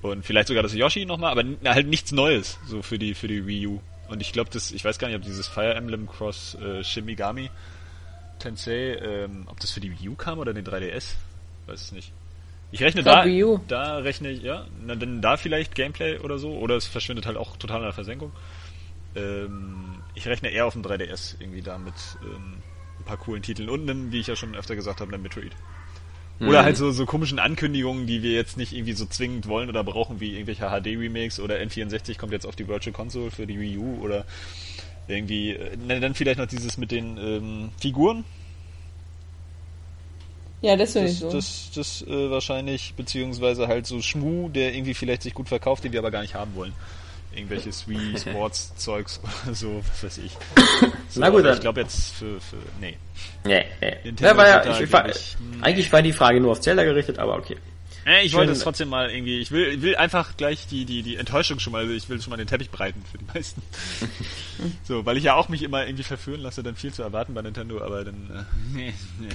[0.00, 3.46] Und vielleicht sogar das Yoshi nochmal, aber halt nichts Neues, so für die, für die
[3.46, 3.80] Wii U.
[4.08, 7.50] Und ich glaube, das, ich weiß gar nicht, ob dieses Fire Emblem Cross äh, Shimigami
[8.38, 11.14] Tensei, ähm, ob das für die Wii U kam oder den 3DS?
[11.66, 12.10] Weiß es nicht.
[12.72, 13.24] Ich rechne da,
[13.66, 17.36] da rechne ich, ja, na, denn da vielleicht Gameplay oder so, oder es verschwindet halt
[17.36, 18.32] auch total in der Versenkung.
[19.16, 22.58] Ähm, ich rechne eher auf dem 3DS irgendwie da mit ähm,
[22.98, 25.52] ein paar coolen Titeln und einem, wie ich ja schon öfter gesagt habe, einem Metroid.
[26.40, 26.64] Oder mhm.
[26.64, 30.20] halt so, so komischen Ankündigungen, die wir jetzt nicht irgendwie so zwingend wollen oder brauchen,
[30.20, 34.00] wie irgendwelche HD-Remakes oder N64 kommt jetzt auf die Virtual Console für die Wii U
[34.02, 34.24] oder
[35.06, 38.24] irgendwie, äh, dann vielleicht noch dieses mit den ähm, Figuren,
[40.62, 41.30] ja, das finde ich so.
[41.30, 45.92] Das, das äh, wahrscheinlich, beziehungsweise halt so Schmu, der irgendwie vielleicht sich gut verkauft, den
[45.92, 46.72] wir aber gar nicht haben wollen.
[47.34, 50.32] Irgendwelches Wii Sports Zeugs oder so, was weiß ich.
[51.10, 51.54] So, Na gut, dann.
[51.54, 52.96] Ich glaube jetzt für, für, nee.
[53.44, 53.96] Nee, nee.
[54.20, 57.18] ja, war ja, ich, ich war, ich, eigentlich war die Frage nur auf Zelda gerichtet,
[57.18, 57.56] aber okay.
[58.06, 61.02] Äh, ich wollte es trotzdem mal irgendwie, ich will, ich will einfach gleich die, die,
[61.02, 63.62] die Enttäuschung schon mal, ich will schon mal den Teppich breiten für die meisten.
[64.84, 67.42] so, weil ich ja auch mich immer irgendwie verführen lasse, dann viel zu erwarten bei
[67.42, 69.28] Nintendo, aber dann, äh, nee, nee.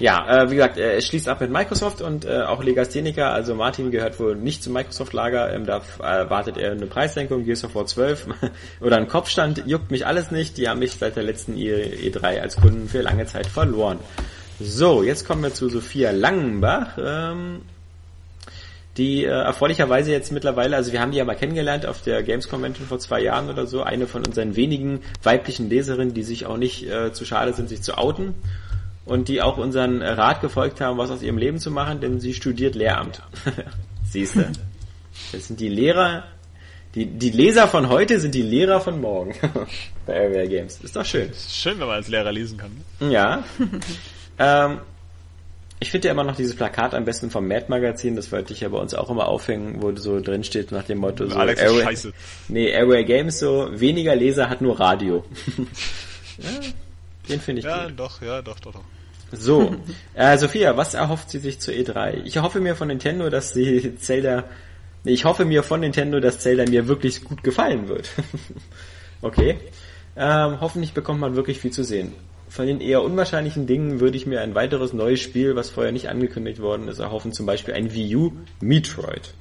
[0.00, 3.56] Ja, äh, wie gesagt, äh, es schließt ab mit Microsoft und äh, auch Legastheniker, also
[3.56, 7.74] Martin gehört wohl nicht zum Microsoft-Lager, ähm, da äh, wartet er eine Preissenkung, Gears of
[7.74, 8.28] War 12
[8.80, 12.56] oder ein Kopfstand, juckt mich alles nicht, die haben mich seit der letzten E3 als
[12.56, 13.98] Kunden für lange Zeit verloren.
[14.60, 17.62] So, jetzt kommen wir zu Sophia Langenbach, ähm,
[18.96, 22.48] die äh, erfreulicherweise jetzt mittlerweile, also wir haben die ja mal kennengelernt auf der Games
[22.48, 26.56] Convention vor zwei Jahren oder so, eine von unseren wenigen weiblichen Leserinnen, die sich auch
[26.56, 28.34] nicht äh, zu schade sind, sich zu outen
[29.08, 32.34] und die auch unseren Rat gefolgt haben, was aus ihrem Leben zu machen, denn sie
[32.34, 33.22] studiert Lehramt.
[34.04, 34.46] Siehst du?
[35.32, 36.24] Das sind die Lehrer,
[36.94, 39.34] die, die Leser von heute sind die Lehrer von morgen
[40.06, 40.80] bei Area Games.
[40.82, 41.30] Ist doch schön.
[41.30, 42.70] Ist schön, wenn man als Lehrer lesen kann.
[43.00, 43.12] Ne?
[43.12, 43.44] Ja.
[44.38, 44.78] ähm,
[45.80, 48.60] ich finde ja immer noch dieses Plakat am besten vom Mad Magazin, das wollte ich
[48.60, 51.60] ja bei uns auch immer aufhängen, wo so drin steht nach dem Motto so Alex
[51.60, 52.12] Airway, scheiße.
[52.48, 55.24] Nee, Area Games so, weniger Leser hat nur Radio.
[56.38, 56.50] ja,
[57.28, 57.90] den finde ich ja, gut.
[57.90, 58.84] Ja, doch, ja, doch, doch, doch.
[59.30, 59.76] So,
[60.14, 62.22] äh, Sophia, was erhofft sie sich zur E3?
[62.24, 64.44] Ich hoffe mir von Nintendo, dass sie Zelda,
[65.04, 68.08] ich hoffe mir von Nintendo, dass Zelda mir wirklich gut gefallen wird.
[69.22, 69.58] okay.
[70.16, 72.12] Ähm, hoffentlich bekommt man wirklich viel zu sehen.
[72.48, 76.08] Von den eher unwahrscheinlichen Dingen würde ich mir ein weiteres neues Spiel, was vorher nicht
[76.08, 77.32] angekündigt worden ist, erhoffen.
[77.32, 79.34] Zum Beispiel ein Wii U Metroid.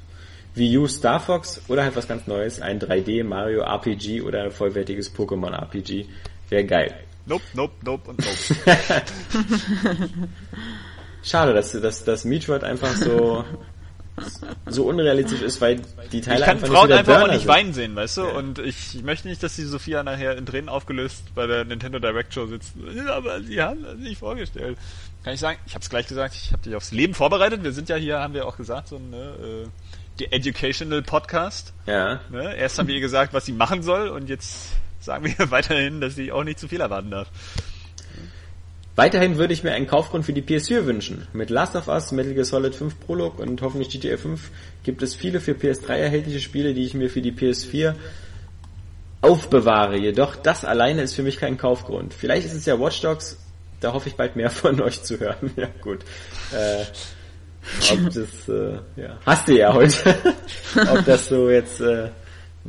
[0.53, 4.51] Wii U Star Fox oder halt was ganz Neues, ein 3D Mario RPG oder ein
[4.51, 6.07] vollwertiges Pokémon RPG.
[6.49, 6.95] Wäre geil.
[7.28, 9.04] Nope, nope, nope und nope.
[11.24, 13.44] Schade, dass, dass, dass Metroid einfach so
[14.66, 15.80] so unrealistisch ist, weil
[16.12, 17.48] die Teile ich kann einfach Frauen nicht einfach auch nicht sind.
[17.48, 18.22] weinen sehen, weißt du?
[18.22, 18.32] Ja.
[18.32, 22.34] Und ich möchte nicht, dass die Sophia nachher in Tränen aufgelöst bei der Nintendo Direct
[22.34, 22.74] Show sitzt.
[23.10, 24.78] Aber sie haben das nicht vorgestellt.
[25.24, 27.64] Kann ich sagen, ich habe es gleich gesagt, ich habe dich aufs Leben vorbereitet.
[27.64, 29.18] Wir sind ja hier, haben wir auch gesagt, so ein ne,
[29.66, 29.68] äh,
[30.20, 31.74] die Educational Podcast.
[31.86, 32.22] Ja.
[32.32, 32.56] Ne?
[32.56, 34.72] Erst haben wir ihr gesagt, was sie machen soll und jetzt
[35.07, 37.29] sagen wir weiterhin, dass sie auch nicht zu viel erwarten darf.
[38.95, 41.27] Weiterhin würde ich mir einen Kaufgrund für die PS4 wünschen.
[41.31, 44.49] Mit Last of Us, Metal Gear Solid 5 Prolog und hoffentlich GTA 5
[44.84, 47.93] gibt es viele für PS3 erhältliche Spiele, die ich mir für die PS4
[49.21, 49.97] aufbewahre.
[49.97, 52.13] Jedoch das alleine ist für mich kein Kaufgrund.
[52.13, 53.38] Vielleicht ist es ja Watch Dogs,
[53.81, 55.51] da hoffe ich bald mehr von euch zu hören.
[55.55, 55.99] ja gut.
[56.51, 56.84] Äh,
[57.93, 60.15] Ob das, äh, ja, hast du ja heute.
[60.91, 62.09] Ob das so jetzt äh,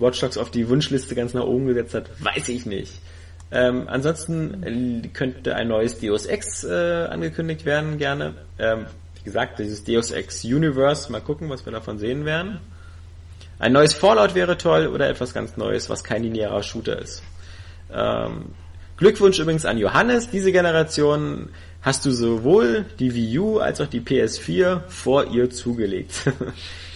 [0.00, 2.92] Watch Dogs auf die Wunschliste ganz nach oben gesetzt hat, weiß ich nicht.
[3.50, 8.34] Ähm, ansonsten könnte ein neues Deus Ex äh, angekündigt werden, gerne.
[8.58, 12.60] Ähm, wie gesagt, dieses Deus Ex Universe, mal gucken, was wir davon sehen werden.
[13.58, 17.22] Ein neues Fallout wäre toll oder etwas ganz Neues, was kein linearer Shooter ist.
[17.92, 18.52] Ähm,
[18.98, 20.30] Glückwunsch übrigens an Johannes.
[20.30, 21.48] Diese Generation
[21.82, 26.24] hast du sowohl die Wii U als auch die PS4 vor ihr zugelegt.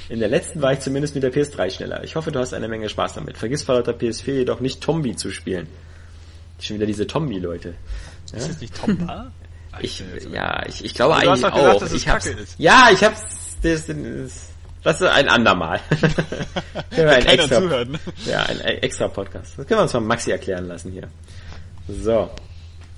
[0.09, 2.05] In der letzten war ich zumindest mit der PS3 schneller.
[2.05, 3.37] Ich hoffe, du hast eine Menge Spaß damit.
[3.37, 5.69] Vergiss vor lauter PS4 jedoch nicht Tombi zu spielen.
[6.61, 7.75] Schon wieder diese Tombi-Leute.
[8.33, 8.39] Ja?
[8.39, 9.31] Ist das nicht Tomba?
[9.81, 11.81] Ich, ja, ich, ich glaube eigentlich gesagt, auch.
[11.81, 12.57] Dass ich hab's, ist.
[12.59, 13.23] Ja, ich hab's,
[13.63, 14.51] das, das,
[14.83, 15.81] das ist ein andermal.
[15.91, 17.85] können wir ein extra?
[18.27, 19.55] Ja, ein extra Podcast.
[19.57, 21.09] Das können wir uns von Maxi erklären lassen hier.
[21.89, 22.29] So.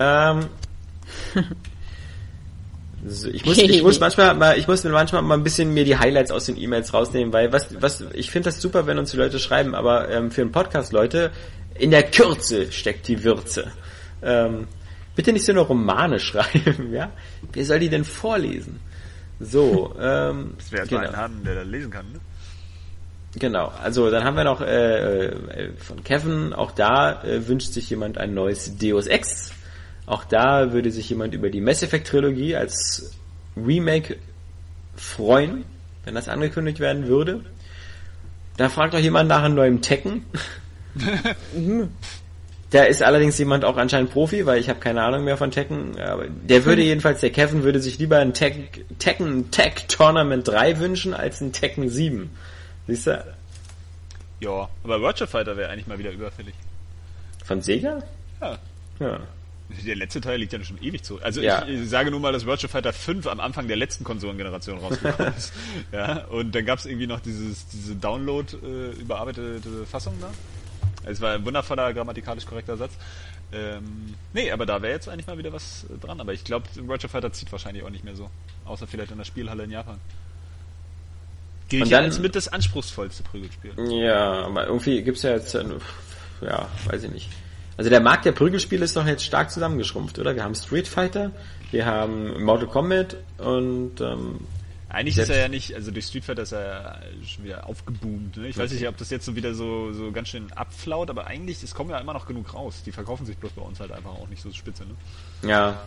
[0.01, 0.48] Ähm.
[3.06, 5.85] So, ich muss, ich muss manchmal mal, ich muss mir manchmal mal ein bisschen mir
[5.85, 9.10] die Highlights aus den E-Mails rausnehmen, weil was, was, ich finde das super, wenn uns
[9.10, 11.31] die Leute schreiben, aber ähm, für einen Podcast, Leute,
[11.74, 13.70] in der Kürze steckt die Würze.
[14.22, 14.66] Ähm,
[15.14, 17.12] bitte nicht so eine Romane schreiben, ja?
[17.52, 18.81] Wer soll die denn vorlesen?
[19.40, 21.02] So, ähm, das wäre genau.
[21.02, 22.20] einen haben, der da lesen kann, ne?
[23.36, 27.90] Genau, also dann haben wir noch äh, äh, von Kevin, auch da äh, wünscht sich
[27.90, 29.52] jemand ein neues Deus Ex.
[30.06, 33.12] Auch da würde sich jemand über die Mass Effect Trilogie als
[33.56, 34.16] Remake
[34.97, 35.64] freuen,
[36.05, 37.40] wenn das angekündigt werden würde.
[38.56, 40.24] Da fragt auch jemand nach einem neuen Tekken.
[42.70, 45.97] Da ist allerdings jemand auch anscheinend Profi, weil ich habe keine Ahnung mehr von Tekken.
[46.01, 50.81] Aber der würde jedenfalls, der Kevin würde sich lieber ein Tek Tekken Tech Tournament 3
[50.81, 52.31] wünschen als ein Tekken 7.
[52.89, 53.24] Siehst du?
[54.40, 56.55] Ja, aber Virtua Fighter wäre eigentlich mal wieder überfällig.
[57.44, 58.02] Von Sega?
[58.40, 58.59] Ja.
[58.98, 59.20] Ja.
[59.69, 61.20] Der letzte Teil liegt ja schon ewig zu.
[61.23, 61.65] Also ja.
[61.66, 65.35] ich, ich, sage nur mal, dass Virtua Fighter 5 am Anfang der letzten Konsolengeneration rausgekommen
[65.39, 65.53] ist.
[65.91, 70.31] ja, und dann gab es irgendwie noch dieses, diese Download äh, überarbeitete Fassung da.
[71.07, 72.93] Es war ein wundervoller, grammatikalisch korrekter Satz.
[73.53, 76.20] Ähm, nee, aber da wäre jetzt eigentlich mal wieder was äh, dran.
[76.20, 78.31] Aber ich glaube, Virtua Fighter zieht wahrscheinlich auch nicht mehr so.
[78.65, 79.99] Außer vielleicht in der Spielhalle in Japan.
[81.69, 83.73] Gilt ja als mit das anspruchsvollste Prügelspiel.
[83.91, 85.65] Ja, aber irgendwie gibt's ja jetzt, äh,
[86.43, 87.28] ja, weiß ich nicht.
[87.76, 90.34] Also der Markt der Prügelspiele ist doch jetzt stark zusammengeschrumpft, oder?
[90.34, 91.32] Wir haben Street Fighter,
[91.70, 94.40] wir haben Mortal Kombat und ähm,
[94.94, 98.36] eigentlich ist er ja nicht, also durch Street Fighter ist er ja schon wieder aufgeboomt.
[98.36, 98.46] Ne?
[98.46, 101.62] Ich weiß nicht, ob das jetzt so wieder so, so ganz schön abflaut, aber eigentlich,
[101.64, 102.82] es kommen ja immer noch genug raus.
[102.86, 104.84] Die verkaufen sich bloß bei uns halt einfach auch nicht so spitze.
[104.84, 105.51] Ne?
[105.51, 105.82] Ja.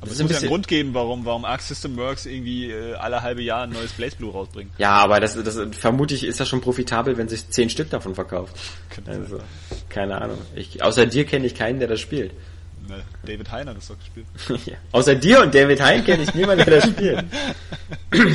[0.00, 3.22] Aber es muss ja einen Grund geben, warum, warum Arc System Works irgendwie äh, alle
[3.22, 4.70] halbe Jahr ein neues Blaze Blue rausbringt.
[4.78, 8.54] Ja, aber das, das vermutlich ist das schon profitabel, wenn sich zehn Stück davon verkauft.
[9.06, 9.38] Also,
[9.88, 10.38] keine Ahnung.
[10.54, 12.32] Ich, außer dir kenne ich keinen, der das spielt.
[12.88, 14.26] Ne, David Hein hat das doch gespielt.
[14.66, 14.74] ja.
[14.92, 17.24] Außer dir und David Hein kenne ich niemanden, der das spielt.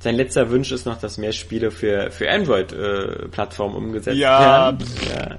[0.00, 4.40] Sein letzter Wunsch ist noch, dass mehr Spiele für, für Android-Plattformen äh, umgesetzt ja.
[4.40, 4.88] werden.
[5.08, 5.38] Ja.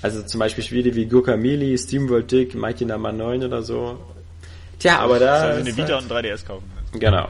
[0.00, 3.98] Also zum Beispiel Spiele wie Guacamole, SteamWorld Dick, Mighty Number 9 oder so.
[4.78, 5.40] Tja, aber da.
[5.40, 6.70] Sollen sie eine Vita halt und ein 3DS kaufen.
[6.92, 7.28] Genau.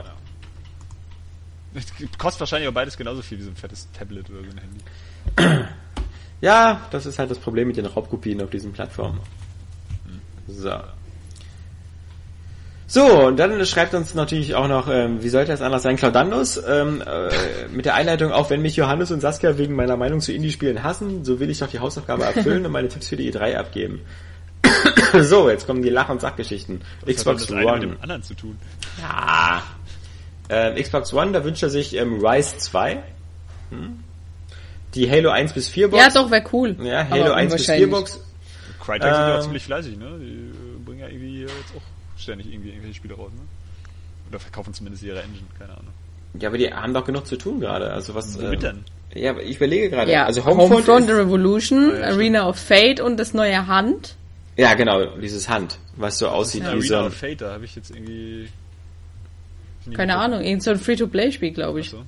[2.18, 5.64] Kostet wahrscheinlich auch beides genauso viel wie so ein fettes Tablet oder so ein Handy.
[6.40, 9.20] Ja, das ist halt das Problem mit den Raubkopien auf diesen Plattformen.
[10.46, 10.78] So.
[12.90, 16.56] So, und dann schreibt uns natürlich auch noch, ähm, wie sollte es anders sein, Claudandus,
[16.66, 20.32] ähm, äh, mit der Einleitung, auch wenn mich Johannes und Saskia wegen meiner Meinung zu
[20.32, 23.56] Indie-Spielen hassen, so will ich doch die Hausaufgabe erfüllen und meine Tipps für die E3
[23.56, 24.00] abgeben.
[25.20, 26.80] so, jetzt kommen die Lach- und Sachgeschichten.
[27.02, 27.72] Was Xbox hat das One.
[27.72, 28.58] mit dem anderen zu tun?
[28.98, 29.62] Ja.
[30.48, 33.02] Ähm, Xbox One, da wünscht er sich ähm, Rise 2.
[33.70, 33.98] Hm?
[34.94, 36.02] Die Halo 1 bis 4 Box.
[36.02, 36.74] Ja, doch, wäre cool.
[36.82, 38.18] Ja, Halo 1 bis 4 Box
[38.80, 40.18] Crytek ähm, sind ja auch ähm, ziemlich fleißig, ne?
[40.18, 43.42] Die äh, bringen ja irgendwie jetzt auch ständig irgendwie irgendwelche Spiele raus, ne?
[44.28, 45.92] Oder verkaufen zumindest ihre Engine, keine Ahnung.
[46.38, 47.90] Ja, aber die haben doch genug zu tun gerade.
[47.90, 48.36] Also was?
[48.38, 48.84] Womit ähm,
[49.14, 49.22] denn?
[49.22, 50.12] Ja, ich überlege gerade.
[50.12, 54.16] Ja, also Homefront, Homefront Revolution, ja, Arena of Fate und das neue Hand.
[54.56, 56.94] Ja, genau, dieses Hand, was so aussieht ja, wie Arena so.
[56.96, 58.48] Arena of Fate, da habe ich jetzt irgendwie.
[59.94, 61.90] Keine Ahnung, irgend so ein Free-to-Play-Spiel, glaube ich.
[61.90, 62.04] So.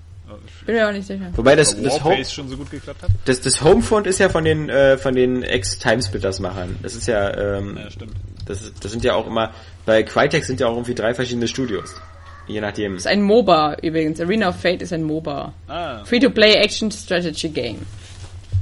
[0.67, 1.31] Bin mir auch nicht sicher.
[1.35, 3.11] Wobei das, das, Home, schon so gut geklappt hat?
[3.25, 6.77] Das, das Homefront ist ja von den, äh, von den Ex-Timesplitters-Machern.
[6.83, 8.13] Das ist ja, ähm, ja stimmt.
[8.47, 9.53] Das, das sind ja auch immer,
[9.87, 11.95] bei Crytek sind ja auch irgendwie drei verschiedene Studios.
[12.47, 12.95] Je nachdem.
[12.95, 14.21] Das ist ein MOBA übrigens.
[14.21, 15.53] Arena of Fate ist ein MOBA.
[15.69, 16.05] Ah.
[16.05, 17.87] Free-to-Play Action Strategy Game.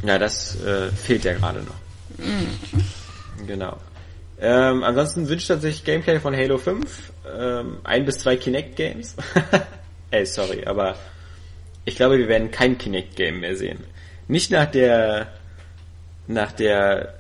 [0.04, 1.74] Ja, das äh, fehlt ja gerade noch.
[2.18, 3.46] Mhm.
[3.46, 3.78] Genau.
[4.40, 9.16] Ähm, ansonsten wünscht er sich Gameplay von Halo 5, ähm, ein bis zwei Kinect Games.
[10.10, 10.94] Ey, sorry, aber
[11.84, 13.78] ich glaube, wir werden kein Kinect-Game mehr sehen.
[14.28, 15.32] Nicht nach der,
[16.28, 17.14] nach der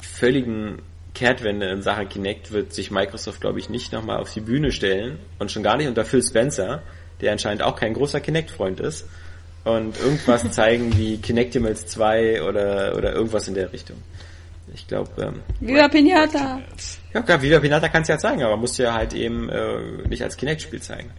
[0.00, 0.82] völligen
[1.14, 5.18] Kehrtwende in Sachen Kinect wird sich Microsoft, glaube ich, nicht nochmal auf die Bühne stellen
[5.38, 6.82] und schon gar nicht unter Phil Spencer,
[7.20, 9.06] der anscheinend auch kein großer Kinect-Freund ist
[9.62, 13.96] und irgendwas zeigen wie Kinectimals 2 oder, oder irgendwas in der Richtung.
[14.72, 16.60] Ich glaube, ähm, Viva Pinata!
[17.12, 20.08] ja klar, Viva Pinata kannst du ja zeigen, aber musst du ja halt eben äh,
[20.08, 21.10] nicht als Kinect-Spiel zeigen.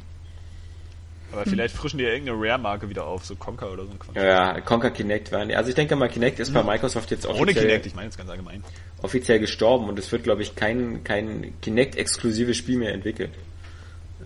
[1.32, 4.16] Aber vielleicht frischen die ja irgendeine Rare-Marke wieder auf, so Conker oder so ein Quatsch.
[4.16, 5.52] Ja, Conker Kinect waren.
[5.52, 8.18] Also ich denke mal, Kinect ist bei Microsoft jetzt offiziell, Ohne Kinect, ich meine jetzt
[8.18, 8.64] ganz allgemein.
[9.06, 13.32] Offiziell gestorben und es wird, glaube ich, kein, kein Kinect-exklusives Spiel mehr entwickelt.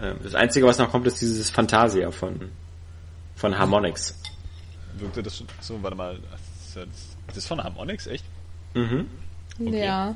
[0.02, 2.50] Ähm, Das Einzige, was noch kommt, ist dieses Fantasia von,
[3.36, 4.16] von Harmonix.
[4.98, 6.18] Wirkte das schon so, warte mal,
[7.28, 8.26] das ist von Harmonix, echt?
[8.74, 9.06] Mhm.
[9.60, 10.16] Ja.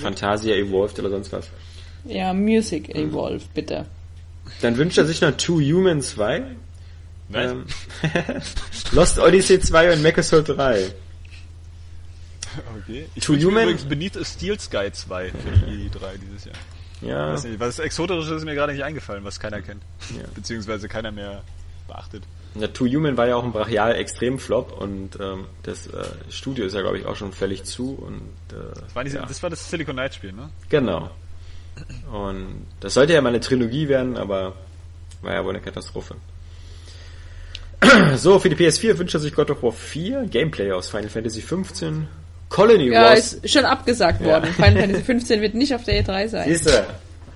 [0.00, 1.48] Fantasia Evolved oder sonst was.
[2.04, 3.86] Ja, Music Evolve, bitte.
[4.62, 6.42] Dann wünscht er sich noch Two Human 2,
[7.28, 7.48] Nein.
[7.50, 7.64] ähm,
[8.92, 10.92] Lost Odyssey 2 und Mechasol 3.
[12.82, 13.06] okay.
[13.14, 16.54] Ich To Human- übrigens Beneath a Steel Sky 2 für die E3 dieses Jahr.
[17.00, 19.82] Ja, Weiß nicht, was Exotisches ist mir gerade nicht eingefallen, was keiner kennt.
[20.16, 20.24] Ja.
[20.34, 21.42] Beziehungsweise keiner mehr
[21.86, 22.24] beachtet.
[22.54, 26.74] der Two Human war ja auch ein brachial Extremflop und ähm, das äh, Studio ist
[26.74, 28.20] ja, glaube ich, auch schon völlig zu und
[28.52, 29.26] äh, Das war, diese, ja.
[29.26, 30.50] das, war das Silicon Knight Spiel, ne?
[30.68, 31.10] Genau.
[32.12, 34.54] Und das sollte ja mal eine Trilogie werden, aber
[35.22, 36.16] war ja wohl eine Katastrophe.
[38.16, 41.40] So, für die PS4 wünscht er sich God of War 4, Gameplay aus Final Fantasy
[41.40, 42.08] 15,
[42.48, 43.34] Colony Ja, Wars.
[43.34, 44.52] ist schon abgesagt worden.
[44.54, 46.48] Final Fantasy 15 wird nicht auf der E3 sein.
[46.48, 46.86] Siehste,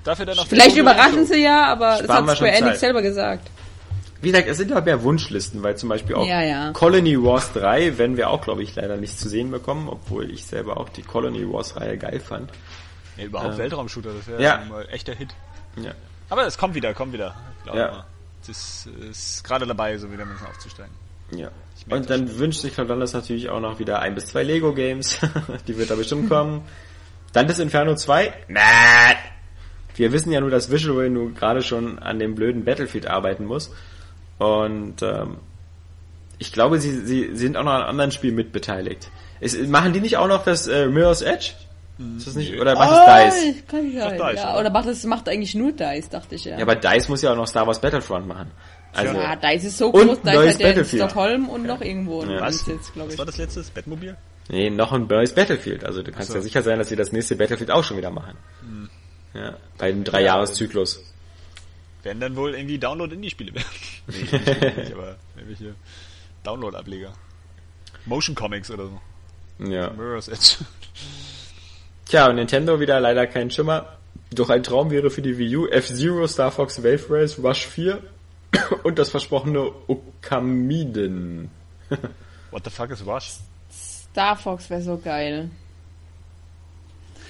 [0.05, 2.81] Dafür dann noch Vielleicht überraschen sie ja, aber das Sparen wir hat Square schon Enix
[2.81, 3.51] selber gesagt.
[4.21, 6.73] wie gesagt, es sind ja mehr Wunschlisten, weil zum Beispiel auch Ja, ja.
[6.73, 10.45] Colony Wars 3 werden wir auch, glaube ich, leider nicht zu sehen bekommen, obwohl ich
[10.47, 12.51] selber auch die Colony Wars Reihe geil fand.
[13.17, 14.65] Ja, überhaupt Weltraumshooter, das wäre Ja.
[14.69, 15.29] mal echter Hit.
[15.77, 15.93] Ja.
[16.31, 17.35] Aber es kommt wieder, kommt wieder.
[17.63, 17.91] Glaub Ja.
[17.93, 18.05] mal.
[18.43, 20.93] Es ist, ist gerade dabei, so wieder ein bisschen aufzusteigen.
[21.37, 21.51] Ja.
[21.77, 25.19] Ich Und dann wünscht sich Cloudlandas natürlich auch noch wieder ein bis zwei Lego Games.
[25.67, 26.63] Die wird da bestimmt kommen.
[27.33, 28.33] Dantes Inferno 2.
[28.49, 28.63] Nein.
[29.95, 33.75] Wir wissen ja nur, dass Visual nur gerade schon an dem blöden Battlefield arbeiten muss.
[34.39, 35.39] Und ähm,
[36.39, 39.11] ich glaube, sie, sie sind auch noch an anderen Spielen mitbeteiligt.
[39.41, 41.53] Es, machen die nicht auch noch das äh, Mirror's Edge?
[42.17, 42.59] Ist das nicht?
[42.59, 43.55] Oder macht es DICE?
[43.59, 44.19] Oh, kann sein.
[44.19, 44.71] Doch, DICE, ja, oder?
[44.71, 46.57] macht das macht eigentlich nur DICE, dachte ich ja.
[46.57, 48.51] Ja, aber DICE muss ja auch noch Star Wars Battlefront machen.
[48.95, 51.03] Also, ja, DICE ist so Und groß, hat ja in Battlefield.
[51.11, 52.31] Stockholm und noch irgendwo Ja.
[52.37, 52.65] in Was?
[52.65, 53.19] Glaube Was ich.
[53.19, 53.61] war das letzte?
[53.61, 54.17] Das Bettmobil?
[54.49, 55.85] Nee, noch ein neues Battlefield.
[55.85, 56.35] Also du kannst so.
[56.37, 58.37] ja sicher sein, dass sie das nächste Battlefield auch schon wieder machen.
[58.61, 58.91] Hm.
[59.35, 61.03] Ja, bei dem Dreijahreszyklus.
[62.03, 63.67] Werden dann wohl irgendwie Download-Indie-Spiele werden.
[64.09, 65.75] nee, nicht, aber irgendwelche
[66.45, 67.13] Download-Ableger.
[68.05, 69.01] Motion Comics oder so.
[69.71, 69.91] Ja.
[69.91, 70.65] Mirror's Edge.
[72.07, 73.97] Tja, und Nintendo wieder leider kein Schimmer.
[74.33, 78.03] Doch ein Traum wäre für die Wii U F-Zero, Star Fox Wave Race, Rush 4
[78.83, 81.51] und das versprochene Okamiden.
[82.51, 83.35] What the fuck is Rush?
[83.71, 85.51] Star Fox wäre so geil.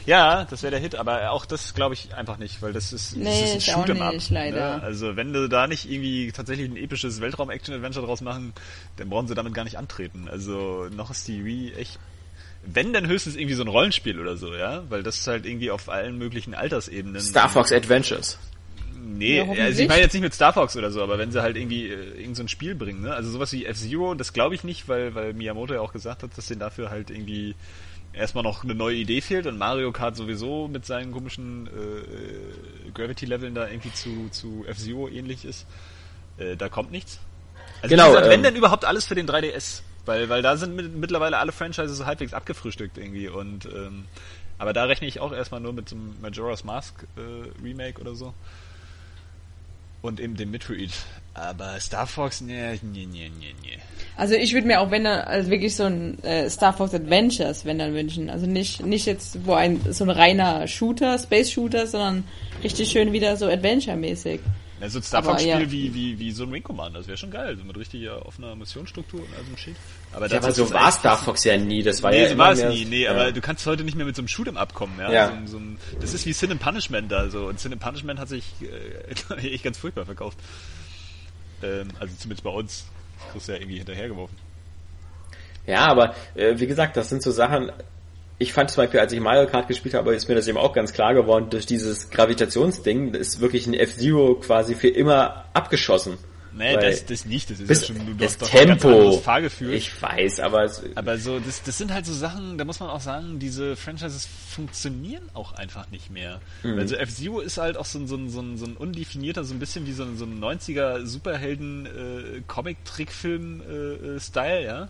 [0.05, 3.17] Ja, das wäre der Hit, aber auch das glaube ich einfach nicht, weil das ist,
[3.17, 3.25] Nee,
[3.55, 4.15] das ist ein auch Shoot'em Up.
[4.15, 4.79] nicht, leider.
[4.79, 4.83] Ne?
[4.83, 8.53] Also wenn du da nicht irgendwie tatsächlich ein episches Weltraum-Action-Adventure draus machen,
[8.97, 10.29] dann brauchen sie damit gar nicht antreten.
[10.29, 12.01] Also noch ist die Wii echt
[12.65, 15.71] wenn dann höchstens irgendwie so ein Rollenspiel oder so, ja, weil das ist halt irgendwie
[15.71, 17.21] auf allen möglichen Altersebenen.
[17.21, 18.39] Star Fox Adventures.
[19.05, 21.43] Nee, Ja, also ich meine jetzt nicht mit Star Fox oder so, aber wenn sie
[21.43, 23.15] halt irgendwie äh, irgend so ein Spiel bringen, ne?
[23.15, 26.37] Also sowas wie F-Zero, das glaube ich nicht, weil, weil Miyamoto ja auch gesagt hat,
[26.39, 27.57] dass denen dafür halt irgendwie
[28.13, 33.55] erstmal noch eine neue Idee fehlt und Mario Kart sowieso mit seinen komischen äh, Gravity-Leveln
[33.55, 35.67] da irgendwie zu, zu F-Zero ähnlich ist.
[36.39, 37.19] Äh, da kommt nichts.
[37.81, 39.83] Also Genau, wie gesagt, wenn ähm, denn überhaupt alles für den 3DS.
[40.05, 44.05] Weil, weil da sind mit, mittlerweile alle Franchises so halbwegs abgefrühstückt irgendwie und ähm,
[44.59, 48.15] aber da rechne ich auch erstmal nur mit so einem Majora's Mask äh, Remake oder
[48.15, 48.35] so.
[50.03, 50.91] Und eben dem Metroid.
[51.35, 53.79] Aber Star Fox, ne, ne, ne, ne, ne.
[54.17, 57.65] Also ich würde mir auch, wenn dann, also wirklich so ein äh, Star Fox Adventures,
[57.65, 58.29] wenn dann wünschen.
[58.29, 62.25] Also nicht, nicht jetzt wo ein so ein reiner Shooter, Space Shooter, sondern
[62.63, 64.41] richtig schön wieder so Adventure-mäßig.
[64.83, 65.71] Also ein Star Fox Spiel ja.
[65.71, 68.57] wie, wie, wie so ein Ring Commander, das wäre schon geil, so mit richtiger offener
[68.57, 69.77] Missionsstruktur und all so einem Shit.
[70.13, 71.83] Aber, Ja, aber so war Star Fox ja nie.
[71.85, 73.13] Das war Nee, ja so immer war es mehr- nie, nee, ja.
[73.13, 75.11] aber du kannst heute nicht mehr mit so einem Shoot'em abkommen, ja.
[75.13, 75.33] Ja.
[75.47, 77.47] So, so ein, das ist wie Sin and Punishment da so.
[77.47, 80.37] Und Sin and Punishment hat sich äh, echt ganz furchtbar verkauft.
[81.63, 82.85] Ähm, also zumindest bei uns.
[83.23, 84.37] Das kriegst du ja irgendwie hinterhergeworfen.
[85.65, 87.71] Ja, aber äh, wie gesagt, das sind so Sachen.
[88.43, 90.73] Ich fand zum Beispiel, als ich Mario Kart gespielt habe, ist mir das eben auch
[90.73, 96.19] ganz klar geworden, durch dieses Gravitationsding ist wirklich ein F-Zero quasi für immer abgeschossen.
[96.53, 97.51] Nee, Weil das, das nicht.
[97.51, 99.13] Das ist ja schon, du das hast Tempo.
[99.19, 99.75] Fahrgefühl.
[99.75, 102.91] Ich weiß, aber es, Aber so, das, das sind halt so Sachen, da muss man
[102.91, 106.41] auch sagen, diese Franchises funktionieren auch einfach nicht mehr.
[106.65, 106.79] Mhm.
[106.79, 109.45] Weil so F-Zero ist halt auch so ein, so ein, so ein, so ein undefinierter,
[109.45, 114.65] so ein bisschen wie so ein, so ein 90er Superhelden äh, Comic-Trickfilm äh, äh, Style,
[114.65, 114.89] ja.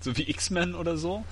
[0.00, 1.24] So wie X-Men oder so.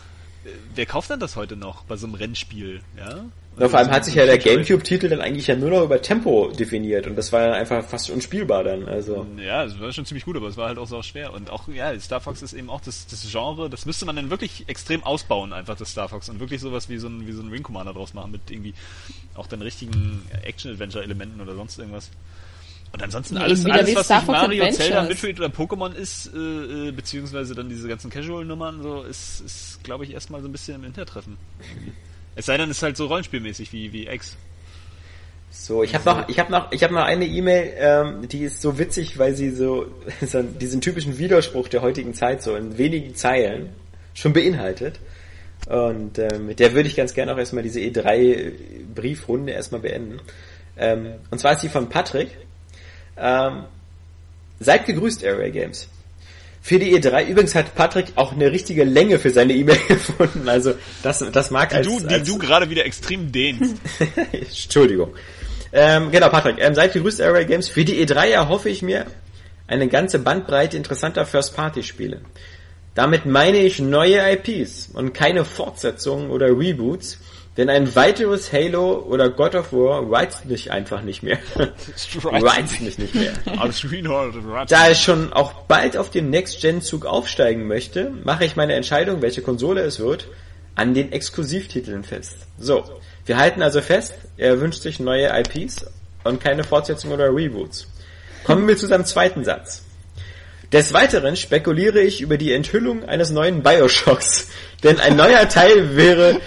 [0.75, 2.81] Wer kauft denn das heute noch bei so einem Rennspiel?
[2.97, 3.25] Ja.
[3.57, 6.51] Na, vor allem hat sich ja der Gamecube-Titel dann eigentlich ja nur noch über Tempo
[6.51, 8.89] definiert und das war dann einfach fast unspielbar dann.
[8.89, 11.51] Also ja, es war schon ziemlich gut, aber es war halt auch so schwer und
[11.51, 14.65] auch ja, Star Fox ist eben auch das, das Genre, das müsste man dann wirklich
[14.69, 17.49] extrem ausbauen einfach das Star Fox und wirklich sowas wie so ein wie so ein
[17.49, 18.73] Ring Commander draus machen mit irgendwie
[19.35, 22.11] auch den richtigen Action Adventure Elementen oder sonst irgendwas.
[22.93, 24.77] Und ansonsten ja, alles, alles was nicht Mario, Adventures.
[24.77, 29.85] Zelda, Metroid oder Pokémon ist, äh, äh, beziehungsweise dann diese ganzen Casual-Nummern, so, ist, ist
[29.85, 31.37] glaube ich, erstmal so ein bisschen im Hintertreffen.
[32.37, 34.37] Es sei denn, es ist halt so rollenspielmäßig wie, wie X.
[35.51, 38.63] So, ich habe noch, ich habe noch, ich habe noch eine E-Mail, ähm, die ist
[38.63, 39.87] so witzig, weil sie so,
[40.27, 43.71] so diesen typischen Widerspruch der heutigen Zeit so in wenigen Zeilen
[44.15, 45.01] schon beinhaltet.
[45.69, 50.21] Und ähm, mit der würde ich ganz gerne auch erstmal diese E3-Briefrunde erstmal beenden.
[50.79, 52.29] Ähm, und zwar ist die von Patrick.
[53.21, 53.65] Ähm,
[54.59, 55.89] seid gegrüßt, Area Games.
[56.63, 60.49] Für die E3, übrigens hat Patrick auch eine richtige Länge für seine E-Mail gefunden.
[60.49, 63.77] Also das, das mag die als, du, die als, du gerade wieder extrem dehnst.
[64.33, 65.15] Entschuldigung.
[65.73, 67.69] Ähm, genau, Patrick, ähm, seid gegrüßt, Area Games.
[67.69, 69.07] Für die E3 erhoffe ich mir
[69.67, 72.21] eine ganze Bandbreite interessanter First-Party-Spiele.
[72.95, 77.19] Damit meine ich neue IPs und keine Fortsetzungen oder Reboots,
[77.61, 81.37] denn ein weiteres Halo oder God of War reizt mich einfach nicht mehr.
[82.25, 83.33] reizt mich nicht mehr.
[84.67, 89.43] da ich schon auch bald auf den Next-Gen-Zug aufsteigen möchte, mache ich meine Entscheidung, welche
[89.43, 90.29] Konsole es wird,
[90.75, 92.47] an den Exklusivtiteln fest.
[92.59, 92.83] So,
[93.27, 95.85] wir halten also fest, er wünscht sich neue IPs
[96.25, 97.89] und keine Fortsetzung oder Reboots.
[98.45, 99.85] Kommen wir zu seinem zweiten Satz.
[100.73, 104.47] Des Weiteren spekuliere ich über die Enthüllung eines neuen Bioshocks,
[104.85, 106.41] denn ein neuer Teil wäre,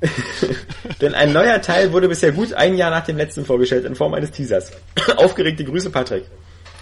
[1.02, 4.14] denn ein neuer Teil wurde bisher gut ein Jahr nach dem letzten vorgestellt in Form
[4.14, 4.72] eines Teasers.
[5.16, 6.24] Aufgeregte Grüße, Patrick.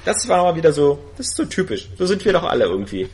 [0.04, 1.88] Das war mal wieder so, das ist so typisch.
[1.98, 3.08] So sind wir doch alle irgendwie.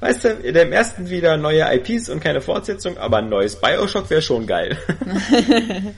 [0.00, 4.08] Weißt du, in dem ersten wieder neue IPs und keine Fortsetzung, aber ein neues Bioshock
[4.08, 4.78] wäre schon geil.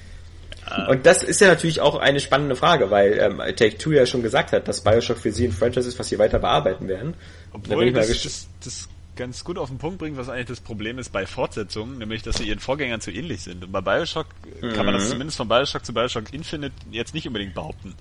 [0.88, 4.52] Und das ist ja natürlich auch eine spannende Frage, weil ähm, Take-Two ja schon gesagt
[4.52, 7.14] hat, dass Bioshock für sie ein Franchise ist, was sie weiter bearbeiten werden.
[7.52, 10.98] Obwohl da das, das, das ganz gut auf den Punkt bringt, was eigentlich das Problem
[10.98, 13.64] ist bei Fortsetzungen, nämlich dass sie ihren Vorgängern zu ähnlich sind.
[13.64, 14.26] Und bei Bioshock
[14.62, 14.72] mhm.
[14.72, 15.10] kann man das mhm.
[15.10, 17.94] zumindest von Bioshock zu Bioshock Infinite jetzt nicht unbedingt behaupten.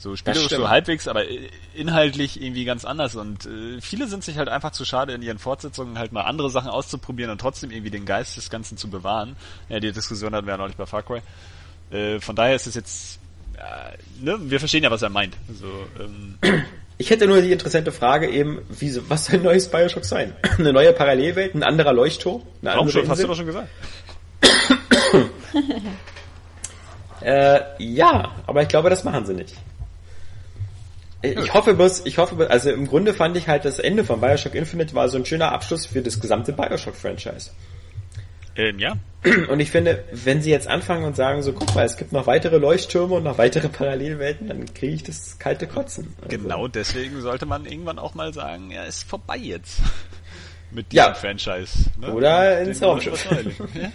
[0.00, 1.24] So spielerisch so halbwegs, aber
[1.74, 3.16] inhaltlich irgendwie ganz anders.
[3.16, 6.48] Und äh, viele sind sich halt einfach zu schade, in ihren Fortsetzungen halt mal andere
[6.48, 9.36] Sachen auszuprobieren und trotzdem irgendwie den Geist des Ganzen zu bewahren.
[9.68, 11.20] Ja, die Diskussion hatten wir ja neulich bei Far Cry.
[11.90, 13.18] Äh, von daher ist es jetzt,
[13.56, 15.36] äh, ne, wir verstehen ja, was er meint.
[15.48, 15.66] Also,
[15.98, 16.38] ähm,
[16.98, 20.34] ich hätte nur die interessante Frage eben, wie, was soll ein neues Bioshock sein?
[20.58, 22.42] eine neue Parallelwelt, ein anderer Leuchtturm?
[22.62, 23.68] Eine Raumschiff, hast du doch schon gesagt.
[27.22, 29.54] äh, ja, aber ich glaube, das machen sie nicht.
[31.22, 34.54] Ich hoffe bloß, ich hoffe, also im Grunde fand ich halt das Ende von Bioshock
[34.54, 37.50] Infinite war so ein schöner Abschluss für das gesamte Bioshock-Franchise.
[38.56, 38.96] Ähm, ja.
[39.48, 42.26] Und ich finde, wenn sie jetzt anfangen und sagen so, guck mal, es gibt noch
[42.26, 46.14] weitere Leuchttürme und noch weitere Parallelwelten, dann kriege ich das kalte Kotzen.
[46.22, 46.38] Also.
[46.38, 49.80] Genau deswegen sollte man irgendwann auch mal sagen, ja, ist vorbei jetzt.
[50.70, 51.14] Mit diesem ja.
[51.14, 51.90] Franchise.
[52.00, 52.12] Ne?
[52.12, 53.26] Oder ins Raumschiff.
[53.74, 53.90] ja.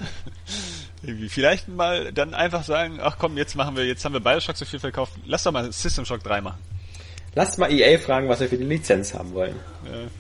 [1.30, 4.66] Vielleicht mal dann einfach sagen, ach komm, jetzt machen wir, jetzt haben wir Bioshock so
[4.66, 6.60] viel verkauft, lass doch mal System Shock 3 machen.
[7.36, 9.56] Lasst mal EA fragen, was wir für die Lizenz haben wollen.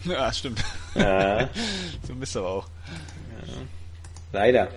[0.05, 0.63] Ja, ja stimmt.
[0.95, 1.49] Ja.
[2.05, 2.67] so bist du aber auch.
[4.35, 4.67] Leider.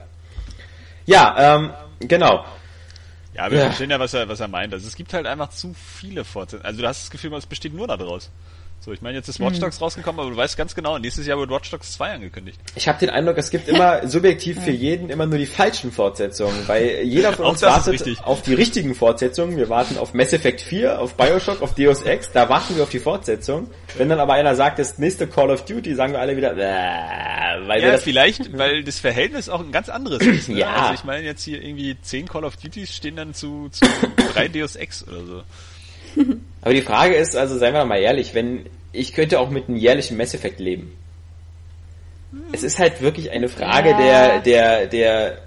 [1.04, 2.44] Ja, ähm, genau.
[3.34, 3.64] Ja, wir ja.
[3.66, 4.72] verstehen ja, was er, was er meint.
[4.72, 6.64] Also es gibt halt einfach zu viele Fortsetzungen.
[6.64, 8.30] Also du hast das Gefühl, es besteht nur daraus.
[8.80, 9.62] So, ich meine, jetzt ist Watch mhm.
[9.62, 9.84] Dogs mhm.
[9.84, 12.60] rausgekommen, aber du weißt ganz genau, nächstes Jahr wird Watch Dogs 2 angekündigt.
[12.76, 16.66] Ich habe den Eindruck, es gibt immer subjektiv für jeden immer nur die falschen Fortsetzungen,
[16.66, 19.56] weil jeder von uns wartet auf die richtigen Fortsetzungen.
[19.56, 22.90] Wir warten auf Mass Effect 4, auf Bioshock, auf Deus Ex, da warten wir auf
[22.90, 23.68] die Fortsetzung.
[23.96, 27.66] Wenn dann aber einer sagt, das nächste Call of Duty, sagen wir alle wieder, äh,
[27.66, 30.48] weil ja, vielleicht, weil das Verhältnis auch ein ganz anderes ist.
[30.48, 30.60] Ne?
[30.60, 30.72] ja.
[30.72, 33.84] Also ich meine jetzt hier irgendwie 10 Call of Duties stehen dann zu, zu
[34.32, 35.42] 3 Deus Ex oder so.
[36.62, 39.76] Aber die Frage ist, also seien wir mal ehrlich, wenn ich könnte auch mit einem
[39.76, 40.96] jährlichen Mass Effect leben.
[42.52, 43.98] Es ist halt wirklich eine Frage ja.
[43.98, 45.38] der, der, der,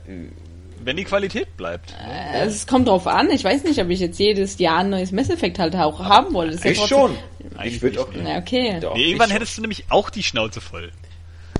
[0.84, 1.93] wenn die Qualität bleibt.
[2.03, 3.30] Äh, es kommt drauf an.
[3.30, 6.34] Ich weiß nicht, ob ich jetzt jedes Jahr ein neues Mass Effect halt auch haben
[6.34, 6.56] wollte.
[6.68, 7.15] ich ja schon.
[7.64, 8.07] Ich würde auch.
[8.14, 8.80] Na, okay.
[8.80, 10.91] Doch, nee, irgendwann hättest du nämlich auch die Schnauze voll.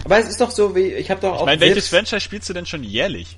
[0.04, 1.40] Aber es ist doch so, wie ich habe doch auch.
[1.42, 3.38] Ich meine, welches Franchise spielst du denn schon jährlich?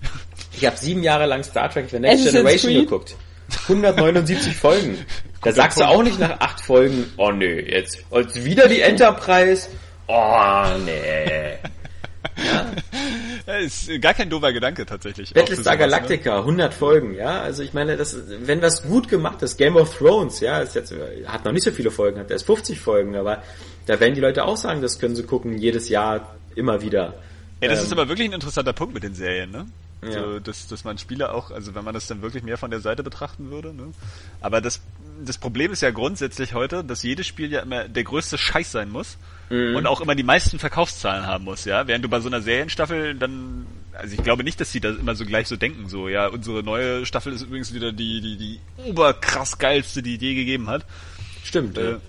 [0.56, 3.16] Ich habe sieben Jahre lang Star Trek The Next Generation geguckt.
[3.64, 5.06] 179 Folgen.
[5.42, 9.70] Da sagst du auch nicht nach acht Folgen, oh nö, jetzt, jetzt wieder die Enterprise.
[10.08, 11.58] Oh nee.
[12.38, 12.66] Ja.
[13.46, 13.54] ja.
[13.58, 15.34] ist gar kein doofer Gedanke tatsächlich.
[15.34, 16.40] Battlestar Galactica, ne?
[16.40, 17.42] 100 Folgen, ja.
[17.42, 20.94] Also ich meine, das, wenn was gut gemacht ist, Game of Thrones, ja, ist jetzt,
[21.26, 23.44] hat noch nicht so viele Folgen, hat erst 50 Folgen, aber
[23.86, 27.16] da werden die Leute auch sagen, das können sie gucken jedes Jahr immer wieder.
[27.60, 29.66] Ey, das ähm, ist aber wirklich ein interessanter Punkt mit den Serien, ne?
[30.06, 30.22] Ja.
[30.22, 32.80] So, dass, dass man Spieler auch, also wenn man das dann wirklich mehr von der
[32.80, 33.92] Seite betrachten würde, ne?
[34.42, 34.82] Aber das,
[35.24, 38.90] das Problem ist ja grundsätzlich heute, dass jedes Spiel ja immer der größte Scheiß sein
[38.90, 39.18] muss
[39.50, 39.76] mhm.
[39.76, 41.88] und auch immer die meisten Verkaufszahlen haben muss, ja?
[41.88, 45.16] Während du bei so einer Serienstaffel dann, also ich glaube nicht, dass sie das immer
[45.16, 48.60] so gleich so denken, so, ja, unsere neue Staffel ist übrigens wieder die, die, die
[48.78, 50.86] oberkrass geilste, die es je gegeben hat.
[51.44, 52.00] Stimmt, äh, ja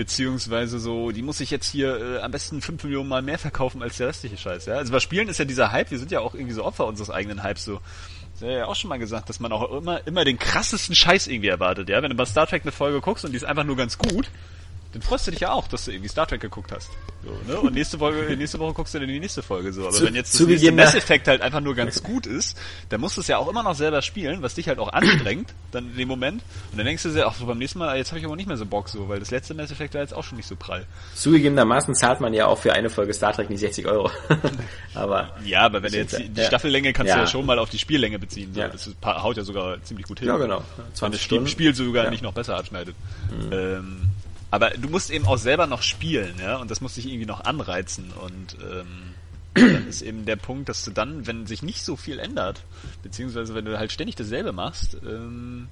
[0.00, 3.82] beziehungsweise so, die muss ich jetzt hier äh, am besten 5 Millionen Mal mehr verkaufen
[3.82, 4.76] als der restliche Scheiß, ja.
[4.76, 7.10] Also bei Spielen ist ja dieser Hype, wir sind ja auch irgendwie so Opfer unseres
[7.10, 7.82] eigenen Hypes so.
[8.32, 11.50] Das ja auch schon mal gesagt, dass man auch immer, immer den krassesten Scheiß irgendwie
[11.50, 12.02] erwartet, ja.
[12.02, 14.30] Wenn du bei Star Trek eine Folge guckst und die ist einfach nur ganz gut,
[14.92, 16.90] dann freust du dich ja auch, dass du irgendwie Star Trek geguckt hast.
[17.22, 17.60] So, ne?
[17.60, 19.82] Und nächste Folge, nächste Woche guckst du dann die nächste Folge so.
[19.82, 22.58] Aber Zu, wenn jetzt das nächste Mass Effect halt einfach nur ganz gut ist,
[22.88, 25.54] dann musst du es ja auch immer noch selber spielen, was dich halt auch anstrengt,
[25.70, 26.42] dann in dem Moment.
[26.72, 28.48] Und dann denkst du dir, ach so beim nächsten Mal, jetzt habe ich aber nicht
[28.48, 30.56] mehr so Bock so, weil das letzte Mass Effect war jetzt auch schon nicht so
[30.56, 30.86] prall.
[31.14, 34.10] Zugegebenermaßen zahlt man ja auch für eine Folge Star Trek nicht 60 Euro.
[34.94, 37.16] aber ja, aber wenn du jetzt die, die Staffellänge kannst ja.
[37.16, 38.52] du ja schon mal auf die Spiellänge beziehen.
[38.54, 38.60] So.
[38.60, 38.68] Ja.
[38.68, 40.28] Das haut ja sogar ziemlich gut hin.
[40.28, 40.62] Ja, genau.
[40.94, 41.46] 20 wenn das Stunden.
[41.46, 42.10] Spiel sogar ja.
[42.10, 42.96] nicht noch besser abschneidet.
[43.30, 43.52] Mhm.
[43.52, 44.10] Ähm,
[44.50, 47.44] aber du musst eben auch selber noch spielen, ja, und das muss dich irgendwie noch
[47.44, 49.14] anreizen und ähm,
[49.54, 52.64] dann ist eben der Punkt, dass du dann, wenn sich nicht so viel ändert,
[53.02, 55.68] beziehungsweise wenn du halt ständig dasselbe machst, ähm,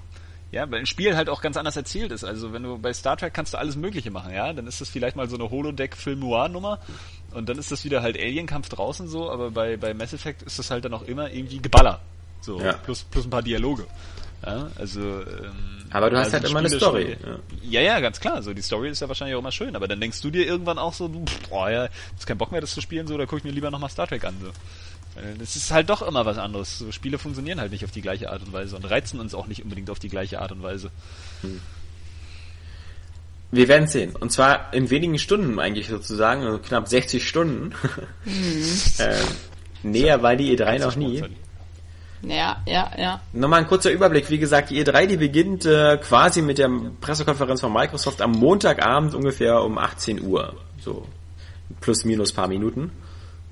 [0.51, 2.25] ja, weil ein Spiel halt auch ganz anders erzählt ist.
[2.25, 4.89] Also wenn du bei Star Trek kannst du alles Mögliche machen, ja, dann ist das
[4.89, 6.81] vielleicht mal so eine Holodeck-Film-Noir-Nummer
[7.33, 10.59] und dann ist das wieder halt Alien-Kampf draußen so, aber bei, bei Mass Effect ist
[10.59, 12.01] das halt dann auch immer irgendwie Geballer.
[12.41, 12.73] So, ja.
[12.73, 13.87] plus, plus ein paar Dialoge.
[14.45, 17.17] Ja, also, ähm, aber du hast also halt immer eine Story.
[17.21, 17.81] Ja.
[17.81, 17.81] ja.
[17.81, 18.43] ja, ganz klar.
[18.43, 19.75] So die Story ist ja wahrscheinlich auch immer schön.
[19.75, 21.09] Aber dann denkst du dir irgendwann auch so,
[21.49, 23.71] boah, ja, ist kein Bock mehr, das zu spielen, so, da guck ich mir lieber
[23.71, 24.37] nochmal Star Trek an.
[24.41, 24.51] So.
[25.39, 26.79] Das ist halt doch immer was anderes.
[26.79, 29.47] So, Spiele funktionieren halt nicht auf die gleiche Art und Weise und reizen uns auch
[29.47, 30.91] nicht unbedingt auf die gleiche Art und Weise.
[31.41, 31.61] Hm.
[33.51, 34.15] Wir werden sehen.
[34.15, 37.75] Und zwar in wenigen Stunden eigentlich sozusagen, also knapp 60 Stunden.
[38.25, 38.65] Mhm.
[38.99, 39.15] äh,
[39.83, 41.25] näher war die E3 noch nie.
[42.23, 43.21] Ja, ja, ja.
[43.33, 44.31] Nochmal ein kurzer Überblick.
[44.31, 46.71] Wie gesagt, die E3, die beginnt äh, quasi mit der
[47.01, 50.55] Pressekonferenz von Microsoft am Montagabend ungefähr um 18 Uhr.
[50.81, 51.07] So
[51.81, 52.91] plus minus paar Minuten.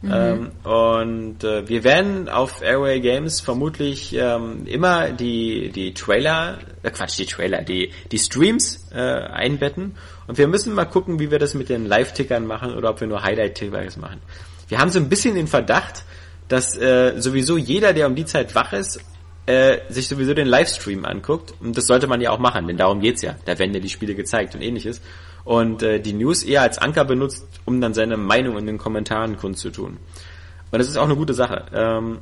[0.03, 0.13] Mhm.
[0.13, 6.91] Ähm, und äh, wir werden auf Airway Games vermutlich ähm, immer die, die Trailer, äh,
[6.91, 9.97] Quatsch, die Trailer, die, die Streams äh, einbetten.
[10.27, 13.07] Und wir müssen mal gucken, wie wir das mit den Live-Tickern machen oder ob wir
[13.07, 14.21] nur Highlight-Tickers machen.
[14.69, 16.05] Wir haben so ein bisschen den Verdacht,
[16.49, 19.01] dass äh, sowieso jeder, der um die Zeit wach ist,
[19.47, 21.55] äh, sich sowieso den Livestream anguckt.
[21.61, 23.37] Und das sollte man ja auch machen, denn darum geht's ja.
[23.45, 25.01] Da werden ja die Spiele gezeigt und ähnliches.
[25.45, 29.37] Und äh, die News eher als Anker benutzt, um dann seine Meinung in den Kommentaren
[29.37, 29.99] kundzutun.
[30.73, 31.67] Und das ist auch eine gute Sache.
[31.73, 32.19] Ähm,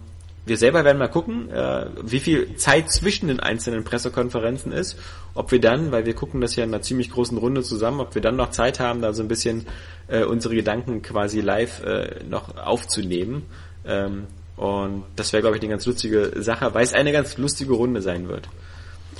[0.46, 4.98] wir selber werden mal gucken, äh, wie viel Zeit zwischen den einzelnen Pressekonferenzen ist,
[5.34, 8.14] ob wir dann, weil wir gucken das ja in einer ziemlich großen Runde zusammen, ob
[8.14, 9.66] wir dann noch Zeit haben, da so ein bisschen
[10.08, 13.46] äh, unsere Gedanken quasi live äh, noch aufzunehmen.
[13.86, 17.72] Ähm, und das wäre, glaube ich, eine ganz lustige Sache, weil es eine ganz lustige
[17.72, 18.48] Runde sein wird.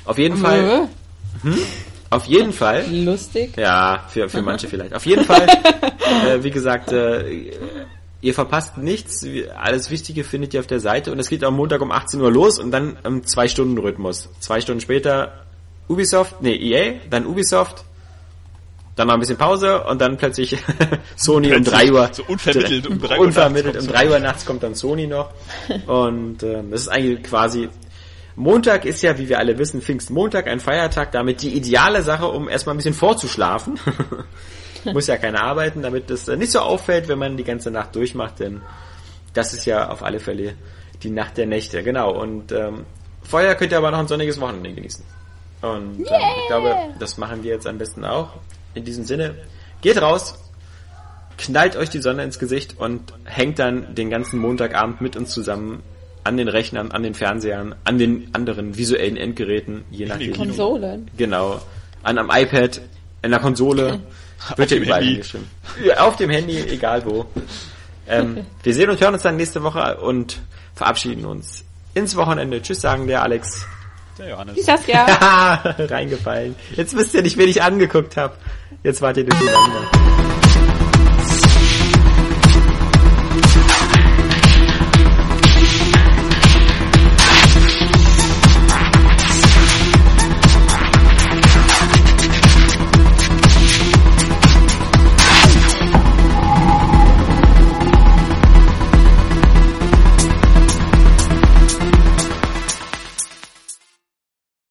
[0.05, 0.89] Auf jeden Fall.
[1.43, 1.59] Hm?
[2.11, 2.85] Auf jeden Fall.
[2.91, 3.57] Lustig.
[3.57, 4.95] Ja, für, für manche vielleicht.
[4.95, 5.49] Auf jeden Fall,
[6.29, 7.51] äh, wie gesagt, äh,
[8.21, 9.27] ihr verpasst nichts.
[9.57, 12.31] Alles Wichtige findet ihr auf der Seite und es geht am Montag um 18 Uhr
[12.31, 14.29] los und dann im zwei Stunden Rhythmus.
[14.39, 15.45] Zwei Stunden später
[15.89, 17.85] Ubisoft, nee, EA, dann Ubisoft,
[18.97, 20.57] dann noch ein bisschen Pause und dann plötzlich
[21.17, 22.11] Sony plötzlich, um drei Uhr.
[22.13, 23.25] So unvermittelt um drei Uhr.
[23.25, 25.31] Unvermittelt um drei Uhr nachts kommt dann Sony noch.
[25.87, 27.69] Und äh, das ist eigentlich quasi.
[28.37, 32.49] Montag ist ja, wie wir alle wissen, Pfingstmontag, ein Feiertag, damit die ideale Sache, um
[32.49, 33.79] erstmal ein bisschen vorzuschlafen.
[34.93, 38.41] Muss ja keiner arbeiten, damit das nicht so auffällt, wenn man die ganze Nacht durchmacht,
[38.41, 38.61] denn
[39.33, 40.55] das ist ja auf alle Fälle
[41.03, 42.11] die Nacht der Nächte, genau.
[42.13, 42.85] Und ähm,
[43.23, 45.05] vorher könnt ihr aber noch ein sonniges Wochenende genießen.
[45.63, 48.31] Und ähm, ich glaube, das machen wir jetzt am besten auch
[48.75, 49.35] in diesem Sinne,
[49.83, 50.39] geht raus,
[51.39, 55.83] knallt euch die Sonne ins Gesicht und hängt dann den ganzen Montagabend mit uns zusammen
[56.25, 60.35] an den Rechnern, an den Fernsehern, an den anderen visuellen Endgeräten, je nachdem.
[60.35, 61.11] Konsolen.
[61.17, 61.61] Genau.
[62.03, 62.81] An am iPad,
[63.23, 64.01] in der Konsole.
[64.57, 65.47] Wird ja überall hingeschrieben.
[65.99, 67.27] Auf dem Handy, egal wo.
[68.07, 70.41] Ähm, wir sehen und hören uns dann nächste Woche und
[70.75, 72.61] verabschieden uns ins Wochenende.
[72.61, 73.67] Tschüss sagen der Alex.
[74.19, 74.55] Der Johannes.
[74.55, 75.05] Die Saskia.
[75.79, 76.55] Reingefallen.
[76.75, 78.35] Jetzt wisst ihr nicht, wen ich angeguckt habe.
[78.85, 80.34] Jetzt wart ihr durch die